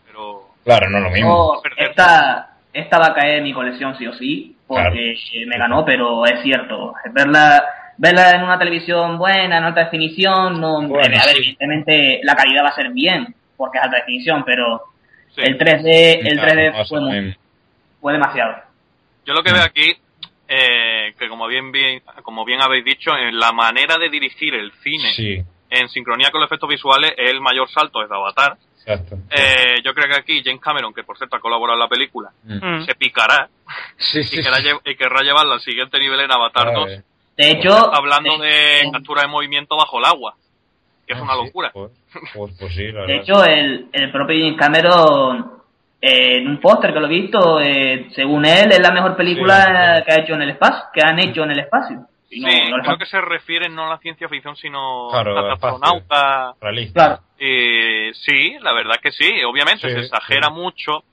Claro, 0.63 0.89
no 0.89 0.97
es 0.99 1.03
lo 1.05 1.09
mismo. 1.09 1.29
No, 1.63 1.71
esta, 1.77 2.49
esta 2.73 2.99
va 2.99 3.07
a 3.07 3.13
caer 3.15 3.37
en 3.37 3.43
mi 3.45 3.53
colección 3.53 3.97
sí 3.97 4.05
o 4.05 4.13
sí, 4.13 4.55
porque 4.67 4.83
Claro. 4.83 4.95
eh, 4.95 5.45
me 5.47 5.57
ganó, 5.57 5.83
pero 5.83 6.25
es 6.27 6.43
cierto. 6.43 6.93
Verla, 7.11 7.63
verla 7.97 8.31
en 8.35 8.43
una 8.43 8.59
televisión 8.59 9.17
buena, 9.17 9.57
en 9.57 9.63
alta 9.63 9.85
definición, 9.85 10.61
no, 10.61 10.81
Bueno, 10.87 10.99
a 11.17 11.25
ver, 11.25 11.35
sí. 11.35 11.37
evidentemente 11.37 12.19
la 12.23 12.35
calidad 12.35 12.65
va 12.65 12.69
a 12.69 12.75
ser 12.75 12.89
bien, 12.91 13.33
porque 13.57 13.79
es 13.79 13.83
alta 13.83 13.97
definición, 13.97 14.43
pero 14.45 14.83
sí. 15.33 15.41
el 15.43 15.57
3D, 15.57 16.19
el 16.27 16.33
Claro, 16.39 16.51
3D 16.53 16.65
no 16.71 16.73
va 16.77 16.81
a 16.81 16.85
ser 16.85 16.87
fue, 16.89 16.99
lo 16.99 17.05
mu- 17.07 17.11
mismo. 17.13 17.41
fue 18.01 18.13
demasiado. 18.13 18.55
Yo 19.25 19.33
lo 19.33 19.43
que 19.43 19.53
veo 19.53 19.63
aquí, 19.63 19.93
eh, 20.47 21.13
que 21.17 21.27
como 21.29 21.47
bien, 21.47 21.71
bien, 21.71 22.01
como 22.23 22.43
bien 22.45 22.61
habéis 22.61 22.85
dicho, 22.85 23.15
en 23.15 23.37
la 23.39 23.51
manera 23.51 23.97
de 23.97 24.09
dirigir 24.09 24.53
el 24.55 24.71
cine 24.83 25.13
Sí, 25.13 25.37
en 25.69 25.89
sincronía 25.89 26.31
con 26.31 26.41
los 26.41 26.47
efectos 26.49 26.69
visuales 26.69 27.13
es 27.17 27.29
el 27.31 27.41
mayor 27.41 27.69
salto 27.69 27.99
desde 27.99 28.15
Avatar. 28.15 28.57
exacto. 28.79 29.17
Eh, 29.29 29.75
yo 29.83 29.93
creo 29.93 30.07
que 30.07 30.15
aquí 30.19 30.41
James 30.43 30.61
Cameron, 30.61 30.93
que 30.93 31.03
por 31.03 31.17
cierto 31.17 31.35
ha 31.35 31.39
colaborado 31.39 31.75
en 31.77 31.81
la 31.81 31.87
película, 31.89 32.29
Mm. 32.43 32.85
se 32.85 32.95
picará 32.95 33.49
Sí, 33.97 34.23
sí. 34.23 34.39
y 34.39 34.43
querrá, 34.43 34.57
y 34.85 34.95
querrá 34.95 35.21
llevarla 35.21 35.53
al 35.55 35.61
siguiente 35.61 35.99
nivel 35.99 36.21
en 36.21 36.31
Avatar 36.31 36.69
Ah, 36.69 36.73
2. 36.73 36.89
eh. 36.91 37.03
De 37.37 37.51
hecho, 37.51 37.71
Hablando 37.95 38.37
de, 38.39 38.49
de 38.49 38.89
captura 38.91 39.21
de 39.21 39.27
movimiento 39.27 39.77
bajo 39.77 39.99
el 39.99 40.05
agua, 40.05 40.33
que 41.05 41.13
es 41.13 41.19
Ah, 41.19 41.23
una 41.23 41.33
sí, 41.35 41.39
locura. 41.45 41.69
Pues, 41.71 41.91
pues, 42.33 42.55
pues 42.59 42.73
sí, 42.75 42.91
la 42.91 43.01
de 43.01 43.07
verdad. 43.07 43.21
hecho 43.23 43.43
el, 43.45 43.87
el 43.93 44.11
propio 44.11 44.35
James 44.39 44.57
Cameron, 44.57 45.51
eh, 46.01 46.37
en 46.37 46.47
un 46.47 46.59
póster 46.59 46.93
que 46.93 46.99
lo 46.99 47.07
he 47.07 47.09
visto, 47.09 47.59
eh, 47.59 48.07
según 48.15 48.45
él, 48.45 48.71
es 48.71 48.79
la 48.79 48.91
mejor 48.91 49.15
película 49.17 49.97
Sí. 49.97 50.03
que 50.05 50.11
ha 50.13 50.19
hecho 50.23 50.33
en 50.35 50.41
el 50.43 50.49
espacio, 50.51 50.83
que 50.93 51.01
han 51.03 51.19
hecho 51.19 51.43
en 51.43 51.51
el 51.51 51.59
espacio. 51.59 51.95
No- 51.97 52.07
sí, 52.29 52.69
no 52.69 52.77
creo 52.83 52.97
que 52.97 53.05
se 53.07 53.19
refiere 53.21 53.69
no 53.69 53.87
a 53.87 53.89
la 53.89 53.97
ciencia 53.97 54.29
ficción, 54.29 54.55
sino 54.55 55.07
Claro, 55.11 55.37
a 55.37 55.53
astronauta. 55.53 56.53
Realista. 56.61 56.93
Claro. 56.93 57.21
Y 57.39 58.13
sí, 58.13 58.55
la 58.61 58.71
verdad 58.73 58.95
que 59.01 59.11
sí, 59.11 59.29
obviamente 59.43 59.87
Sí, 59.89 59.93
se 59.95 59.99
exagera 60.01 60.47
sí. 60.49 60.53
mucho, 60.53 61.03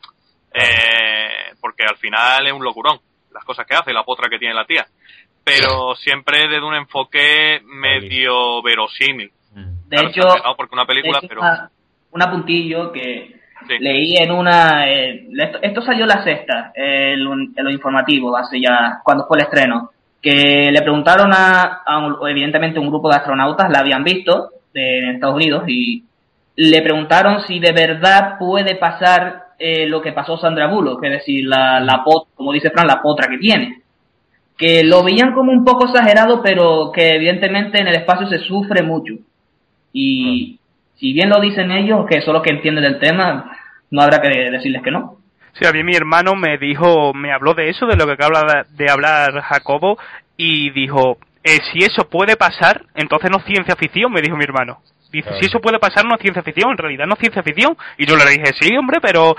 eh, 0.53 1.55
porque 1.61 1.85
al 1.85 1.97
final 1.97 2.47
es 2.47 2.53
un 2.53 2.63
locurón, 2.65 2.99
las 3.33 3.45
cosas 3.45 3.67
que 3.67 3.75
hace, 3.75 3.93
la 3.93 4.05
potra 4.05 4.29
que 4.29 4.39
tiene 4.39 4.55
la 4.55 4.65
tía. 4.67 4.87
Pero 5.45 5.95
siempre 5.95 6.49
desde 6.49 6.63
un 6.65 6.75
enfoque 6.75 7.61
medio 7.65 8.63
verosímil. 8.63 9.31
Mm. 9.53 9.89
De 9.89 9.97
Claro, 9.97 10.09
hecho, 10.09 10.23
porque 10.57 10.75
una 10.75 10.87
película, 10.87 11.21
pero 11.27 11.41
una, 11.41 11.71
un 12.11 12.23
apuntillo 12.23 12.91
que 12.93 13.36
sí. 13.69 13.75
leí 13.79 14.17
en 14.17 14.31
una... 14.33 14.89
eh, 14.91 15.27
esto, 15.39 15.59
esto 15.63 15.83
salió 15.83 16.07
la 16.07 16.23
sexta, 16.25 16.73
eh, 16.75 17.13
el, 17.15 17.27
un- 17.27 17.53
en 17.57 17.65
lo 17.65 17.71
informativo, 17.71 18.37
hace 18.37 18.61
ya, 18.61 19.01
cuando 19.05 19.27
fue 19.27 19.39
el 19.39 19.45
estreno, 19.45 19.91
que 20.23 20.71
le 20.73 20.83
preguntaron 20.83 21.33
a, 21.33 21.83
a 21.85 21.99
un- 21.99 22.17
evidentemente 22.29 22.79
un 22.79 22.89
grupo 22.89 23.09
de 23.11 23.17
astronautas, 23.17 23.71
la 23.71 23.81
habían 23.81 24.05
visto 24.05 24.51
de, 24.75 24.99
en 24.99 25.15
Estados 25.15 25.37
Unidos 25.37 25.65
y, 25.69 26.03
le 26.57 26.81
preguntaron 26.81 27.43
si 27.43 27.59
de 27.59 27.73
verdad 27.73 28.39
puede 28.39 28.77
pasar 28.77 29.49
eh, 29.59 29.87
lo 29.87 30.01
que 30.01 30.13
pasó 30.13 30.39
Sandra 30.39 30.69
Bullock, 30.69 31.05
es 31.05 31.11
decir, 31.13 31.45
la, 31.47 31.81
la 31.81 32.03
pot, 32.03 32.29
como 32.35 32.53
dice 32.53 32.71
Fran, 32.71 32.87
la 32.87 33.03
potra 33.03 33.29
que 33.29 33.39
tiene. 33.39 33.83
Que 34.57 34.83
lo 34.83 35.05
veían 35.05 35.35
como 35.35 35.53
un 35.53 35.65
poco 35.65 35.85
exagerado, 35.85 36.43
pero 36.43 36.91
que 36.93 37.15
evidentemente 37.15 37.79
en 37.79 37.89
el 37.89 37.97
espacio 37.97 38.27
se 38.27 38.39
sufre 38.39 38.83
mucho. 38.83 39.15
Y 39.93 40.59
si 40.95 41.13
bien 41.13 41.29
lo 41.29 41.41
dicen 41.41 41.71
ellos, 41.71 42.07
que 42.09 42.23
son 42.23 42.33
los 42.35 42.43
que 42.43 42.51
entienden 42.51 42.85
del 42.85 42.99
tema, 42.99 43.51
no 43.91 44.03
habrá 44.03 44.21
que 44.21 44.29
decirles 44.29 44.83
que 44.83 44.91
no. 44.91 45.19
Sí, 45.53 45.67
a 45.67 45.73
mí 45.73 45.83
mi 45.83 45.95
hermano 45.95 46.35
me 46.35 46.59
dijo, 46.59 47.15
me 47.15 47.33
habló 47.33 47.55
de 47.55 47.71
eso, 47.71 47.87
de 47.87 47.97
lo 47.97 48.05
que 48.07 48.13
acaba 48.13 48.65
de 48.69 48.91
hablar 48.91 49.41
Jacobo, 49.43 49.99
y 50.37 50.71
dijo, 50.71 51.19
eh, 51.43 51.61
si 51.73 51.79
eso 51.85 52.09
puede 52.11 52.37
pasar, 52.37 52.85
entonces 52.95 53.31
no 53.31 53.39
es 53.39 53.45
ciencia 53.45 53.75
ficción, 53.77 54.13
me 54.13 54.21
dijo 54.21 54.37
mi 54.37 54.45
hermano. 54.45 54.83
Dice, 55.11 55.29
Claro. 55.29 55.41
si 55.41 55.47
eso 55.47 55.61
puede 55.61 55.79
pasar, 55.79 56.05
no 56.05 56.15
es 56.17 56.21
ciencia 56.21 56.43
ficción, 56.43 56.73
en 56.73 56.79
realidad 56.79 57.07
no 57.07 57.15
es 57.15 57.21
ciencia 57.21 57.43
ficción. 57.43 57.77
Y 57.97 58.05
yo 58.05 58.17
le 58.17 58.25
dije, 58.27 58.53
sí, 58.61 58.77
hombre, 58.77 58.99
pero... 59.01 59.35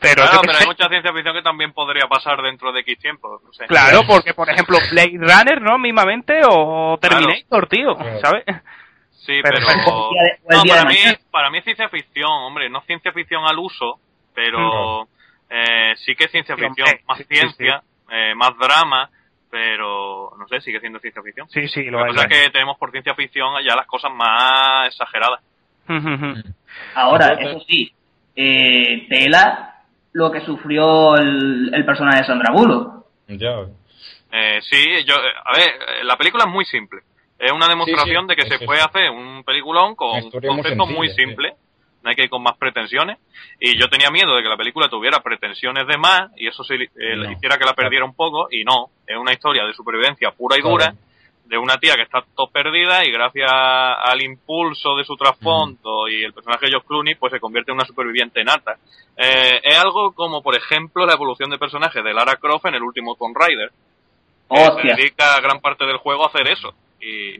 Pero, 0.00 0.22
Claro, 0.22 0.40
pero 0.44 0.58
hay 0.58 0.66
mucha 0.66 0.88
ciencia 0.88 1.12
ficción 1.12 1.34
que 1.34 1.42
también 1.42 1.72
podría 1.72 2.06
pasar 2.08 2.42
dentro 2.42 2.72
de 2.72 2.80
X 2.80 2.98
tiempo. 2.98 3.40
No 3.42 3.52
sé. 3.52 3.66
Claro, 3.66 4.02
porque 4.06 4.34
por 4.34 4.50
ejemplo 4.50 4.76
Blade 4.90 5.16
Runner, 5.18 5.62
¿no? 5.62 5.78
Mismamente, 5.78 6.40
o 6.46 6.98
Terminator, 7.00 7.68
tío, 7.68 7.96
¿sabes? 8.20 8.44
Sí, 9.24 9.40
Pero- 9.42 9.58
de- 9.58 10.38
no, 10.54 10.62
para, 10.68 10.84
mí, 10.84 10.96
para 11.30 11.50
mí 11.50 11.58
es 11.58 11.64
ciencia 11.64 11.88
ficción, 11.88 12.30
hombre. 12.30 12.68
No 12.68 12.80
es 12.80 12.84
ciencia 12.86 13.10
ficción 13.12 13.42
al 13.46 13.58
uso, 13.58 13.98
pero 14.34 15.08
eh, 15.48 15.94
sí 15.96 16.14
que 16.14 16.24
es 16.24 16.30
ciencia 16.30 16.56
ficción. 16.56 16.86
Más 17.08 17.18
sí, 17.18 17.24
sí, 17.28 17.34
ciencia, 17.34 17.82
eh, 18.10 18.34
más 18.34 18.50
drama, 18.58 19.08
pero 19.50 20.32
no 20.38 20.46
sé, 20.48 20.60
sigue 20.60 20.80
siendo 20.80 20.98
ciencia 20.98 21.22
ficción. 21.22 21.48
Sí, 21.48 21.68
sí, 21.68 21.84
lo 21.84 22.00
Lo 22.00 22.04
que 22.04 22.10
es, 22.10 22.16
pasa 22.16 22.28
lo 22.28 22.34
es 22.34 22.42
que 22.44 22.50
tenemos 22.50 22.76
por 22.76 22.90
ciencia 22.90 23.14
ficción 23.14 23.54
ya 23.66 23.74
las 23.76 23.86
cosas 23.86 24.12
más 24.12 24.88
exageradas. 24.88 25.40
Ahora, 26.94 27.28
eso 27.38 27.60
sí, 27.66 27.92
eh, 28.36 29.06
tela 29.08 29.76
lo 30.12 30.30
que 30.30 30.40
sufrió 30.40 31.16
el, 31.16 31.70
el 31.74 31.84
personaje 31.84 32.18
de 32.18 32.24
Sandra 32.26 32.52
Bullock. 32.52 33.06
Ya. 33.28 33.66
Eh, 34.32 34.60
sí, 34.62 34.84
yo, 35.06 35.14
eh, 35.14 35.32
a 35.44 35.52
ver, 35.56 35.68
eh, 35.68 36.04
la 36.04 36.16
película 36.16 36.44
es 36.46 36.50
muy 36.50 36.64
simple. 36.64 37.00
Es 37.38 37.52
una 37.52 37.66
demostración 37.68 38.24
sí, 38.24 38.28
de 38.28 38.36
que 38.36 38.48
se 38.48 38.64
puede 38.64 38.80
hacer 38.80 39.10
un 39.10 39.42
peliculón 39.44 39.94
con 39.96 40.10
un 40.10 40.30
muy 40.32 40.40
concepto 40.48 40.86
muy, 40.86 41.08
sí. 41.10 41.14
simple. 41.16 41.54
No 42.02 42.10
hay 42.10 42.16
que 42.16 42.24
ir 42.24 42.30
con 42.30 42.42
más 42.42 42.56
pretensiones. 42.58 43.18
Y 43.58 43.78
yo 43.78 43.88
tenía 43.88 44.10
miedo 44.10 44.36
de 44.36 44.42
que 44.42 44.48
la 44.48 44.56
película 44.56 44.88
tuviera 44.88 45.20
pretensiones 45.20 45.86
de 45.86 45.96
más 45.96 46.30
y 46.36 46.46
eso 46.46 46.62
se, 46.62 46.74
eh, 46.74 47.16
No. 47.16 47.30
hiciera 47.32 47.56
que 47.58 47.64
la 47.64 47.72
perdiera 47.74 48.04
un 48.04 48.14
poco. 48.14 48.48
Y 48.50 48.62
no, 48.64 48.90
es 49.06 49.16
una 49.16 49.32
historia 49.32 49.64
de 49.64 49.72
supervivencia 49.72 50.30
pura 50.32 50.56
y 50.56 50.60
Claro. 50.60 50.76
dura 50.76 50.94
de 51.46 51.58
una 51.58 51.76
tía 51.76 51.94
que 51.94 52.02
está 52.02 52.24
todo 52.34 52.46
perdida 52.50 53.04
y 53.04 53.10
gracias 53.12 53.50
al 53.52 54.22
impulso 54.22 54.96
de 54.96 55.04
su 55.04 55.14
trasfondo 55.14 56.08
y 56.08 56.24
el 56.24 56.32
personaje 56.32 56.64
de 56.66 56.70
George 56.72 56.88
Clooney 56.88 57.14
pues 57.16 57.32
se 57.32 57.40
convierte 57.40 57.70
en 57.70 57.76
una 57.76 57.84
superviviente 57.84 58.42
nata. 58.44 58.76
Eh, 59.16 59.60
es 59.62 59.78
algo 59.78 60.12
como 60.12 60.42
por 60.42 60.56
ejemplo 60.56 61.04
la 61.04 61.12
evolución 61.12 61.50
de 61.50 61.58
personaje 61.58 62.02
de 62.02 62.14
Lara 62.14 62.36
Croft 62.36 62.64
en 62.66 62.74
el 62.76 62.82
último 62.82 63.14
Tomb 63.16 63.36
Raider. 63.36 63.70
que 64.48 64.88
se 64.88 64.94
dedica 64.96 65.38
gran 65.40 65.60
parte 65.60 65.84
del 65.84 65.96
juego 65.98 66.24
a 66.24 66.28
hacer 66.28 66.48
eso 66.48 66.74
y 67.04 67.38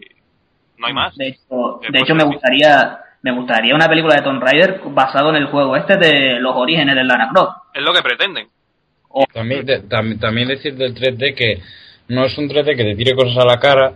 no 0.78 0.86
hay 0.86 0.92
más. 0.92 1.16
De 1.16 1.28
hecho, 1.28 1.80
de 1.90 1.98
hecho 2.00 2.14
me 2.14 2.24
gustaría 2.24 2.98
me 3.22 3.32
gustaría 3.32 3.74
una 3.74 3.88
película 3.88 4.16
de 4.16 4.22
Tomb 4.22 4.42
Raider 4.42 4.80
basado 4.86 5.30
en 5.30 5.36
el 5.36 5.46
juego 5.46 5.76
este 5.76 5.96
de 5.96 6.38
los 6.40 6.54
orígenes 6.56 6.94
de 6.94 7.04
Lara 7.04 7.30
Croft. 7.32 7.56
Es 7.72 7.82
lo 7.82 7.92
que 7.94 8.02
pretenden. 8.02 8.48
También, 9.32 9.64
de- 9.64 9.82
tam- 9.88 10.18
también 10.20 10.48
decir 10.48 10.74
del 10.74 10.94
3D 10.94 11.34
que 11.34 11.62
no 12.08 12.24
es 12.24 12.36
un 12.36 12.48
3D 12.48 12.76
que 12.76 12.84
te 12.84 12.94
tire 12.96 13.14
cosas 13.14 13.38
a 13.38 13.46
la 13.46 13.58
cara, 13.58 13.92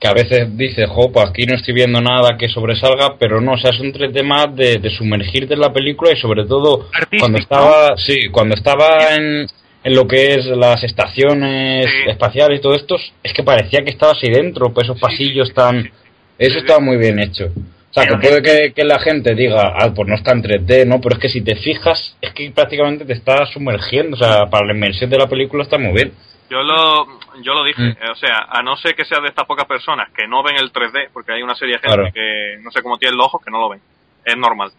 que 0.00 0.08
a 0.08 0.14
veces 0.14 0.56
dices, 0.56 0.88
jo, 0.90 1.12
pues 1.12 1.28
aquí 1.28 1.46
no 1.46 1.54
estoy 1.54 1.74
viendo 1.74 2.00
nada 2.00 2.36
que 2.36 2.48
sobresalga, 2.48 3.16
pero 3.18 3.40
no, 3.40 3.52
o 3.52 3.56
sea, 3.58 3.70
es 3.70 3.78
un 3.78 3.92
3D 3.92 4.24
más 4.24 4.56
de, 4.56 4.78
de 4.78 4.90
sumergirte 4.90 5.54
en 5.54 5.60
la 5.60 5.72
película 5.72 6.10
y 6.12 6.16
sobre 6.16 6.44
todo 6.46 6.88
cuando 7.20 7.38
estaba, 7.38 7.96
sí, 7.98 8.28
cuando 8.32 8.54
estaba 8.56 9.14
en, 9.14 9.46
en 9.84 9.94
lo 9.94 10.06
que 10.06 10.34
es 10.34 10.46
las 10.46 10.82
estaciones 10.84 11.86
espaciales 12.06 12.58
y 12.58 12.62
todo 12.62 12.74
esto, 12.74 12.96
es 13.22 13.32
que 13.32 13.42
parecía 13.42 13.82
que 13.82 13.90
estabas 13.90 14.18
ahí 14.22 14.30
dentro, 14.30 14.72
pues 14.72 14.86
esos 14.86 15.00
pasillos 15.00 15.52
tan... 15.54 15.90
Eso 16.38 16.58
estaba 16.58 16.80
muy 16.80 16.96
bien 16.96 17.18
hecho. 17.18 17.46
O 17.46 17.94
sea, 17.94 18.06
que 18.06 18.16
puede 18.16 18.42
que, 18.42 18.72
que 18.72 18.84
la 18.84 18.98
gente 18.98 19.34
diga, 19.34 19.74
ah, 19.76 19.92
pues 19.94 20.08
no 20.08 20.14
está 20.14 20.32
en 20.32 20.42
3D, 20.42 20.86
¿no? 20.86 21.00
Pero 21.00 21.16
es 21.16 21.20
que 21.20 21.28
si 21.28 21.42
te 21.42 21.56
fijas, 21.56 22.16
es 22.22 22.32
que 22.32 22.50
prácticamente 22.50 23.04
te 23.04 23.12
está 23.12 23.44
sumergiendo. 23.46 24.16
O 24.16 24.18
sea, 24.18 24.46
para 24.46 24.66
la 24.66 24.72
inmersión 24.72 25.10
de 25.10 25.18
la 25.18 25.26
película 25.26 25.62
está 25.62 25.76
muy 25.78 25.92
bien. 25.92 26.12
Yo 26.48 26.62
lo, 26.62 27.06
yo 27.42 27.52
lo 27.54 27.64
dije, 27.64 27.82
Mm. 27.82 28.10
o 28.10 28.14
sea, 28.16 28.46
a 28.50 28.62
no 28.62 28.76
ser 28.76 28.94
que 28.94 29.04
sea 29.04 29.20
de 29.20 29.28
estas 29.28 29.46
pocas 29.46 29.66
personas 29.66 30.08
que 30.16 30.26
no 30.26 30.42
ven 30.42 30.56
el 30.58 30.72
3D, 30.72 31.10
porque 31.12 31.32
hay 31.32 31.42
una 31.42 31.54
serie 31.54 31.74
de 31.74 31.80
gente 31.80 31.94
Claro. 31.96 32.12
que 32.14 32.56
no 32.62 32.70
sé 32.70 32.82
cómo 32.82 32.96
tienen 32.98 33.16
los 33.18 33.26
ojos 33.26 33.42
que 33.44 33.50
no 33.50 33.58
lo 33.60 33.68
ven, 33.68 33.80
es 34.24 34.36
normal. 34.36 34.70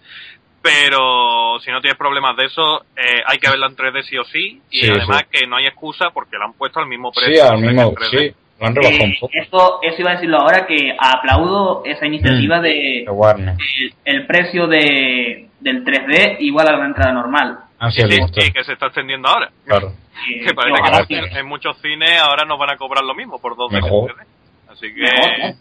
Pero 0.64 1.59
si 1.59 1.70
no 1.72 1.82
tienes 1.82 1.97
problemas 1.97 2.38
de 2.38 2.45
eso, 2.45 2.84
eh, 2.95 3.22
hay 3.28 3.38
que 3.38 3.49
verla 3.49 3.68
en 3.68 3.76
3D 3.76 4.01
sí 4.03 4.18
o 4.18 4.24
sí, 4.24 4.61
y 4.72 4.80
Sí, 4.80 4.89
además 4.89 5.24
que 5.30 5.45
no 5.45 5.57
hay 5.57 5.68
excusa 5.68 6.09
porque 6.14 6.38
la 6.38 6.45
han 6.45 6.53
puesto 6.53 6.80
al 6.80 6.88
mismo 6.88 7.11
precio. 7.11 7.36
Sí, 7.36 7.39
al 7.41 7.59
mismo, 7.59 7.82
en 7.82 7.95
3D. 7.95 8.09
sí, 8.20 8.34
lo 8.61 8.68
han 8.68 8.76
rebajado 8.76 9.03
un 9.03 9.11
Eh, 9.11 9.18
poco. 9.20 9.34
eso, 9.34 9.80
eso 9.84 9.95
iba 10.01 10.11
a 10.11 10.14
decirlo 10.14 10.38
ahora 10.39 10.66
que 10.66 10.95
aplaudo 10.97 11.84
esa 11.86 12.05
iniciativa 12.07 12.61
de 12.61 13.03
De 13.05 13.11
Warner. 13.11 13.55
el, 13.78 13.93
el 14.05 14.26
precio 14.26 14.68
de, 14.68 15.49
del 15.59 15.84
3D 15.84 16.38
igual 16.39 16.70
a 16.70 16.78
la 16.78 16.86
entrada 16.86 17.11
normal. 17.11 17.59
Así 17.80 18.01
Sí, 18.01 18.51
que 18.53 18.64
se 18.64 18.72
está 18.74 18.86
extendiendo 18.86 19.28
ahora. 19.28 19.51
Claro. 19.66 19.91
Que 20.45 20.53
parece 20.53 21.07
que 21.09 21.18
en, 21.18 21.38
en 21.39 21.45
muchos 21.45 21.76
cines 21.82 22.22
ahora 22.22 22.45
nos 22.45 22.57
van 22.57 22.70
a 22.72 22.78
cobrar 22.78 23.03
lo 23.03 23.14
mismo 23.14 23.41
por 23.41 23.57
dos 23.57 23.70
veces 23.70 23.84
Mejor. 23.91 24.16
3D. 24.16 24.26
Así 24.72 24.93
que, 24.93 25.01
Mejor, 25.01 25.39
¿no? 25.39 25.55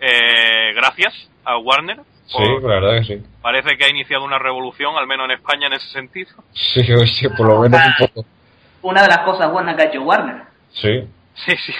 eh, 0.00 0.72
gracias 0.74 1.30
a 1.44 1.58
Warner. 1.58 1.98
Sí, 2.26 2.36
por- 2.38 2.62
la 2.64 2.80
verdad 2.80 2.98
que 3.00 3.04
sí. 3.04 3.22
Parece 3.42 3.76
que 3.76 3.84
ha 3.84 3.88
iniciado 3.88 4.24
una 4.24 4.38
revolución, 4.38 4.96
al 4.96 5.06
menos 5.06 5.26
en 5.26 5.32
España, 5.32 5.66
en 5.68 5.74
ese 5.74 5.88
sentido. 5.88 6.30
Sí, 6.52 6.82
sí, 7.06 7.28
por 7.36 7.46
lo 7.46 7.60
menos 7.60 7.80
un 7.86 8.06
poco. 8.06 8.24
Una 8.82 9.02
de 9.02 9.08
las 9.08 9.18
cosas 9.18 9.50
buenas 9.50 9.76
que 9.76 9.82
ha 9.82 9.86
hecho 9.86 10.02
Warner. 10.02 10.42
Sí. 10.72 11.04
Sí, 11.34 11.56
sí. 11.56 11.72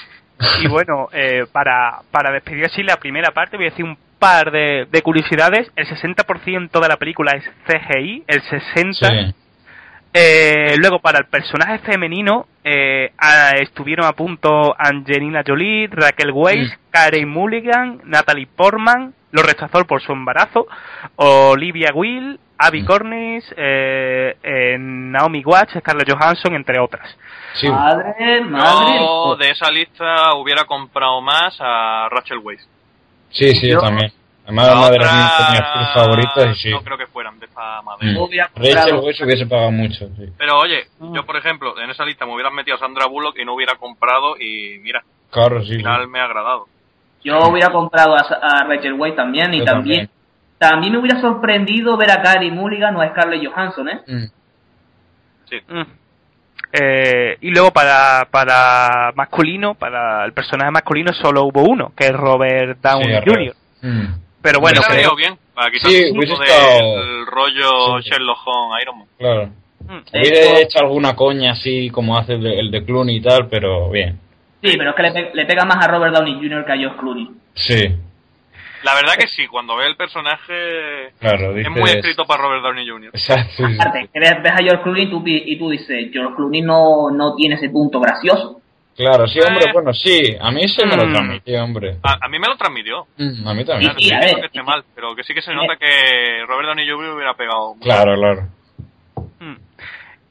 Y 0.63 0.69
bueno, 0.69 1.09
eh, 1.13 1.45
para, 1.51 2.01
para 2.11 2.31
despedir 2.31 2.65
así 2.67 2.83
la 2.83 2.97
primera 2.97 3.31
parte, 3.31 3.57
voy 3.57 3.67
a 3.67 3.71
decir 3.71 3.85
un 3.85 3.97
par 4.19 4.51
de, 4.51 4.87
de 4.91 5.03
curiosidades. 5.03 5.71
El 5.77 5.87
60% 5.87 6.81
de 6.81 6.89
la 6.89 6.97
película 6.97 7.33
es 7.33 7.45
CGI, 7.67 8.25
el 8.27 8.43
60%. 8.43 8.93
Sí. 8.93 9.35
Eh, 10.13 10.75
luego, 10.79 10.99
para 11.01 11.19
el 11.19 11.27
personaje 11.27 11.79
femenino, 11.81 12.47
eh, 12.65 13.13
a- 13.19 13.51
estuvieron 13.61 14.07
a 14.07 14.13
punto 14.13 14.75
Angelina 14.79 15.43
Jolie, 15.47 15.89
Raquel 15.91 16.31
Weisz, 16.33 16.73
Karen 16.91 17.29
Mulligan, 17.29 18.01
Natalie 18.05 18.47
Portman, 18.47 19.15
lo 19.37 19.43
rechazó 19.43 19.85
por 19.85 20.01
su 20.03 20.13
embarazo, 20.13 20.67
Olivia 21.17 21.91
Wilde, 21.95 22.39
Abby 22.59 22.85
Cornish, 22.85 23.45
eh, 23.57 24.37
eh, 24.43 24.77
Naomi 24.79 25.43
Watts, 25.45 25.75
Scarlett 25.79 26.11
Johansson, 26.11 26.55
entre 26.55 26.79
otras. 26.81 27.17
Sí. 27.55 27.69
Madre, 27.71 28.41
madre. 28.43 28.97
Yo 28.99 29.37
de 29.37 29.51
esa 29.51 29.71
lista 29.71 30.35
hubiera 30.35 30.65
comprado 30.65 31.21
más 31.21 31.57
a 31.61 32.09
Rachel 32.11 32.39
Weisz. 32.43 32.67
Sí, 33.31 33.55
sí, 33.55 33.69
yo 33.69 33.75
Yo- 33.75 33.81
también. 33.81 34.13
Además, 34.45 34.75
una 34.77 34.91
de 34.91 34.99
las 35.01 35.09
otra, 35.35 35.51
mis- 35.81 35.93
favoritas 35.95 36.57
y 36.57 36.63
sí. 36.63 36.71
No 36.71 36.81
creo 36.83 36.97
que 36.97 37.09
fueran 37.09 37.37
de 37.41 37.47
esa 37.47 37.83
madera. 37.83 38.13
Mm. 38.55 38.75
Rachel 38.75 38.95
Weisz 39.03 39.21
hubiese 39.23 39.45
pagado 39.47 39.73
mucho, 39.73 40.07
sí. 40.17 40.27
Pero 40.39 40.59
oye, 40.61 40.87
yo 41.01 41.27
por 41.27 41.37
ejemplo, 41.37 41.79
en 41.81 41.91
esa 41.91 42.05
lista 42.05 42.25
me 42.27 42.33
hubieran 42.33 42.55
metido 42.55 42.77
a 42.77 42.79
Sandra 42.79 43.07
Bullock 43.07 43.37
y 43.41 43.45
no 43.45 43.55
hubiera 43.55 43.75
comprado 43.75 44.37
y 44.39 44.79
mira, 44.83 45.03
Claro, 45.31 45.63
sí. 45.65 45.73
al 45.73 45.77
final 45.79 46.09
me 46.09 46.21
ha 46.21 46.25
agradado. 46.27 46.67
Yo 47.27 47.49
hubiera 47.51 47.71
comprado 47.73 48.15
a, 48.15 48.21
a 48.21 48.65
Rachel 48.69 48.93
Weisz 48.93 49.17
también 49.17 49.53
y 49.53 49.59
Yo 49.59 49.65
también, 49.65 50.09
también 50.59 50.93
me 50.93 50.99
hubiera 51.01 51.21
sorprendido 51.21 51.97
ver 51.97 52.13
a 52.13 52.23
Karen 52.23 52.55
Mulligan 52.55 52.95
o 52.95 53.01
a 53.01 53.09
Scarlett 53.11 53.45
Johansson, 53.45 53.89
¿eh? 53.89 54.01
Mm. 54.07 54.25
Sí. 55.51 55.57
Mm. 55.69 55.83
Eh, 56.73 57.37
y 57.41 57.51
luego 57.51 57.71
para, 57.73 58.29
para 58.31 59.13
masculino, 59.17 59.75
para 59.75 60.25
el 60.25 60.33
personaje 60.33 60.71
masculino 60.71 61.13
solo 61.15 61.45
hubo 61.45 61.63
uno, 61.63 61.93
que 61.97 62.07
es 62.07 62.13
Robert 62.13 62.79
Downey 62.81 63.09
Sí, 63.25 63.31
Jr. 63.31 63.55
Mm. 63.83 64.15
Pero 64.43 64.61
bueno, 64.61 64.81
Hubiera 64.81 64.95
creo, 65.03 65.17
bien, 65.17 65.37
para 65.55 65.71
quitar 65.73 65.91
Sí, 65.91 66.11
un 66.13 66.23
estado- 66.23 66.97
del 67.01 67.27
rollo 67.27 68.01
Sí. 68.03 68.11
Sherlock 68.11 68.39
Holmes, 68.47 68.83
Iron 68.83 68.99
Man. 68.99 69.09
Claro. 69.19 69.47
Mm. 69.81 70.03
Hubiera 70.13 70.61
hecho 70.61 70.79
alguna 70.79 71.17
coña 71.17 71.53
así 71.53 71.91
como 71.91 72.17
hace 72.19 72.35
el 72.35 72.43
de, 72.43 72.61
el 72.61 72.71
de 72.71 72.85
Clooney 72.85 73.17
y 73.17 73.21
tal, 73.23 73.49
pero 73.49 73.91
bien. 73.91 74.21
Sí, 74.73 74.77
pero 74.79 74.91
es 74.91 74.97
que 74.97 75.03
le, 75.03 75.13
pe- 75.13 75.31
le 75.35 75.47
pega 75.47 75.65
más 75.65 75.85
a 75.85 75.89
Robert 75.89 76.15
Downey 76.15 76.35
Jr. 76.35 76.65
que 76.65 76.73
a 76.73 76.77
George 76.77 76.97
Clooney. 76.99 77.31
Sí, 77.55 77.89
La 78.83 78.95
verdad 78.95 79.15
que 79.19 79.27
sí, 79.27 79.47
cuando 79.49 79.77
ve 79.77 79.87
el 79.87 79.97
personaje 79.97 81.13
claro. 81.19 81.51
es 81.51 81.57
Dices... 81.57 81.71
muy 81.73 81.91
escrito 81.91 82.25
para 82.25 82.43
Robert 82.43 82.63
Downey 82.63 82.89
Jr. 82.89 83.11
Exacto. 83.15 83.65
Aparte, 83.65 84.09
que 84.13 84.21
ves, 84.21 84.35
ves 84.43 84.53
a 84.53 84.59
George 84.63 84.83
Clooney 84.83 85.05
y 85.05 85.11
tú, 85.11 85.23
y 85.27 85.59
tú 85.59 85.71
dices, 85.71 86.11
George 86.13 86.35
Clooney 86.37 86.63
no, 86.63 87.11
no 87.11 87.35
tiene 87.35 87.55
ese 87.57 87.69
punto 87.71 87.99
gracioso. 88.01 88.61
Claro, 88.97 89.27
sí, 89.27 89.41
hombre, 89.41 89.65
Eh. 89.69 89.73
bueno, 89.75 89.93
sí. 89.93 90.37
A 90.41 90.51
mí 90.51 90.67
se 90.69 90.87
me 90.87 90.97
lo 90.97 91.07
Mm. 91.07 91.13
transmitió, 91.13 91.63
hombre. 91.65 91.97
A, 92.03 92.17
a 92.25 92.29
mí 92.29 92.39
me 92.39 92.49
lo 92.49 92.57
transmitió. 92.57 93.07
Mm, 93.19 93.47
A 93.49 93.53
mí 93.55 93.61
No 93.61 93.67
también. 93.67 93.93
Sí, 93.99 94.11
ver. 94.11 94.37
que 94.37 94.47
esté 94.47 94.63
mal, 94.63 94.85
pero 94.95 95.15
que 95.15 95.23
sí 95.23 95.35
que 95.35 95.43
se 95.43 95.53
nota 95.53 95.77
que 95.77 96.45
Robert 96.47 96.69
Downey 96.69 96.89
Jr. 96.89 97.15
hubiera 97.15 97.35
pegado. 97.35 97.75
mucho. 97.75 97.85
Claro, 97.85 98.15
claro. 98.15 98.49
Mm. 99.41 99.57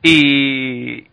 Y 0.02 1.04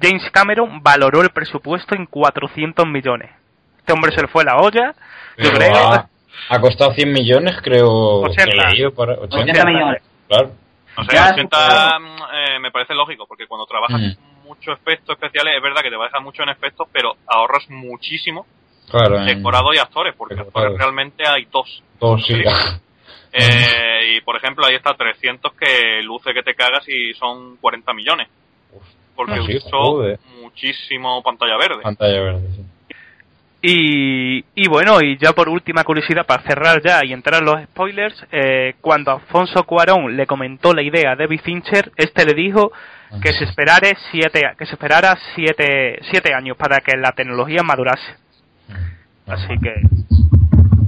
James 0.00 0.30
Cameron 0.30 0.82
valoró 0.82 1.22
el 1.22 1.30
presupuesto 1.30 1.94
en 1.94 2.06
400 2.06 2.86
millones. 2.86 3.30
Este 3.78 3.92
hombre 3.92 4.12
se 4.12 4.22
le 4.22 4.28
fue 4.28 4.44
la 4.44 4.56
olla, 4.56 4.94
yo 5.38 5.52
creo. 5.52 5.72
va, 5.72 6.08
ha 6.48 6.60
costado 6.60 6.92
100 6.94 7.12
millones, 7.12 7.56
creo. 7.62 7.88
80. 8.22 8.68
que 8.76 8.90
por 8.90 9.10
80, 9.10 9.36
80 9.36 9.64
millones. 9.64 10.02
Claro. 10.28 10.50
O 10.98 11.04
sea, 11.04 11.26
Ya, 11.26 11.32
80 11.34 11.98
mm, 11.98 12.04
eh, 12.34 12.58
me 12.60 12.70
parece 12.70 12.94
lógico, 12.94 13.26
porque 13.26 13.46
cuando 13.46 13.66
trabajas 13.66 14.00
Mm. 14.00 14.46
muchos 14.46 14.78
efectos 14.78 15.14
especiales, 15.14 15.54
es 15.56 15.62
verdad 15.62 15.82
que 15.82 15.90
te 15.90 15.96
vas 15.96 16.06
a 16.06 16.08
dejar 16.08 16.22
mucho 16.22 16.42
en 16.42 16.48
efectos, 16.48 16.88
pero 16.92 17.14
ahorras 17.26 17.68
muchísimo 17.68 18.46
Claro, 18.90 19.18
en 19.18 19.26
decorado 19.26 19.74
y 19.74 19.78
actores, 19.78 20.14
porque 20.16 20.38
actores 20.40 20.78
realmente 20.78 21.26
hay 21.26 21.46
dos. 21.50 21.82
todo 21.98 22.18
sí. 22.18 22.42
Eh, 23.38 24.16
y 24.16 24.20
por 24.22 24.36
ejemplo, 24.36 24.64
ahí 24.64 24.74
está 24.76 24.94
300 24.94 25.52
que 25.54 26.00
luce 26.02 26.32
que 26.32 26.42
te 26.42 26.54
cagas 26.54 26.88
y 26.88 27.12
son 27.14 27.56
40 27.58 27.92
millones. 27.92 28.28
Porque 29.16 29.34
Ah, 29.40 29.42
sí, 29.46 29.56
usó 29.56 29.68
joder. 29.70 30.20
muchísimo 30.42 31.22
pantalla 31.22 31.56
verde. 31.56 31.82
Pantalla 31.82 32.20
verde, 32.20 32.48
sí. 32.54 32.62
Y, 33.62 34.44
y 34.54 34.68
bueno, 34.68 35.00
y 35.02 35.16
ya 35.16 35.32
por 35.32 35.48
última 35.48 35.82
curiosidad, 35.82 36.24
para 36.26 36.42
cerrar 36.42 36.80
ya 36.84 37.00
y 37.04 37.12
entrar 37.12 37.40
en 37.40 37.46
los 37.46 37.62
spoilers, 37.64 38.26
eh, 38.30 38.74
cuando 38.80 39.10
Alfonso 39.12 39.64
Cuarón 39.64 40.16
le 40.16 40.26
comentó 40.26 40.72
la 40.72 40.82
idea 40.82 41.12
a 41.12 41.16
David 41.16 41.40
Fincher, 41.42 41.90
este 41.96 42.24
le 42.26 42.34
dijo 42.34 42.70
que 43.22 43.32
se 43.32 43.44
esperara 43.44 43.88
siete, 44.12 44.42
que 44.58 44.66
se 44.66 44.72
esperara 44.74 45.16
siete, 45.34 45.98
siete 46.10 46.32
años 46.34 46.56
para 46.56 46.78
que 46.80 46.96
la 46.96 47.12
tecnología 47.12 47.62
madurase. 47.64 48.14
Así 49.26 49.54
que 49.60 49.70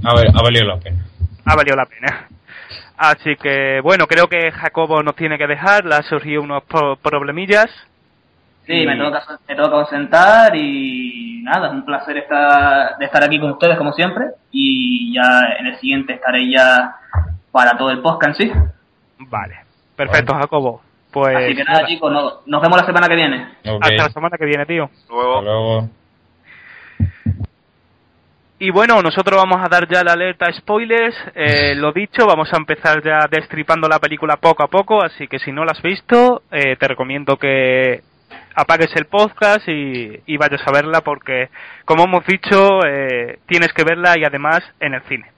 A 0.05 0.15
ver, 0.15 0.27
ha 0.33 0.41
valido 0.41 0.65
la 0.65 0.77
pena. 0.79 1.05
ha 1.45 1.55
valido 1.55 1.75
la 1.75 1.85
pena. 1.85 2.27
Así 2.97 3.35
que 3.41 3.81
bueno, 3.81 4.05
creo 4.07 4.27
que 4.27 4.51
Jacobo 4.51 5.01
nos 5.03 5.15
tiene 5.15 5.37
que 5.37 5.47
dejar, 5.47 5.85
le 5.85 5.95
ha 5.95 6.03
surgido 6.03 6.41
unos 6.43 6.63
pro- 6.63 6.95
problemillas. 6.97 7.67
Sí, 8.69 8.85
me 8.85 8.97
toca, 8.97 9.23
me 9.47 9.55
toca 9.55 9.85
sentar 9.87 10.55
y 10.55 11.41
nada, 11.43 11.67
es 11.67 11.73
un 11.73 11.85
placer 11.85 12.17
estar, 12.17 12.97
de 12.97 13.05
estar 13.05 13.23
aquí 13.23 13.39
con 13.39 13.51
ustedes 13.51 13.77
como 13.77 13.91
siempre 13.93 14.25
y 14.51 15.13
ya 15.15 15.41
en 15.59 15.67
el 15.67 15.77
siguiente 15.77 16.13
estaré 16.13 16.51
ya 16.51 16.95
para 17.51 17.77
todo 17.77 17.89
el 17.89 18.01
podcast 18.01 18.39
en 18.39 18.47
sí. 18.47 18.53
Vale, 19.19 19.55
perfecto 19.95 20.33
Jacobo. 20.35 20.81
Pues 21.11 21.35
Así 21.35 21.55
que 21.55 21.63
nada, 21.63 21.77
nada, 21.79 21.87
chicos, 21.87 22.11
no- 22.11 22.31
nos 22.45 22.61
vemos 22.61 22.77
la 22.79 22.85
semana 22.85 23.07
que 23.07 23.15
viene. 23.15 23.47
Hasta 23.81 24.03
la 24.03 24.09
semana 24.09 24.37
que 24.37 24.45
viene, 24.45 24.65
tío. 24.67 24.87
Luego, 25.09 25.33
Hasta 25.39 25.41
luego. 25.45 25.89
Y 28.61 28.71
bueno, 28.71 29.01
nosotros 29.01 29.37
vamos 29.41 29.65
a 29.65 29.69
dar 29.69 29.87
ya 29.87 30.03
la 30.03 30.11
alerta 30.13 30.51
spoilers. 30.51 31.15
Eh, 31.33 31.75
lo 31.75 31.93
dicho, 31.93 32.27
vamos 32.27 32.51
a 32.53 32.57
empezar 32.57 33.01
ya 33.01 33.25
destripando 33.31 33.87
la 33.87 33.99
película 33.99 34.35
poco 34.35 34.63
a 34.63 34.67
poco, 34.67 35.01
así 35.01 35.27
que 35.27 35.39
si 35.39 35.51
no 35.53 35.63
la 35.63 35.71
has 35.71 35.81
visto, 35.81 36.43
eh, 36.51 36.75
te 36.75 36.87
recomiendo 36.87 37.37
que 37.37 38.01
apagues 38.55 38.89
el 38.95 39.05
podcast 39.05 39.67
y, 39.67 40.19
y 40.25 40.37
vayas 40.37 40.61
a 40.65 40.71
verla 40.71 41.01
porque, 41.01 41.49
como 41.85 42.03
hemos 42.05 42.25
dicho, 42.25 42.79
eh, 42.87 43.39
tienes 43.47 43.73
que 43.73 43.83
verla 43.83 44.15
y 44.17 44.23
además 44.25 44.59
en 44.79 44.93
el 44.93 45.01
cine. 45.03 45.31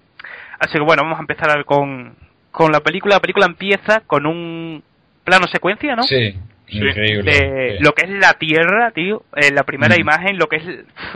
Así 0.59 0.73
que 0.73 0.83
bueno, 0.83 1.03
vamos 1.03 1.17
a 1.17 1.21
empezar 1.21 1.63
con, 1.65 2.15
con 2.51 2.71
la 2.71 2.79
película. 2.81 3.15
La 3.15 3.21
película 3.21 3.45
empieza 3.47 4.01
con 4.07 4.25
un 4.25 4.83
plano 5.23 5.47
secuencia, 5.47 5.95
¿no? 5.95 6.03
Sí, 6.03 6.35
increíble. 6.69 7.31
de 7.31 7.77
Sí. 7.77 7.83
lo 7.83 7.93
que 7.93 8.05
es 8.05 8.11
la 8.11 8.33
Tierra, 8.33 8.91
tío. 8.91 9.23
En 9.35 9.55
la 9.55 9.63
primera 9.63 9.95
Mm. 9.95 9.99
imagen, 10.01 10.37
lo 10.37 10.47
que 10.47 10.57
es 10.57 10.63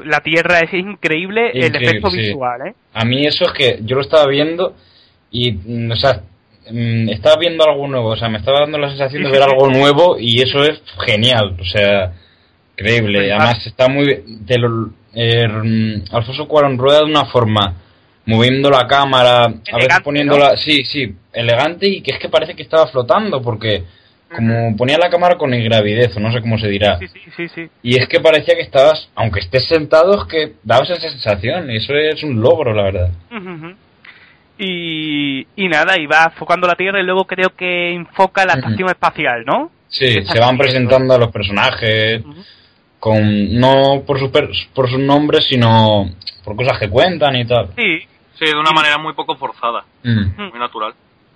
la 0.06 0.20
Tierra 0.22 0.60
es 0.60 0.74
increíble, 0.74 1.52
el 1.54 1.76
efecto 1.76 2.10
sí. 2.10 2.18
visual, 2.18 2.68
¿eh? 2.68 2.76
A 2.94 3.06
mí 3.06 3.26
eso 3.26 3.46
es 3.46 3.52
que 3.54 3.80
yo 3.84 3.96
lo 3.96 4.02
estaba 4.02 4.28
viendo 4.28 4.76
y, 5.32 5.52
mm, 5.54 5.92
o 5.92 5.96
sea, 5.96 6.22
estaba 7.10 7.38
viendo 7.40 7.64
algo 7.64 7.88
nuevo, 7.88 8.10
o 8.10 8.16
sea, 8.18 8.30
me 8.30 8.38
estaba 8.40 8.62
dando 8.62 8.78
la 8.78 8.90
sensación 8.90 9.24
de 9.24 9.30
ver 9.32 9.44
algo 9.44 9.70
nuevo 9.72 10.18
y 10.20 10.42
eso 10.42 10.64
es 10.64 10.82
genial, 11.06 11.56
o 11.60 11.66
sea, 11.66 12.12
increíble. 12.78 13.20
Pues, 13.20 13.32
Además 13.32 13.68
está 13.68 13.88
muy. 13.88 14.24
Te 14.46 14.58
lo- 14.58 14.90
eh, 15.14 15.48
mm, 15.48 16.14
Alfonso 16.16 16.48
Cuarón 16.48 16.78
rueda 16.78 17.00
de 17.00 17.06
una 17.06 17.26
forma 17.26 17.74
moviendo 18.26 18.70
la 18.70 18.88
cámara, 18.88 19.44
a 19.46 19.78
veces 19.78 20.00
poniéndola, 20.04 20.52
¿no? 20.52 20.58
sí, 20.58 20.84
sí, 20.84 21.14
elegante 21.32 21.88
y 21.88 22.02
que 22.02 22.12
es 22.12 22.20
que 22.20 22.28
parece 22.30 22.56
que 22.56 22.64
estaba 22.64 22.88
flotando 22.88 23.42
porque 23.42 23.84
como 24.36 24.76
ponía 24.76 24.98
la 24.98 25.10
cámara 25.10 25.38
con 25.38 25.54
ingravidez 25.54 26.18
o 26.18 26.20
no 26.20 26.34
sé 26.34 26.42
cómo 26.42 26.58
se 26.58 26.68
dirá. 26.68 26.98
Sí, 27.00 27.06
sí, 27.38 27.48
sí. 27.48 27.70
Y 27.84 27.98
es 27.98 28.08
que 28.10 28.20
parecía 28.20 28.56
que 28.56 28.64
estabas, 28.64 29.08
aunque 29.16 29.40
estés 29.40 29.66
sentado, 29.68 30.20
es 30.20 30.26
que 30.28 30.54
dabas 30.64 30.90
esa 30.90 31.10
sensación. 31.10 31.70
Y 31.72 31.78
eso 31.78 31.94
es 31.96 32.24
un 32.24 32.42
logro, 32.42 32.74
la 32.74 32.84
verdad. 32.84 33.10
Y, 34.58 35.46
y 35.56 35.68
nada, 35.68 35.98
y 36.00 36.06
va 36.06 36.26
enfocando 36.26 36.68
la 36.68 36.76
Tierra 36.76 37.00
y 37.02 37.04
luego 37.06 37.26
creo 37.26 37.50
que 37.56 37.94
enfoca 37.94 38.46
la 38.46 38.54
estación 38.54 38.90
espacial, 38.90 39.44
¿no? 39.46 39.72
Sí, 39.88 40.24
se 40.26 40.40
van 40.40 40.58
presentando 40.58 41.14
a 41.14 41.18
los 41.18 41.32
personajes 41.32 42.24
con 43.00 43.60
no 43.60 44.04
por 44.06 44.20
su, 44.20 44.32
per- 44.32 44.50
por 44.74 44.90
sus 44.90 45.00
nombres, 45.00 45.46
sino 45.48 46.10
por 46.44 46.56
cosas 46.56 46.80
que 46.80 46.90
cuentan 46.90 47.36
y 47.36 47.46
tal. 47.46 47.70
Sí. 47.76 48.00
sí, 48.40 48.46
de 48.46 48.56
una 48.58 48.72
manera 48.72 48.98
muy 48.98 49.14
poco 49.14 49.36
forzada, 49.36 49.84
Mm. 50.04 50.50
muy 50.52 50.60
natural. 50.60 50.94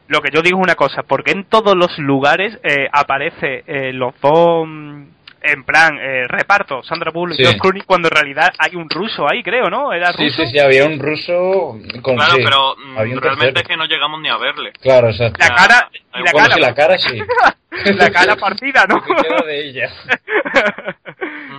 Lo 0.07 0.22
que 0.22 0.32
yo 0.34 0.41
digo 0.41 0.57
es 0.57 0.63
una 0.63 0.76
cosa, 0.76 1.03
porque 1.03 1.32
en 1.32 1.43
todos 1.43 1.76
los 1.76 1.97
lugares 1.99 2.57
eh, 2.63 2.88
aparece 2.91 3.63
eh, 3.67 3.93
los 3.93 4.13
dos, 4.22 4.65
mm, 4.67 5.03
en 5.41 5.63
plan, 5.63 5.97
eh, 5.99 6.27
reparto, 6.27 6.83
Sandra 6.83 7.11
Bullock 7.11 7.35
Sí. 7.35 7.41
y 7.41 7.45
George 7.45 7.59
Clooney, 7.59 7.81
cuando 7.83 8.07
en 8.09 8.15
realidad 8.15 8.53
hay 8.57 8.75
un 8.75 8.89
ruso 8.89 9.27
ahí, 9.29 9.41
creo, 9.43 9.69
¿no? 9.69 9.93
¿Era 9.93 10.11
Sí, 10.13 10.25
ruso? 10.29 10.43
sí, 10.43 10.47
sí, 10.51 10.59
había 10.59 10.85
un 10.85 10.99
ruso 10.99 11.77
con 12.01 12.15
Claro, 12.15 12.35
sí, 12.35 12.41
pero 12.43 12.75
mm, 12.77 12.97
había 12.97 13.15
un 13.15 13.21
realmente 13.21 13.53
tercero. 13.53 13.59
es 13.61 13.67
que 13.67 13.77
no 13.77 13.85
llegamos 13.85 14.21
ni 14.21 14.29
a 14.29 14.37
verle. 14.37 14.71
Claro, 14.81 15.09
exacto. 15.09 15.37
La 15.39 15.55
cara, 15.55 15.89
y 15.91 16.23
la 16.23 16.31
Bueno, 16.31 16.47
cara, 16.49 16.55
sí, 16.55 16.61
la 16.61 16.73
cara 16.75 16.97
sí. 16.97 17.21
la 17.95 18.11
cara 18.11 18.35
partida, 18.35 18.85
¿no? 18.87 18.95
Lo 18.95 19.03
que 19.03 19.13
queda 19.27 19.45
de 19.45 19.67
ella. 19.69 19.89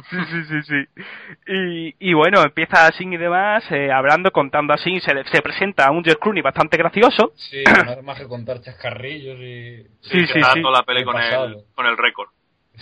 Sí, 0.09 0.17
sí, 0.31 0.45
sí, 0.49 0.63
sí. 0.63 1.03
Y, 1.47 2.11
y 2.11 2.15
bueno, 2.15 2.43
empieza 2.43 2.87
así 2.87 3.05
y 3.05 3.17
demás, 3.17 3.63
eh, 3.71 3.93
hablando, 3.93 4.31
contando 4.33 4.73
así, 4.73 4.99
se, 5.01 5.15
le- 5.15 5.25
se 5.29 5.43
presenta 5.43 5.87
a 5.87 5.91
un 5.91 6.03
George 6.03 6.19
Clooney 6.21 6.43
bastante 6.43 6.77
gracioso. 6.77 7.33
Sí, 7.37 7.63
nada 7.65 8.01
más 8.03 8.19
que 8.19 8.27
contar 8.27 8.61
chascarrillos 8.61 9.39
y... 9.39 9.83
Sí, 10.01 10.27
sí, 10.27 10.39
Está 10.41 10.55
sí. 10.55 10.63
toda 10.63 10.79
la 10.79 10.85
peli 10.85 11.01
El 11.01 11.05
con 11.05 11.17
el, 11.17 11.23
pasado. 11.23 11.65
con 11.75 11.87
el 11.87 11.97
récord. 11.97 12.29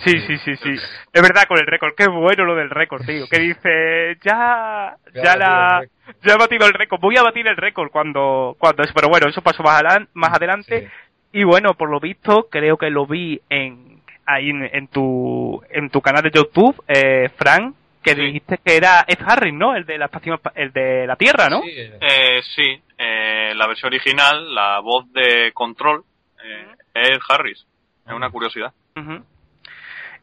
Sí, 0.05 0.13
sí, 0.27 0.39
sí, 0.39 0.57
sí. 0.57 0.71
Es 1.13 1.23
verdad, 1.23 1.45
con 1.49 1.59
el 1.59 1.67
récord. 1.67 1.95
Qué 1.97 2.07
bueno 2.09 2.45
lo 2.45 2.55
del 2.55 2.71
récord, 2.71 3.05
tío. 3.05 3.27
Que 3.31 3.39
dice, 3.41 4.17
ya, 4.23 4.95
Ya 5.25 5.37
la, 5.37 5.83
ya 6.23 6.35
he 6.35 6.39
batido 6.39 6.67
el 6.67 6.73
récord. 6.75 7.01
Voy 7.01 7.17
a 7.17 7.23
batir 7.23 7.47
el 7.49 7.57
récord 7.57 7.91
cuando, 7.91 8.57
cuando 8.59 8.83
es. 8.85 8.93
Pero 8.93 9.09
bueno, 9.09 9.29
eso 9.29 9.43
pasó 9.43 9.63
más, 9.63 9.83
adelan- 9.83 10.09
más 10.15 10.31
adelante. 10.35 10.91
Y 11.33 11.45
bueno, 11.45 11.75
por 11.75 11.91
lo 11.91 12.01
visto, 12.01 12.49
creo 12.51 12.77
que 12.77 12.91
lo 12.91 13.07
vi 13.07 13.41
en, 13.51 14.01
ahí 14.25 14.51
en, 14.51 14.65
en 14.73 14.89
tu, 14.89 15.63
en 15.71 15.91
tu 15.91 16.01
canal 16.01 16.23
de 16.23 16.31
YouTube, 16.31 16.81
eh, 16.89 17.29
Frank, 17.37 17.75
que 18.03 18.15
dijiste 18.27 18.59
que 18.65 18.77
era 18.77 19.05
Ed 19.07 19.19
Harris, 19.27 19.53
¿no? 19.53 19.75
El 19.75 19.85
de 19.85 19.99
la 19.99 20.07
estación, 20.07 20.39
el 20.55 20.73
de 20.73 21.07
la 21.07 21.17
Tierra, 21.17 21.49
¿no? 21.51 21.61
Eh, 22.01 22.41
sí, 22.55 22.81
eh, 22.97 23.53
la 23.55 23.67
versión 23.67 23.89
original, 23.93 24.55
la 24.55 24.79
voz 24.81 25.13
de 25.13 25.51
Control, 25.53 26.03
eh, 26.43 26.67
es 26.95 27.19
Harris. 27.29 27.67
Es 28.07 28.13
una 28.15 28.31
curiosidad. 28.31 28.73
Ujú. 28.97 29.23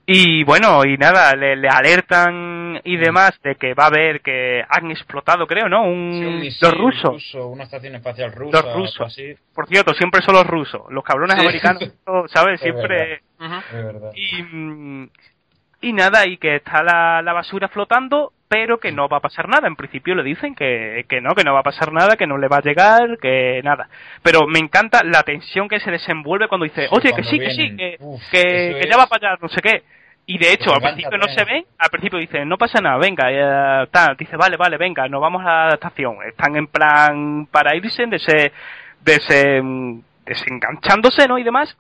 Y 0.07 0.44
bueno, 0.44 0.86
y 0.86 0.98
nada, 0.98 1.36
le, 1.36 1.56
le 1.56 1.68
alertan 1.68 2.80
y 2.84 2.95
demás 2.98 3.40
de 3.44 3.56
que 3.56 3.73
va 3.73 3.86
a 3.86 3.88
haber 3.88 4.22
que 4.22 4.61
han 4.69 4.91
explotado, 4.91 5.48
creo, 5.48 5.68
¿no? 5.68 5.84
Un, 5.84 6.11
Sí, 6.14 6.26
un 6.26 6.40
misil 6.40 6.60
los 6.69 6.77
rusos. 6.77 7.14
ruso, 7.14 7.48
una 7.48 7.64
estación 7.64 7.95
espacial 7.95 8.32
rusa. 8.32 8.61
Los 8.61 8.76
rusos. 8.76 9.02
así. 9.07 9.34
Por 9.53 9.68
cierto, 9.68 9.94
siempre 9.95 10.22
son 10.22 10.36
los 10.36 10.45
rusos. 10.45 10.82
Los 10.90 11.03
cabrones 11.03 11.36
Sí. 11.36 11.41
americanos, 11.41 11.84
¿sabes? 12.32 12.56
Es 12.56 12.61
Siempre... 12.61 13.14
Es 13.15 13.73
verdad. 13.73 14.11
Y, 14.14 14.44
mm, 14.44 15.10
y 15.82 15.94
nada, 15.94 16.26
y 16.28 16.38
que 16.38 16.56
está 16.58 16.84
la, 16.84 17.22
la 17.22 17.34
basura 17.34 17.68
flotando, 17.68 18.32
pero 18.48 18.80
que 18.80 18.92
no 18.92 19.08
va 19.08 19.18
a 19.18 19.22
pasar 19.22 19.48
nada. 19.50 19.68
En 19.68 19.76
principio 19.76 20.16
le 20.16 20.24
dicen 20.24 20.56
que, 20.56 21.06
que 21.10 21.22
no, 21.22 21.34
que 21.36 21.44
no 21.44 21.54
va 21.54 21.60
a 21.60 21.64
pasar 21.64 21.92
nada, 21.92 22.16
que 22.16 22.28
no 22.28 22.38
le 22.38 22.48
va 22.48 22.58
a 22.58 22.62
llegar, 22.62 23.18
que 23.22 23.62
nada. 23.64 23.90
Pero 24.24 24.48
me 24.48 24.60
encanta 24.60 25.04
la 25.04 25.24
tensión 25.24 25.68
que 25.68 25.80
se 25.80 25.92
desenvuelve 25.92 26.48
cuando 26.48 26.66
dice, 26.66 26.84
Sí, 26.84 26.88
oye, 26.92 27.10
que 27.14 27.22
cuando 27.22 27.30
sí, 27.30 27.40
que 27.40 27.50
sí, 27.52 27.70
vienen. 27.70 27.78
que, 27.78 27.98
que, 28.82 28.90
ya 28.90 28.98
va 28.98 29.08
para 29.08 29.30
allá, 29.32 29.40
no 29.42 29.50
sé 29.50 29.62
qué. 29.62 29.84
Y 30.28 30.38
de 30.40 30.54
hecho, 30.54 30.74
al 30.74 30.82
principio 30.82 31.18
no 31.18 31.28
se 31.28 31.46
pleno. 31.46 31.62
ve, 31.62 31.66
al 31.78 31.90
principio 31.90 32.18
dicen, 32.20 32.50
no 32.50 32.58
pasa 32.58 32.82
nada, 32.82 32.98
venga, 32.98 33.32
ya 33.32 33.84
está. 33.84 34.16
Dice, 34.18 34.36
vale, 34.38 34.58
vale, 34.58 34.78
venga, 34.78 35.08
nos 35.08 35.22
vamos 35.22 35.44
a 35.46 35.68
la 35.68 35.74
estación. 35.76 36.18
Están 36.28 36.56
en 36.56 36.68
plan 36.68 37.48
para 37.52 37.76
irse, 37.76 38.06
de 38.08 38.16
ese, 38.16 38.52
de 39.02 39.14
ese, 39.16 39.62
mm, 39.62 40.02
desenganchándose, 40.26 41.28
¿no? 41.28 41.38
Y 41.38 41.44
demás. 41.44 41.78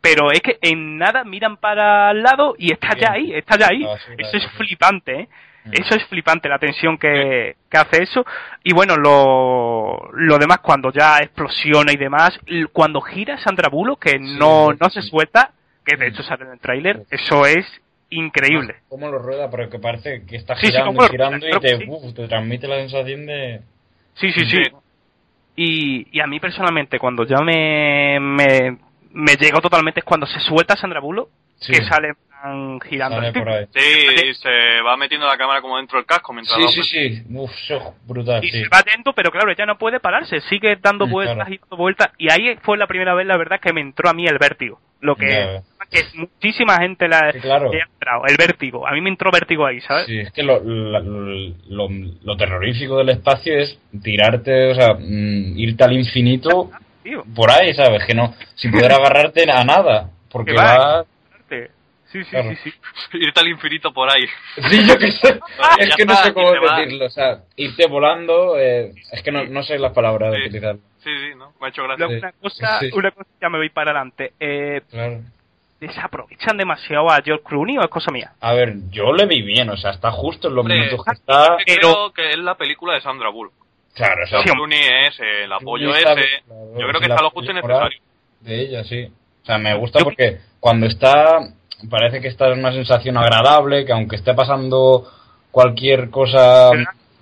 Pero 0.00 0.30
es 0.32 0.40
que 0.40 0.58
en 0.62 0.96
nada 0.96 1.24
miran 1.24 1.58
para 1.58 2.10
el 2.10 2.22
lado 2.22 2.54
y 2.58 2.72
está 2.72 2.96
ya 2.96 3.12
ahí, 3.12 3.34
está 3.34 3.58
ya 3.58 3.68
ahí. 3.70 3.84
Basura, 3.84 4.16
Eso 4.18 4.36
es 4.38 4.46
flipante, 4.56 5.20
¿eh? 5.20 5.28
Mm. 5.64 5.72
Eso 5.74 5.94
es 5.94 6.04
flipante, 6.06 6.48
la 6.48 6.58
tensión 6.58 6.96
que, 6.96 7.56
que 7.70 7.78
hace 7.78 8.02
eso. 8.02 8.24
Y 8.64 8.72
bueno, 8.72 8.96
lo, 8.96 10.10
lo 10.14 10.38
demás, 10.38 10.60
cuando 10.60 10.90
ya 10.90 11.18
explosiona 11.18 11.92
y 11.92 11.96
demás, 11.96 12.38
cuando 12.72 13.00
gira 13.02 13.36
Sandra 13.38 13.68
Bullock, 13.68 14.02
que 14.02 14.18
no, 14.18 14.68
no 14.72 14.88
se 14.88 15.02
suelta, 15.02 15.52
que 15.84 15.96
de 15.96 16.08
hecho 16.08 16.22
sale 16.22 16.46
en 16.46 16.52
el 16.52 16.60
tráiler, 16.60 17.02
eso 17.10 17.44
es 17.44 17.66
increíble. 18.08 18.76
¿Cómo 18.88 19.08
lo 19.10 19.18
rueda? 19.18 19.50
Porque 19.50 19.78
parece 19.78 20.24
que 20.26 20.36
está 20.36 20.56
Sí, 20.56 20.66
sí, 20.66 20.72
girando 20.72 21.08
girando 21.08 21.46
y 21.46 21.60
te, 21.60 21.76
uf, 21.86 22.14
transmite 22.28 22.66
la 22.66 22.76
sensación 22.76 23.26
de... 23.26 23.60
Sí, 24.14 24.32
sí, 24.32 24.44
sí. 24.46 24.62
Y, 25.56 26.06
y 26.10 26.20
a 26.20 26.26
mí 26.26 26.40
personalmente, 26.40 26.98
cuando 26.98 27.24
ya 27.24 27.40
me, 27.42 28.18
me, 28.18 28.78
me 29.12 29.34
llegó 29.36 29.60
totalmente 29.60 30.00
es 30.00 30.04
cuando 30.04 30.26
se 30.26 30.40
suelta 30.40 30.76
Sandra 30.76 31.00
Bullock 31.00 31.28
Sí. 31.58 31.72
que 31.72 31.84
sale 31.84 32.12
girando. 32.88 33.16
Sale 33.18 33.32
por 33.32 33.48
ahí. 33.50 33.66
Sí, 33.74 34.28
y 34.30 34.34
se 34.34 34.80
va 34.82 34.96
metiendo 34.96 35.26
la 35.26 35.36
cámara 35.36 35.60
como 35.60 35.76
dentro 35.76 35.98
del 35.98 36.06
casco 36.06 36.32
mientras 36.32 36.56
Sí, 36.56 36.62
va- 36.64 36.70
sí, 36.70 36.82
sí. 36.84 37.22
Uf, 37.34 37.50
brutal, 38.06 38.42
Y 38.42 38.48
sí. 38.50 38.62
se 38.62 38.68
va 38.68 38.78
atento, 38.78 39.12
pero 39.12 39.30
claro, 39.30 39.50
ella 39.50 39.66
no 39.66 39.76
puede 39.76 40.00
pararse, 40.00 40.40
sigue 40.42 40.76
dando 40.80 41.06
vueltas 41.06 41.36
claro. 41.36 41.52
y 41.52 41.58
dando 41.58 41.76
vueltas. 41.76 42.08
Y 42.16 42.32
ahí 42.32 42.56
fue 42.62 42.78
la 42.78 42.86
primera 42.86 43.14
vez, 43.14 43.26
la 43.26 43.36
verdad, 43.36 43.60
que 43.60 43.74
me 43.74 43.82
entró 43.82 44.08
a 44.08 44.14
mí 44.14 44.26
el 44.26 44.38
vértigo. 44.38 44.80
Lo 45.02 45.16
que, 45.16 45.60
que 45.90 46.02
muchísima 46.14 46.78
gente 46.78 47.08
la 47.08 47.30
claro. 47.42 47.70
le 47.72 47.82
ha 47.82 47.86
entrado, 47.86 48.22
el 48.26 48.36
vértigo. 48.38 48.86
A 48.86 48.92
mí 48.92 49.00
me 49.02 49.10
entró 49.10 49.30
vértigo 49.30 49.66
ahí, 49.66 49.80
¿sabes? 49.82 50.06
Sí, 50.06 50.18
es 50.20 50.32
que 50.32 50.42
lo, 50.42 50.62
la- 50.64 51.00
lo, 51.00 51.88
lo 52.22 52.36
terrorífico 52.38 52.96
del 52.98 53.10
espacio 53.10 53.58
es 53.58 53.78
tirarte, 54.02 54.70
o 54.70 54.74
sea, 54.74 54.94
mm, 54.94 55.58
irte 55.58 55.84
al 55.84 55.92
infinito 55.92 56.70
Tío. 57.10 57.24
por 57.34 57.50
ahí, 57.50 57.74
¿sabes? 57.74 58.04
Que 58.06 58.14
no, 58.14 58.34
sin 58.54 58.70
poder 58.72 58.92
agarrarte 58.92 59.50
a 59.50 59.64
nada, 59.64 60.10
porque 60.30 60.52
Que 60.52 60.58
va, 60.58 60.78
va... 60.78 61.04
Sí, 62.12 62.24
sí, 62.24 62.30
Claro. 62.30 62.50
sí, 62.50 62.56
sí. 62.70 62.72
Irte 63.20 63.40
al 63.40 63.48
infinito 63.48 63.92
por 63.92 64.10
ahí. 64.10 64.26
Sí, 64.68 64.84
yo 64.86 64.98
qué 64.98 65.12
sé. 65.12 65.38
Es 65.78 65.94
que 65.94 66.04
no 66.04 66.14
sé 66.16 66.32
cómo 66.34 66.50
decirlo, 66.52 67.06
o 67.06 67.10
sea, 67.10 67.38
irte 67.56 67.86
volando, 67.86 68.58
eh, 68.58 68.92
es 69.12 69.22
que 69.22 69.30
no, 69.30 69.44
no 69.44 69.62
sé 69.62 69.78
las 69.78 69.92
palabras 69.92 70.32
de 70.32 70.40
utilizar. 70.46 70.76
Sí, 70.98 71.10
sí, 71.10 71.34
¿no? 71.36 71.52
Me 71.60 71.66
ha 71.66 71.70
hecho 71.70 71.82
gracia. 71.84 72.06
Una 72.08 72.32
cosa, 72.32 72.80
Sí. 72.80 72.90
una 72.94 73.10
cosa, 73.12 73.28
ya 73.40 73.48
me 73.48 73.58
voy 73.58 73.70
para 73.70 73.90
adelante. 73.92 74.32
Eh, 74.40 74.80
Claro. 74.90 75.20
¿Desaprovechan 75.80 76.58
demasiado 76.58 77.08
a 77.10 77.22
George 77.24 77.42
Clooney 77.44 77.78
o 77.78 77.82
es 77.82 77.88
cosa 77.88 78.10
mía? 78.12 78.32
A 78.40 78.52
ver, 78.52 78.74
yo 78.90 79.12
le 79.14 79.24
vi 79.26 79.40
bien, 79.40 79.70
o 79.70 79.76
sea, 79.78 79.92
está 79.92 80.10
justo 80.10 80.48
en 80.48 80.54
los 80.56 80.62
Hombre, 80.62 80.78
minutos 80.78 81.04
que 81.06 81.12
está. 81.14 81.56
Creo 81.64 82.12
que 82.12 82.32
es 82.32 82.38
la 82.38 82.54
película 82.56 82.92
de 82.94 83.00
Sandra 83.00 83.30
Bullock. 83.30 83.54
Claro, 83.94 84.22
o 84.24 84.26
sea, 84.26 84.38
George 84.42 84.52
Clooney 84.52 84.80
es 85.08 85.20
el 85.44 85.52
apoyo 85.52 85.94
Está- 85.94 86.12
ese. 86.12 86.28
claro, 86.46 86.70
Yo 86.72 86.86
creo 86.86 86.92
sí, 86.94 87.06
que 87.06 87.12
está 87.12 87.22
lo 87.22 87.30
justo 87.30 87.50
y 87.50 87.54
necesario. 87.54 87.98
De 88.40 88.60
ella, 88.60 88.84
sí. 88.84 89.04
O 89.42 89.46
sea, 89.46 89.58
me 89.58 89.74
gusta 89.74 90.00
porque 90.04 90.38
cuando 90.60 90.86
está, 90.86 91.38
parece 91.90 92.20
que 92.20 92.28
está 92.28 92.48
en 92.48 92.60
una 92.60 92.72
sensación 92.72 93.16
agradable, 93.16 93.84
que 93.84 93.92
aunque 93.92 94.16
esté 94.16 94.32
pasando 94.34 95.10
cualquier 95.50 96.08
cosa, 96.10 96.70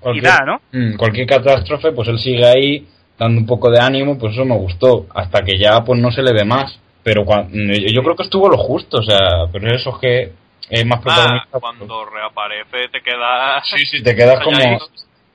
cualquier, 0.00 0.24
da, 0.24 0.38
¿no? 0.44 0.60
Mm, 0.72 0.96
cualquier 0.96 1.26
catástrofe, 1.26 1.92
pues 1.92 2.08
él 2.08 2.18
sigue 2.18 2.46
ahí 2.46 2.86
dando 3.18 3.40
un 3.40 3.46
poco 3.46 3.70
de 3.70 3.80
ánimo, 3.80 4.18
pues 4.18 4.34
eso 4.34 4.44
me 4.44 4.56
gustó, 4.56 5.06
hasta 5.14 5.42
que 5.42 5.58
ya 5.58 5.82
pues 5.84 5.98
no 6.00 6.10
se 6.12 6.22
le 6.22 6.32
ve 6.32 6.44
más. 6.44 6.78
Pero 7.02 7.24
cuan- 7.24 7.48
yo 7.50 8.02
creo 8.02 8.14
que 8.16 8.24
estuvo 8.24 8.48
lo 8.48 8.58
justo, 8.58 8.98
o 8.98 9.02
sea, 9.02 9.46
pero 9.50 9.74
eso 9.74 9.90
es 9.94 9.98
que 10.00 10.32
es 10.68 10.84
más 10.84 10.98
Ah, 10.98 11.02
protagonista. 11.02 11.58
cuando 11.60 12.04
reaparece 12.04 12.88
te 12.92 13.00
quedas... 13.00 13.66
Sí, 13.66 13.86
sí, 13.86 14.02
te 14.02 14.14
quedas 14.14 14.40
como... 14.44 14.58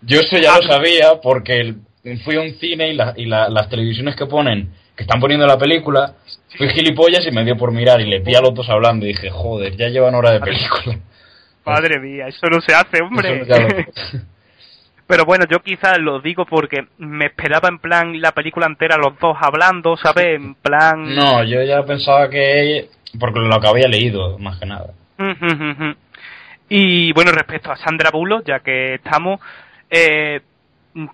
Yo 0.05 0.19
eso 0.19 0.37
ya 0.37 0.57
lo 0.57 0.63
sabía 0.63 1.21
porque 1.21 1.75
fui 2.23 2.35
a 2.35 2.41
un 2.41 2.51
cine 2.55 2.89
y, 2.89 2.93
la- 2.95 3.13
y 3.15 3.25
la- 3.25 3.49
las 3.49 3.69
televisiones 3.69 4.15
que 4.15 4.25
ponen, 4.25 4.69
que 4.95 5.03
están 5.03 5.19
poniendo 5.19 5.45
la 5.47 5.57
película, 5.57 6.13
fui 6.57 6.67
gilipollas 6.69 7.25
y 7.25 7.31
me 7.31 7.43
dio 7.45 7.55
por 7.57 7.71
mirar 7.71 8.01
y 8.01 8.05
le 8.05 8.19
vi 8.19 8.35
a 8.35 8.41
los 8.41 8.53
dos 8.53 8.69
hablando 8.69 9.05
y 9.05 9.09
dije, 9.09 9.29
joder, 9.29 9.75
ya 9.75 9.87
llevan 9.89 10.15
hora 10.15 10.31
de 10.31 10.39
película. 10.41 10.97
Madre 11.65 11.99
mía, 11.99 12.27
eso 12.27 12.47
no 12.47 12.59
se 12.61 12.73
hace, 12.75 13.01
hombre. 13.01 13.45
Pero 15.07 15.25
bueno, 15.25 15.45
yo 15.49 15.59
quizás 15.61 15.97
lo 15.99 16.19
digo 16.21 16.45
porque 16.45 16.85
me 16.97 17.25
esperaba 17.25 17.67
en 17.69 17.77
plan 17.79 18.19
la 18.21 18.31
película 18.31 18.65
entera 18.65 18.97
los 18.97 19.17
dos 19.19 19.35
hablando, 19.39 19.95
¿sabes? 19.97 20.35
En 20.37 20.55
plan... 20.55 21.13
No, 21.15 21.43
yo 21.43 21.61
ya 21.63 21.83
pensaba 21.85 22.29
que... 22.29 22.89
Porque 23.19 23.39
lo 23.39 23.59
que 23.59 23.67
había 23.67 23.87
leído, 23.87 24.39
más 24.39 24.57
que 24.59 24.65
nada. 24.65 24.91
y 26.69 27.11
bueno, 27.13 27.31
respecto 27.31 27.71
a 27.71 27.75
Sandra 27.77 28.09
Bullock, 28.11 28.45
ya 28.47 28.59
que 28.61 28.95
estamos, 28.95 29.39
eh, 29.95 30.41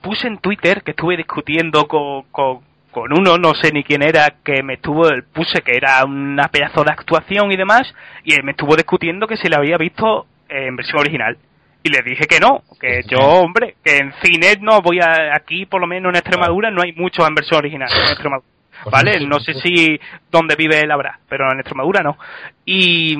puse 0.01 0.27
en 0.27 0.37
Twitter 0.37 0.81
que 0.83 0.91
estuve 0.91 1.17
discutiendo 1.17 1.85
con, 1.85 2.23
con, 2.31 2.61
con 2.91 3.11
uno, 3.11 3.37
no 3.37 3.53
sé 3.53 3.73
ni 3.73 3.83
quién 3.83 4.01
era, 4.01 4.35
que 4.41 4.63
me 4.63 4.75
estuvo, 4.75 5.03
puse 5.33 5.61
que 5.61 5.75
era 5.75 6.05
una 6.05 6.47
pedazo 6.47 6.85
de 6.85 6.91
actuación 6.91 7.51
y 7.51 7.57
demás, 7.57 7.93
y 8.23 8.33
él 8.33 8.43
me 8.43 8.51
estuvo 8.51 8.77
discutiendo 8.77 9.27
que 9.27 9.35
se 9.35 9.49
la 9.49 9.57
había 9.57 9.77
visto 9.77 10.27
en 10.47 10.77
versión 10.77 10.99
original. 10.99 11.37
Y 11.83 11.89
le 11.89 12.01
dije 12.03 12.25
que 12.25 12.39
no, 12.39 12.63
que 12.79 13.03
yo, 13.07 13.19
hombre, 13.19 13.75
que 13.83 13.97
en 13.97 14.13
cine 14.21 14.57
no 14.61 14.81
voy 14.81 14.99
a, 14.99 15.35
aquí 15.35 15.65
por 15.65 15.81
lo 15.81 15.87
menos 15.87 16.11
en 16.11 16.17
Extremadura 16.17 16.71
no 16.71 16.81
hay 16.81 16.93
mucho 16.93 17.27
en 17.27 17.35
versión 17.35 17.59
original, 17.59 17.89
en 17.91 18.11
Extremadura. 18.11 18.47
¿Vale? 18.89 19.19
No 19.27 19.41
sé 19.41 19.55
si 19.55 19.99
donde 20.31 20.55
vive 20.55 20.79
él 20.79 20.91
habrá, 20.91 21.19
pero 21.27 21.51
en 21.51 21.59
Extremadura 21.59 22.01
no. 22.01 22.17
Y, 22.63 23.13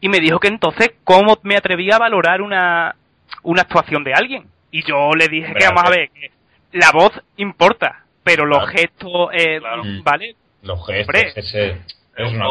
y 0.00 0.08
me 0.08 0.18
dijo 0.18 0.40
que 0.40 0.48
entonces, 0.48 0.94
¿cómo 1.04 1.38
me 1.44 1.56
atrevía 1.56 1.94
a 1.96 2.00
valorar 2.00 2.42
una, 2.42 2.96
una 3.44 3.62
actuación 3.62 4.02
de 4.02 4.14
alguien? 4.14 4.44
Y 4.72 4.82
yo 4.84 5.12
le 5.12 5.28
dije 5.28 5.54
que 5.54 5.66
vamos 5.66 5.84
a 5.86 5.90
ver, 5.90 6.10
que 6.10 6.30
la 6.72 6.90
voz 6.92 7.12
importa, 7.36 8.04
pero 8.24 8.44
los 8.46 8.58
Claro. 8.58 8.72
gestos, 8.78 9.28
eh, 9.32 9.60
Mm. 9.60 10.02
¿vale? 10.02 10.34
Los 10.62 10.84
gestos, 10.86 11.14
Hombre. 11.14 11.32
ese... 11.36 11.70
Es 12.16 12.32
una. 12.32 12.46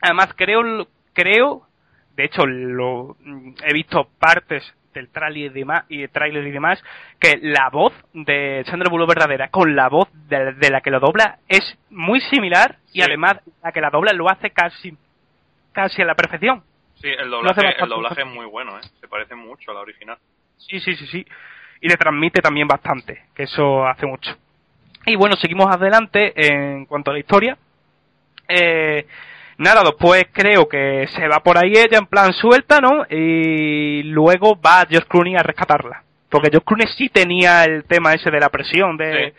Además, 0.00 0.30
creo, 0.36 0.86
creo, 1.12 1.62
de 2.16 2.24
hecho, 2.24 2.44
lo, 2.46 3.16
he 3.64 3.72
visto 3.72 4.08
partes 4.18 4.62
del 4.94 5.08
tráiler 5.10 5.50
y 5.52 5.54
demás, 5.60 5.84
y 5.88 6.06
tráiler 6.08 6.46
y 6.46 6.50
demás, 6.50 6.82
que 7.18 7.38
la 7.40 7.70
voz 7.70 7.92
de 8.12 8.62
Sandra 8.66 8.90
Bullock 8.90 9.08
verdadera 9.08 9.48
con 9.48 9.74
la 9.74 9.88
voz 9.88 10.08
de, 10.28 10.52
de 10.54 10.70
la 10.70 10.80
que 10.82 10.90
lo 10.90 11.00
dobla 11.00 11.38
es 11.48 11.78
muy 11.90 12.20
similar 12.20 12.76
y 12.92 13.00
además 13.02 13.36
la 13.62 13.72
que 13.72 13.80
la 13.80 13.90
dobla 13.90 14.12
lo 14.12 14.28
hace 14.28 14.50
casi, 14.50 14.94
casi 15.72 16.02
a 16.02 16.04
la 16.04 16.14
perfección. 16.14 16.62
Sí, 16.96 17.08
el 17.08 17.30
doblaje, 17.30 17.62
el 17.82 17.88
doblaje 17.88 18.20
es 18.22 18.26
muy 18.28 18.44
bueno, 18.46 18.76
¿eh? 18.78 18.82
Se 19.00 19.08
parece 19.08 19.34
mucho 19.34 19.70
a 19.70 19.74
la 19.74 19.80
original. 19.80 20.18
Sí, 20.68 20.80
sí, 20.80 20.94
sí, 20.96 21.06
sí. 21.06 21.26
Y 21.80 21.88
le 21.88 21.96
transmite 21.96 22.40
también 22.40 22.68
bastante, 22.68 23.22
que 23.34 23.44
eso 23.44 23.84
hace 23.86 24.06
mucho. 24.06 24.36
Y 25.06 25.16
bueno, 25.16 25.34
seguimos 25.36 25.66
adelante 25.74 26.32
en 26.36 26.86
cuanto 26.86 27.10
a 27.10 27.14
la 27.14 27.18
historia. 27.20 27.56
Eh, 28.48 29.06
nada, 29.58 29.82
después 29.84 30.26
creo 30.32 30.68
que 30.68 31.06
se 31.08 31.26
va 31.28 31.40
por 31.40 31.58
ahí 31.58 31.72
ella 31.72 31.98
en 31.98 32.06
plan 32.06 32.32
suelta, 32.32 32.80
¿no? 32.80 33.04
Y 33.10 34.02
luego 34.04 34.60
va 34.60 34.86
George 34.88 35.08
Clooney 35.08 35.34
a 35.36 35.42
rescatarla. 35.42 36.02
Porque 36.28 36.48
George 36.50 36.64
Clooney 36.64 36.86
sí 36.96 37.08
tenía 37.08 37.64
el 37.64 37.84
tema 37.84 38.14
ese 38.14 38.30
de 38.30 38.40
la 38.40 38.48
presión, 38.48 38.96
de 38.96 39.34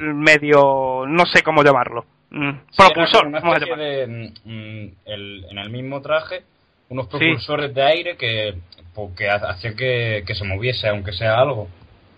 medio, 0.00 1.04
no 1.06 1.24
sé 1.26 1.42
cómo 1.42 1.62
llamarlo. 1.62 2.04
Mm, 2.30 2.50
Sí, 2.70 2.76
propulsor, 2.76 3.30
vamos 3.30 3.56
a 3.56 3.76
de, 3.76 4.06
mm, 4.44 4.88
el- 5.06 5.46
en 5.50 5.58
el 5.58 5.70
mismo 5.70 6.02
traje, 6.02 6.42
unos 6.88 7.06
propulsores 7.08 7.74
de 7.74 7.82
aire 7.82 8.16
que, 8.16 8.54
pues, 8.94 9.10
que 9.16 9.28
ha- 9.28 9.34
hacía 9.50 9.74
que, 9.74 10.22
que 10.26 10.34
se 10.34 10.44
moviese, 10.44 10.88
aunque 10.88 11.12
sea 11.12 11.38
algo. 11.38 11.68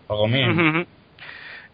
Algo 0.08 0.26
mínimo. 0.28 0.84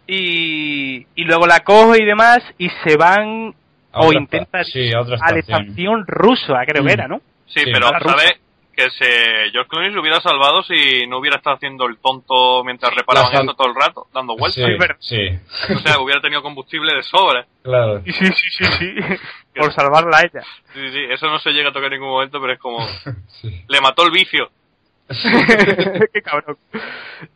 Y, 0.06 1.06
y 1.14 1.24
luego 1.24 1.46
la 1.46 1.60
coge 1.60 2.02
y 2.02 2.04
demás 2.04 2.40
y 2.58 2.68
se 2.84 2.96
van 2.96 3.54
A 3.92 4.00
o 4.00 4.06
otra 4.08 4.20
intenta 4.20 4.60
esta- 4.60 4.72
sí, 4.72 4.92
a 4.92 4.98
a 5.00 5.32
la 5.32 5.38
estación. 5.38 6.04
rusa, 6.06 6.62
creo 6.66 6.82
Mm. 6.82 6.86
que 6.86 6.92
era, 6.92 7.08
¿no? 7.08 7.20
Sí, 7.46 7.60
Sí, 7.60 7.70
pero. 7.72 7.88
¿sabes? 7.88 8.34
Que 8.76 8.90
se, 8.90 9.50
George 9.52 9.68
Clooney 9.68 9.92
se 9.92 9.98
hubiera 9.98 10.20
salvado 10.20 10.62
si 10.64 11.06
no 11.06 11.18
hubiera 11.18 11.36
estado 11.36 11.56
haciendo 11.56 11.86
el 11.86 11.98
tonto 11.98 12.62
mientras 12.64 12.92
reparaban 12.94 13.30
sal- 13.30 13.40
esto 13.42 13.54
todo 13.54 13.68
el 13.68 13.74
rato, 13.74 14.06
dando 14.12 14.36
vueltas. 14.36 14.98
Sí, 15.00 15.16
sí, 15.38 15.72
O 15.74 15.78
sea, 15.78 16.00
hubiera 16.00 16.20
tenido 16.20 16.42
combustible 16.42 16.94
de 16.94 17.02
sobra. 17.02 17.46
claro. 17.62 18.02
Sí, 18.04 18.12
sí, 18.12 18.32
sí, 18.50 18.64
sí, 18.78 18.94
por 19.54 19.72
salvarla 19.72 20.18
a 20.18 20.20
ella. 20.22 20.44
Sí, 20.72 20.90
sí, 20.92 21.00
eso 21.10 21.26
no 21.28 21.38
se 21.38 21.50
llega 21.50 21.68
a 21.68 21.72
tocar 21.72 21.86
en 21.92 22.00
ningún 22.00 22.08
momento, 22.14 22.40
pero 22.40 22.52
es 22.54 22.58
como... 22.58 22.78
Le 23.68 23.80
mató 23.80 24.04
el 24.04 24.10
vicio. 24.10 24.50
Qué 26.12 26.22
cabrón. 26.22 26.56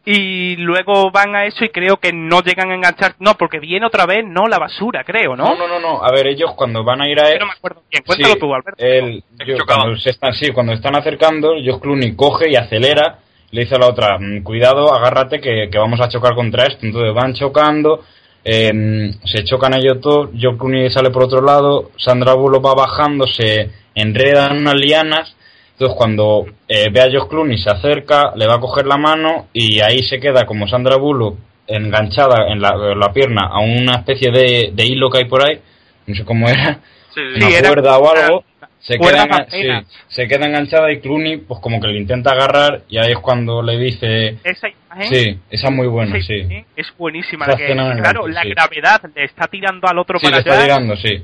Y 0.05 0.57
luego 0.57 1.11
van 1.11 1.35
a 1.37 1.45
eso 1.45 1.65
y 1.65 1.69
creo 1.69 1.99
que 1.99 2.13
no 2.13 2.41
llegan 2.43 2.71
a 2.71 2.75
enganchar. 2.75 3.15
No, 3.19 3.37
porque 3.37 3.59
viene 3.61 3.87
otra 3.87 4.07
vez, 4.07 4.25
no, 4.27 4.47
la 4.47 4.59
basura, 4.59 5.05
creo, 5.05 5.37
¿no? 5.37 5.45
No, 5.45 5.57
no, 5.57 5.69
no, 5.69 5.81
no. 5.81 6.03
A 6.05 6.11
ver, 6.11 6.27
ellos 6.29 6.53
cuando 6.57 6.83
van 6.83 7.03
a 7.03 7.09
ir 7.09 7.21
a... 7.21 7.31
Yo 7.33 7.39
no 7.41 7.47
me 7.47 7.53
acuerdo 7.53 7.83
bien. 7.91 8.03
Cuéntalo 8.05 8.37
tú, 8.37 8.55
Alberto. 8.55 8.83
el- 8.85 9.23
yo- 9.47 9.57
cuando 9.67 9.97
se 9.99 10.11
están, 10.11 10.33
sí, 10.35 10.51
cuando 10.53 10.73
están 10.73 10.97
acercando, 10.97 11.55
George 11.63 11.81
Clooney 11.81 12.17
coge 12.17 12.51
y 12.51 12.57
acelera. 12.57 13.19
Le 13.51 13.63
dice 13.63 13.77
a 13.77 13.79
la 13.79 13.87
otra, 13.89 14.19
"Mm, 14.19 14.43
cuidado, 14.43 14.93
agárrate 14.95 15.41
que, 15.41 15.69
que 15.71 15.79
vamos 15.79 16.01
a 16.01 16.09
chocar 16.09 16.35
contra 16.35 16.67
esto. 16.67 16.85
Entonces 16.85 17.15
van 17.15 17.33
chocando, 17.35 18.05
eh, 18.45 19.11
se 19.25 19.45
chocan 19.45 19.75
ellos 19.75 20.01
dos, 20.01 20.31
George 20.37 20.59
Clooney 20.59 20.91
sale 20.91 21.11
por 21.11 21.25
otro 21.25 21.41
lado, 21.43 21.91
Sandra 21.97 22.35
Bullock 22.35 22.65
va 22.67 22.75
bajando, 22.75 23.27
se 23.27 23.71
enredan 23.95 24.59
unas 24.59 24.75
lianas. 24.75 25.35
Entonces 25.79 25.97
cuando 25.97 26.45
eh, 26.67 26.89
ve 26.93 27.01
a 27.01 27.09
George 27.09 27.29
Clooney 27.29 27.57
se 27.57 27.71
acerca, 27.71 28.33
le 28.35 28.49
va 28.49 28.57
a 28.57 28.61
coger 28.61 28.85
la 28.85 28.97
mano 28.97 29.47
y 29.53 29.79
ahí 29.81 30.03
se 30.03 30.19
queda 30.19 30.45
como 30.45 30.67
Sandra 30.67 30.97
Bullock 30.97 31.39
enganchada 31.69 32.49
en 32.51 32.61
la, 32.61 32.71
en 32.71 32.99
la 32.99 33.13
pierna 33.13 33.43
a 33.47 33.61
una 33.61 33.93
especie 33.99 34.33
de, 34.33 34.71
de 34.73 34.85
hilo 34.87 35.09
que 35.09 35.19
hay 35.19 35.25
por 35.27 35.47
ahí, 35.47 35.61
no 36.07 36.15
sé 36.17 36.25
cómo 36.25 36.49
era, 36.49 36.81
Sí, 37.15 37.21
una 37.37 37.47
Sí, 37.49 37.55
era- 37.55 37.69
cuerda 37.69 37.99
o 37.99 38.11
algo, 38.11 38.45
se 38.81 38.99
cuerda 38.99 39.25
queda, 39.27 39.47
sí, 39.51 39.87
se 40.09 40.27
queda 40.27 40.47
enganchada 40.47 40.91
y 40.93 40.99
Clooney 41.01 41.37
pues 41.39 41.61
como 41.61 41.81
que 41.81 41.87
le 41.89 41.99
intenta 41.99 42.33
agarrar 42.33 42.83
y 42.89 42.99
ahí 42.99 43.13
es 43.13 43.19
cuando 43.19 43.63
le 43.63 43.79
dice... 43.79 44.37
Esa 44.43 44.69
imagen. 44.69 45.09
Sí, 45.15 45.39
esa 45.51 45.69
es 45.69 45.73
muy 45.73 45.87
buena, 45.87 46.17
esa 46.17 46.27
sí. 46.27 46.65
Es 46.75 46.93
buenísima. 46.99 47.47
La 47.47 47.57
que- 47.57 47.67
claro, 47.67 48.27
la 48.27 48.43
sí. 48.43 48.51
gravedad 48.51 49.01
le 49.15 49.25
está 49.25 49.47
tirando 49.47 49.87
al 49.87 49.99
otro 49.99 50.19
Sí, 50.19 50.27
para 50.27 50.37
le 50.39 50.41
está 50.41 50.55
allá 50.55 50.63
tirando, 50.65 50.97
sí. 50.97 51.23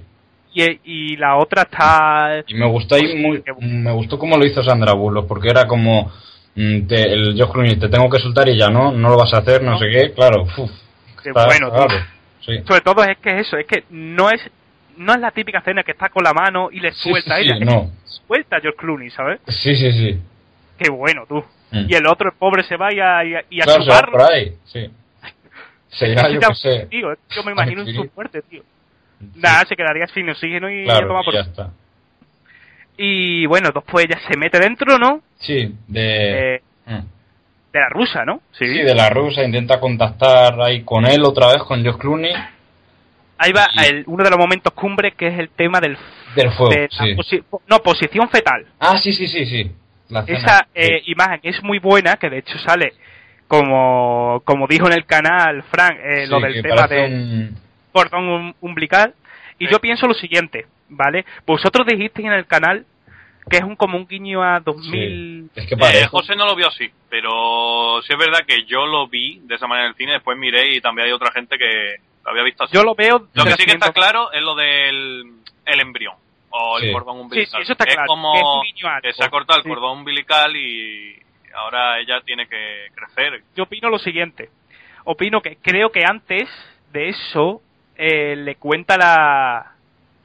Y, 0.54 0.80
y 0.84 1.16
la 1.16 1.36
otra 1.36 1.62
está. 1.62 2.42
Y 2.46 2.54
me 2.54 2.66
gustó 2.66 2.94
ahí 2.94 3.16
muy, 3.16 3.42
me 3.60 3.92
gustó 3.92 4.18
cómo 4.18 4.36
lo 4.38 4.46
hizo 4.46 4.62
Sandra 4.62 4.92
Bullock, 4.94 5.26
porque 5.26 5.48
era 5.48 5.66
como 5.66 6.10
mm, 6.54 6.86
te- 6.86 7.12
el 7.12 7.34
George 7.34 7.52
Clooney, 7.52 7.76
te 7.76 7.88
tengo 7.88 8.08
que 8.08 8.18
soltar 8.20 8.48
y 8.48 8.56
ya 8.56 8.68
no, 8.68 8.92
no 8.92 9.08
lo 9.10 9.16
vas 9.16 9.34
a 9.34 9.38
hacer, 9.38 9.62
no, 9.62 9.78
sé 9.78 9.86
qué, 9.90 10.12
claro. 10.12 10.42
uf, 10.42 10.70
Qué 11.22 11.30
está 11.30 11.46
bueno, 11.46 11.70
sí. 12.40 12.52
Sobre 12.66 12.80
todo 12.82 13.02
es 13.04 13.18
que 13.18 13.40
eso, 13.40 13.56
es 13.56 13.66
que 13.66 13.84
no 13.90 14.30
es 14.30 14.40
no 14.96 15.12
es 15.12 15.20
la 15.20 15.32
típica 15.32 15.58
escena 15.58 15.82
que 15.82 15.90
está 15.90 16.08
con 16.08 16.22
la 16.22 16.32
mano 16.32 16.68
y 16.70 16.78
le 16.78 16.92
suelta 16.92 17.36
sí, 17.36 17.42
a 17.42 17.44
sí, 17.44 17.50
ella. 17.56 17.64
no. 17.64 17.90
Suelta 18.04 18.56
a 18.56 18.60
George 18.60 18.78
Clooney, 18.78 19.10
¿sabes? 19.10 19.40
Sí, 19.48 19.74
sí, 19.74 19.90
sí. 19.92 20.18
Qué 20.78 20.88
bueno, 20.90 21.24
tú. 21.28 21.42
Mm. 21.72 21.86
Y 21.88 21.94
el 21.94 22.06
otro, 22.06 22.30
el 22.30 22.36
pobre, 22.38 22.62
se 22.62 22.76
va 22.76 22.92
y 22.94 23.00
a, 23.00 23.24
y 23.24 23.34
a, 23.34 23.44
y 23.50 23.60
a 23.60 23.64
Claro, 23.64 23.82
se 23.82 23.90
va 23.90 24.02
por 24.02 24.22
ahí, 24.22 24.52
sí. 24.66 24.88
Yo 26.00 26.40
qué 26.40 26.54
sé. 26.54 26.86
Tío, 26.90 27.08
yo 27.30 27.42
me 27.44 27.52
imagino 27.52 27.84
Sí. 27.84 27.94
su 27.94 28.08
tío. 28.48 28.62
Nada, 29.36 29.64
se 29.66 29.76
quedaría 29.76 30.06
sin 30.08 30.28
oxígeno 30.28 30.70
y 30.70 30.84
Claro, 30.84 31.08
tomar 31.08 31.22
y 31.22 31.24
por 31.24 31.34
ya 31.34 31.40
está. 31.40 31.70
Y 32.96 33.46
bueno, 33.46 33.70
después 33.74 34.04
ella 34.06 34.20
se 34.28 34.36
mete 34.36 34.58
dentro, 34.60 34.98
¿no? 34.98 35.20
Sí, 35.38 35.74
de... 35.88 36.62
Mm. 36.86 36.98
de 37.72 37.80
la 37.80 37.88
rusa, 37.88 38.24
¿no? 38.24 38.40
Sí, 38.52 38.66
de 38.66 38.94
la 38.94 39.10
rusa, 39.10 39.42
intenta 39.42 39.80
contactar 39.80 40.60
ahí 40.60 40.82
con 40.82 41.04
él 41.06 41.22
otra 41.24 41.48
vez, 41.48 41.62
con 41.64 41.82
George 41.82 41.98
Clooney. 42.00 42.32
Ahí 43.38 43.52
va 43.52 43.66
el- 43.84 44.04
uno 44.06 44.22
de 44.22 44.30
los 44.30 44.38
momentos 44.38 44.72
cumbre 44.74 45.12
que 45.12 45.26
es 45.28 45.38
el 45.38 45.48
tema 45.50 45.80
del... 45.80 45.98
Del 46.36 46.50
fuego, 46.52 46.72
de 46.72 46.88
sí. 46.90 47.14
posi- 47.16 47.44
no, 47.68 47.78
posición 47.80 48.28
fetal. 48.28 48.66
Ah, 48.78 48.96
sí, 48.98 49.12
sí, 49.12 49.26
sí, 49.26 49.44
sí. 49.46 49.72
La 50.08 50.20
Esa 50.26 50.58
sí. 50.58 50.64
eh, 50.74 51.02
imagen 51.06 51.40
es 51.42 51.62
muy 51.64 51.78
buena, 51.78 52.14
que 52.16 52.30
de 52.30 52.38
hecho 52.38 52.58
sale 52.58 52.92
como, 53.48 54.40
como 54.44 54.66
dijo 54.68 54.86
en 54.86 54.92
el 54.92 55.04
canal 55.06 55.62
Frank, 55.64 55.96
eh, 56.02 56.26
lo 56.28 56.38
Sí, 56.38 56.42
del 56.44 56.62
tema 56.62 56.86
un- 57.06 57.56
cordón 57.94 58.28
um- 58.28 58.54
umbilical. 58.60 59.14
Y 59.58 59.68
yo 59.70 59.78
pienso 59.80 60.06
lo 60.08 60.14
siguiente, 60.14 60.66
¿vale? 60.88 61.24
Vosotros 61.46 61.86
dijisteis 61.86 62.26
en 62.26 62.32
el 62.34 62.46
canal 62.46 62.84
que 63.48 63.58
es 63.58 63.62
un 63.62 63.76
como 63.76 63.98
un 63.98 64.06
guiño 64.08 64.42
a 64.42 64.58
2000... 64.60 65.50
Es 65.54 65.66
que 65.68 65.74
Eh, 65.74 66.06
José 66.10 66.34
no 66.34 66.46
lo 66.46 66.56
vio 66.56 66.68
así, 66.68 66.90
pero 67.10 68.00
sí 68.02 68.12
es 68.12 68.18
verdad 68.18 68.40
que 68.46 68.64
yo 68.64 68.86
lo 68.86 69.06
vi 69.06 69.38
de 69.44 69.54
esa 69.56 69.66
manera 69.66 69.86
en 69.86 69.90
el 69.92 69.96
cine, 69.96 70.12
después 70.12 70.36
miré 70.38 70.74
y 70.74 70.80
también 70.80 71.06
hay 71.08 71.12
otra 71.12 71.30
gente 71.30 71.58
que 71.58 71.96
lo 72.24 72.30
había 72.30 72.42
visto 72.42 72.64
así. 72.64 72.74
Yo 72.74 72.82
lo 72.82 72.94
veo... 72.94 73.28
Lo 73.34 73.44
que 73.44 73.50
sí 73.52 73.64
que 73.66 73.72
está 73.72 73.90
500 73.90 73.90
claro 73.92 74.32
es 74.32 74.40
lo 74.42 74.54
del 74.54 75.24
el 75.66 75.80
embrión 75.80 76.14
o 76.50 76.78
el 76.78 76.84
Sí. 76.86 76.92
cordón 76.92 77.16
Sí, 77.16 77.22
umbilical. 77.22 77.58
sí, 77.60 77.62
eso 77.64 77.72
está 77.72 77.84
es 77.84 77.94
claro, 77.94 78.06
como 78.08 78.32
que 78.32 78.38
es 78.38 78.44
un 78.46 78.62
guiño 78.62 78.88
a 78.88 79.00
que 79.02 79.08
algo. 79.08 79.16
se 79.18 79.24
ha 79.24 79.30
cortado 79.30 79.58
el 79.58 79.62
Sí. 79.64 79.68
cordón 79.68 79.98
umbilical 79.98 80.56
y 80.56 81.16
ahora 81.54 82.00
ella 82.00 82.20
tiene 82.24 82.46
que 82.48 82.86
crecer. 82.94 83.42
yo 83.54 83.64
opino 83.64 83.90
lo 83.90 83.98
siguiente. 83.98 84.48
Opino 85.04 85.42
que 85.42 85.56
creo 85.56 85.92
que 85.92 86.02
antes 86.04 86.48
de 86.92 87.10
eso 87.10 87.60
eh, 87.96 88.36
le 88.36 88.56
cuenta 88.56 88.96
la, 88.96 89.72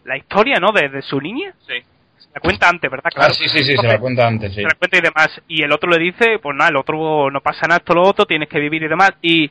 la 0.05 0.17
historia, 0.17 0.59
¿no? 0.59 0.71
De, 0.71 0.89
de 0.89 1.01
su 1.01 1.19
niña. 1.21 1.53
Sí. 1.67 1.73
Se 2.17 2.29
la 2.35 2.41
cuenta 2.41 2.69
antes, 2.69 2.89
¿verdad? 2.91 3.11
Claro. 3.13 3.31
Ah, 3.31 3.33
sí, 3.33 3.47
sí, 3.47 3.63
sí, 3.63 3.75
se 3.77 3.87
la 3.87 3.99
cuenta 3.99 4.27
antes, 4.27 4.49
sí. 4.49 4.55
se 4.57 4.61
la 4.63 4.75
cuenta 4.77 4.97
y 4.97 5.01
demás. 5.01 5.41
Y 5.47 5.63
el 5.63 5.71
otro 5.71 5.89
le 5.89 5.97
dice, 5.99 6.39
pues 6.39 6.55
nada, 6.55 6.69
el 6.69 6.75
otro 6.77 7.29
no 7.31 7.41
pasa 7.41 7.67
nada, 7.67 7.77
esto 7.77 7.93
lo 7.93 8.03
otro, 8.03 8.25
tienes 8.25 8.49
que 8.49 8.59
vivir 8.59 8.83
y 8.83 8.87
demás. 8.87 9.13
Y, 9.21 9.49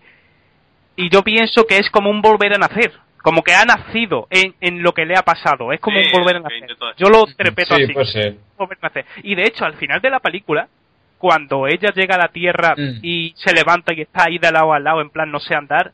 y 0.96 1.08
yo 1.10 1.22
pienso 1.22 1.64
que 1.66 1.78
es 1.78 1.88
como 1.90 2.10
un 2.10 2.20
volver 2.20 2.54
a 2.54 2.58
nacer. 2.58 2.92
Como 3.22 3.42
que 3.42 3.52
ha 3.52 3.64
nacido 3.64 4.26
en, 4.30 4.54
en 4.60 4.82
lo 4.82 4.92
que 4.92 5.04
le 5.04 5.14
ha 5.16 5.22
pasado. 5.22 5.72
Es 5.72 5.80
como 5.80 5.98
Sí, 5.98 6.06
un 6.06 6.20
volver 6.20 6.36
a 6.36 6.40
nacer. 6.40 6.68
Yo 6.96 7.08
lo 7.08 7.26
interpreto 7.28 7.76
Sí, 7.76 7.82
así. 7.84 7.92
puede 7.92 8.06
ser. 8.06 8.36
volver 8.56 8.78
a 8.80 8.86
nacer. 8.86 9.04
Y 9.22 9.34
de 9.34 9.42
hecho, 9.42 9.64
al 9.64 9.74
final 9.74 10.00
de 10.00 10.10
la 10.10 10.20
película, 10.20 10.68
cuando 11.18 11.66
ella 11.66 11.90
llega 11.94 12.14
a 12.14 12.18
la 12.18 12.28
Tierra 12.28 12.74
Mm. 12.76 13.00
y 13.02 13.34
se 13.36 13.52
levanta 13.52 13.92
y 13.92 14.02
está 14.02 14.24
ahí 14.28 14.38
de 14.38 14.52
lado 14.52 14.72
a 14.72 14.78
lado, 14.78 15.00
en 15.00 15.10
plan 15.10 15.30
no 15.32 15.40
sé 15.40 15.54
andar, 15.54 15.90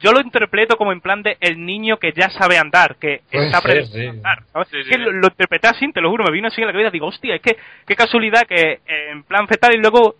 yo 0.00 0.12
lo 0.12 0.20
interpreto 0.20 0.76
como 0.76 0.92
en 0.92 1.00
plan 1.00 1.22
de 1.22 1.36
el 1.40 1.64
niño 1.64 1.98
que 1.98 2.12
ya 2.12 2.30
sabe 2.30 2.58
andar, 2.58 2.96
que 2.96 3.22
Puede 3.30 3.46
está 3.46 3.58
aprendiendo 3.58 3.96
sí. 3.98 4.06
a 4.06 4.10
andar. 4.10 4.42
¿sabes? 4.52 4.68
Sí, 4.68 4.82
sí, 4.82 4.88
que 4.90 4.94
sí. 4.96 5.00
lo, 5.00 5.12
lo 5.12 5.26
interpreté 5.28 5.68
así, 5.68 5.92
te 5.92 6.00
lo 6.00 6.10
juro, 6.10 6.24
me 6.24 6.32
vino 6.32 6.48
así 6.48 6.60
en 6.60 6.66
la 6.66 6.72
cabeza, 6.72 6.90
digo, 6.90 7.06
hostia, 7.06 7.34
es 7.36 7.40
que 7.42 7.56
qué 7.86 7.94
casualidad 7.96 8.42
que 8.46 8.80
eh, 8.86 9.10
en 9.10 9.22
plan 9.22 9.46
fetal 9.48 9.74
y 9.74 9.78
luego, 9.78 10.16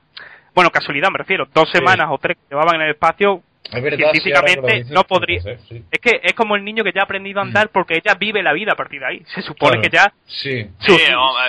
bueno, 0.54 0.70
casualidad 0.70 1.10
me 1.10 1.18
refiero, 1.18 1.46
dos 1.52 1.68
Sí. 1.70 1.78
semanas 1.78 2.06
o 2.10 2.18
tres 2.18 2.36
que 2.36 2.54
llevaban 2.54 2.76
en 2.76 2.82
el 2.82 2.90
espacio, 2.90 3.42
Es 3.64 3.82
verdad, 3.82 3.96
sí, 4.12 4.20
científicamente 4.20 4.72
dices, 4.76 4.90
no 4.92 5.04
podría... 5.04 5.40
ser, 5.42 5.58
sí. 5.68 5.82
Es 5.90 5.98
que 6.00 6.20
es 6.22 6.32
como 6.34 6.56
el 6.56 6.64
niño 6.64 6.82
que 6.84 6.92
ya 6.92 7.00
ha 7.02 7.04
aprendido 7.04 7.40
a 7.40 7.42
andar 7.42 7.68
porque 7.70 7.94
ella 7.94 8.14
vive 8.14 8.42
la 8.42 8.52
vida 8.52 8.72
a 8.72 8.76
partir 8.76 9.00
de 9.00 9.06
ahí. 9.06 9.22
Se 9.34 9.42
supone 9.42 9.72
Claro. 9.72 9.82
que 9.82 9.90
ya 9.90 10.12
Sí, 10.26 10.66
Sí, 10.80 10.96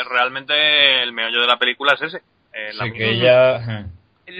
realmente 0.10 1.03
el 1.03 1.14
meollo 1.14 1.41
de 1.41 1.48
la 1.48 1.57
película 1.57 1.94
es 1.94 2.02
ese. 2.02 2.18
eh, 2.53 2.72
la 2.73 2.86
sí, 2.86 2.91
que 2.94 3.10
ella... 3.10 3.86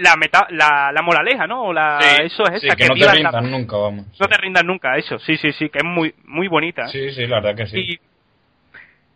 la 0.00 0.16
meta, 0.16 0.46
la, 0.50 0.90
la 0.92 1.02
moraleja, 1.02 1.46
¿no? 1.46 1.64
O 1.64 1.72
la, 1.72 1.98
Sí, 2.00 2.22
eso 2.24 2.44
es 2.44 2.60
Sí, 2.60 2.66
esa, 2.68 2.76
que 2.76 2.86
no 2.88 2.94
te 2.94 3.12
rindan 3.12 3.50
nunca, 3.50 3.76
vamos. 3.76 4.06
no 4.18 4.26
te 4.26 4.36
rindas 4.36 4.64
nunca, 4.64 4.96
eso, 4.96 5.18
sí, 5.18 5.36
sí, 5.36 5.52
sí, 5.52 5.68
que 5.68 5.78
es 5.78 5.84
muy, 5.84 6.14
muy 6.24 6.48
bonita. 6.48 6.88
Sí, 6.88 7.10
sí, 7.12 7.26
la 7.26 7.40
verdad 7.40 7.56
que 7.56 7.66
sí. 7.66 7.98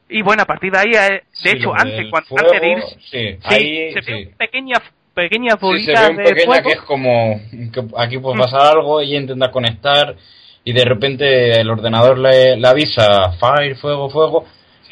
Y, 0.09 0.19
y 0.19 0.23
bueno, 0.23 0.43
a 0.43 0.47
partir 0.47 0.73
de 0.73 0.79
ahí, 0.79 0.91
eh, 0.93 1.23
de 1.43 1.51
hecho, 1.53 1.73
antes, 1.75 2.07
cuando, 2.11 2.29
fuego, 2.29 2.49
antes 2.53 2.61
de 2.61 2.69
ir, 2.69 2.79
sí, 3.11 3.39
ahí, 3.45 3.93
se 3.93 4.03
sí. 4.03 4.13
ven 4.13 4.35
pequeñas, 4.37 4.81
pequeñas 5.15 5.55
Sí, 5.55 5.61
se 5.61 5.67
bolitas 5.67 6.03
ve 6.03 6.11
un 6.11 6.17
de 6.17 6.23
pequeña 6.25 6.45
fuego. 6.47 6.69
que 6.69 6.75
es 6.75 6.81
como 6.83 7.41
que 7.73 7.85
aquí 7.97 8.19
puede 8.19 8.37
Mm. 8.37 8.41
pasar 8.41 8.61
algo, 8.77 9.01
ella 9.01 9.17
intenta 9.19 9.51
conectar 9.51 10.15
y 10.65 10.73
de 10.73 10.85
repente 10.85 11.61
el 11.61 11.71
ordenador 11.71 12.19
le, 12.19 12.57
le 12.57 12.69
avisa 12.69 13.33
fire, 13.39 13.77
fuego, 13.77 14.09
fuego 14.11 14.45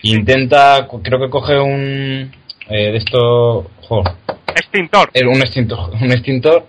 intenta, 0.02 0.88
creo 1.02 1.20
que 1.20 1.30
coge 1.30 1.59
un 1.59 2.32
eh, 2.68 2.90
de 2.92 2.96
esto, 2.96 3.70
jo, 3.88 4.02
Extintor. 4.56 5.10
un 5.26 5.40
extintor, 5.40 5.90
un 6.00 6.12
extintor, 6.12 6.66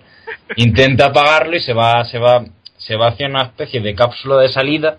intenta 0.56 1.06
apagarlo 1.06 1.56
y 1.56 1.60
se 1.60 1.72
va, 1.72 2.04
se 2.04 2.18
va, 2.18 2.44
se 2.76 2.96
va 2.96 3.08
hacia 3.08 3.28
una 3.28 3.42
especie 3.42 3.80
de 3.80 3.94
cápsula 3.94 4.38
de 4.38 4.48
salida 4.48 4.98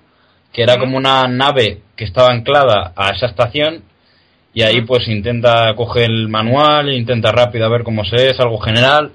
que 0.52 0.64
era 0.64 0.78
como 0.78 0.96
una 0.96 1.28
nave 1.28 1.82
que 1.98 2.06
estaba 2.06 2.32
anclada 2.32 2.94
a 2.96 3.10
esa 3.10 3.26
estación 3.26 3.84
y 4.54 4.62
ahí 4.62 4.82
pues 4.82 5.06
intenta 5.10 5.74
coger 5.76 6.06
el 6.06 6.30
manual, 6.30 6.94
intenta 6.94 7.32
rápido 7.34 7.66
a 7.66 7.70
ver 7.70 7.84
cómo 7.84 8.06
se 8.06 8.30
es, 8.30 8.40
algo 8.40 8.58
general 8.60 9.12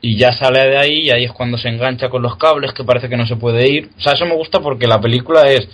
y 0.00 0.16
ya 0.16 0.32
sale 0.32 0.60
de 0.60 0.78
ahí 0.78 1.06
y 1.06 1.10
ahí 1.10 1.24
es 1.24 1.32
cuando 1.32 1.58
se 1.58 1.68
engancha 1.68 2.08
con 2.08 2.22
los 2.22 2.36
cables 2.36 2.72
que 2.72 2.84
parece 2.84 3.08
que 3.08 3.16
no 3.16 3.26
se 3.26 3.34
puede 3.34 3.68
ir. 3.68 3.90
O 3.98 4.00
sea, 4.00 4.12
eso 4.12 4.24
me 4.26 4.36
gusta 4.36 4.60
porque 4.60 4.86
la 4.86 5.00
película 5.00 5.50
es 5.50 5.68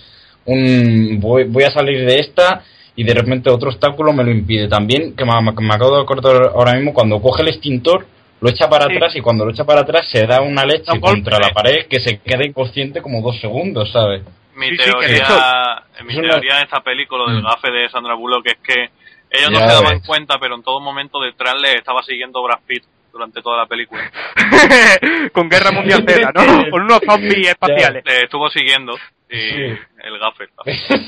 un 0.47 1.19
voy, 1.21 1.45
voy 1.45 1.65
a 1.65 1.71
salir 1.71 2.07
de 2.07 2.21
esta 2.21 2.63
y 2.97 3.05
de 3.05 3.15
repente 3.15 3.51
otro 3.51 3.69
obstáculo 3.69 4.13
me 4.13 4.25
lo 4.25 4.31
impide. 4.31 4.69
También, 4.69 5.15
que 5.15 5.25
me, 5.25 5.33
me 5.43 5.75
acabo 5.75 5.97
de 5.97 6.03
acordar 6.03 6.51
ahora 6.55 6.73
mismo, 6.75 6.93
cuando 6.95 7.21
coge 7.21 7.43
el 7.43 7.49
extintor 7.49 8.07
lo 8.41 8.51
echa 8.51 8.69
para 8.69 8.87
Sí. 8.87 8.95
atrás 8.97 9.17
y 9.17 9.21
cuando 9.21 9.45
lo 9.47 9.51
echa 9.53 9.65
para 9.65 9.81
atrás 9.83 10.09
se 10.11 10.27
da 10.27 10.41
una 10.43 10.65
leche 10.67 10.99
contra 11.01 11.39
la 11.39 11.51
pared 11.55 11.87
que 11.87 12.01
se 12.01 12.19
queda 12.19 12.47
inconsciente 12.47 13.01
como 13.01 13.23
dos 13.23 13.41
segundos, 13.41 13.91
¿sabes? 13.93 14.23
Mi 14.55 14.69
Sí, 14.71 14.77
sí, 14.79 14.91
teoría, 14.91 15.17
hecho- 15.17 16.05
mi 16.05 16.13
es 16.13 16.19
una- 16.19 16.31
teoría 16.31 16.59
en 16.59 16.65
esta 16.65 16.81
película 16.81 17.31
del 17.33 17.43
Mm. 17.43 17.47
gafe 17.47 17.71
de 17.71 17.89
Sandra 17.89 18.15
Bullock 18.15 18.47
es 18.47 18.59
que 18.63 18.91
ellos 19.31 19.51
no 19.51 19.59
se 19.59 19.67
daban 19.67 19.99
ves. 19.99 20.07
cuenta, 20.07 20.39
pero 20.39 20.55
en 20.55 20.63
todo 20.63 20.81
momento 20.81 21.21
detrás 21.21 21.55
le 21.61 21.73
estaba 21.79 22.03
siguiendo 22.03 22.43
Brad 22.43 22.61
Pitt 22.67 22.85
durante 23.17 23.41
toda 23.43 23.59
la 23.59 23.67
película. 23.67 24.03
Con 25.33 25.49
Guerra 25.49 25.71
Mundial 25.73 26.05
Z, 26.07 26.33
¿no? 26.35 26.65
Con 26.71 26.83
unos 26.83 27.01
zombies 27.05 27.49
espaciales. 27.49 28.05
Le 28.05 28.21
estuvo 28.25 28.49
siguiendo 28.51 28.95
y 29.31 29.37
Sí. 29.37 29.79
el 30.05 30.19
gafe. 30.21 30.49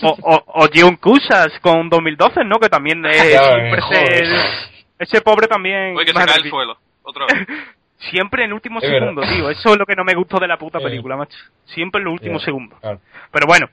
O, 0.02 0.16
o, 0.22 0.44
o 0.62 0.68
John 0.74 0.96
Cusas 0.96 1.52
con 1.60 1.88
2012, 1.88 2.44
¿no? 2.44 2.58
Que 2.58 2.68
también 2.68 3.04
eh, 3.06 3.12
Ya, 3.32 3.42
siempre 3.54 3.80
joder. 3.80 4.26
se- 4.26 4.84
ese 4.98 5.20
pobre 5.20 5.46
también... 5.46 5.94
Oye, 5.96 6.06
que 6.06 6.12
se 6.18 6.26
cae 6.26 6.50
suelo. 6.50 6.76
Otra 7.02 7.26
vez. 7.26 7.46
Siempre 8.10 8.44
en 8.44 8.50
el 8.50 8.54
último 8.54 8.78
Es 8.80 8.88
segundo, 8.88 9.20
verdad. 9.22 9.34
tío. 9.34 9.50
Eso 9.50 9.72
es 9.72 9.76
lo 9.78 9.84
que 9.84 9.96
no 9.96 10.04
me 10.04 10.14
gustó 10.14 10.38
de 10.38 10.46
la 10.46 10.56
puta 10.56 10.78
Sí. 10.78 10.84
película, 10.84 11.16
macho. 11.16 11.36
Siempre 11.64 12.00
en 12.00 12.06
el 12.06 12.12
último 12.12 12.38
Ya, 12.38 12.44
segundo. 12.44 12.76
claro. 12.80 13.00
Pero 13.32 13.46
bueno. 13.48 13.66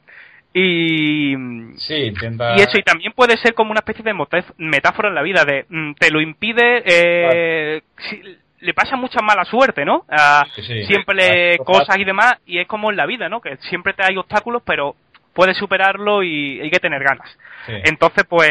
Y... 0.58 1.36
Sí, 1.78 1.96
intenta... 1.96 2.56
Y 2.58 2.62
eso, 2.62 2.78
y 2.78 2.84
también 2.84 3.12
puede 3.14 3.38
ser 3.38 3.54
como 3.54 3.72
una 3.72 3.80
especie 3.82 4.04
de 4.04 4.14
metáfora 4.58 5.10
en 5.10 5.16
la 5.16 5.22
vida, 5.22 5.44
de 5.44 5.66
mm, 5.68 5.94
te 5.96 6.10
lo 6.12 6.22
impide, 6.22 6.82
eh, 6.86 7.82
si- 7.98 8.22
le 8.62 8.74
pasa 8.74 8.96
mucha 8.96 9.22
mala 9.22 9.44
suerte, 9.44 9.84
¿no? 9.84 10.06
A- 10.10 10.46
Sí, 10.56 10.62
sí. 10.64 10.86
siempre 10.86 11.58
cosas- 11.58 11.98
y 12.00 12.06
demás, 12.06 12.36
y 12.46 12.60
es 12.60 12.68
como 12.68 12.90
en 12.90 12.96
la 12.98 13.06
vida, 13.06 13.28
¿no? 13.28 13.42
Que 13.42 13.58
siempre 13.70 13.94
te 13.94 14.04
hay 14.04 14.16
obstáculos, 14.18 14.64
pero 14.66 14.96
puedes 15.34 15.58
superarlo 15.58 16.24
y 16.24 16.62
hay 16.62 16.70
que 16.72 16.80
tener 16.80 17.04
ganas. 17.04 17.30
Sí. 17.66 17.74
Entonces, 17.84 18.24
pues, 18.28 18.50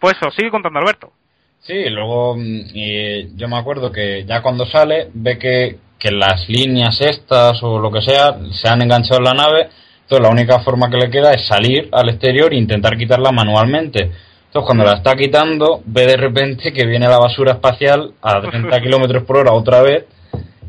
pues 0.00 0.16
eso, 0.16 0.30
sigue 0.32 0.50
contando 0.50 0.80
Alberto. 0.80 1.12
Sí, 1.60 1.88
luego 1.90 2.36
mm, 2.36 2.60
y 2.74 3.36
yo 3.36 3.46
me 3.48 3.56
acuerdo 3.56 3.92
que 3.92 4.24
ya 4.26 4.42
cuando 4.42 4.66
sale 4.66 5.08
ve 5.14 5.38
que, 5.38 5.76
que 5.98 6.10
las 6.10 6.48
líneas 6.48 7.00
estas 7.00 7.62
o 7.62 7.78
lo 7.78 7.92
que 7.92 8.00
sea 8.02 8.34
se 8.50 8.68
han 8.68 8.82
enganchado 8.82 9.18
en 9.18 9.24
la 9.24 9.34
nave, 9.34 9.68
entonces 10.10 10.26
la 10.26 10.32
única 10.32 10.58
forma 10.58 10.90
que 10.90 10.96
le 10.96 11.08
queda 11.08 11.32
es 11.32 11.46
salir 11.46 11.88
al 11.92 12.08
exterior 12.08 12.52
e 12.52 12.56
intentar 12.56 12.96
quitarla 12.96 13.30
manualmente. 13.30 14.10
Entonces 14.46 14.66
cuando 14.66 14.84
la 14.84 14.94
está 14.94 15.14
quitando 15.14 15.82
ve 15.84 16.04
de 16.04 16.16
repente 16.16 16.72
que 16.72 16.84
viene 16.84 17.06
la 17.06 17.18
basura 17.18 17.52
espacial 17.52 18.14
a 18.20 18.40
30 18.40 18.80
kilómetros 18.82 19.22
por 19.22 19.36
hora 19.36 19.52
otra 19.52 19.82
vez. 19.82 20.06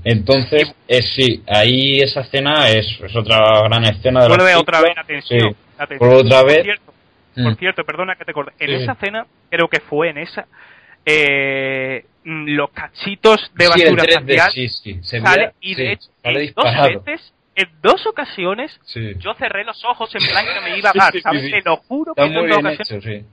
Entonces, 0.03 0.73
es 0.88 1.13
sí, 1.15 1.43
ahí 1.47 1.99
esa 2.01 2.22
escena 2.22 2.69
es, 2.69 2.85
es 3.03 3.15
otra 3.15 3.63
gran 3.63 3.84
escena 3.85 4.22
de 4.23 4.30
la 4.30 4.35
Vuelve 4.35 4.55
otra 4.55 4.81
vez, 4.81 4.91
atención. 4.97 5.51
Sí. 5.51 5.55
atención. 5.77 6.13
Otra 6.13 6.43
vez. 6.43 6.55
Por 6.57 6.63
cierto, 6.65 6.93
por 7.35 7.51
Mm. 7.53 7.55
cierto, 7.55 7.84
perdona 7.84 8.15
que 8.15 8.26
te 8.26 8.34
corte. 8.34 8.51
En 8.59 8.68
Sí, 8.68 8.84
esa 8.84 8.91
escena, 8.91 9.26
creo 9.49 9.68
que 9.68 9.80
fue 9.80 10.09
en 10.09 10.18
esa, 10.19 10.45
eh, 11.05 12.05
mm, 12.26 12.45
los 12.49 12.69
cachitos 12.72 13.51
de 13.55 13.68
basura 13.68 14.03
3D, 14.03 14.35
espacial 14.35 15.23
sale 15.23 15.51
y 15.61 15.76
de 15.76 15.91
hecho 15.93 16.09
dos 16.55 16.65
veces, 17.05 17.34
en 17.55 17.69
dos 17.81 18.05
ocasiones, 18.07 18.79
Sí. 18.85 19.13
yo 19.19 19.33
cerré 19.35 19.63
los 19.65 19.83
ojos 19.85 20.13
en 20.15 20.25
plan 20.27 20.45
que 20.45 20.61
me 20.69 20.77
iba 20.77 20.89
a 20.89 20.93
dar, 20.95 21.13
¿sabes? 21.21 21.51
Te 21.51 21.61
lo 21.65 21.77
juro 21.77 22.13
que 22.15 22.21
en 22.23 22.33
dos 22.33 22.43
ocasiones 22.43 22.79
hecho, 22.89 23.01
sí. 23.01 23.25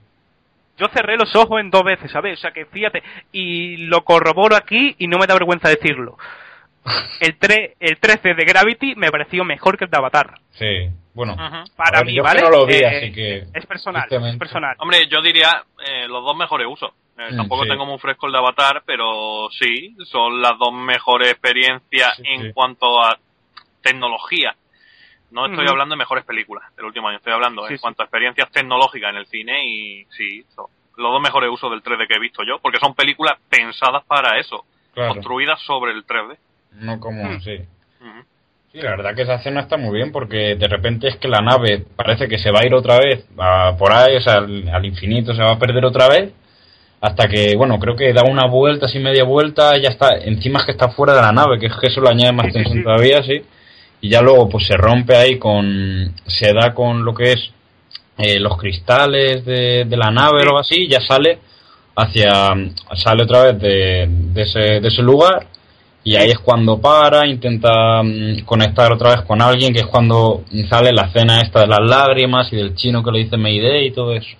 yo 0.78 0.86
cerré 0.88 1.16
los 1.16 1.34
ojos 1.36 1.60
en 1.60 1.70
dos 1.70 1.84
veces, 1.84 2.10
¿sabes? 2.10 2.38
O 2.38 2.40
sea 2.42 2.50
que 2.50 2.66
fíjate, 2.66 3.02
y 3.32 3.76
lo 3.86 4.04
corroboro 4.04 4.56
aquí 4.56 4.94
y 4.98 5.06
no 5.06 5.18
me 5.18 5.26
da 5.26 5.34
vergüenza 5.34 5.68
decirlo. 5.68 6.16
El, 7.20 7.36
3, 7.36 7.72
el 7.80 7.98
13 7.98 8.34
de 8.34 8.44
Gravity 8.44 8.94
me 8.94 9.10
pareció 9.10 9.44
mejor 9.44 9.76
que 9.76 9.84
el 9.84 9.90
de 9.90 9.98
Avatar. 9.98 10.34
Sí. 10.52 10.88
Bueno, 11.12 11.36
Para 11.76 11.98
ver, 11.98 12.06
mí, 12.06 12.14
yo 12.14 12.22
¿vale? 12.22 12.40
no 12.42 12.48
lo 12.50 12.64
vi, 12.64 12.74
Eh, 12.76 12.86
así 12.86 13.12
que... 13.12 13.44
Es 13.52 13.66
personal, 13.66 14.06
es 14.10 14.36
personal. 14.38 14.76
Hombre, 14.78 15.06
yo 15.08 15.20
diría 15.20 15.64
eh, 15.84 16.06
los 16.08 16.24
dos 16.24 16.36
mejores 16.36 16.66
usos. 16.70 16.90
Eh, 17.18 17.32
Mm, 17.32 17.36
tampoco 17.36 17.64
sí. 17.64 17.68
tengo 17.70 17.84
muy 17.84 17.98
fresco 17.98 18.26
el 18.26 18.32
de 18.32 18.38
Avatar, 18.38 18.82
pero 18.86 19.48
sí, 19.50 19.96
son 20.04 20.40
las 20.40 20.56
dos 20.58 20.72
mejores 20.72 21.32
experiencias 21.32 22.20
en 22.22 22.52
cuanto 22.52 23.02
a 23.04 23.18
tecnología. 23.92 24.54
No 25.30 25.46
estoy 25.46 25.66
hablando 25.68 25.94
de 25.94 25.98
mejores 25.98 26.24
películas 26.24 26.64
del 26.76 26.86
último 26.86 27.08
año, 27.08 27.18
estoy 27.18 27.32
hablando 27.34 27.62
Sí, 27.66 27.72
en 27.74 27.78
sí. 27.78 27.82
cuanto 27.82 28.02
a 28.02 28.06
experiencias 28.06 28.50
tecnológicas 28.50 29.10
en 29.10 29.16
el 29.16 29.26
cine 29.26 29.66
y 29.66 30.04
sí, 30.16 30.44
son 30.54 30.66
los 30.96 31.12
dos 31.12 31.20
mejores 31.22 31.50
usos 31.52 31.70
del 31.70 31.82
3D 31.82 32.08
que 32.08 32.14
he 32.14 32.20
visto 32.20 32.42
yo, 32.44 32.58
porque 32.60 32.78
son 32.78 32.94
películas 32.94 33.34
pensadas 33.50 34.04
para 34.06 34.38
eso, 34.38 34.64
Claro. 34.94 35.12
construidas 35.14 35.60
sobre 35.62 35.92
el 35.92 36.04
3D. 36.04 36.36
No 36.72 36.98
como, 36.98 37.22
Hmm. 37.28 37.40
sí. 37.40 37.58
Sí, 38.72 38.82
la 38.82 38.90
verdad 38.90 39.14
que 39.14 39.22
esa 39.22 39.36
escena 39.36 39.60
está 39.62 39.76
muy 39.78 39.94
bien 39.96 40.12
porque 40.12 40.54
de 40.54 40.68
repente 40.68 41.08
es 41.08 41.16
que 41.16 41.26
la 41.28 41.40
nave 41.40 41.84
parece 41.96 42.28
que 42.28 42.36
se 42.38 42.50
va 42.50 42.60
a 42.60 42.66
ir 42.66 42.74
otra 42.74 42.98
vez 42.98 43.26
a- 43.38 43.74
por 43.78 43.90
ahí, 43.92 44.16
o 44.16 44.20
sea, 44.20 44.34
al, 44.38 44.68
al 44.68 44.84
infinito 44.84 45.34
se 45.34 45.42
va 45.42 45.52
a 45.52 45.58
perder 45.58 45.84
otra 45.86 46.06
vez, 46.08 46.32
hasta 47.00 47.28
que, 47.28 47.54
bueno, 47.56 47.78
creo 47.78 47.96
que 47.96 48.12
da 48.12 48.24
una 48.24 48.46
vuelta, 48.46 48.84
así 48.86 48.98
media 48.98 49.24
vuelta, 49.24 49.76
y 49.78 49.82
ya 49.82 49.88
está, 49.88 50.16
encima 50.18 50.58
es 50.60 50.66
que 50.66 50.72
está 50.72 50.88
fuera 50.90 51.14
de 51.14 51.22
la 51.22 51.32
nave, 51.32 51.58
que 51.58 51.66
es 51.66 51.76
que 51.80 51.86
eso 51.86 52.00
lo 52.02 52.10
añade 52.10 52.32
más 52.32 52.46
Sí, 52.46 52.52
sí, 52.52 52.58
tensión 52.58 52.78
sí. 52.78 52.84
todavía, 52.84 53.22
sí, 53.22 53.42
y 54.00 54.10
ya 54.10 54.22
luego 54.22 54.48
pues 54.48 54.66
se 54.66 54.76
rompe 54.76 55.16
ahí 55.16 55.38
con, 55.38 56.14
se 56.26 56.52
da 56.52 56.74
con 56.74 57.04
lo 57.04 57.14
que 57.14 57.32
es 57.32 57.50
eh, 58.18 58.38
los 58.40 58.56
cristales 58.56 59.44
de, 59.44 59.86
la 59.90 60.10
nave 60.10 60.38
o 60.38 60.42
algo 60.42 60.58
así, 60.58 60.84
y 60.84 60.88
ya 60.88 61.00
sale 61.00 61.38
hacia, 61.96 62.54
sale 62.94 63.22
otra 63.22 63.44
vez 63.44 63.60
de, 63.60 64.06
de 64.08 64.42
ese, 64.42 64.80
de 64.80 64.88
ese 64.88 65.02
lugar, 65.02 65.46
y 66.08 66.16
ahí 66.16 66.30
es 66.30 66.38
cuando 66.38 66.80
para, 66.80 67.26
intenta 67.26 68.02
mm, 68.02 68.44
conectar 68.46 68.90
otra 68.92 69.10
vez 69.10 69.22
con 69.26 69.42
alguien, 69.42 69.74
que 69.74 69.80
es 69.80 69.86
cuando 69.86 70.42
sale 70.70 70.90
la 70.90 71.02
escena 71.02 71.42
esta 71.42 71.60
de 71.60 71.66
las 71.66 71.80
lágrimas 71.80 72.50
y 72.50 72.56
del 72.56 72.74
chino 72.74 73.02
que 73.02 73.10
le 73.10 73.18
dice 73.18 73.36
Mayday 73.36 73.88
y 73.88 73.90
todo 73.90 74.14
eso. 74.14 74.37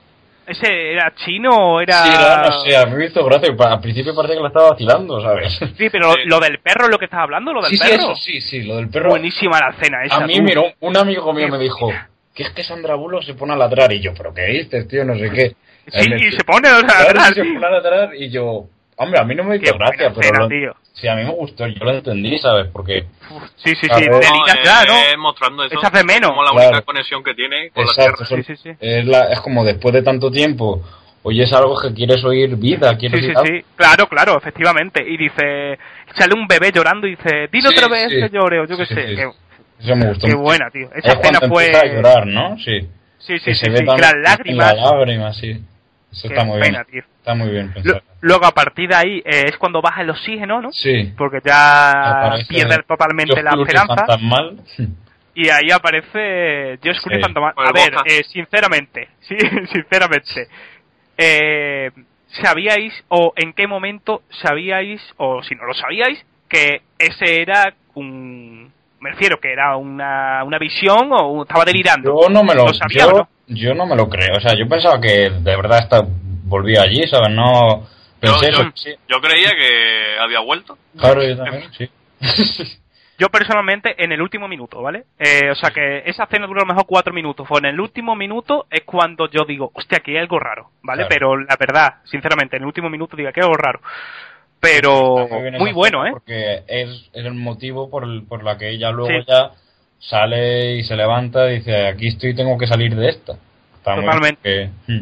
¿Ese 0.48 0.92
era 0.92 1.12
chino 1.14 1.50
o 1.50 1.80
era...? 1.80 2.04
Sí, 2.04 2.10
era, 2.14 2.42
no 2.42 2.52
sé, 2.62 2.76
a 2.76 2.86
mí 2.86 2.96
me 2.96 3.06
hizo 3.06 3.24
gracia, 3.24 3.54
al 3.58 3.80
principio 3.80 4.14
parecía 4.14 4.36
que 4.36 4.42
la 4.42 4.48
estaba 4.48 4.70
vacilando, 4.70 5.20
¿sabes? 5.20 5.58
Sí, 5.76 5.88
pero 5.90 6.14
lo 6.24 6.40
del 6.40 6.58
perro 6.60 6.84
es 6.86 6.90
lo 6.90 6.98
que 6.98 7.04
estás 7.04 7.20
hablando, 7.20 7.52
lo 7.52 7.60
del 7.60 7.70
Sí, 7.70 7.78
sí, 7.78 7.84
perro. 7.90 8.02
eso 8.02 8.14
sí, 8.16 8.40
sí, 8.40 8.62
lo 8.62 8.76
del 8.76 8.88
perro. 8.88 9.10
Buenísima 9.10 9.60
la 9.60 9.70
escena 9.70 10.04
esa. 10.04 10.16
A 10.16 10.26
mí, 10.26 10.40
mira, 10.40 10.62
un- 10.80 10.96
amigo 10.96 11.32
mío 11.32 11.48
me 11.48 11.58
dijo 11.58 11.92
que 12.34 12.42
es 12.44 12.50
que 12.50 12.64
Sandra 12.64 12.94
Bullock 12.94 13.22
se 13.24 13.34
pone 13.34 13.52
a 13.52 13.56
ladrar 13.56 13.92
y 13.92 14.00
yo, 14.00 14.12
pero 14.16 14.32
¿qué 14.32 14.42
dices, 14.46 14.88
tío? 14.88 15.04
No 15.04 15.14
sé 15.16 15.30
qué. 15.30 15.52
Sí, 15.90 16.12
y 16.14 16.32
se 16.32 16.44
pone 16.44 16.68
a 16.68 16.80
ladrar, 16.80 17.28
sí, 17.28 17.34
se 17.34 17.44
pone 17.44 17.66
a 17.66 17.70
ladrar 17.70 18.14
y 18.14 18.30
yo, 18.30 18.64
hombre, 18.98 19.20
a 19.20 19.24
mí 19.24 19.34
no 19.34 19.44
me 19.44 19.56
hizo 19.56 19.74
gracia, 19.78 20.12
pero 20.14 20.40
lo- 20.40 20.48
tío. 20.48 20.74
sí, 20.92 21.08
a 21.08 21.14
mí 21.14 21.24
me 21.24 21.30
gustó, 21.30 21.66
yo 21.66 21.84
lo 21.84 21.92
entendí, 21.92 22.38
¿sabes? 22.38 22.66
Porque 22.72 23.06
Sí, 23.56 23.74
sí, 23.74 23.86
sí. 23.86 23.88
ver. 23.88 24.20
Telita 24.20 24.54
No, 24.54 24.64
ya, 24.64 24.84
¿no? 24.84 24.94
eh, 24.96 25.16
mostrando 25.16 25.64
eso 25.64 25.78
Echas 25.78 25.92
de 25.92 26.04
menos. 26.04 26.30
como 26.30 26.42
la 26.42 26.50
Claro. 26.50 26.68
única 26.68 26.82
conexión 26.84 27.22
que 27.24 27.34
tiene 27.34 27.70
con 27.70 27.84
Exacto, 27.84 28.24
la 28.30 28.42
Tierra. 28.44 28.76
Es, 28.80 29.06
la- 29.06 29.32
es 29.32 29.40
como 29.40 29.64
después 29.64 29.94
de 29.94 30.02
tanto 30.02 30.30
tiempo, 30.30 30.82
oyes 31.22 31.52
algo 31.52 31.78
que 31.80 31.92
quieres 31.94 32.22
oír 32.24 32.56
vida, 32.56 32.96
quieres 32.96 33.20
Sí, 33.20 33.26
sí, 33.26 33.34
sí. 33.44 33.64
Claro, 33.76 34.06
claro, 34.08 34.36
efectivamente. 34.38 35.04
Y 35.06 35.16
dice... 35.16 35.78
Sale 36.16 36.34
un 36.34 36.46
bebé 36.46 36.72
llorando 36.72 37.06
y 37.06 37.10
dice... 37.16 37.48
Dile 37.52 37.68
Sí, 37.68 37.74
otra 37.76 37.88
vez 37.88 38.08
sí. 38.08 38.16
que 38.20 38.28
llore 38.30 38.60
o 38.60 38.66
yo 38.66 38.76
qué 38.76 38.86
Sí, 38.86 38.94
sé. 38.94 39.16
sí, 39.16 39.22
Eso 39.80 39.94
me 39.96 40.06
gustó 40.08 40.26
qué 40.26 40.32
mucho. 40.34 40.42
buena, 40.42 40.70
tío. 40.70 40.88
Es 40.94 41.04
Esa 41.04 41.12
escena 41.18 41.38
cuando 41.40 41.54
fue... 41.56 41.70
a 41.76 41.84
llorar, 41.84 42.26
¿no? 42.26 42.56
Sí. 42.58 42.80
Sí, 43.18 43.38
sí, 43.38 43.44
Que 43.44 43.54
sí, 43.54 43.64
se 43.66 43.70
ve 43.70 43.78
sí, 43.78 43.84
las 43.84 44.14
lágrimas... 44.14 44.74
las 44.74 44.90
lágrimas, 44.90 45.36
sí. 45.36 45.60
Eso 46.10 46.28
Qué 46.28 46.34
está 46.34 46.44
muy 46.44 46.60
pena, 46.60 46.84
bien. 46.84 47.04
tío. 47.04 47.12
Está 47.18 47.34
muy 47.34 47.50
bien 47.50 47.66
Lo- 47.68 47.74
pensado. 47.74 48.02
luego 48.20 48.46
a 48.46 48.52
partir 48.52 48.88
de 48.88 48.94
ahí 48.96 49.18
eh, 49.24 49.44
es 49.46 49.56
cuando 49.58 49.82
baja 49.82 50.00
el 50.02 50.10
oxígeno, 50.10 50.60
¿no? 50.62 50.72
Sí. 50.72 51.12
Porque 51.16 51.40
ya 51.44 52.32
pierde 52.48 52.82
totalmente 52.86 53.42
la 53.42 53.50
esperanza. 53.50 53.94
fantasmal. 53.94 54.56
Y 55.34 55.48
ahí 55.50 55.70
aparece 55.70 56.78
Josh 56.82 57.00
Clooney 57.02 57.18
Sí. 57.18 57.22
fantasmal. 57.22 57.54
Con 57.54 57.66
A 57.66 57.72
ver, 57.72 57.92
eh, 58.06 58.22
sinceramente, 58.24 59.08
sí, 59.20 59.36
sinceramente, 59.72 60.48
eh, 61.16 61.90
¿sabíais 62.42 62.92
o 63.08 63.32
en 63.36 63.52
qué 63.52 63.66
momento 63.66 64.22
sabíais, 64.42 65.00
o 65.18 65.42
si 65.42 65.54
no 65.54 65.64
lo 65.64 65.74
sabíais, 65.74 66.24
que 66.48 66.82
ese 66.98 67.42
era 67.42 67.74
un... 67.94 68.72
Me 69.00 69.10
refiero 69.10 69.38
que 69.38 69.52
era 69.52 69.76
una, 69.76 70.42
una 70.42 70.58
visión 70.58 71.10
o 71.12 71.42
estaba 71.42 71.64
delirando. 71.64 72.20
Yo 72.22 72.28
no 72.30 72.42
me 72.42 72.54
lo, 72.54 72.72
sabía 72.74 73.04
yo, 73.04 73.10
no? 73.12 73.28
Yo 73.48 73.74
no 73.74 73.86
me 73.86 73.96
lo 73.96 74.08
creo. 74.08 74.36
O 74.36 74.40
sea, 74.40 74.54
yo 74.56 74.68
pensaba 74.68 75.00
que 75.00 75.30
de 75.30 75.56
verdad 75.56 75.78
está, 75.80 76.04
volvía 76.44 76.82
allí, 76.82 77.06
¿sabes? 77.08 77.30
No 77.30 77.80
Yo, 77.80 77.86
pensé 78.20 78.52
yo- 78.52 78.60
eso. 78.60 78.70
Sí. 78.74 78.90
yo 79.08 79.20
creía 79.20 79.50
que 79.50 80.18
había 80.20 80.40
vuelto. 80.40 80.78
Claro, 80.98 81.22
yo 81.26 81.36
también, 81.36 81.64
sí. 81.72 81.88
Yo 83.18 83.28
personalmente 83.30 83.96
en 84.02 84.12
el 84.12 84.22
último 84.22 84.46
minuto, 84.46 84.80
¿vale? 84.80 85.04
Eh, 85.18 85.50
o 85.50 85.54
sea 85.56 85.70
que 85.70 86.04
esa 86.06 86.22
escena 86.24 86.46
dura 86.46 86.60
a 86.62 86.64
lo 86.64 86.68
mejor 86.72 86.86
cuatro 86.86 87.12
minutos. 87.12 87.48
Fue 87.48 87.58
en 87.58 87.64
el 87.64 87.80
último 87.80 88.14
minuto 88.14 88.66
es 88.70 88.82
cuando 88.84 89.28
yo 89.28 89.44
digo, 89.44 89.72
hostia, 89.74 89.98
aquí 89.98 90.12
hay 90.12 90.18
algo 90.18 90.38
raro, 90.38 90.70
¿vale? 90.82 91.02
Claro. 91.06 91.08
Pero 91.08 91.36
la 91.36 91.56
verdad, 91.58 91.94
sinceramente, 92.04 92.56
en 92.56 92.62
el 92.62 92.66
último 92.68 92.88
minuto 92.88 93.16
digo, 93.16 93.28
aquí 93.28 93.40
hay 93.40 93.44
algo 93.46 93.56
raro. 93.56 93.80
Pero 94.60 95.28
muy 95.58 95.72
bueno, 95.72 96.06
¿eh? 96.06 96.10
Porque 96.12 96.62
es, 96.68 96.88
es 97.12 97.24
el 97.24 97.34
motivo 97.34 97.90
por, 97.90 98.04
el- 98.04 98.22
por 98.24 98.42
la 98.44 98.56
que 98.56 98.70
ella 98.70 98.90
luego 98.90 99.10
Sí. 99.10 99.24
ya 99.26 99.50
sale 99.98 100.76
y 100.76 100.84
se 100.84 100.96
levanta 100.96 101.50
y 101.50 101.58
dice, 101.58 101.86
aquí 101.86 102.08
estoy, 102.08 102.34
tengo 102.34 102.56
que 102.58 102.66
salir 102.66 102.94
de 102.94 103.08
esta. 103.08 103.32
Está 103.76 103.94
Totalmente. 103.96 104.70
hmm. 104.86 105.00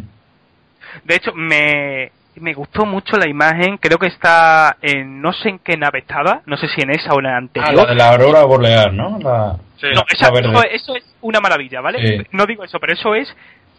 De 1.04 1.14
hecho, 1.14 1.32
me, 1.34 2.10
me 2.36 2.54
gustó 2.54 2.86
mucho 2.86 3.16
la 3.16 3.28
imagen, 3.28 3.76
creo 3.78 3.98
que 3.98 4.06
está 4.06 4.76
en 4.80 5.20
no 5.20 5.32
sé 5.32 5.50
en 5.50 5.58
qué 5.58 5.76
nave 5.76 5.98
estaba, 6.00 6.42
no 6.46 6.56
sé 6.56 6.68
si 6.68 6.80
en 6.80 6.90
esa 6.90 7.12
o 7.12 7.18
en 7.18 7.24
la 7.24 7.34
Ah, 7.34 7.38
anterior. 7.38 7.74
la 7.74 7.86
de 7.86 7.94
la 7.94 8.08
aurora 8.10 8.44
boreal, 8.44 8.96
¿no? 8.96 9.18
La, 9.18 9.56
Sí. 9.78 9.88
No, 9.94 10.04
esa- 10.10 10.30
la 10.32 10.40
eso, 10.40 10.62
eso 10.70 10.96
es 10.96 11.04
una 11.20 11.38
maravilla, 11.40 11.82
¿vale? 11.82 11.98
Sí. 12.00 12.26
No 12.32 12.46
digo 12.46 12.64
eso, 12.64 12.78
pero 12.80 12.94
eso 12.94 13.14
es 13.14 13.28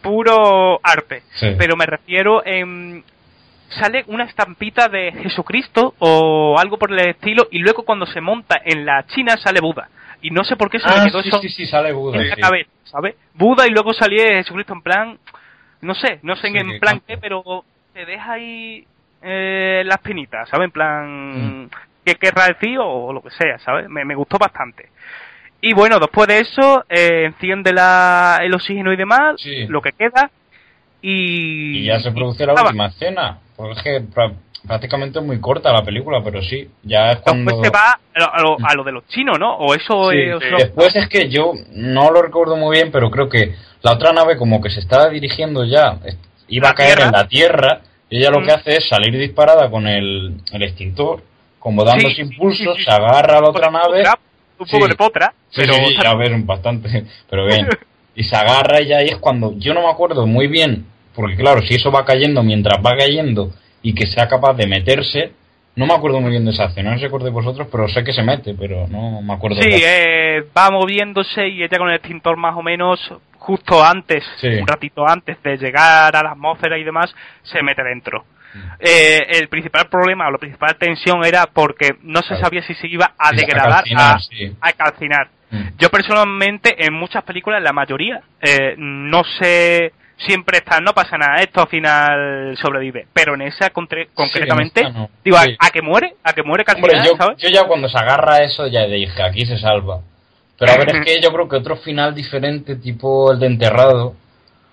puro 0.00 0.78
arte. 0.82 1.22
Sí. 1.34 1.48
Pero 1.58 1.76
me 1.76 1.86
refiero 1.86 2.44
en... 2.46 3.02
Sale 3.70 4.04
una 4.06 4.24
estampita 4.24 4.88
de 4.88 5.12
Jesucristo 5.12 5.94
o 5.98 6.56
algo 6.58 6.78
por 6.78 6.90
el 6.92 7.00
estilo 7.00 7.48
y 7.50 7.58
luego 7.58 7.82
cuando 7.84 8.06
se 8.06 8.20
monta 8.20 8.60
en 8.64 8.86
la 8.86 9.04
China 9.08 9.36
sale 9.42 9.60
Buda. 9.60 9.88
Y 10.22 10.30
no 10.30 10.42
sé 10.44 10.56
por 10.56 10.68
qué 10.70 10.78
se 10.80 10.86
Ah, 10.88 11.02
me 11.04 11.10
quedó 11.10 11.22
sí, 11.22 11.28
eso 11.28 11.40
sí, 11.40 11.48
sí, 11.48 11.66
sale 11.66 11.92
Buda. 11.92 12.20
en 12.20 12.28
la 12.28 12.36
cabeza, 12.36 12.70
¿sabes? 12.84 13.14
Buda 13.34 13.66
y 13.66 13.70
luego 13.70 13.92
salía 13.92 14.24
Jesucristo 14.34 14.72
en 14.72 14.82
plan... 14.82 15.18
No 15.80 15.94
sé, 15.94 16.18
no 16.22 16.34
sé 16.36 16.48
en 16.48 16.54
que 16.54 16.78
plan 16.80 17.00
qué, 17.06 17.18
pero 17.18 17.64
te 17.92 18.04
deja 18.04 18.32
ahí 18.32 18.84
eh, 19.22 19.82
las 19.84 19.98
pinitas, 19.98 20.48
¿sabes? 20.48 20.66
En 20.66 20.70
plan... 20.72 21.64
Mm. 21.64 21.70
¿Qué 22.04 22.14
querrá 22.14 22.46
decir 22.46 22.78
o 22.80 23.12
lo 23.12 23.20
que 23.22 23.30
sea, 23.30 23.58
¿sabes? 23.58 23.88
Me, 23.88 24.02
me 24.04 24.14
gustó 24.14 24.38
bastante. 24.38 24.88
Y 25.60 25.74
bueno, 25.74 25.98
después 25.98 26.26
de 26.26 26.40
eso, 26.40 26.84
eh, 26.88 27.24
enciende 27.26 27.72
la, 27.72 28.38
el 28.42 28.54
oxígeno 28.54 28.92
y 28.92 28.96
demás, 28.96 29.36
lo 29.68 29.82
que 29.82 29.92
queda, 29.92 30.30
y... 31.02 31.78
Y 31.80 31.84
ya 31.84 32.00
se 32.00 32.10
produce 32.12 32.46
la 32.46 32.52
estaba. 32.52 32.68
última 32.70 32.86
escena. 32.86 33.38
Porque 33.56 33.80
que 33.82 34.00
prácticamente 34.68 35.18
es 35.18 35.24
muy 35.24 35.40
corta 35.40 35.72
la 35.72 35.82
película, 35.82 36.20
pero 36.22 36.40
sí, 36.42 36.68
ya 36.84 37.10
es 37.12 37.18
cuando... 37.18 37.50
Después 37.50 37.66
se 37.66 37.76
va 37.76 37.98
a 38.14 38.18
lo, 38.20 38.34
a 38.34 38.40
lo- 38.42 38.56
a 38.68 38.74
lo 38.74 38.84
de 38.84 38.92
los 38.92 39.06
chinos, 39.08 39.38
¿no? 39.38 39.56
O 39.56 39.74
eso 39.74 40.10
Sí, 40.10 40.18
es... 40.18 40.38
Después 40.58 40.94
es 40.94 41.08
que 41.08 41.28
yo 41.28 41.52
no 41.72 42.10
lo 42.12 42.22
recuerdo 42.22 42.56
muy 42.56 42.76
bien, 42.76 42.90
pero 42.92 43.10
creo 43.10 43.28
que 43.28 43.54
la 43.82 43.92
otra 43.94 44.12
nave 44.12 44.36
como 44.36 44.60
que 44.60 44.70
se 44.70 44.80
estaba 44.80 45.08
dirigiendo 45.08 45.64
ya, 45.64 45.98
iba 46.48 46.68
a 46.70 46.74
caer 46.74 46.94
Tierra. 46.96 47.06
en 47.06 47.12
la 47.12 47.26
Tierra, 47.28 47.80
y 48.10 48.18
ella 48.18 48.30
lo 48.30 48.40
Mm. 48.40 48.44
que 48.46 48.52
hace 48.52 48.76
es 48.76 48.88
salir 48.88 49.18
disparada 49.18 49.70
con 49.70 49.86
el, 49.88 50.34
el 50.52 50.62
extintor, 50.62 51.22
como 51.58 51.82
dándose 51.84 52.14
Sí, 52.14 52.20
impulsos, 52.22 52.76
sí, 52.76 52.84
se 52.84 52.90
agarra 52.90 53.38
a 53.38 53.40
la 53.40 53.48
otra 53.48 53.66
poco 53.70 53.78
nave, 53.78 53.98
potra, 54.04 54.18
un 54.58 54.66
poco 54.66 54.88
de 54.88 54.94
potra, 54.94 55.34
Sí, 55.50 55.62
pero... 55.62 55.74
a 56.10 56.14
ver, 56.16 56.32
bastante, 56.42 57.04
pero 57.28 57.46
bien. 57.46 57.68
Y 58.14 58.24
se 58.24 58.34
agarra 58.34 58.80
y 58.82 58.92
ahí 58.92 59.06
es 59.10 59.18
cuando 59.18 59.54
yo 59.58 59.74
no 59.74 59.82
me 59.82 59.90
acuerdo 59.90 60.26
muy 60.26 60.48
bien, 60.48 60.86
porque 61.14 61.36
claro, 61.36 61.62
si 61.62 61.74
eso 61.76 61.92
va 61.92 62.04
cayendo 62.04 62.42
mientras 62.42 62.78
va 62.84 62.96
cayendo 62.96 63.52
y 63.82 63.94
que 63.94 64.06
sea 64.06 64.28
capaz 64.28 64.54
de 64.54 64.66
meterse, 64.66 65.32
no 65.76 65.86
me 65.86 65.94
acuerdo 65.94 66.20
muy 66.20 66.30
bien 66.30 66.44
de 66.44 66.50
esa 66.50 66.64
escena, 66.64 66.90
no 66.92 66.98
si 66.98 67.04
acordáis 67.04 67.32
vosotros, 67.32 67.68
pero 67.70 67.88
sé 67.88 68.02
que 68.02 68.12
se 68.12 68.22
mete, 68.22 68.54
pero 68.54 68.88
no 68.88 69.22
me 69.22 69.32
acuerdo. 69.34 69.62
Sí, 69.62 69.68
de- 69.70 70.38
eh, 70.38 70.44
va 70.56 70.70
moviéndose 70.70 71.46
y 71.48 71.62
ella 71.62 71.78
con 71.78 71.88
el 71.88 71.96
extintor 71.96 72.36
más 72.36 72.56
o 72.56 72.62
menos 72.62 72.98
justo 73.38 73.84
antes, 73.84 74.24
Sí. 74.40 74.48
un 74.48 74.66
ratito 74.66 75.08
antes 75.08 75.40
de 75.42 75.56
llegar 75.56 76.14
a 76.16 76.22
la 76.22 76.32
atmósfera 76.32 76.76
y 76.78 76.84
demás, 76.84 77.14
se 77.44 77.62
mete 77.62 77.82
dentro. 77.84 78.24
Mm. 78.54 78.58
Eh, 78.80 79.26
el 79.40 79.48
principal 79.48 79.88
problema 79.88 80.26
o 80.26 80.32
la 80.32 80.38
principal 80.38 80.74
tensión 80.76 81.24
era 81.24 81.46
porque 81.46 81.90
no 82.02 82.22
se 82.22 82.36
sabía 82.38 82.62
si 82.62 82.74
se 82.74 82.88
iba 82.88 83.12
a 83.16 83.30
degradar, 83.32 83.84
calcinar, 83.84 84.16
a, 84.16 84.18
sí. 84.18 84.56
a 84.60 84.72
calcinar. 84.72 85.28
Mm. 85.50 85.62
Yo 85.78 85.88
personalmente 85.90 86.74
en 86.84 86.92
muchas 86.94 87.22
películas, 87.24 87.62
la 87.62 87.72
mayoría, 87.72 88.20
eh, 88.40 88.74
no 88.76 89.22
sé, 89.24 89.92
siempre 90.18 90.58
está, 90.58 90.80
no 90.80 90.92
pasa 90.92 91.16
nada, 91.16 91.36
esto 91.40 91.62
al 91.62 91.68
final 91.68 92.56
sobrevive. 92.60 93.06
Pero 93.12 93.34
en 93.34 93.42
esa 93.42 93.72
concre- 93.72 94.08
concretamente, 94.14 94.80
en 94.80 94.86
esta 94.88 94.98
no. 94.98 95.10
digo, 95.24 95.36
a- 95.36 95.44
Sí. 95.44 95.56
a, 95.58 95.70
que 95.70 95.80
muere, 95.82 96.14
a 96.24 96.32
que 96.32 96.42
muere 96.42 96.64
Hombre, 96.74 96.92
calcinada, 96.92 97.04
yo, 97.08 97.16
¿sabes? 97.16 97.38
yo 97.38 97.48
ya 97.48 97.64
cuando 97.64 97.88
se 97.88 97.96
agarra 97.98 98.34
a 98.34 98.42
eso 98.42 98.66
ya 98.66 98.86
dije, 98.86 99.22
aquí 99.22 99.46
se 99.46 99.58
salva. 99.58 100.00
Pero 100.58 100.72
a 100.72 100.76
ver, 100.76 100.96
es 100.96 101.04
que 101.06 101.20
yo 101.22 101.32
creo 101.32 101.48
que 101.48 101.56
otro 101.56 101.76
final 101.76 102.14
diferente, 102.14 102.76
tipo 102.76 103.32
el 103.32 103.38
de 103.38 103.46
enterrado, 103.46 104.14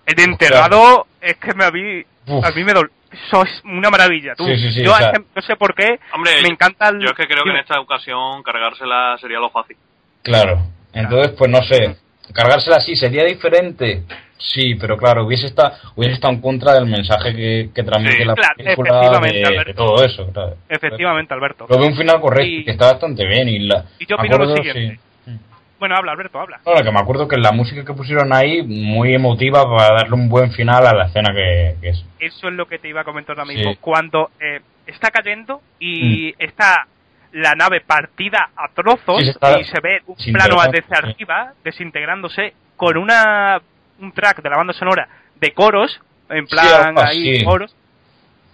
El 0.05 0.15
de 0.15 0.23
enterrado 0.23 1.07
es 1.21 1.35
que 1.37 1.53
me 1.53 1.63
a 1.65 1.71
mí, 1.71 2.03
Uf. 2.27 2.43
a 2.45 2.51
mí 2.51 2.63
me 2.63 2.73
dol... 2.73 2.91
Eso 3.27 3.43
es 3.43 3.61
una 3.63 3.89
maravilla. 3.89 4.35
Tú. 4.35 4.43
Sí, 4.45 4.57
sí, 4.57 4.71
sí, 4.73 4.83
yo 4.83 4.91
o 4.91 4.97
sea- 4.97 5.13
no 5.33 5.41
sé 5.41 5.55
por 5.55 5.73
qué 5.73 5.99
Hombre, 6.13 6.31
me 6.41 6.49
encanta 6.49 6.89
el... 6.89 6.99
Yo 6.99 7.11
es 7.11 7.13
que 7.15 7.27
creo 7.27 7.43
que 7.45 7.51
en 7.51 7.57
esta 7.57 7.79
ocasión 7.79 8.43
cargársela 8.43 9.15
sería 9.21 9.39
lo 9.39 9.49
fácil. 9.51 9.77
claro. 10.21 10.59
Entonces, 10.91 11.33
pues 11.37 11.49
no 11.51 11.61
sé. 11.63 11.95
cargársela 12.33 12.77
así 12.77 12.95
sería 12.95 13.23
diferente. 13.25 14.03
Sí, 14.37 14.75
pero 14.75 14.97
claro, 14.97 15.25
hubiese 15.25 15.47
estado, 15.47 15.73
hubiese 15.95 16.15
estado 16.15 16.33
en 16.33 16.41
contra 16.41 16.73
del 16.73 16.85
mensaje 16.87 17.33
que, 17.33 17.69
que 17.73 17.83
transmite 17.83 18.17
Sí, 18.17 18.25
la 18.25 18.33
claro, 18.35 18.55
película 18.57 19.19
de, 19.21 19.63
de 19.65 19.73
todo 19.73 20.03
eso. 20.03 20.29
Efectivamente, 20.69 21.33
Alberto. 21.33 21.65
Lo 21.69 21.77
veo 21.77 21.87
un 21.87 21.95
final 21.95 22.19
correcto, 22.19 22.45
Y- 22.49 22.65
que 22.65 22.71
está 22.71 22.91
bastante 22.91 23.25
bien. 23.25 23.47
Y, 23.47 23.59
la, 23.59 23.85
Y 23.99 24.05
yo 24.05 24.15
opino 24.17 24.37
lo 24.37 24.55
siguiente. 24.55 24.99
sí. 25.25 25.31
Bueno, 25.79 25.95
habla, 25.97 26.13
Alberto, 26.13 26.39
habla. 26.39 26.59
Ahora 26.65 26.83
que 26.83 26.91
me 26.91 26.99
acuerdo 26.99 27.27
que 27.27 27.37
la 27.37 27.51
música 27.51 27.83
que 27.83 27.93
pusieron 27.93 28.33
ahí, 28.33 28.63
muy 28.63 29.13
emotiva 29.13 29.63
para 29.69 29.93
darle 29.95 30.13
un 30.15 30.29
buen 30.29 30.51
final 30.51 30.85
a 30.87 30.93
la 30.93 31.05
escena 31.07 31.33
que, 31.33 31.75
que 31.81 31.89
es. 31.89 32.05
Eso 32.19 32.47
es 32.47 32.53
lo 32.53 32.65
que 32.67 32.79
te 32.79 32.87
iba 32.89 33.01
a 33.01 33.03
comentar 33.03 33.37
ahora 33.37 33.51
mismo. 33.53 33.71
Sí. 33.73 33.77
Cuando 33.81 34.31
eh, 34.39 34.61
está 34.87 35.11
cayendo 35.11 35.61
y 35.79 36.33
está 36.43 36.87
la 37.33 37.53
nave 37.55 37.81
partida 37.81 38.49
a 38.55 38.69
trozos 38.73 39.21
Mm. 39.21 39.25
Sí, 39.25 39.33
se 39.33 39.59
y 39.61 39.63
se 39.65 39.79
ve 39.81 40.01
un 40.07 40.15
plano 40.33 40.55
desde 40.71 40.95
arriba 40.95 41.53
desintegrándose 41.63 42.53
con 42.77 42.97
una 42.97 43.61
un 43.99 44.11
track 44.11 44.41
de 44.41 44.49
la 44.49 44.57
banda 44.57 44.73
sonora 44.73 45.07
de 45.39 45.51
coros, 45.53 45.99
en 46.29 46.47
Sí, 46.47 46.51
plan 46.55 46.87
algo 46.97 47.01
ahí 47.01 47.35
así. 47.37 47.45
coros. 47.45 47.75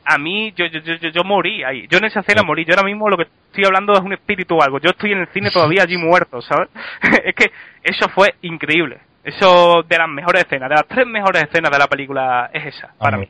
A 0.03 0.17
mí, 0.17 0.51
yo, 0.55 0.65
yo, 0.65 0.79
yo, 0.79 1.09
yo- 1.09 1.23
morí 1.23 1.63
ahí. 1.63 1.87
Yo 1.89 1.99
en 1.99 2.05
esa 2.05 2.21
escena 2.21 2.41
morí. 2.43 2.65
Yo 2.65 2.73
ahora 2.73 2.83
mismo 2.87 3.07
lo 3.07 3.17
que 3.17 3.23
estoy 3.47 3.65
hablando 3.65 3.93
es 3.93 3.99
un 3.99 4.13
espíritu 4.13 4.57
o 4.57 4.63
algo. 4.63 4.79
Yo 4.79 4.89
estoy 4.89 5.11
en 5.11 5.19
el 5.19 5.27
cine 5.27 5.51
todavía 5.51 5.83
allí 5.83 5.95
muerto, 5.97 6.41
¿sabes? 6.41 6.69
es 7.23 7.35
que 7.35 7.51
eso 7.83 8.09
fue 8.09 8.33
increíble. 8.41 8.97
Eso 9.23 9.83
de 9.87 9.97
las 9.97 10.09
mejores 10.09 10.43
escenas, 10.43 10.69
de 10.69 10.75
las 10.75 10.87
tres 10.87 11.05
mejores 11.05 11.43
escenas 11.43 11.71
de 11.71 11.77
la 11.77 11.85
película 11.87 12.49
es 12.51 12.65
esa, 12.75 12.91
para 12.97 13.17
mí. 13.17 13.27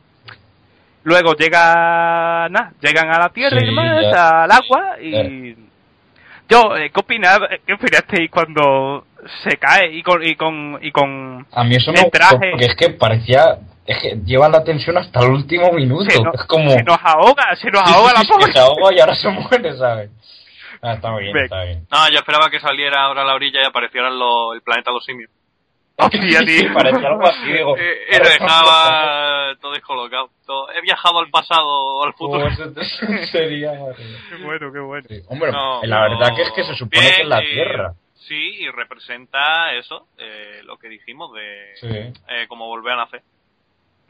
Luego 1.04 1.34
llega, 1.36 2.48
nada, 2.50 2.72
llegan 2.80 3.10
a 3.10 3.20
la 3.20 3.30
tierra 3.30 3.58
Sí, 3.60 3.64
y 3.66 3.68
demás, 3.68 4.06
al 4.14 4.52
agua 4.52 5.02
y... 5.02 5.56
Yo, 6.52 6.76
eh, 6.76 6.91
¿qué 6.94 6.99
opinad, 6.99 7.40
qué 7.65 7.73
opinasteis 7.73 8.30
cuando 8.30 9.06
se 9.44 9.56
cae 9.57 9.91
y 9.94 10.03
con, 10.03 10.22
y 10.23 10.36
con, 10.36 10.78
y 10.82 10.91
con 10.91 11.48
A 11.53 11.64
mí 11.64 11.76
eso 11.76 11.91
el 11.91 11.98
me 11.98 12.03
gustó, 12.03 12.18
traje? 12.19 12.52
porque 12.52 12.65
es 12.65 12.76
que 12.76 12.90
parecía, 12.90 13.57
es 13.86 13.98
que 14.02 14.18
lleva 14.26 14.49
la 14.49 14.64
tensión 14.64 14.98
hasta 14.98 15.22
el 15.22 15.32
último 15.32 15.72
minuto. 15.72 16.10
Se 16.10 16.22
nos, 16.22 16.36
es 16.36 16.44
como... 16.45 16.69
se 16.72 16.84
nos 16.84 16.98
ahoga, 17.02 17.56
se 17.56 17.72
nos 17.72 17.82
Sí, 17.88 17.94
ahoga 17.95 18.10
sí, 18.10 18.15
la 18.15 18.22
sí, 18.22 18.28
pobre. 18.30 18.52
se 18.52 18.60
ahoga 18.60 18.94
y 18.95 18.99
ahora 18.99 19.15
se 19.15 19.30
muere, 19.30 19.78
¿sabes? 19.78 20.10
Ah, 20.82 20.94
está 20.94 21.15
bien, 21.15 21.38
está 21.38 21.64
bien. 21.64 21.86
No, 21.91 22.10
yo 22.10 22.15
esperaba 22.18 22.49
que 22.49 22.60
saliera 22.60 23.03
ahora 23.03 23.22
a 23.22 23.26
la 23.26 23.36
orilla 23.36 23.61
y 23.61 23.65
aparecieran 23.65 24.18
los- 24.19 24.56
el 24.56 24.61
planeta 24.61 24.91
los 24.91 25.06
simios. 25.06 25.30
Hostia, 25.97 26.39
Sí, 26.39 26.45
tío. 26.45 26.73
parecía 26.73 27.07
algo 27.07 27.27
así, 27.27 27.51
digo. 27.51 27.77
Eh, 27.77 27.97
Y 28.11 28.18
dejaba 28.19 29.55
todo 29.61 29.73
descolocado. 29.73 30.30
Todo- 30.45 30.72
He 30.72 30.81
viajado 30.81 31.19
al 31.19 31.30
pasado 31.30 31.65
o 31.68 32.03
al 32.05 32.13
futuro. 32.13 32.45
Oh, 32.47 32.72
te- 32.73 33.26
sería... 33.27 33.72
Qué 34.30 34.43
bueno, 34.43 34.72
qué 34.72 34.80
bueno. 34.80 35.07
Hombre, 35.27 35.51
No, 35.51 35.81
la 35.84 36.01
verdad 36.01 36.30
no. 36.30 36.35
que 36.35 36.41
es 36.43 36.51
que 36.51 36.63
se 36.63 36.73
supone 36.76 37.01
Bien, 37.01 37.13
que 37.15 37.22
es 37.22 37.27
la 37.27 37.39
eh, 37.39 37.51
Tierra. 37.53 37.93
Sí, 38.15 38.55
y 38.61 38.69
representa 38.69 39.73
eso, 39.73 40.07
eh, 40.18 40.61
lo 40.63 40.77
que 40.77 40.88
dijimos 40.89 41.31
de 41.34 41.72
Sí. 41.76 41.88
eh, 42.30 42.47
como 42.47 42.68
volver 42.68 42.93
a 42.93 42.97
nacer. 42.97 43.22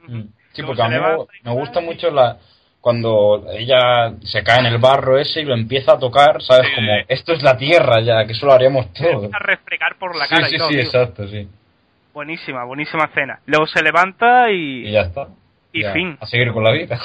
Mm. 0.07 0.21
Sí, 0.53 0.63
porque 0.63 0.81
a 0.81 0.87
mí 0.89 0.95
me, 1.43 1.51
gusta 1.53 1.79
mucho 1.79 2.11
la 2.11 2.37
cuando 2.81 3.45
ella 3.53 4.11
se 4.23 4.43
cae 4.43 4.59
en 4.59 4.65
el 4.65 4.79
barro 4.79 5.17
ese 5.19 5.41
y 5.41 5.45
lo 5.45 5.53
empieza 5.53 5.93
a 5.93 5.99
tocar, 5.99 6.41
¿sabes? 6.41 6.67
Sí, 6.67 6.75
Como, 6.75 6.87
sí. 6.97 7.05
esto 7.07 7.33
es 7.33 7.43
la 7.43 7.55
Tierra 7.57 8.01
ya, 8.01 8.25
que 8.25 8.33
eso 8.33 8.45
lo 8.47 8.53
haríamos 8.53 8.91
todos. 8.93 9.31
A 9.33 9.39
refregar 9.39 9.95
por 9.97 10.15
la 10.15 10.25
Sí, 10.25 10.35
cara 10.35 10.47
sí, 10.47 10.55
y 10.55 10.57
todo, 10.57 10.67
sí, 10.69 10.73
tío. 10.75 10.83
exacto, 10.83 11.27
sí. 11.27 11.47
Buenísima, 12.13 12.63
buenísima 12.65 13.05
escena. 13.05 13.39
Luego 13.45 13.67
se 13.67 13.81
levanta 13.81 14.49
y, 14.51 14.87
Y 14.87 14.91
ya 14.91 15.01
está. 15.01 15.27
y 15.71 15.81
Ya, 15.81 15.93
fin. 15.93 16.17
A 16.19 16.25
seguir 16.25 16.51
con 16.51 16.63
la 16.63 16.71
vida. 16.71 16.99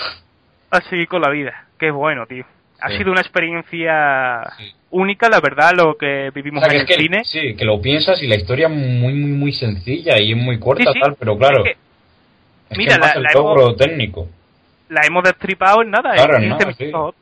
A 0.70 0.80
seguir 0.82 1.06
con 1.08 1.22
la 1.22 1.30
vida. 1.30 1.66
Qué 1.78 1.90
bueno, 1.90 2.26
tío. 2.26 2.44
Ha 2.80 2.90
sido 2.90 3.10
una 3.12 3.20
experiencia 3.22 4.42
única, 4.90 5.28
la 5.30 5.40
verdad, 5.40 5.72
lo 5.74 5.96
que 5.96 6.30
vivimos 6.34 6.62
O 6.62 6.66
sea, 6.68 6.84
que 6.84 6.94
en 6.94 7.00
el 7.00 7.06
cine. 7.06 7.24
Sí, 7.24 7.56
que 7.56 7.64
lo 7.64 7.80
piensas 7.80 8.22
y 8.22 8.26
la 8.26 8.36
historia 8.36 8.66
es 8.66 8.72
muy, 8.74 9.14
muy, 9.14 9.30
muy 9.32 9.52
sencilla 9.52 10.18
y 10.18 10.32
es 10.32 10.36
muy 10.36 10.58
corta, 10.58 10.92
Sí, 10.92 11.00
tal, 11.00 11.16
pero 11.18 11.38
claro. 11.38 11.64
Es 11.64 11.72
que, 11.72 11.76
es 12.70 12.78
mira, 12.78 12.94
que 12.96 13.00
la- 13.00 13.12
el 13.12 13.22
la 13.22 13.30
hemos- 13.32 13.76
técnico. 13.76 14.28
la 14.90 15.00
hemos 15.06 15.24
destripado 15.24 15.82
en 15.82 15.90
nada, 15.90 16.12
Claro, 16.12 16.36
en 16.36 16.42
15 16.50 16.64
nada, 16.64 16.74
minutos. 16.78 17.14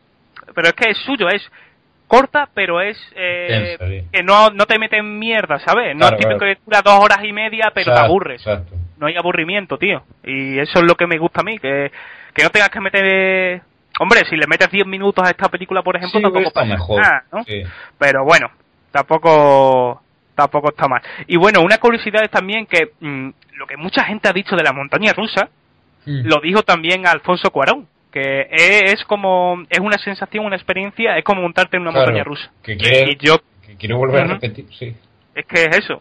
Pero 0.54 0.68
es 0.68 0.74
que 0.74 0.90
es 0.90 0.98
suyo, 0.98 1.28
es 1.28 1.42
corta, 2.06 2.48
pero 2.54 2.80
es 2.80 2.96
eh, 3.16 4.04
que 4.12 4.22
no, 4.22 4.50
no 4.50 4.66
te 4.66 4.78
mete 4.78 4.98
en 4.98 5.18
mierda, 5.18 5.58
¿sabes? 5.58 5.94
No 5.94 6.00
Claro, 6.00 6.16
es 6.16 6.20
típico 6.20 6.38
claro. 6.38 6.54
que 6.54 6.60
dura 6.64 6.82
dos 6.82 7.04
horas 7.04 7.18
y 7.24 7.32
media, 7.32 7.70
pero 7.74 7.86
te 7.86 7.90
Exacto, 7.90 8.04
aburres. 8.04 8.40
Exacto. 8.46 8.74
No 8.98 9.06
hay 9.06 9.16
aburrimiento, 9.16 9.76
tío. 9.78 10.02
Y 10.24 10.58
eso 10.58 10.78
es 10.78 10.84
lo 10.84 10.94
que 10.94 11.06
me 11.06 11.18
gusta 11.18 11.40
a 11.40 11.44
mí, 11.44 11.58
que, 11.58 11.90
que 12.32 12.42
no 12.42 12.50
tengas 12.50 12.70
que 12.70 12.80
meter... 12.80 13.62
Hombre, 14.00 14.20
si 14.28 14.36
le 14.36 14.46
metes 14.48 14.70
10 14.70 14.86
minutos 14.86 15.24
a 15.24 15.30
esta 15.30 15.48
película, 15.48 15.82
por 15.82 15.96
ejemplo, 15.96 16.18
Sí, 16.18 16.22
tampoco 16.22 16.48
está 16.48 16.60
pasa 16.62 16.72
mejor. 16.72 17.00
nada, 17.00 17.24
¿no? 17.32 17.44
Sí. 17.44 17.62
Pero 17.98 18.24
bueno, 18.24 18.50
tampoco 18.90 20.00
tampoco 20.34 20.70
está 20.70 20.88
mal. 20.88 21.00
Y 21.28 21.36
bueno, 21.36 21.60
una 21.60 21.78
curiosidad 21.78 22.24
es 22.24 22.30
también 22.30 22.66
que 22.66 22.90
mm, 23.00 23.28
lo 23.56 23.66
que 23.66 23.76
mucha 23.76 24.02
gente 24.04 24.28
ha 24.28 24.32
dicho 24.32 24.56
de 24.56 24.64
la 24.64 24.72
montaña 24.72 25.12
rusa, 25.12 25.48
Mm. 26.06 26.26
lo 26.26 26.38
dijo 26.42 26.62
también 26.62 27.06
Alfonso 27.06 27.50
Cuarón, 27.50 27.86
que 28.14 28.46
es, 28.92 29.04
como, 29.04 29.62
es 29.68 29.80
una 29.80 29.98
sensación, 29.98 30.46
una 30.46 30.56
experiencia, 30.56 31.18
es 31.18 31.24
como 31.24 31.42
montarte 31.42 31.76
en 31.76 31.82
una 31.82 31.90
Claro, 31.90 32.06
montaña 32.06 32.24
rusa. 32.24 32.50
Que 32.62 32.76
quiere, 32.76 33.10
Y 33.12 33.16
yo, 33.26 33.38
que 33.66 33.74
quiere 33.76 33.94
volver 33.94 34.22
a 34.22 34.26
repetir, 34.34 34.66
sí. 34.78 34.94
es 35.34 35.44
que 35.46 35.64
es 35.64 35.78
eso. 35.78 36.00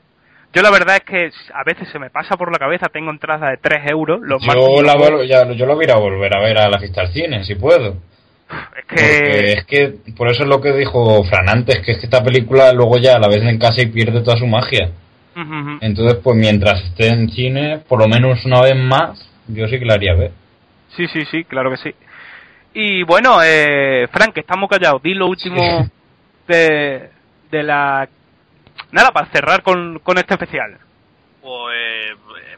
Yo 0.54 0.62
la 0.62 0.70
verdad 0.70 0.98
es 0.98 1.04
que 1.04 1.30
a 1.54 1.64
veces 1.66 1.90
se 1.92 1.98
me 1.98 2.12
pasa 2.12 2.38
por 2.38 2.52
la 2.52 2.60
cabeza, 2.60 2.88
tengo 2.88 3.10
entradas 3.10 3.50
de 3.50 3.58
3 3.58 3.90
euros, 3.90 4.22
los 4.22 4.42
Yo 4.44 4.82
la, 4.84 4.96
vuelvo- 4.96 5.24
ya, 5.24 5.52
yo 5.52 5.66
lo 5.66 5.76
voy 5.76 5.88
a 5.90 5.96
volver 5.98 6.38
a 6.38 6.40
ver 6.42 6.58
a 6.60 6.70
la 6.70 6.78
fiesta 6.78 7.02
al 7.02 7.08
cine, 7.12 7.44
si 7.44 7.56
puedo. 7.56 7.98
Es 8.78 8.86
Porque 8.86 8.96
que, 8.96 9.54
es 9.54 9.66
que, 9.66 9.94
por 10.16 10.30
eso 10.30 10.44
es 10.44 10.50
lo 10.50 10.62
que 10.62 10.72
dijo 10.74 11.24
Fran 11.24 11.50
antes, 11.50 11.80
que 11.80 11.94
es 11.94 11.98
que 11.98 12.06
esta 12.06 12.24
película 12.24 12.72
luego 12.72 13.00
ya 13.00 13.18
la 13.18 13.28
ves 13.28 13.42
en 13.42 13.58
casa 13.58 13.82
y 13.82 13.88
pierde 13.88 14.22
toda 14.22 14.38
su 14.38 14.46
magia. 14.46 14.92
Entonces, 15.82 16.20
pues 16.24 16.38
mientras 16.38 16.84
esté 16.84 17.08
en 17.08 17.28
cine, 17.32 17.80
por 17.90 18.00
lo 18.00 18.08
menos 18.08 18.46
una 18.46 18.62
vez 18.62 18.76
más, 18.76 19.28
yo 19.48 19.68
sí 19.68 19.80
que 19.80 19.86
la 19.86 19.96
haría 19.96 20.14
ver. 20.14 20.32
Sí, 20.96 21.08
sí, 21.08 21.26
sí, 21.32 21.44
claro 21.46 21.72
que 21.72 21.78
sí. 21.78 21.96
Y 22.74 23.04
bueno, 23.04 23.38
eh, 23.44 24.08
Frank, 24.12 24.34
que 24.34 24.40
estamos 24.40 24.70
callados, 24.70 25.02
di 25.02 25.14
lo 25.14 25.28
último 25.28 25.88
de, 26.48 27.10
de 27.52 27.64
la... 27.64 28.08
Nada, 28.92 29.12
para 29.12 29.28
cerrar 29.32 29.62
con, 29.64 30.00
con 30.00 30.18
este 30.18 30.34
especial. 30.34 30.78
Pues 31.42 32.12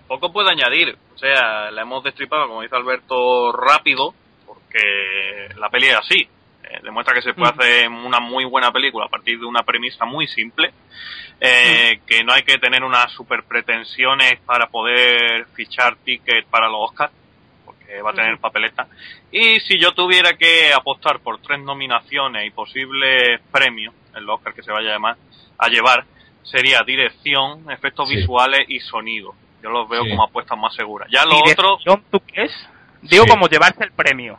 poco 0.08 0.32
puedo 0.32 0.48
añadir. 0.50 0.98
O 1.14 1.18
sea, 1.18 1.72
la 1.72 1.82
hemos 1.82 2.04
destripado, 2.04 2.48
como 2.48 2.62
dice 2.62 2.76
Alberto, 2.76 3.52
rápido, 3.52 4.14
porque 4.46 5.50
la 5.58 5.70
peli 5.70 5.88
es 5.88 5.96
así. 5.98 6.28
Eh, 6.64 6.80
demuestra 6.84 7.14
que 7.14 7.22
se 7.22 7.34
puede 7.34 7.52
Ujú. 7.52 7.62
hacer 7.62 7.90
una 7.90 8.20
muy 8.20 8.46
buena 8.46 8.72
película 8.72 9.06
a 9.06 9.10
partir 9.10 9.40
de 9.40 9.46
una 9.46 9.64
premisa 9.64 10.06
muy 10.06 10.28
simple. 10.28 10.74
eh, 11.42 12.00
Que 12.06 12.24
no 12.24 12.34
hay 12.34 12.44
que 12.44 12.58
tener 12.58 12.84
unas 12.84 13.12
super 13.12 13.44
pretensiones 13.44 14.40
para 14.46 14.68
poder 14.68 15.46
fichar 15.56 15.96
tickets 15.98 16.48
para 16.50 16.68
los 16.68 16.90
Oscars, 16.90 17.12
porque 17.86 18.02
va 18.02 18.12
a 18.12 18.14
tener 18.14 18.38
papeleta. 18.40 18.88
Y 19.32 19.60
si 19.62 19.80
yo 19.80 19.94
tuviera 19.94 20.34
que 20.34 20.74
apostar 20.74 21.20
por 21.20 21.40
tres 21.41 21.60
nominaciones 21.60 22.45
y 22.45 22.49
posibles 22.52 23.40
premios, 23.52 23.94
el 24.16 24.30
Oscar 24.30 24.53
que 24.53 24.64
se 24.64 24.72
vaya 24.72 24.90
a 24.90 24.94
llamar, 24.94 25.16
a 25.57 25.68
llevar, 25.70 26.06
sería 26.44 26.82
dirección, 26.86 27.70
efectos 27.72 28.07
Sí. 28.10 28.18
visuales 28.18 28.66
y 28.68 28.80
sonido. 28.80 29.34
Yo 29.64 29.70
los 29.70 29.90
veo 29.90 30.03
Sí. 30.03 30.10
como 30.10 30.24
apuestas 30.24 30.57
más 30.57 30.74
seguras. 30.76 31.07
Ya 31.12 31.24
lo 31.26 31.38
otro, 31.38 31.78
Dirección, 31.78 32.03
¿Tú 32.12 32.20
qué 32.22 32.44
es? 32.44 32.70
Digo 33.02 33.24
Sí. 33.24 33.30
como 33.30 33.48
llevarse 33.48 33.84
el 33.84 33.91
premio. 33.91 34.38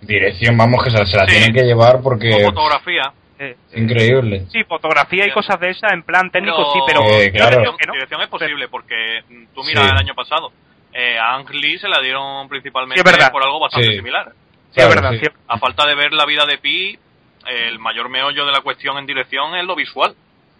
Dirección, 0.00 0.56
vamos, 0.56 0.82
que 0.84 0.90
se, 0.90 1.06
se 1.06 1.16
la 1.16 1.26
Sí. 1.26 1.32
tienen 1.32 1.52
que 1.54 1.62
llevar 1.62 2.00
porque 2.02 2.32
o 2.34 2.46
fotografía, 2.46 3.12
Eh, 3.38 3.56
increíble. 3.74 4.44
sí, 4.50 4.62
fotografía 4.64 5.26
y 5.26 5.32
cosas 5.32 5.58
de 5.60 5.70
esas 5.70 5.92
en 5.92 6.02
plan 6.02 6.30
técnico, 6.30 6.56
Pero- 6.56 6.72
sí, 6.72 6.80
pero... 6.86 7.20
Eh, 7.20 7.32
claro. 7.32 7.62
no. 7.86 7.92
dirección 7.92 8.20
es 8.22 8.28
posible 8.28 8.68
porque 8.68 9.22
mm, 9.28 9.46
tú 9.54 9.62
miras 9.64 9.84
Sí. 9.84 9.90
el 9.90 9.96
año 9.96 10.14
pasado, 10.14 10.52
eh, 10.94 11.18
a 11.18 11.34
Ang 11.34 11.50
Lee 11.50 11.78
se 11.78 11.88
la 11.88 12.00
dieron 12.00 12.48
principalmente 12.48 13.00
Sí, 13.02 13.06
es 13.06 13.12
verdad. 13.12 13.30
por 13.32 13.42
algo 13.42 13.60
bastante 13.60 13.88
Sí. 13.88 13.96
similar. 13.96 14.32
Sí, 14.70 14.80
es 14.80 14.88
verdad, 14.88 15.10
sí. 15.20 15.26
A 15.48 15.58
falta 15.58 15.86
de 15.86 15.94
ver 15.94 16.12
la 16.12 16.24
vida 16.24 16.46
de 16.46 16.58
Pi, 16.58 16.98
el 17.46 17.78
mayor 17.78 18.08
meollo 18.08 18.46
de 18.46 18.52
la 18.52 18.60
cuestión 18.60 18.96
en 18.98 19.06
dirección 19.06 19.54
es 19.56 19.64
lo 19.64 19.74
visual. 19.76 20.14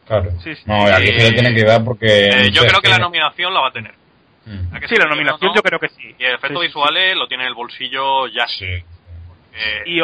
Claro. 0.07 0.31
Sí, 0.43 0.55
sí. 0.55 0.63
No, 0.67 0.85
aquí 0.87 1.07
se 1.07 1.31
le 1.31 1.33
tienen 1.33 1.55
que 1.55 1.65
dar 1.65 1.83
porque... 1.83 2.29
Eh, 2.29 2.51
yo 2.51 2.63
creo 2.67 2.81
que 2.83 2.91
la 2.91 2.99
nominación 2.99 3.55
la 3.55 3.61
va 3.61 3.69
a 3.69 3.73
tener. 3.73 3.95
Mm. 4.45 4.75
¿A 4.77 4.81
que 4.81 4.89
Sí, 4.89 4.97
la 4.97 5.07
nominación 5.07 5.49
¿No? 5.51 5.55
yo 5.57 5.63
creo 5.63 5.79
que 5.81 5.89
sí. 5.89 6.15
Y 6.19 6.25
el 6.25 6.39
sí, 6.39 6.55
visuales 6.61 7.17
lo 7.17 7.27
tiene 7.27 7.45
en 7.45 7.49
el 7.49 7.55
bolsillo 7.55 8.27
ya. 8.29 8.47
Sí. 8.47 8.67
Eh, 8.67 9.83
Y 9.87 10.01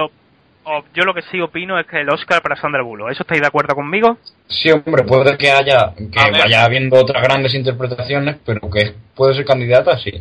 yo 0.95 1.05
lo 1.05 1.15
que 1.15 1.23
sí 1.23 1.41
opino 1.41 1.78
es 1.78 1.87
que 1.87 2.01
el 2.01 2.11
Oscar 2.11 2.43
para 2.43 2.57
Sandra 2.57 2.82
Bullock. 2.82 3.11
¿Eso 3.11 3.23
estáis 3.23 3.41
de 3.41 3.47
acuerdo 3.47 3.74
conmigo? 3.74 4.19
Sí, 4.49 4.70
hombre, 4.70 5.05
puede 5.05 5.37
que 5.37 5.51
haya 5.51 5.93
que 5.97 6.31
vaya 6.31 6.65
habiendo 6.65 6.97
otras 6.97 7.23
grandes 7.23 7.55
interpretaciones, 7.55 8.37
pero 8.45 8.61
que 8.70 8.95
puede 9.15 9.35
ser 9.35 9.45
candidata, 9.45 9.99
sí. 9.99 10.12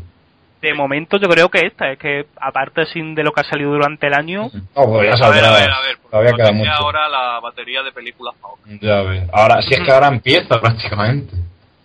De 0.62 0.74
momento 0.74 1.18
yo 1.18 1.30
creo 1.30 1.48
que 1.50 1.66
esta, 1.68 1.90
es 1.92 1.98
que 2.00 2.26
aparte 2.40 2.86
sin 2.88 3.16
de 3.16 3.24
lo 3.24 3.32
que 3.32 3.42
ha 3.42 3.44
salido 3.46 3.72
durante 3.72 4.08
el 4.08 4.14
año, 4.14 4.50
No, 4.76 4.86
pues 4.88 5.18
ya 5.18 5.26
a 5.26 5.30
ver, 5.30 5.42
saldrá. 5.44 5.50
a 5.50 5.60
ver, 5.60 5.72
a 5.72 5.80
ver. 5.82 5.98
porque 6.02 6.10
Todavía 6.12 6.32
no 6.32 6.38
queda 6.38 6.48
tenía 6.48 6.72
mucho. 6.72 6.84
ahora 6.84 7.08
la 7.10 7.40
batería 7.40 7.82
de 7.84 7.92
películas. 7.94 8.36
Ya 8.82 9.02
ves. 9.04 9.24
Ahora, 9.32 9.62
si 9.62 9.74
es 9.74 9.80
que 9.80 9.92
ahora 9.92 10.08
empieza 10.10 10.60
prácticamente. 10.60 11.34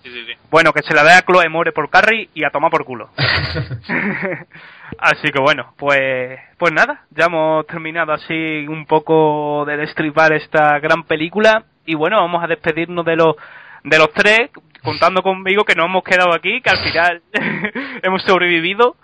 Sí, 0.02 0.10
sí, 0.10 0.24
sí. 0.26 0.32
bueno, 0.50 0.72
que 0.72 0.82
se 0.82 0.92
la 0.92 1.02
dé 1.04 1.12
a 1.12 1.22
Chloe 1.22 1.48
More 1.48 1.70
por 1.72 1.88
Carrie 1.88 2.28
y 2.34 2.44
a 2.44 2.50
tomar 2.50 2.70
por 2.70 2.84
culo. 2.84 3.08
así 4.98 5.30
que 5.30 5.40
bueno, 5.40 5.74
pues 5.76 6.38
pues 6.58 6.72
nada, 6.72 7.02
ya 7.10 7.26
hemos 7.26 7.66
terminado 7.66 8.12
así 8.12 8.66
un 8.68 8.86
poco 8.86 9.64
de 9.66 9.76
destripar 9.76 10.32
esta 10.32 10.78
gran 10.78 11.04
película 11.04 11.64
y 11.86 11.94
bueno, 11.94 12.16
vamos 12.18 12.42
a 12.42 12.46
despedirnos 12.46 13.04
de 13.04 13.16
los 13.16 13.36
de 13.84 13.98
los 13.98 14.10
tres, 14.12 14.50
contando 14.82 15.22
conmigo 15.22 15.64
que 15.64 15.74
no 15.74 15.84
hemos 15.84 16.02
quedado 16.04 16.34
aquí, 16.34 16.60
que 16.62 16.70
al 16.70 16.78
final 16.78 17.22
hemos 18.02 18.22
sobrevivido. 18.22 18.96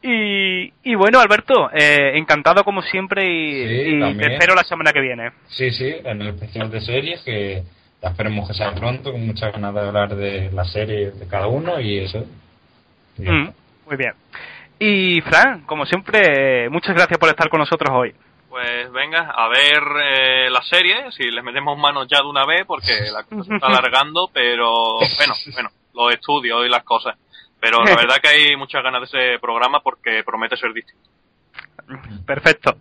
Y, 0.00 0.72
y 0.84 0.94
bueno, 0.94 1.18
Alberto, 1.18 1.68
eh, 1.72 2.12
encantado 2.14 2.62
como 2.62 2.82
siempre 2.82 3.24
y, 3.28 3.66
Sí, 3.66 3.96
y 3.96 4.00
también. 4.00 4.18
te 4.28 4.34
espero 4.34 4.54
la 4.54 4.62
semana 4.62 4.92
que 4.92 5.00
viene. 5.00 5.32
Sí, 5.48 5.70
sí, 5.72 5.92
en 6.04 6.22
el 6.22 6.28
especial 6.28 6.70
de 6.70 6.80
series 6.82 7.20
que 7.22 7.62
esperemos 8.00 8.46
que 8.48 8.54
sea 8.54 8.72
pronto, 8.74 9.10
con 9.10 9.26
muchas 9.26 9.52
ganas 9.52 9.74
de 9.74 9.80
hablar 9.80 10.14
de 10.14 10.50
la 10.52 10.64
serie 10.66 11.10
de 11.10 11.26
cada 11.26 11.48
uno 11.48 11.80
y 11.80 11.98
eso. 11.98 12.24
Y 13.18 13.22
Mm, 13.28 13.52
muy 13.86 13.96
bien. 13.96 14.12
Y 14.84 15.20
Fran, 15.20 15.60
como 15.60 15.86
siempre, 15.86 16.64
eh, 16.64 16.68
muchas 16.68 16.96
gracias 16.96 17.16
por 17.16 17.28
estar 17.28 17.48
con 17.48 17.60
nosotros 17.60 17.88
hoy. 17.94 18.12
Pues 18.48 18.90
venga, 18.90 19.30
a 19.30 19.46
ver 19.46 19.80
eh, 20.02 20.50
la 20.50 20.60
serie, 20.62 21.12
si 21.12 21.30
les 21.30 21.44
metemos 21.44 21.78
manos 21.78 22.08
ya 22.10 22.18
de 22.18 22.28
una 22.28 22.44
vez, 22.44 22.64
porque 22.66 22.90
la 23.12 23.22
cosa 23.22 23.44
se 23.44 23.54
está 23.54 23.66
alargando, 23.78 24.28
pero 24.34 24.96
bueno, 24.96 25.34
bueno, 25.54 25.70
los 25.94 26.12
estudios 26.12 26.66
y 26.66 26.68
las 26.68 26.82
cosas. 26.82 27.16
Pero 27.60 27.84
la 27.84 27.94
verdad 27.94 28.16
que 28.20 28.28
hay 28.30 28.56
muchas 28.56 28.82
ganas 28.82 29.02
de 29.02 29.06
ese 29.06 29.38
programa 29.38 29.78
porque 29.84 30.24
promete 30.26 30.56
ser 30.56 30.72
distinto. 30.72 31.08
Perfecto. 32.26 32.76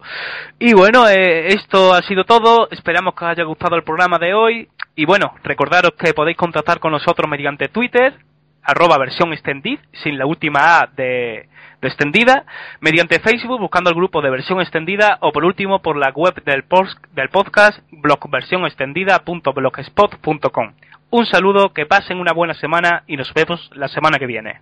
Y 0.58 0.74
bueno, 0.74 1.08
eh, 1.08 1.50
esto 1.50 1.94
ha 1.94 2.02
sido 2.02 2.24
todo. 2.24 2.68
Esperamos 2.72 3.14
que 3.14 3.26
os 3.26 3.30
haya 3.32 3.44
gustado 3.44 3.76
el 3.76 3.84
programa 3.84 4.18
de 4.18 4.34
hoy. 4.34 4.68
Y 4.96 5.06
bueno, 5.06 5.36
recordaros 5.44 5.92
que 6.00 6.16
podéis 6.16 6.36
contactar 6.36 6.80
con 6.80 6.94
nosotros 6.94 7.30
mediante 7.30 7.68
Twitter, 7.68 8.18
arroba 8.64 8.98
versión 8.98 9.34
extendid, 9.34 9.80
sin 10.04 10.18
la 10.18 10.26
última 10.26 10.80
A 10.80 10.88
de, 10.88 11.50
extendida, 11.82 12.46
mediante 12.80 13.20
Facebook 13.20 13.60
buscando 13.60 13.90
el 13.90 13.96
grupo 13.96 14.22
de 14.22 14.30
versión 14.30 14.62
extendida 14.62 15.18
o 15.22 15.32
por 15.32 15.46
último 15.46 15.82
por 15.82 15.98
la 15.98 16.12
web 16.12 16.44
del, 16.44 16.64
post, 16.64 17.00
del 17.14 17.30
podcast 17.30 17.80
blogversionextendida.blogspot.com. 17.92 20.74
Un 21.10 21.26
saludo, 21.26 21.74
que 21.74 21.86
pasen 21.86 22.20
una 22.20 22.34
buena 22.34 22.54
semana 22.54 23.04
y 23.08 23.18
nos 23.18 23.34
vemos 23.34 23.70
la 23.74 23.90
semana 23.90 24.18
que 24.18 24.28
viene. 24.28 24.62